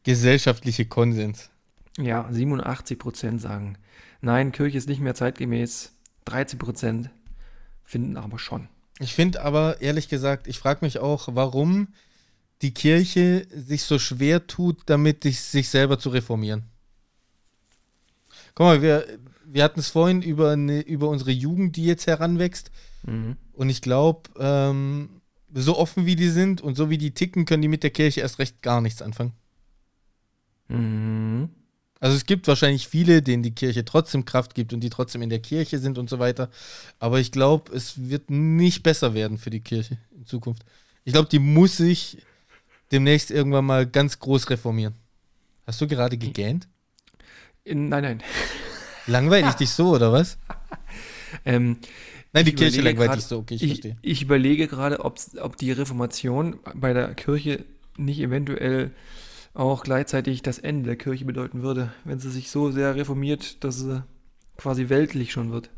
gesellschaftliche 0.03 0.85
Konsens. 0.85 1.49
Ja, 1.97 2.27
87 2.31 2.97
Prozent 2.97 3.41
sagen, 3.41 3.77
nein, 4.21 4.51
Kirche 4.51 4.77
ist 4.77 4.89
nicht 4.89 5.01
mehr 5.01 5.15
zeitgemäß. 5.15 5.93
13 6.25 6.59
Prozent 6.59 7.09
finden 7.83 8.17
aber 8.17 8.39
schon. 8.39 8.69
Ich 9.01 9.15
finde 9.15 9.41
aber, 9.41 9.81
ehrlich 9.81 10.09
gesagt, 10.09 10.47
ich 10.47 10.59
frage 10.59 10.85
mich 10.85 10.99
auch, 10.99 11.29
warum 11.31 11.87
die 12.61 12.71
Kirche 12.71 13.47
sich 13.49 13.83
so 13.83 13.97
schwer 13.97 14.45
tut, 14.45 14.77
damit 14.85 15.23
sich 15.23 15.69
selber 15.69 15.97
zu 15.97 16.09
reformieren. 16.09 16.65
Guck 18.53 18.67
mal, 18.67 18.81
wir, 18.83 19.07
wir 19.43 19.63
hatten 19.63 19.79
es 19.79 19.89
vorhin 19.89 20.21
über, 20.21 20.51
eine, 20.51 20.81
über 20.81 21.09
unsere 21.09 21.31
Jugend, 21.31 21.77
die 21.77 21.85
jetzt 21.85 22.05
heranwächst. 22.05 22.69
Mhm. 23.01 23.37
Und 23.53 23.69
ich 23.69 23.81
glaube, 23.81 24.29
ähm, 24.37 25.21
so 25.51 25.79
offen 25.79 26.05
wie 26.05 26.15
die 26.15 26.29
sind 26.29 26.61
und 26.61 26.75
so 26.75 26.91
wie 26.91 26.99
die 26.99 27.15
ticken, 27.15 27.45
können 27.45 27.63
die 27.63 27.67
mit 27.67 27.81
der 27.81 27.89
Kirche 27.89 28.21
erst 28.21 28.37
recht 28.37 28.61
gar 28.61 28.81
nichts 28.81 29.01
anfangen. 29.01 29.33
Mhm. 30.67 31.49
Also 32.01 32.17
es 32.17 32.25
gibt 32.25 32.47
wahrscheinlich 32.47 32.87
viele, 32.87 33.21
denen 33.21 33.43
die 33.43 33.53
Kirche 33.53 33.85
trotzdem 33.85 34.25
Kraft 34.25 34.55
gibt 34.55 34.73
und 34.73 34.81
die 34.81 34.89
trotzdem 34.89 35.21
in 35.21 35.29
der 35.29 35.39
Kirche 35.39 35.77
sind 35.77 35.99
und 35.99 36.09
so 36.09 36.17
weiter. 36.17 36.49
Aber 36.99 37.19
ich 37.19 37.31
glaube, 37.31 37.71
es 37.73 38.09
wird 38.09 38.31
nicht 38.31 38.81
besser 38.81 39.13
werden 39.13 39.37
für 39.37 39.51
die 39.51 39.61
Kirche 39.61 39.99
in 40.17 40.25
Zukunft. 40.25 40.65
Ich 41.05 41.13
glaube, 41.13 41.29
die 41.29 41.37
muss 41.37 41.77
sich 41.77 42.17
demnächst 42.91 43.29
irgendwann 43.29 43.65
mal 43.65 43.85
ganz 43.85 44.17
groß 44.17 44.49
reformieren. 44.49 44.95
Hast 45.67 45.79
du 45.79 45.87
gerade 45.87 46.17
gegähnt? 46.17 46.67
In, 47.63 47.89
nein, 47.89 48.03
nein. 48.03 48.23
Langweilig 49.05 49.53
dich 49.53 49.69
so, 49.69 49.91
oder 49.91 50.11
was? 50.11 50.37
Ähm, 51.45 51.77
Nein, 52.33 52.43
die 52.43 52.51
ich 52.51 52.57
Kirche 52.57 52.81
langweilt 52.81 53.15
dich 53.15 53.23
so, 53.23 53.37
okay, 53.37 53.55
ich, 53.55 53.63
ich, 53.63 53.69
verstehe. 53.69 53.97
ich 54.01 54.21
überlege 54.21 54.67
gerade, 54.67 54.99
ob 54.99 55.55
die 55.57 55.71
Reformation 55.71 56.59
bei 56.75 56.91
der 56.91 57.13
Kirche 57.13 57.63
nicht 57.95 58.19
eventuell 58.19 58.91
auch 59.53 59.83
gleichzeitig 59.83 60.41
das 60.41 60.59
Ende 60.59 60.87
der 60.87 60.95
Kirche 60.95 61.25
bedeuten 61.25 61.61
würde, 61.61 61.91
wenn 62.05 62.19
sie 62.19 62.29
sich 62.29 62.49
so 62.51 62.71
sehr 62.71 62.95
reformiert, 62.95 63.63
dass 63.63 63.79
sie 63.79 64.03
quasi 64.57 64.89
weltlich 64.89 65.31
schon 65.31 65.51
wird. 65.51 65.69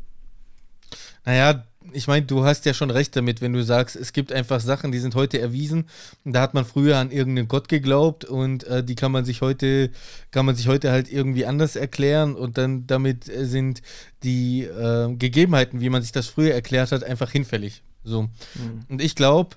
Naja, 1.24 1.64
ich 1.92 2.06
meine, 2.06 2.24
du 2.24 2.44
hast 2.44 2.66
ja 2.66 2.74
schon 2.74 2.90
recht 2.90 3.16
damit, 3.16 3.40
wenn 3.40 3.52
du 3.52 3.62
sagst, 3.62 3.96
es 3.96 4.12
gibt 4.12 4.32
einfach 4.32 4.60
Sachen, 4.60 4.92
die 4.92 4.98
sind 4.98 5.14
heute 5.14 5.40
erwiesen. 5.40 5.86
Und 6.24 6.34
da 6.34 6.40
hat 6.40 6.54
man 6.54 6.64
früher 6.64 6.98
an 6.98 7.10
irgendeinen 7.10 7.48
Gott 7.48 7.68
geglaubt 7.68 8.24
und 8.24 8.64
äh, 8.64 8.84
die 8.84 8.94
kann 8.94 9.12
man 9.12 9.24
sich 9.24 9.40
heute, 9.40 9.90
kann 10.30 10.46
man 10.46 10.54
sich 10.54 10.68
heute 10.68 10.90
halt 10.90 11.10
irgendwie 11.10 11.46
anders 11.46 11.76
erklären 11.76 12.34
und 12.34 12.58
dann 12.58 12.86
damit 12.86 13.28
äh, 13.28 13.46
sind 13.46 13.82
die 14.22 14.62
äh, 14.62 15.14
Gegebenheiten, 15.14 15.80
wie 15.80 15.90
man 15.90 16.02
sich 16.02 16.12
das 16.12 16.26
früher 16.26 16.54
erklärt 16.54 16.92
hat, 16.92 17.04
einfach 17.04 17.30
hinfällig. 17.30 17.82
So. 18.02 18.22
Mhm. 18.22 18.84
Und 18.88 19.02
ich 19.02 19.14
glaube, 19.14 19.56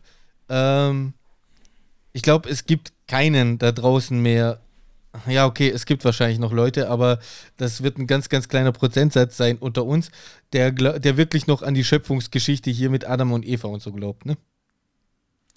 ähm, 0.49 1.13
ich 2.17 2.23
glaube, 2.23 2.49
es 2.49 2.65
gibt 2.65 2.93
keinen 3.05 3.59
da 3.59 3.71
draußen 3.71 4.19
mehr. 4.19 4.59
Ja, 5.27 5.45
okay, 5.45 5.69
es 5.69 5.85
gibt 5.85 6.03
wahrscheinlich 6.03 6.39
noch 6.39 6.51
Leute, 6.51 6.89
aber 6.89 7.19
das 7.57 7.83
wird 7.83 7.99
ein 7.99 8.07
ganz, 8.07 8.27
ganz 8.27 8.49
kleiner 8.49 8.71
Prozentsatz 8.71 9.37
sein 9.37 9.59
unter 9.59 9.85
uns, 9.85 10.09
der, 10.51 10.71
der 10.71 11.15
wirklich 11.15 11.45
noch 11.45 11.61
an 11.61 11.75
die 11.75 11.83
Schöpfungsgeschichte 11.83 12.71
hier 12.71 12.89
mit 12.89 13.05
Adam 13.07 13.33
und 13.33 13.45
Eva 13.45 13.67
und 13.67 13.83
so 13.83 13.91
glaubt, 13.91 14.25
ne? 14.25 14.35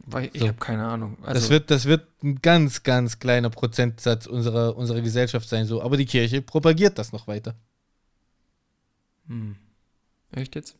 Weil 0.04 0.28
ich 0.34 0.42
So. 0.42 0.48
habe 0.48 0.58
keine 0.58 0.86
Ahnung. 0.86 1.16
Also, 1.22 1.40
das, 1.40 1.48
wird, 1.48 1.70
das 1.70 1.86
wird 1.86 2.06
ein 2.22 2.42
ganz, 2.42 2.82
ganz 2.82 3.18
kleiner 3.18 3.48
Prozentsatz 3.48 4.26
unserer, 4.26 4.76
unserer 4.76 5.00
Gesellschaft 5.00 5.48
sein, 5.48 5.64
so. 5.64 5.80
Aber 5.80 5.96
die 5.96 6.06
Kirche 6.06 6.42
propagiert 6.42 6.98
das 6.98 7.12
noch 7.12 7.26
weiter. 7.26 7.54
Hm. 9.28 9.56
Echt 10.32 10.54
jetzt? 10.56 10.76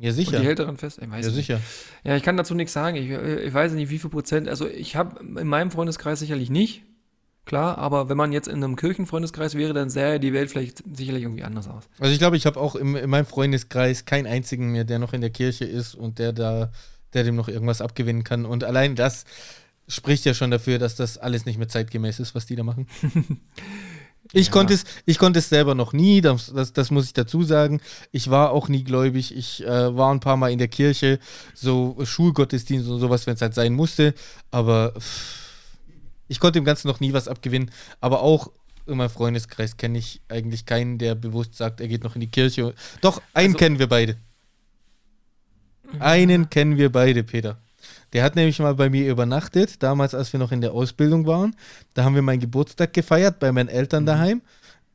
Ja, 0.00 0.08
Und 0.10 0.16
die 0.16 0.24
sicher. 0.24 0.40
hält 0.42 0.58
daran 0.58 0.78
fest? 0.78 0.98
Ich 1.02 1.10
weiß 1.10 1.26
Ja, 1.26 1.30
nicht. 1.32 1.46
sicher. 1.46 1.60
Ja, 2.04 2.16
ich 2.16 2.22
kann 2.22 2.36
dazu 2.36 2.54
nichts 2.54 2.72
sagen. 2.72 2.96
Ich, 2.96 3.10
äh, 3.10 3.42
ich 3.44 3.52
weiß 3.52 3.72
nicht, 3.72 3.90
wie 3.90 3.98
viel 3.98 4.08
Prozent. 4.10 4.48
Also 4.48 4.66
ich 4.66 4.96
habe 4.96 5.20
in 5.20 5.46
meinem 5.46 5.70
Freundeskreis 5.70 6.18
sicherlich 6.20 6.48
nicht. 6.48 6.82
Klar, 7.44 7.78
aber 7.78 8.08
wenn 8.08 8.16
man 8.16 8.32
jetzt 8.32 8.48
in 8.48 8.62
einem 8.62 8.76
Kirchenfreundeskreis 8.76 9.56
wäre, 9.56 9.72
dann 9.74 9.90
sähe 9.90 10.20
die 10.20 10.32
Welt 10.32 10.50
vielleicht 10.50 10.82
sicherlich 10.96 11.22
irgendwie 11.24 11.42
anders 11.42 11.68
aus. 11.68 11.84
Also 11.98 12.12
ich 12.12 12.18
glaube, 12.18 12.36
ich 12.36 12.46
habe 12.46 12.58
auch 12.60 12.76
im, 12.76 12.96
in 12.96 13.10
meinem 13.10 13.26
Freundeskreis 13.26 14.04
keinen 14.04 14.26
einzigen 14.26 14.70
mehr, 14.72 14.84
der 14.84 14.98
noch 14.98 15.12
in 15.12 15.20
der 15.20 15.30
Kirche 15.30 15.64
ist 15.64 15.94
und 15.94 16.18
der 16.18 16.32
da, 16.32 16.70
der 17.12 17.24
dem 17.24 17.36
noch 17.36 17.48
irgendwas 17.48 17.80
abgewinnen 17.82 18.24
kann. 18.24 18.46
Und 18.46 18.62
allein 18.64 18.94
das 18.94 19.24
spricht 19.88 20.24
ja 20.24 20.32
schon 20.34 20.50
dafür, 20.50 20.78
dass 20.78 20.94
das 20.96 21.18
alles 21.18 21.44
nicht 21.44 21.58
mehr 21.58 21.66
zeitgemäß 21.68 22.20
ist, 22.20 22.34
was 22.34 22.46
die 22.46 22.56
da 22.56 22.62
machen. 22.62 22.86
Ich, 24.32 24.46
Ja. 24.46 24.52
konnte 24.52 24.74
es, 24.74 24.84
ich 25.06 25.18
konnte 25.18 25.40
es 25.40 25.48
selber 25.48 25.74
noch 25.74 25.92
nie, 25.92 26.20
das, 26.20 26.52
das, 26.54 26.72
das 26.72 26.90
muss 26.90 27.06
ich 27.06 27.12
dazu 27.12 27.42
sagen. 27.42 27.80
Ich 28.12 28.30
war 28.30 28.50
auch 28.52 28.68
nie 28.68 28.84
gläubig. 28.84 29.36
Ich 29.36 29.64
äh, 29.64 29.96
war 29.96 30.12
ein 30.14 30.20
paar 30.20 30.36
Mal 30.36 30.52
in 30.52 30.58
der 30.58 30.68
Kirche, 30.68 31.18
so 31.54 31.96
Schulgottesdienst 32.02 32.88
und 32.88 33.00
sowas, 33.00 33.26
wenn 33.26 33.34
es 33.34 33.42
halt 33.42 33.54
sein 33.54 33.74
musste. 33.74 34.14
Aber 34.50 34.92
pff, 34.98 35.36
ich 36.28 36.38
konnte 36.38 36.60
dem 36.60 36.64
Ganzen 36.64 36.86
noch 36.88 37.00
nie 37.00 37.12
was 37.12 37.26
abgewinnen. 37.26 37.70
Aber 38.00 38.22
auch 38.22 38.50
in 38.86 38.96
meinem 38.96 39.10
Freundeskreis 39.10 39.76
kenne 39.76 39.98
ich 39.98 40.20
eigentlich 40.28 40.64
keinen, 40.64 40.98
der 40.98 41.14
bewusst 41.16 41.54
sagt, 41.56 41.80
er 41.80 41.88
geht 41.88 42.04
noch 42.04 42.14
in 42.14 42.20
die 42.20 42.30
Kirche. 42.30 42.74
Doch, 43.00 43.20
einen 43.34 43.48
Also- 43.54 43.58
kennen 43.58 43.78
wir 43.78 43.88
beide. 43.88 44.16
Einen 45.98 46.50
kennen 46.50 46.76
wir 46.76 46.90
beide, 46.92 47.24
Peter. 47.24 47.58
Der 48.12 48.24
hat 48.24 48.36
nämlich 48.36 48.58
mal 48.58 48.74
bei 48.74 48.90
mir 48.90 49.10
übernachtet, 49.10 49.82
damals, 49.82 50.14
als 50.14 50.32
wir 50.32 50.40
noch 50.40 50.52
in 50.52 50.60
der 50.60 50.72
Ausbildung 50.72 51.26
waren. 51.26 51.54
Da 51.94 52.04
haben 52.04 52.14
wir 52.14 52.22
meinen 52.22 52.40
Geburtstag 52.40 52.92
gefeiert 52.92 53.38
bei 53.38 53.52
meinen 53.52 53.68
Eltern 53.68 54.06
daheim. 54.06 54.42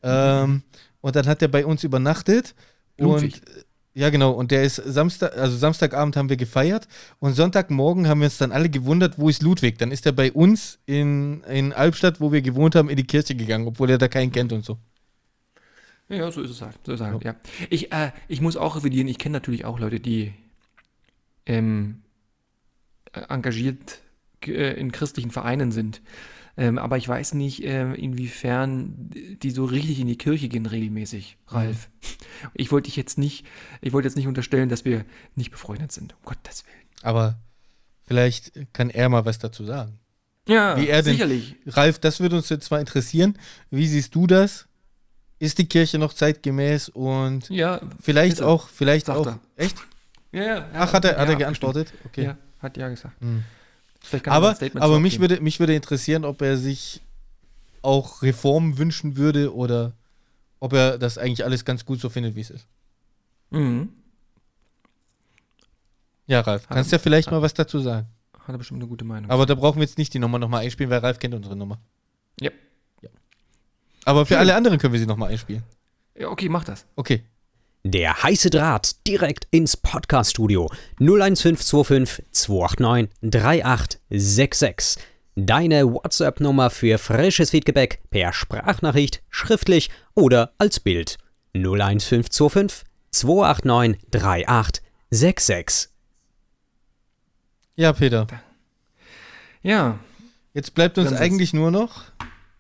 Ähm, 0.03 0.63
und 1.01 1.16
dann 1.16 1.26
hat 1.28 1.41
er 1.41 1.47
bei 1.47 1.66
uns 1.66 1.84
übernachtet. 1.84 2.55
Ludwig. 2.97 3.36
Und 3.36 3.66
ja, 3.95 4.09
genau. 4.09 4.32
Und 4.32 4.51
der 4.51 4.63
ist 4.63 4.76
Samstag, 4.76 5.38
also 5.38 5.55
Samstagabend 5.55 6.18
haben 6.18 6.30
wir 6.30 6.36
gefeiert. 6.36 6.88
Und 7.20 7.34
Sonntagmorgen 7.34 8.09
haben 8.09 8.20
wir 8.20 8.26
uns 8.26 8.38
dann 8.38 8.51
alle 8.51 8.70
gewundert, 8.70 9.18
wo 9.18 9.30
ist 9.30 9.41
Ludwig? 9.41 9.80
Dann 9.80 9.91
ist 9.91 10.05
er 10.05 10.11
bei 10.11 10.34
uns 10.34 10.80
in, 10.86 11.41
in 11.43 11.72
Albstadt, 11.72 12.20
wo 12.20 12.34
wir 12.34 12.41
gewohnt 12.41 12.76
haben, 12.76 12.89
in 12.89 12.97
die 12.97 13.05
Kirche 13.05 13.36
gegangen, 13.36 13.68
obwohl 13.68 13.89
er 13.89 13.97
da 13.97 14.09
keinen 14.09 14.34
kennt 14.34 14.51
und 14.51 14.66
so. 14.66 14.78
Ja, 16.09 16.18
ja, 16.18 16.32
so 16.32 16.41
ist 16.41 16.51
es 16.51 16.61
halt. 16.61 16.78
So 16.86 16.91
ist 16.91 16.99
es 16.99 17.05
halt, 17.05 17.24
ja. 17.24 17.36
Ich, 17.70 17.93
äh, 17.93 18.11
ich 18.28 18.41
muss 18.41 18.57
auch 18.57 18.76
revidieren, 18.76 19.07
ich 19.07 19.18
kenne 19.18 19.34
natürlich 19.34 19.63
auch 19.63 19.80
Leute, 19.80 20.01
die 20.01 20.34
ähm, 21.45 22.01
äh, 22.03 22.05
engagiert 23.30 23.99
äh, 24.45 24.80
in 24.80 24.91
christlichen 24.91 25.32
Vereinen 25.32 25.72
sind. 25.72 26.01
Ähm, 26.57 26.78
aber 26.78 26.95
ich 26.97 27.07
weiß 27.07 27.34
nicht, 27.34 27.63
äh, 27.66 27.93
inwiefern 27.95 29.09
die 29.43 29.51
so 29.51 29.66
richtig 29.66 29.99
in 29.99 30.07
die 30.07 30.18
Kirche 30.18 30.47
gehen 30.47 30.66
regelmäßig, 30.66 31.38
Ralf. 31.49 31.89
Ich 32.53 32.72
wollte 32.72 32.86
dich 32.88 32.95
jetzt 32.95 33.18
nicht, 33.18 33.45
ich 33.82 33.91
wollte 33.91 34.07
jetzt 34.07 34.16
nicht 34.16 34.28
unterstellen, 34.28 34.70
dass 34.70 34.86
wir 34.86 35.03
nicht 35.36 35.51
befreundet 35.51 35.91
sind, 35.91 36.13
um 36.13 36.20
Gottes 36.24 36.63
Willen. 36.66 36.86
Aber 37.01 37.38
vielleicht 38.07 38.53
kann 38.74 38.89
er 38.89 39.09
mal 39.09 39.26
was 39.26 39.38
dazu 39.39 39.66
sagen. 39.66 39.99
Ja, 40.47 40.76
denn- 40.76 41.03
sicherlich. 41.03 41.55
Ralf, 41.66 41.99
das 41.99 42.20
würde 42.22 42.38
uns 42.38 42.47
jetzt 42.49 42.70
mal 42.72 42.80
interessieren. 42.80 43.38
Wie 43.70 43.88
siehst 43.88 44.16
du 44.16 44.26
das? 44.28 44.68
Ist 45.39 45.57
die 45.57 45.66
Kirche 45.68 45.97
noch 45.97 46.13
zeitgemäß 46.13 46.88
und 46.89 47.49
Ja, 47.49 47.82
vielleicht 48.01 48.39
er. 48.39 48.47
auch, 48.47 48.70
vielleicht 48.70 49.07
Sagt 49.07 49.20
auch. 49.20 49.28
er. 49.28 49.39
Echt? 49.57 49.76
ja, 50.32 50.43
ja. 50.43 50.70
Ach, 50.74 50.93
hat 50.93 51.03
er, 51.03 51.18
hat 51.18 51.28
er 51.28 51.34
ja, 51.34 51.38
geantwortet? 51.39 51.91
Okay. 52.05 52.24
Ja, 52.26 52.38
hat 52.66 52.78
ja 52.78 52.89
gesagt. 52.89 53.20
Hm. 53.22 53.43
Er 54.11 54.32
Aber, 54.32 54.55
aber 54.76 54.99
mich 54.99 55.20
würde, 55.20 55.41
mich 55.41 55.59
würde 55.59 55.74
interessieren, 55.74 56.26
ob 56.26 56.41
er 56.41 56.57
sich 56.57 57.01
auch 57.82 58.22
Reformen 58.22 58.78
wünschen 58.78 59.18
würde 59.18 59.53
oder 59.55 59.93
ob 60.59 60.74
er 60.74 60.97
das 60.97 61.18
eigentlich 61.18 61.43
alles 61.43 61.66
ganz 61.66 61.86
gut 61.86 61.99
so 61.99 62.09
findet, 62.09 62.36
wie 62.36 62.41
es 62.41 62.49
ist. 62.49 62.68
Mhm. 63.49 63.89
Ja, 66.28 66.41
Ralf, 66.41 66.68
kannst 66.68 66.91
ja 66.91 66.99
vielleicht 66.99 67.32
mal 67.32 67.41
was 67.41 67.53
dazu 67.53 67.80
sagen. 67.80 68.07
Hat 68.34 68.49
er 68.53 68.57
bestimmt 68.57 68.82
eine 68.82 68.88
gute 68.88 69.05
Meinung. 69.05 69.30
Aber 69.30 69.45
da 69.45 69.55
brauchen 69.55 69.78
wir 69.78 69.84
jetzt 69.84 69.97
nicht 69.97 70.13
die 70.13 70.20
Nummer 70.20 70.39
nochmal 70.39 70.63
einspielen, 70.63 70.89
weil 70.89 70.99
Ralf 70.99 71.20
kennt 71.20 71.34
unsere 71.34 71.55
Nummer. 71.55 71.80
Ja. 72.39 72.51
Aber 74.06 74.26
für 74.26 74.34
Schön. 74.34 74.41
alle 74.41 74.56
anderen 74.56 74.77
können 74.77 74.94
wir 74.94 74.99
sie 74.99 75.07
nochmal 75.07 75.31
einspielen. 75.31 75.64
ja, 76.15 76.30
okay, 76.30 76.48
mach 76.49 76.64
das. 76.64 76.85
Okay. 76.95 77.23
Der 77.88 78.24
heiße 78.24 78.49
Draht 78.49 79.06
direkt 79.06 79.48
ins 79.52 79.78
Podcast-Studio 79.78 80.72
01525 80.99 82.26
289 82.32 83.12
3866. 83.22 85.03
Deine 85.36 85.94
WhatsApp-Nummer 85.94 86.72
für 86.72 86.98
frisches 86.98 87.52
Feedback 87.52 88.02
per 88.10 88.34
Sprachnachricht, 88.34 89.22
schriftlich 89.30 89.91
oder 90.16 90.53
als 90.57 90.80
Bild 90.80 91.20
01525 91.53 92.88
289 93.12 94.02
3866. 94.10 95.91
Ja, 97.76 97.94
Peter. 97.94 98.26
Ja, 99.62 99.99
Jetzt 100.56 100.74
bleibt 100.74 100.98
uns 100.98 101.12
eigentlich 101.12 101.53
nur 101.53 101.70
noch, 101.70 102.03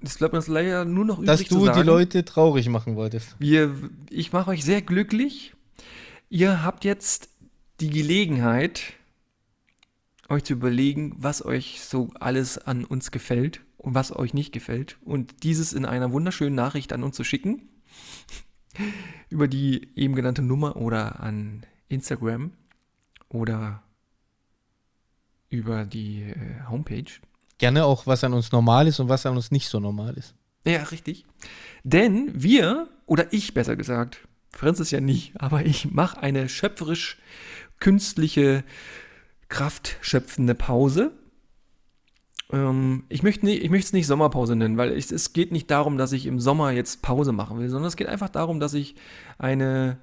es 0.05 0.17
bleibt 0.17 0.33
uns 0.33 0.47
leider 0.47 0.85
nur 0.85 1.05
noch 1.05 1.19
übrig 1.19 1.27
dass 1.27 1.43
zu 1.43 1.59
du 1.59 1.65
sagen. 1.65 1.79
die 1.79 1.85
Leute 1.85 2.25
traurig 2.25 2.69
machen 2.69 2.95
wolltest. 2.95 3.35
Wir, 3.39 3.75
ich 4.09 4.33
mache 4.33 4.51
euch 4.51 4.63
sehr 4.63 4.81
glücklich. 4.81 5.53
Ihr 6.29 6.63
habt 6.63 6.83
jetzt 6.85 7.29
die 7.79 7.89
Gelegenheit, 7.89 8.93
euch 10.29 10.43
zu 10.43 10.53
überlegen, 10.53 11.15
was 11.17 11.45
euch 11.45 11.81
so 11.81 12.09
alles 12.19 12.57
an 12.57 12.85
uns 12.85 13.11
gefällt 13.11 13.61
und 13.77 13.93
was 13.95 14.15
euch 14.15 14.33
nicht 14.33 14.51
gefällt. 14.51 14.97
Und 15.03 15.43
dieses 15.43 15.73
in 15.73 15.85
einer 15.85 16.11
wunderschönen 16.11 16.55
Nachricht 16.55 16.93
an 16.93 17.03
uns 17.03 17.15
zu 17.15 17.23
schicken. 17.23 17.69
Über 19.29 19.47
die 19.47 19.89
eben 19.95 20.15
genannte 20.15 20.41
Nummer 20.41 20.75
oder 20.75 21.21
an 21.21 21.65
Instagram 21.87 22.51
oder 23.29 23.83
über 25.49 25.85
die 25.85 26.23
äh, 26.23 26.63
Homepage. 26.69 27.05
Gerne 27.57 27.85
auch, 27.85 28.05
was 28.05 28.23
an 28.23 28.33
uns 28.33 28.51
normal 28.51 28.87
ist 28.87 28.99
und 28.99 29.09
was 29.09 29.25
an 29.25 29.35
uns 29.35 29.51
nicht 29.51 29.69
so 29.69 29.79
normal 29.79 30.15
ist. 30.15 30.35
Ja, 30.65 30.83
richtig. 30.83 31.25
Denn 31.83 32.31
wir, 32.33 32.89
oder 33.05 33.31
ich 33.31 33.53
besser 33.53 33.75
gesagt, 33.75 34.27
Francis 34.51 34.91
ja 34.91 34.99
nicht, 34.99 35.39
aber 35.39 35.65
ich 35.65 35.91
mache 35.91 36.21
eine 36.21 36.49
schöpferisch 36.49 37.17
künstliche, 37.79 38.63
kraftschöpfende 39.49 40.55
Pause. 40.55 41.11
Ähm, 42.51 43.03
ich 43.09 43.21
möchte 43.21 43.45
nicht, 43.45 43.63
ich 43.63 43.69
möchte 43.69 43.87
es 43.87 43.93
nicht 43.93 44.07
Sommerpause 44.07 44.55
nennen, 44.55 44.77
weil 44.77 44.91
es, 44.91 45.11
es 45.11 45.33
geht 45.33 45.51
nicht 45.51 45.69
darum, 45.69 45.97
dass 45.97 46.13
ich 46.13 46.25
im 46.25 46.39
Sommer 46.39 46.71
jetzt 46.71 47.01
Pause 47.01 47.31
machen 47.31 47.59
will, 47.59 47.69
sondern 47.69 47.87
es 47.87 47.95
geht 47.95 48.07
einfach 48.07 48.29
darum, 48.29 48.59
dass 48.59 48.73
ich 48.73 48.95
eine 49.37 49.99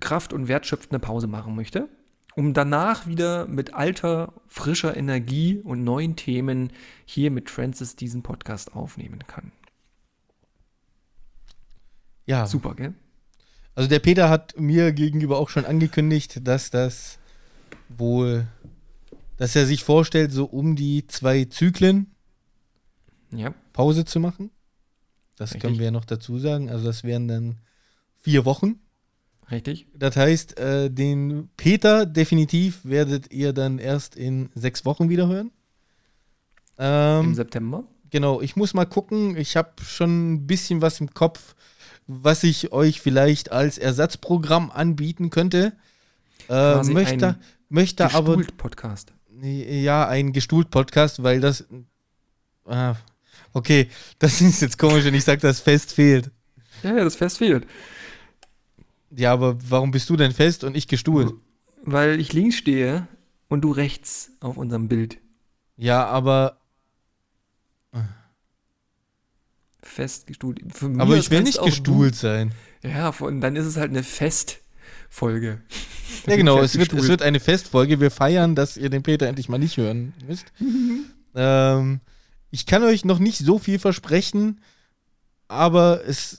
kraft- 0.00 0.32
und 0.32 0.48
wertschöpfende 0.48 0.98
Pause 0.98 1.26
machen 1.26 1.54
möchte, 1.54 1.88
um 2.36 2.54
danach 2.54 3.06
wieder 3.06 3.46
mit 3.46 3.74
alter, 3.74 4.32
frischer 4.46 4.96
Energie 4.96 5.58
und 5.58 5.84
neuen 5.84 6.16
Themen 6.16 6.72
hier 7.04 7.30
mit 7.30 7.50
Francis 7.50 7.96
diesen 7.96 8.22
Podcast 8.22 8.74
aufnehmen 8.74 9.20
kann. 9.26 9.52
Ja. 12.26 12.46
Super, 12.46 12.74
gell? 12.74 12.94
Also 13.74 13.88
der 13.88 13.98
Peter 13.98 14.28
hat 14.28 14.54
mir 14.58 14.92
gegenüber 14.92 15.38
auch 15.38 15.48
schon 15.48 15.64
angekündigt, 15.64 16.46
dass 16.46 16.70
das 16.70 17.18
wohl, 17.88 18.46
dass 19.36 19.56
er 19.56 19.66
sich 19.66 19.84
vorstellt, 19.84 20.32
so 20.32 20.44
um 20.44 20.76
die 20.76 21.06
zwei 21.06 21.44
Zyklen 21.46 22.14
Ja. 23.32 23.54
Pause 23.72 24.04
zu 24.04 24.20
machen. 24.20 24.50
Das 25.36 25.50
Richtig. 25.50 25.62
können 25.62 25.78
wir 25.78 25.86
ja 25.86 25.90
noch 25.90 26.04
dazu 26.04 26.38
sagen. 26.38 26.68
Also 26.68 26.84
das 26.84 27.04
wären 27.04 27.26
dann 27.26 27.56
vier 28.18 28.44
Wochen. 28.44 28.80
Richtig? 29.50 29.86
Das 29.94 30.16
heißt, 30.16 30.58
äh, 30.58 30.90
den 30.90 31.48
Peter 31.56 32.06
definitiv 32.06 32.80
werdet 32.84 33.32
ihr 33.32 33.52
dann 33.52 33.78
erst 33.78 34.14
in 34.16 34.48
sechs 34.54 34.84
Wochen 34.84 35.08
wieder 35.08 35.26
hören. 35.28 35.50
Im 36.78 36.84
Ähm, 36.86 37.34
September. 37.34 37.84
genau, 38.10 38.40
ich 38.40 38.56
muss 38.56 38.74
mal 38.74 38.86
gucken. 38.86 39.36
Ich 39.36 39.56
habe 39.56 39.70
schon 39.84 40.32
ein 40.34 40.46
bisschen 40.46 40.80
was 40.82 41.00
im 41.00 41.12
Kopf, 41.12 41.54
was 42.06 42.44
ich 42.44 42.72
euch 42.72 43.00
vielleicht 43.00 43.52
als 43.52 43.76
Ersatzprogramm 43.76 44.70
anbieten 44.70 45.30
könnte. 45.30 45.72
Äh, 46.48 46.82
möchte 46.84 47.28
ein 47.28 47.36
möchte 47.68 48.12
aber 48.14 48.36
Gestuhlt-Podcast. 48.36 49.12
ja 49.42 50.06
ein 50.08 50.32
gestuhlt 50.32 50.70
Podcast, 50.70 51.22
weil 51.22 51.40
das 51.40 51.64
ah, 52.66 52.94
okay, 53.52 53.88
das 54.18 54.40
ist 54.40 54.62
jetzt 54.62 54.78
komisch, 54.78 55.04
wenn 55.04 55.14
ich 55.14 55.24
sage, 55.24 55.40
das 55.40 55.60
fest 55.60 55.92
fehlt. 55.92 56.30
Ja, 56.82 56.96
ja, 56.96 57.04
das 57.04 57.16
Fest 57.16 57.38
fehlt. 57.38 57.66
Ja, 59.10 59.32
aber 59.32 59.58
warum 59.68 59.90
bist 59.90 60.08
du 60.08 60.16
denn 60.16 60.32
fest 60.32 60.64
und 60.64 60.76
ich 60.76 60.88
gestuhlt? 60.88 61.32
Weil 61.82 62.20
ich 62.20 62.32
links 62.32 62.56
stehe 62.56 63.08
und 63.48 63.62
du 63.62 63.72
rechts 63.72 64.30
auf 64.40 64.56
unserem 64.56 64.88
Bild. 64.88 65.18
Ja, 65.76 66.06
aber 66.06 66.60
Fest 69.90 70.26
gestuhlt. 70.26 70.60
Für 70.72 70.86
aber 70.98 71.16
ich 71.16 71.30
will 71.30 71.42
nicht 71.42 71.62
gestuhlt 71.62 72.14
sein. 72.14 72.52
Du, 72.82 72.88
ja, 72.88 73.12
von, 73.12 73.40
dann 73.40 73.56
ist 73.56 73.66
es 73.66 73.76
halt 73.76 73.90
eine 73.90 74.02
Festfolge. 74.02 75.60
Ja, 76.26 76.34
genau, 76.34 76.60
es 76.60 76.76
wird, 76.76 76.92
es 76.92 77.06
wird 77.06 77.22
eine 77.22 77.38
Festfolge. 77.38 78.00
Wir 78.00 78.10
feiern, 78.10 78.56
dass 78.56 78.76
ihr 78.76 78.90
den 78.90 79.04
Peter 79.04 79.28
endlich 79.28 79.48
mal 79.48 79.58
nicht 79.58 79.76
hören 79.76 80.12
müsst. 80.26 80.52
ähm, 81.36 82.00
ich 82.50 82.66
kann 82.66 82.82
euch 82.82 83.04
noch 83.04 83.20
nicht 83.20 83.38
so 83.38 83.60
viel 83.60 83.78
versprechen, 83.78 84.60
aber 85.50 86.02
es, 86.06 86.38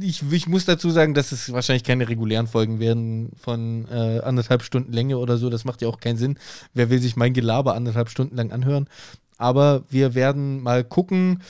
ich, 0.00 0.22
ich 0.30 0.46
muss 0.46 0.64
dazu 0.64 0.90
sagen, 0.90 1.14
dass 1.14 1.32
es 1.32 1.52
wahrscheinlich 1.52 1.82
keine 1.84 2.08
regulären 2.08 2.46
Folgen 2.46 2.78
werden 2.78 3.30
von 3.40 3.86
äh, 3.90 4.20
anderthalb 4.20 4.62
Stunden 4.62 4.92
Länge 4.92 5.18
oder 5.18 5.36
so. 5.36 5.50
Das 5.50 5.64
macht 5.64 5.82
ja 5.82 5.88
auch 5.88 5.98
keinen 6.00 6.16
Sinn. 6.16 6.38
Wer 6.72 6.88
will 6.88 7.00
sich 7.00 7.16
mein 7.16 7.32
Gelaber 7.34 7.74
anderthalb 7.74 8.08
Stunden 8.08 8.36
lang 8.36 8.52
anhören? 8.52 8.88
Aber 9.36 9.82
wir 9.90 10.14
werden 10.14 10.60
mal 10.62 10.84
gucken, 10.84 11.42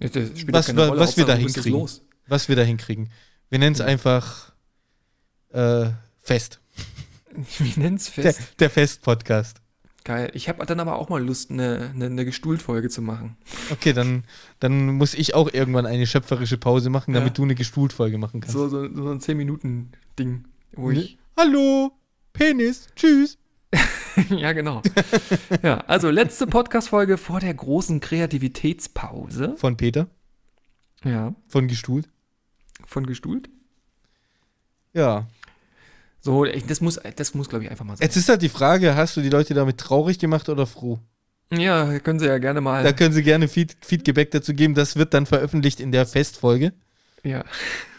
Ja, 0.00 0.08
Was 0.48 0.74
wir- 0.74 0.86
Rolle, 0.88 1.00
was 1.00 1.16
wir 1.16 1.24
da 1.24 1.34
hinkriegen. 1.34 1.88
was 2.26 2.48
wir 2.48 2.56
da 2.56 2.62
hinkriegen. 2.62 3.10
Wir 3.48 3.60
nennen 3.60 3.74
es 3.74 3.80
einfach 3.80 4.52
äh, 5.52 5.86
Fest. 6.22 6.58
Wie 7.58 7.78
nennt's 7.80 8.12
Der, 8.12 8.24
Fest? 8.24 8.40
der 8.58 8.70
Fest-Podcast. 8.70 9.58
Geil. 10.06 10.30
Ich 10.34 10.48
habe 10.48 10.64
dann 10.64 10.78
aber 10.78 10.94
auch 11.00 11.08
mal 11.08 11.20
Lust, 11.20 11.50
eine, 11.50 11.90
eine, 11.92 12.04
eine 12.06 12.24
Gestuhlt-Folge 12.24 12.88
zu 12.90 13.02
machen. 13.02 13.36
Okay, 13.72 13.92
dann, 13.92 14.22
dann 14.60 14.86
muss 14.94 15.14
ich 15.14 15.34
auch 15.34 15.52
irgendwann 15.52 15.84
eine 15.84 16.06
schöpferische 16.06 16.58
Pause 16.58 16.90
machen, 16.90 17.12
damit 17.12 17.30
Ja. 17.30 17.34
du 17.34 17.42
eine 17.42 17.56
Gestuhlt-Folge 17.56 18.16
machen 18.16 18.40
kannst. 18.40 18.52
So, 18.54 18.68
so, 18.68 18.82
so 18.94 19.10
ein 19.10 19.18
10-Minuten-Ding, 19.18 20.44
wo 20.76 20.90
Ne? 20.92 21.00
ich. 21.00 21.18
Hallo, 21.36 21.90
Penis, 22.32 22.86
tschüss. 22.94 23.36
ja, 24.30 24.52
genau. 24.52 24.80
ja, 25.64 25.78
also 25.88 26.08
letzte 26.08 26.46
Podcast-Folge 26.46 27.18
vor 27.18 27.40
der 27.40 27.54
großen 27.54 27.98
Kreativitätspause. 27.98 29.56
Von 29.56 29.76
Peter, 29.76 30.06
Ja, 31.02 31.34
von 31.48 31.66
Gestuhlt. 31.66 32.08
von 32.84 33.06
Gestuhlt. 33.06 33.50
Ja. 34.94 35.26
So, 36.26 36.44
das 36.44 36.80
muss, 36.80 36.98
das 37.14 37.34
muss 37.34 37.48
glaube 37.48 37.62
ich, 37.64 37.70
einfach 37.70 37.84
mal 37.84 37.96
sein. 37.96 38.04
Jetzt 38.04 38.16
ist 38.16 38.28
halt 38.28 38.42
die 38.42 38.48
Frage, 38.48 38.96
hast 38.96 39.16
du 39.16 39.20
die 39.20 39.28
Leute 39.28 39.54
damit 39.54 39.78
traurig 39.78 40.18
gemacht 40.18 40.48
oder 40.48 40.66
froh? 40.66 40.98
Ja, 41.52 42.00
können 42.00 42.18
Sie 42.18 42.26
ja 42.26 42.38
gerne 42.38 42.60
mal. 42.60 42.82
Da 42.82 42.92
können 42.92 43.12
sie 43.14 43.22
gerne 43.22 43.46
Feed, 43.46 43.76
Feedback 43.80 44.32
dazu 44.32 44.52
geben. 44.52 44.74
Das 44.74 44.96
wird 44.96 45.14
dann 45.14 45.26
veröffentlicht 45.26 45.78
in 45.78 45.92
der 45.92 46.04
Festfolge. 46.04 46.72
ja. 47.22 47.44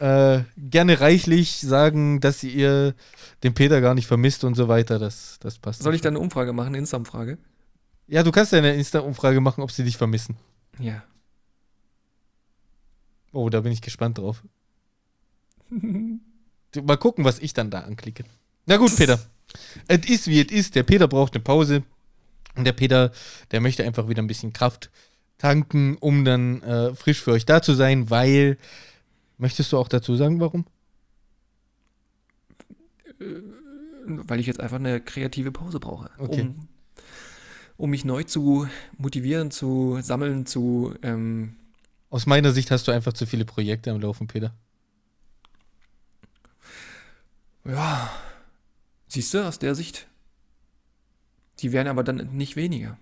Äh, 0.01 0.43
gerne 0.57 0.99
reichlich 0.99 1.61
sagen, 1.61 2.19
dass 2.19 2.43
ihr 2.43 2.95
den 3.43 3.53
Peter 3.53 3.79
gar 3.79 3.93
nicht 3.93 4.07
vermisst 4.07 4.43
und 4.43 4.55
so 4.55 4.67
weiter. 4.67 4.99
Das, 4.99 5.37
das 5.39 5.57
passt. 5.57 5.81
Soll 5.81 5.95
ich 5.95 6.01
dann 6.01 6.15
eine 6.15 6.19
Umfrage 6.19 6.51
machen, 6.51 6.67
eine 6.67 6.79
Insta-Umfrage? 6.79 7.37
Ja, 8.07 8.23
du 8.23 8.31
kannst 8.33 8.51
ja 8.51 8.57
eine 8.57 8.75
Insta-Umfrage 8.75 9.39
machen, 9.39 9.61
ob 9.63 9.71
sie 9.71 9.85
dich 9.85 9.95
vermissen. 9.95 10.35
Ja. 10.79 11.01
Oh, 13.31 13.49
da 13.49 13.61
bin 13.61 13.71
ich 13.71 13.81
gespannt 13.81 14.17
drauf. 14.17 14.43
Mal 16.81 16.97
gucken, 16.97 17.25
was 17.25 17.39
ich 17.39 17.53
dann 17.53 17.69
da 17.69 17.81
anklicke. 17.81 18.23
Na 18.65 18.77
gut, 18.77 18.95
Peter. 18.95 19.19
Es 19.87 20.09
ist, 20.09 20.27
wie 20.27 20.41
es 20.41 20.51
ist. 20.51 20.75
Der 20.75 20.83
Peter 20.83 21.07
braucht 21.07 21.33
eine 21.33 21.43
Pause. 21.43 21.83
Und 22.55 22.65
der 22.65 22.73
Peter, 22.73 23.11
der 23.51 23.61
möchte 23.61 23.83
einfach 23.83 24.09
wieder 24.09 24.21
ein 24.21 24.27
bisschen 24.27 24.51
Kraft 24.51 24.89
tanken, 25.37 25.97
um 25.97 26.25
dann 26.25 26.61
äh, 26.63 26.95
frisch 26.95 27.21
für 27.21 27.31
euch 27.31 27.45
da 27.45 27.61
zu 27.61 27.73
sein, 27.73 28.09
weil. 28.09 28.57
Möchtest 29.39 29.71
du 29.71 29.77
auch 29.77 29.87
dazu 29.87 30.15
sagen, 30.15 30.39
warum? 30.39 30.65
Weil 34.07 34.39
ich 34.39 34.47
jetzt 34.47 34.59
einfach 34.59 34.77
eine 34.79 34.99
kreative 34.99 35.51
Pause 35.51 35.79
brauche. 35.79 36.09
Okay. 36.17 36.41
Um, 36.41 36.67
um 37.77 37.89
mich 37.91 38.03
neu 38.03 38.23
zu 38.23 38.67
motivieren, 38.97 39.51
zu 39.51 39.99
sammeln, 40.01 40.47
zu. 40.47 40.95
Ähm, 41.03 41.55
Aus 42.09 42.25
meiner 42.25 42.51
Sicht 42.51 42.71
hast 42.71 42.87
du 42.87 42.91
einfach 42.91 43.13
zu 43.13 43.27
viele 43.27 43.45
Projekte 43.45 43.91
am 43.91 44.01
Laufen, 44.01 44.27
Peter. 44.27 44.55
Ja. 47.67 48.09
Siehst 49.07 49.33
du, 49.33 49.45
aus 49.47 49.59
der 49.59 49.73
Sicht. 49.75 50.07
Die 51.59 51.71
werden 51.71 51.87
aber 51.87 52.03
dann 52.03 52.17
nicht 52.35 52.55
weniger. 52.55 52.97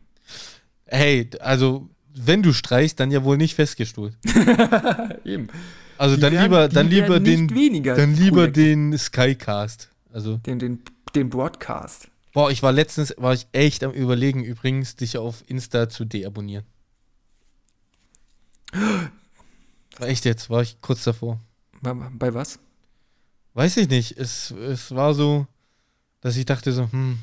Hey, 0.85 1.29
also, 1.39 1.89
wenn 2.13 2.43
du 2.43 2.53
streichst, 2.53 2.99
dann 2.99 3.11
ja 3.11 3.23
wohl 3.23 3.37
nicht 3.37 3.55
festgestuhlt. 3.55 4.15
Eben. 5.25 5.47
Also 5.97 6.15
Die 6.15 6.21
dann 6.21 6.33
werden- 6.33 6.43
lieber, 6.43 6.69
dann 6.69 6.89
lieber 6.89 7.19
den, 7.19 7.47
dann 7.83 8.13
lieber 8.15 8.35
Projekte. 8.43 8.61
den 8.61 8.97
Skycast. 8.97 9.89
Also, 10.13 10.37
Den, 10.37 10.59
den, 10.59 10.81
den 11.15 11.29
Broadcast. 11.29 12.07
boah, 12.33 12.51
ich 12.51 12.61
war 12.63 12.71
letztens, 12.71 13.13
war 13.17 13.33
ich 13.33 13.47
echt 13.51 13.83
am 13.83 13.91
überlegen, 13.91 14.43
übrigens, 14.43 14.95
dich 14.95 15.17
auf 15.17 15.43
Insta 15.47 15.89
zu 15.89 16.05
deabonnieren. 16.05 16.65
War 19.97 20.07
echt 20.09 20.25
jetzt, 20.25 20.49
war 20.49 20.61
ich 20.61 20.81
kurz 20.81 21.03
davor. 21.05 21.39
Bei, 21.81 21.93
bei 21.93 22.33
was? 22.33 22.59
Weiß 23.55 23.77
ich 23.77 23.87
nicht. 23.87 24.17
Es, 24.17 24.51
es 24.51 24.93
war 24.93 25.13
so, 25.13 25.47
dass 26.19 26.35
ich 26.35 26.45
dachte 26.45 26.73
so, 26.73 26.91
hm, 26.91 27.19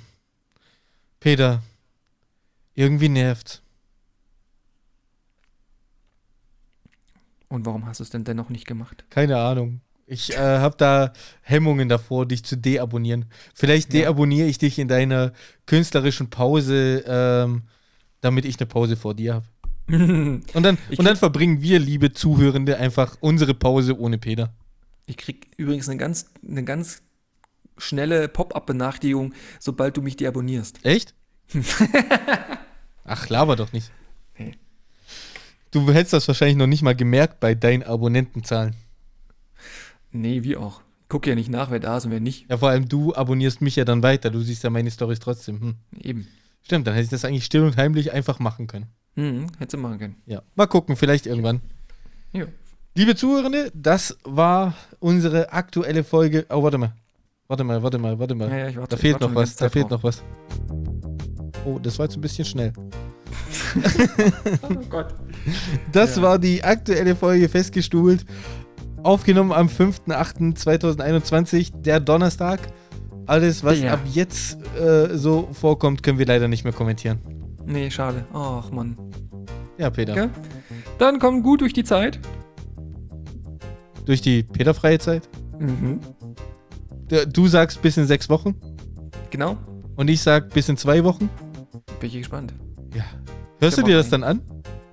Peter, 1.20 1.62
irgendwie 2.74 3.10
nervt's. 3.10 3.60
Und 7.48 7.66
warum 7.66 7.84
hast 7.84 8.00
du 8.00 8.04
es 8.04 8.10
denn 8.10 8.24
dennoch 8.24 8.48
nicht 8.48 8.66
gemacht? 8.66 9.04
Keine 9.10 9.36
Ahnung. 9.36 9.82
Ich 10.06 10.32
äh, 10.32 10.38
habe 10.38 10.74
da 10.78 11.12
Hemmungen 11.42 11.90
davor, 11.90 12.24
dich 12.24 12.44
zu 12.44 12.56
deabonnieren. 12.56 13.26
Vielleicht 13.54 13.92
deabonniere 13.92 14.48
ich 14.48 14.56
dich 14.56 14.78
in 14.78 14.88
deiner 14.88 15.32
künstlerischen 15.66 16.30
Pause, 16.30 17.04
ähm, 17.06 17.64
damit 18.22 18.46
ich 18.46 18.58
eine 18.58 18.66
Pause 18.66 18.96
vor 18.96 19.14
dir 19.14 19.34
habe. 19.34 19.46
Und 19.88 20.62
dann, 20.62 20.78
und 20.96 21.04
dann 21.04 21.16
verbringen 21.16 21.60
wir, 21.60 21.78
liebe 21.78 22.12
Zuhörende, 22.12 22.78
einfach 22.78 23.16
unsere 23.20 23.52
Pause 23.52 23.98
ohne 23.98 24.16
Peter. 24.16 24.54
Ich 25.06 25.16
krieg 25.16 25.48
übrigens 25.56 25.88
eine 25.88 25.98
ganz, 25.98 26.30
eine 26.46 26.64
ganz 26.64 27.02
schnelle 27.76 28.28
Pop-up-Benachrichtigung, 28.28 29.34
sobald 29.58 29.96
du 29.96 30.02
mich 30.02 30.16
deabonnierst. 30.16 30.84
Echt? 30.84 31.14
Ach, 33.04 33.28
laber 33.28 33.56
doch 33.56 33.72
nicht. 33.72 33.90
Nee. 34.38 34.52
Du 35.70 35.90
hättest 35.92 36.12
das 36.12 36.28
wahrscheinlich 36.28 36.56
noch 36.56 36.66
nicht 36.66 36.82
mal 36.82 36.94
gemerkt 36.94 37.40
bei 37.40 37.54
deinen 37.54 37.82
Abonnentenzahlen. 37.82 38.76
Nee, 40.12 40.44
wie 40.44 40.56
auch. 40.56 40.82
Guck 41.08 41.26
ja 41.26 41.34
nicht 41.34 41.50
nach, 41.50 41.70
wer 41.70 41.80
da 41.80 41.96
ist 41.96 42.06
und 42.06 42.10
wer 42.10 42.20
nicht. 42.20 42.48
Ja, 42.48 42.58
vor 42.58 42.70
allem 42.70 42.88
du 42.88 43.14
abonnierst 43.14 43.60
mich 43.60 43.76
ja 43.76 43.84
dann 43.84 44.02
weiter. 44.02 44.30
Du 44.30 44.40
siehst 44.40 44.64
ja 44.64 44.70
meine 44.70 44.90
Stories 44.90 45.18
trotzdem. 45.18 45.60
Hm. 45.60 45.74
Eben. 46.00 46.28
Stimmt, 46.62 46.86
dann 46.86 46.94
hätte 46.94 47.04
ich 47.04 47.10
das 47.10 47.24
eigentlich 47.24 47.44
still 47.44 47.64
und 47.64 47.76
heimlich 47.76 48.12
einfach 48.12 48.38
machen 48.38 48.66
können. 48.66 48.86
Mhm, 49.14 49.48
hättest 49.58 49.74
du 49.74 49.78
machen 49.78 49.98
können. 49.98 50.16
Ja. 50.26 50.42
Mal 50.54 50.66
gucken, 50.66 50.96
vielleicht 50.96 51.26
irgendwann. 51.26 51.60
Ja. 52.32 52.46
Liebe 52.94 53.14
Zuhörende, 53.16 53.70
das 53.74 54.16
war 54.24 54.74
unsere 55.00 55.50
aktuelle 55.52 56.04
Folge. 56.04 56.44
Oh, 56.50 56.62
warte 56.62 56.76
mal. 56.78 56.92
Warte 57.48 57.64
mal, 57.64 57.82
warte 57.82 57.98
mal, 57.98 58.18
warte 58.18 58.34
mal. 58.34 58.50
Ja, 58.50 58.68
ja, 58.68 58.76
warte, 58.76 58.96
da 58.96 59.00
fehlt 59.00 59.18
noch 59.20 59.34
was, 59.34 59.56
da 59.56 59.68
fehlt 59.70 59.90
noch 59.90 60.02
was. 60.02 60.22
Oh, 61.64 61.78
das 61.78 61.98
war 61.98 62.04
jetzt 62.06 62.16
ein 62.16 62.20
bisschen 62.20 62.44
schnell. 62.44 62.72
Oh 64.62 64.74
Gott. 64.90 65.14
Das 65.90 66.16
Ja. 66.16 66.22
war 66.22 66.38
die 66.38 66.62
aktuelle 66.62 67.16
Folge 67.16 67.48
festgestuhlt. 67.48 68.24
Aufgenommen 69.02 69.52
am 69.52 69.66
5.8.2021, 69.68 71.80
der 71.82 71.98
Donnerstag. 72.00 72.60
Alles, 73.26 73.64
was 73.64 73.82
ab 73.84 74.00
jetzt 74.12 74.58
äh, 74.78 75.16
so 75.16 75.48
vorkommt, 75.52 76.02
können 76.02 76.18
wir 76.18 76.26
leider 76.26 76.48
nicht 76.48 76.64
mehr 76.64 76.72
kommentieren. 76.72 77.20
Nee, 77.64 77.90
schade. 77.90 78.24
Ach, 78.34 78.70
Mann. 78.70 78.96
Ja, 79.78 79.88
Peter. 79.90 80.28
Dann 80.98 81.18
kommt 81.18 81.42
gut 81.42 81.62
durch 81.62 81.72
die 81.72 81.84
Zeit. 81.84 82.20
Durch 84.04 84.20
die 84.20 84.42
peterfreie 84.42 84.98
Zeit. 84.98 85.28
Mhm. 85.58 86.00
Du 87.32 87.46
sagst 87.46 87.82
bis 87.82 87.96
in 87.96 88.06
sechs 88.06 88.28
Wochen 88.30 88.54
Genau. 89.30 89.56
und 89.96 90.08
ich 90.08 90.20
sag 90.22 90.50
bis 90.54 90.68
in 90.68 90.76
zwei 90.76 91.04
Wochen. 91.04 91.28
Bin 92.00 92.08
ich 92.08 92.16
gespannt. 92.16 92.54
Ja. 92.94 93.04
Hörst 93.60 93.78
du 93.78 93.82
dir 93.82 93.96
das 93.96 94.08
dann 94.08 94.24
an? 94.24 94.40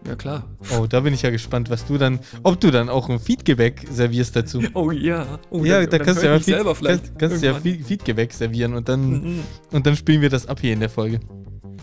Ja, 0.07 0.15
klar. 0.15 0.43
Oh, 0.77 0.85
da 0.87 1.01
bin 1.01 1.13
ich 1.13 1.21
ja 1.23 1.29
gespannt, 1.29 1.69
was 1.69 1.85
du 1.85 1.97
dann, 1.97 2.19
ob 2.43 2.59
du 2.59 2.71
dann 2.71 2.87
auch 2.89 3.09
ein 3.09 3.19
Feedgebäck 3.19 3.85
servierst 3.91 4.35
dazu. 4.35 4.61
Oh 4.73 4.91
ja. 4.91 5.25
Oh, 5.49 5.63
ja, 5.65 5.81
dann- 5.81 5.89
da 5.89 5.97
dann 5.97 6.05
kannst 6.05 6.23
du 6.23 6.27
ja 6.27 6.39
Feed, 6.39 6.55
kannst, 6.85 7.19
kannst 7.19 7.41
du 7.41 7.45
ja 7.47 7.53
Feedgebäck 7.55 8.31
servieren 8.33 8.73
und 8.75 8.87
dann, 8.89 9.09
Mhm. 9.09 9.39
und 9.71 9.85
dann 9.85 9.95
spielen 9.95 10.21
wir 10.21 10.29
das 10.29 10.45
ab 10.45 10.59
hier 10.61 10.73
in 10.73 10.79
der 10.79 10.89
Folge. 10.89 11.19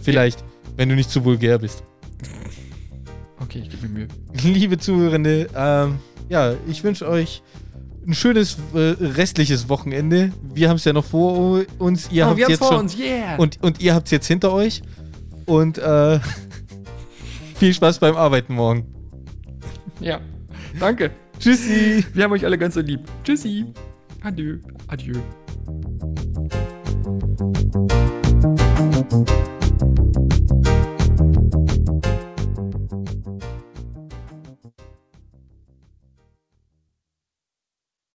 Vielleicht, 0.01 0.45
wenn 0.77 0.89
du 0.89 0.95
nicht 0.95 1.11
zu 1.11 1.25
vulgär 1.25 1.59
bist. 1.59 1.83
Okay, 3.41 3.61
ich 3.65 3.71
gebe 3.71 3.87
mir 3.89 3.93
Mühe. 4.01 4.09
Liebe 4.45 4.79
Zuhörende, 4.79 5.49
ähm, 5.55 5.99
ja, 6.29 6.55
ich 6.69 6.83
wünsche 6.85 7.09
euch 7.09 7.43
ein 8.07 8.15
schönes 8.15 8.57
äh, 8.75 8.95
restliches 9.01 9.69
Wochenende. 9.69 10.33
Wir 10.55 10.69
haben 10.69 10.77
es 10.77 10.85
ja 10.85 10.93
noch 10.93 11.05
vor 11.05 11.65
uns. 11.79 12.11
Ihr 12.13 12.25
oh, 12.25 12.29
habt 12.29 12.39
wir 12.39 12.49
jetzt 12.49 12.59
vor 12.59 12.69
schon 12.69 12.81
uns, 12.81 12.99
yeah! 12.99 13.37
und, 13.37 13.63
und 13.63 13.81
ihr 13.81 13.95
habt 13.95 14.07
es 14.07 14.13
jetzt 14.13 14.27
hinter 14.27 14.53
euch. 14.53 14.83
Und 15.45 15.79
äh, 15.79 16.21
viel 17.57 17.75
Spaß 17.75 17.99
beim 17.99 18.17
Arbeiten 18.17 18.55
morgen. 18.55 18.87
ja. 20.01 20.21
Danke. 20.79 21.11
Tschüssi. 21.39 22.05
Wir 22.13 22.25
haben 22.25 22.33
euch 22.33 22.45
alle 22.45 22.59
ganz 22.59 22.75
so 22.75 22.81
lieb. 22.81 23.01
Tschüssi. 23.25 23.67
Adieu. 24.23 24.59
Adieu. 24.89 25.21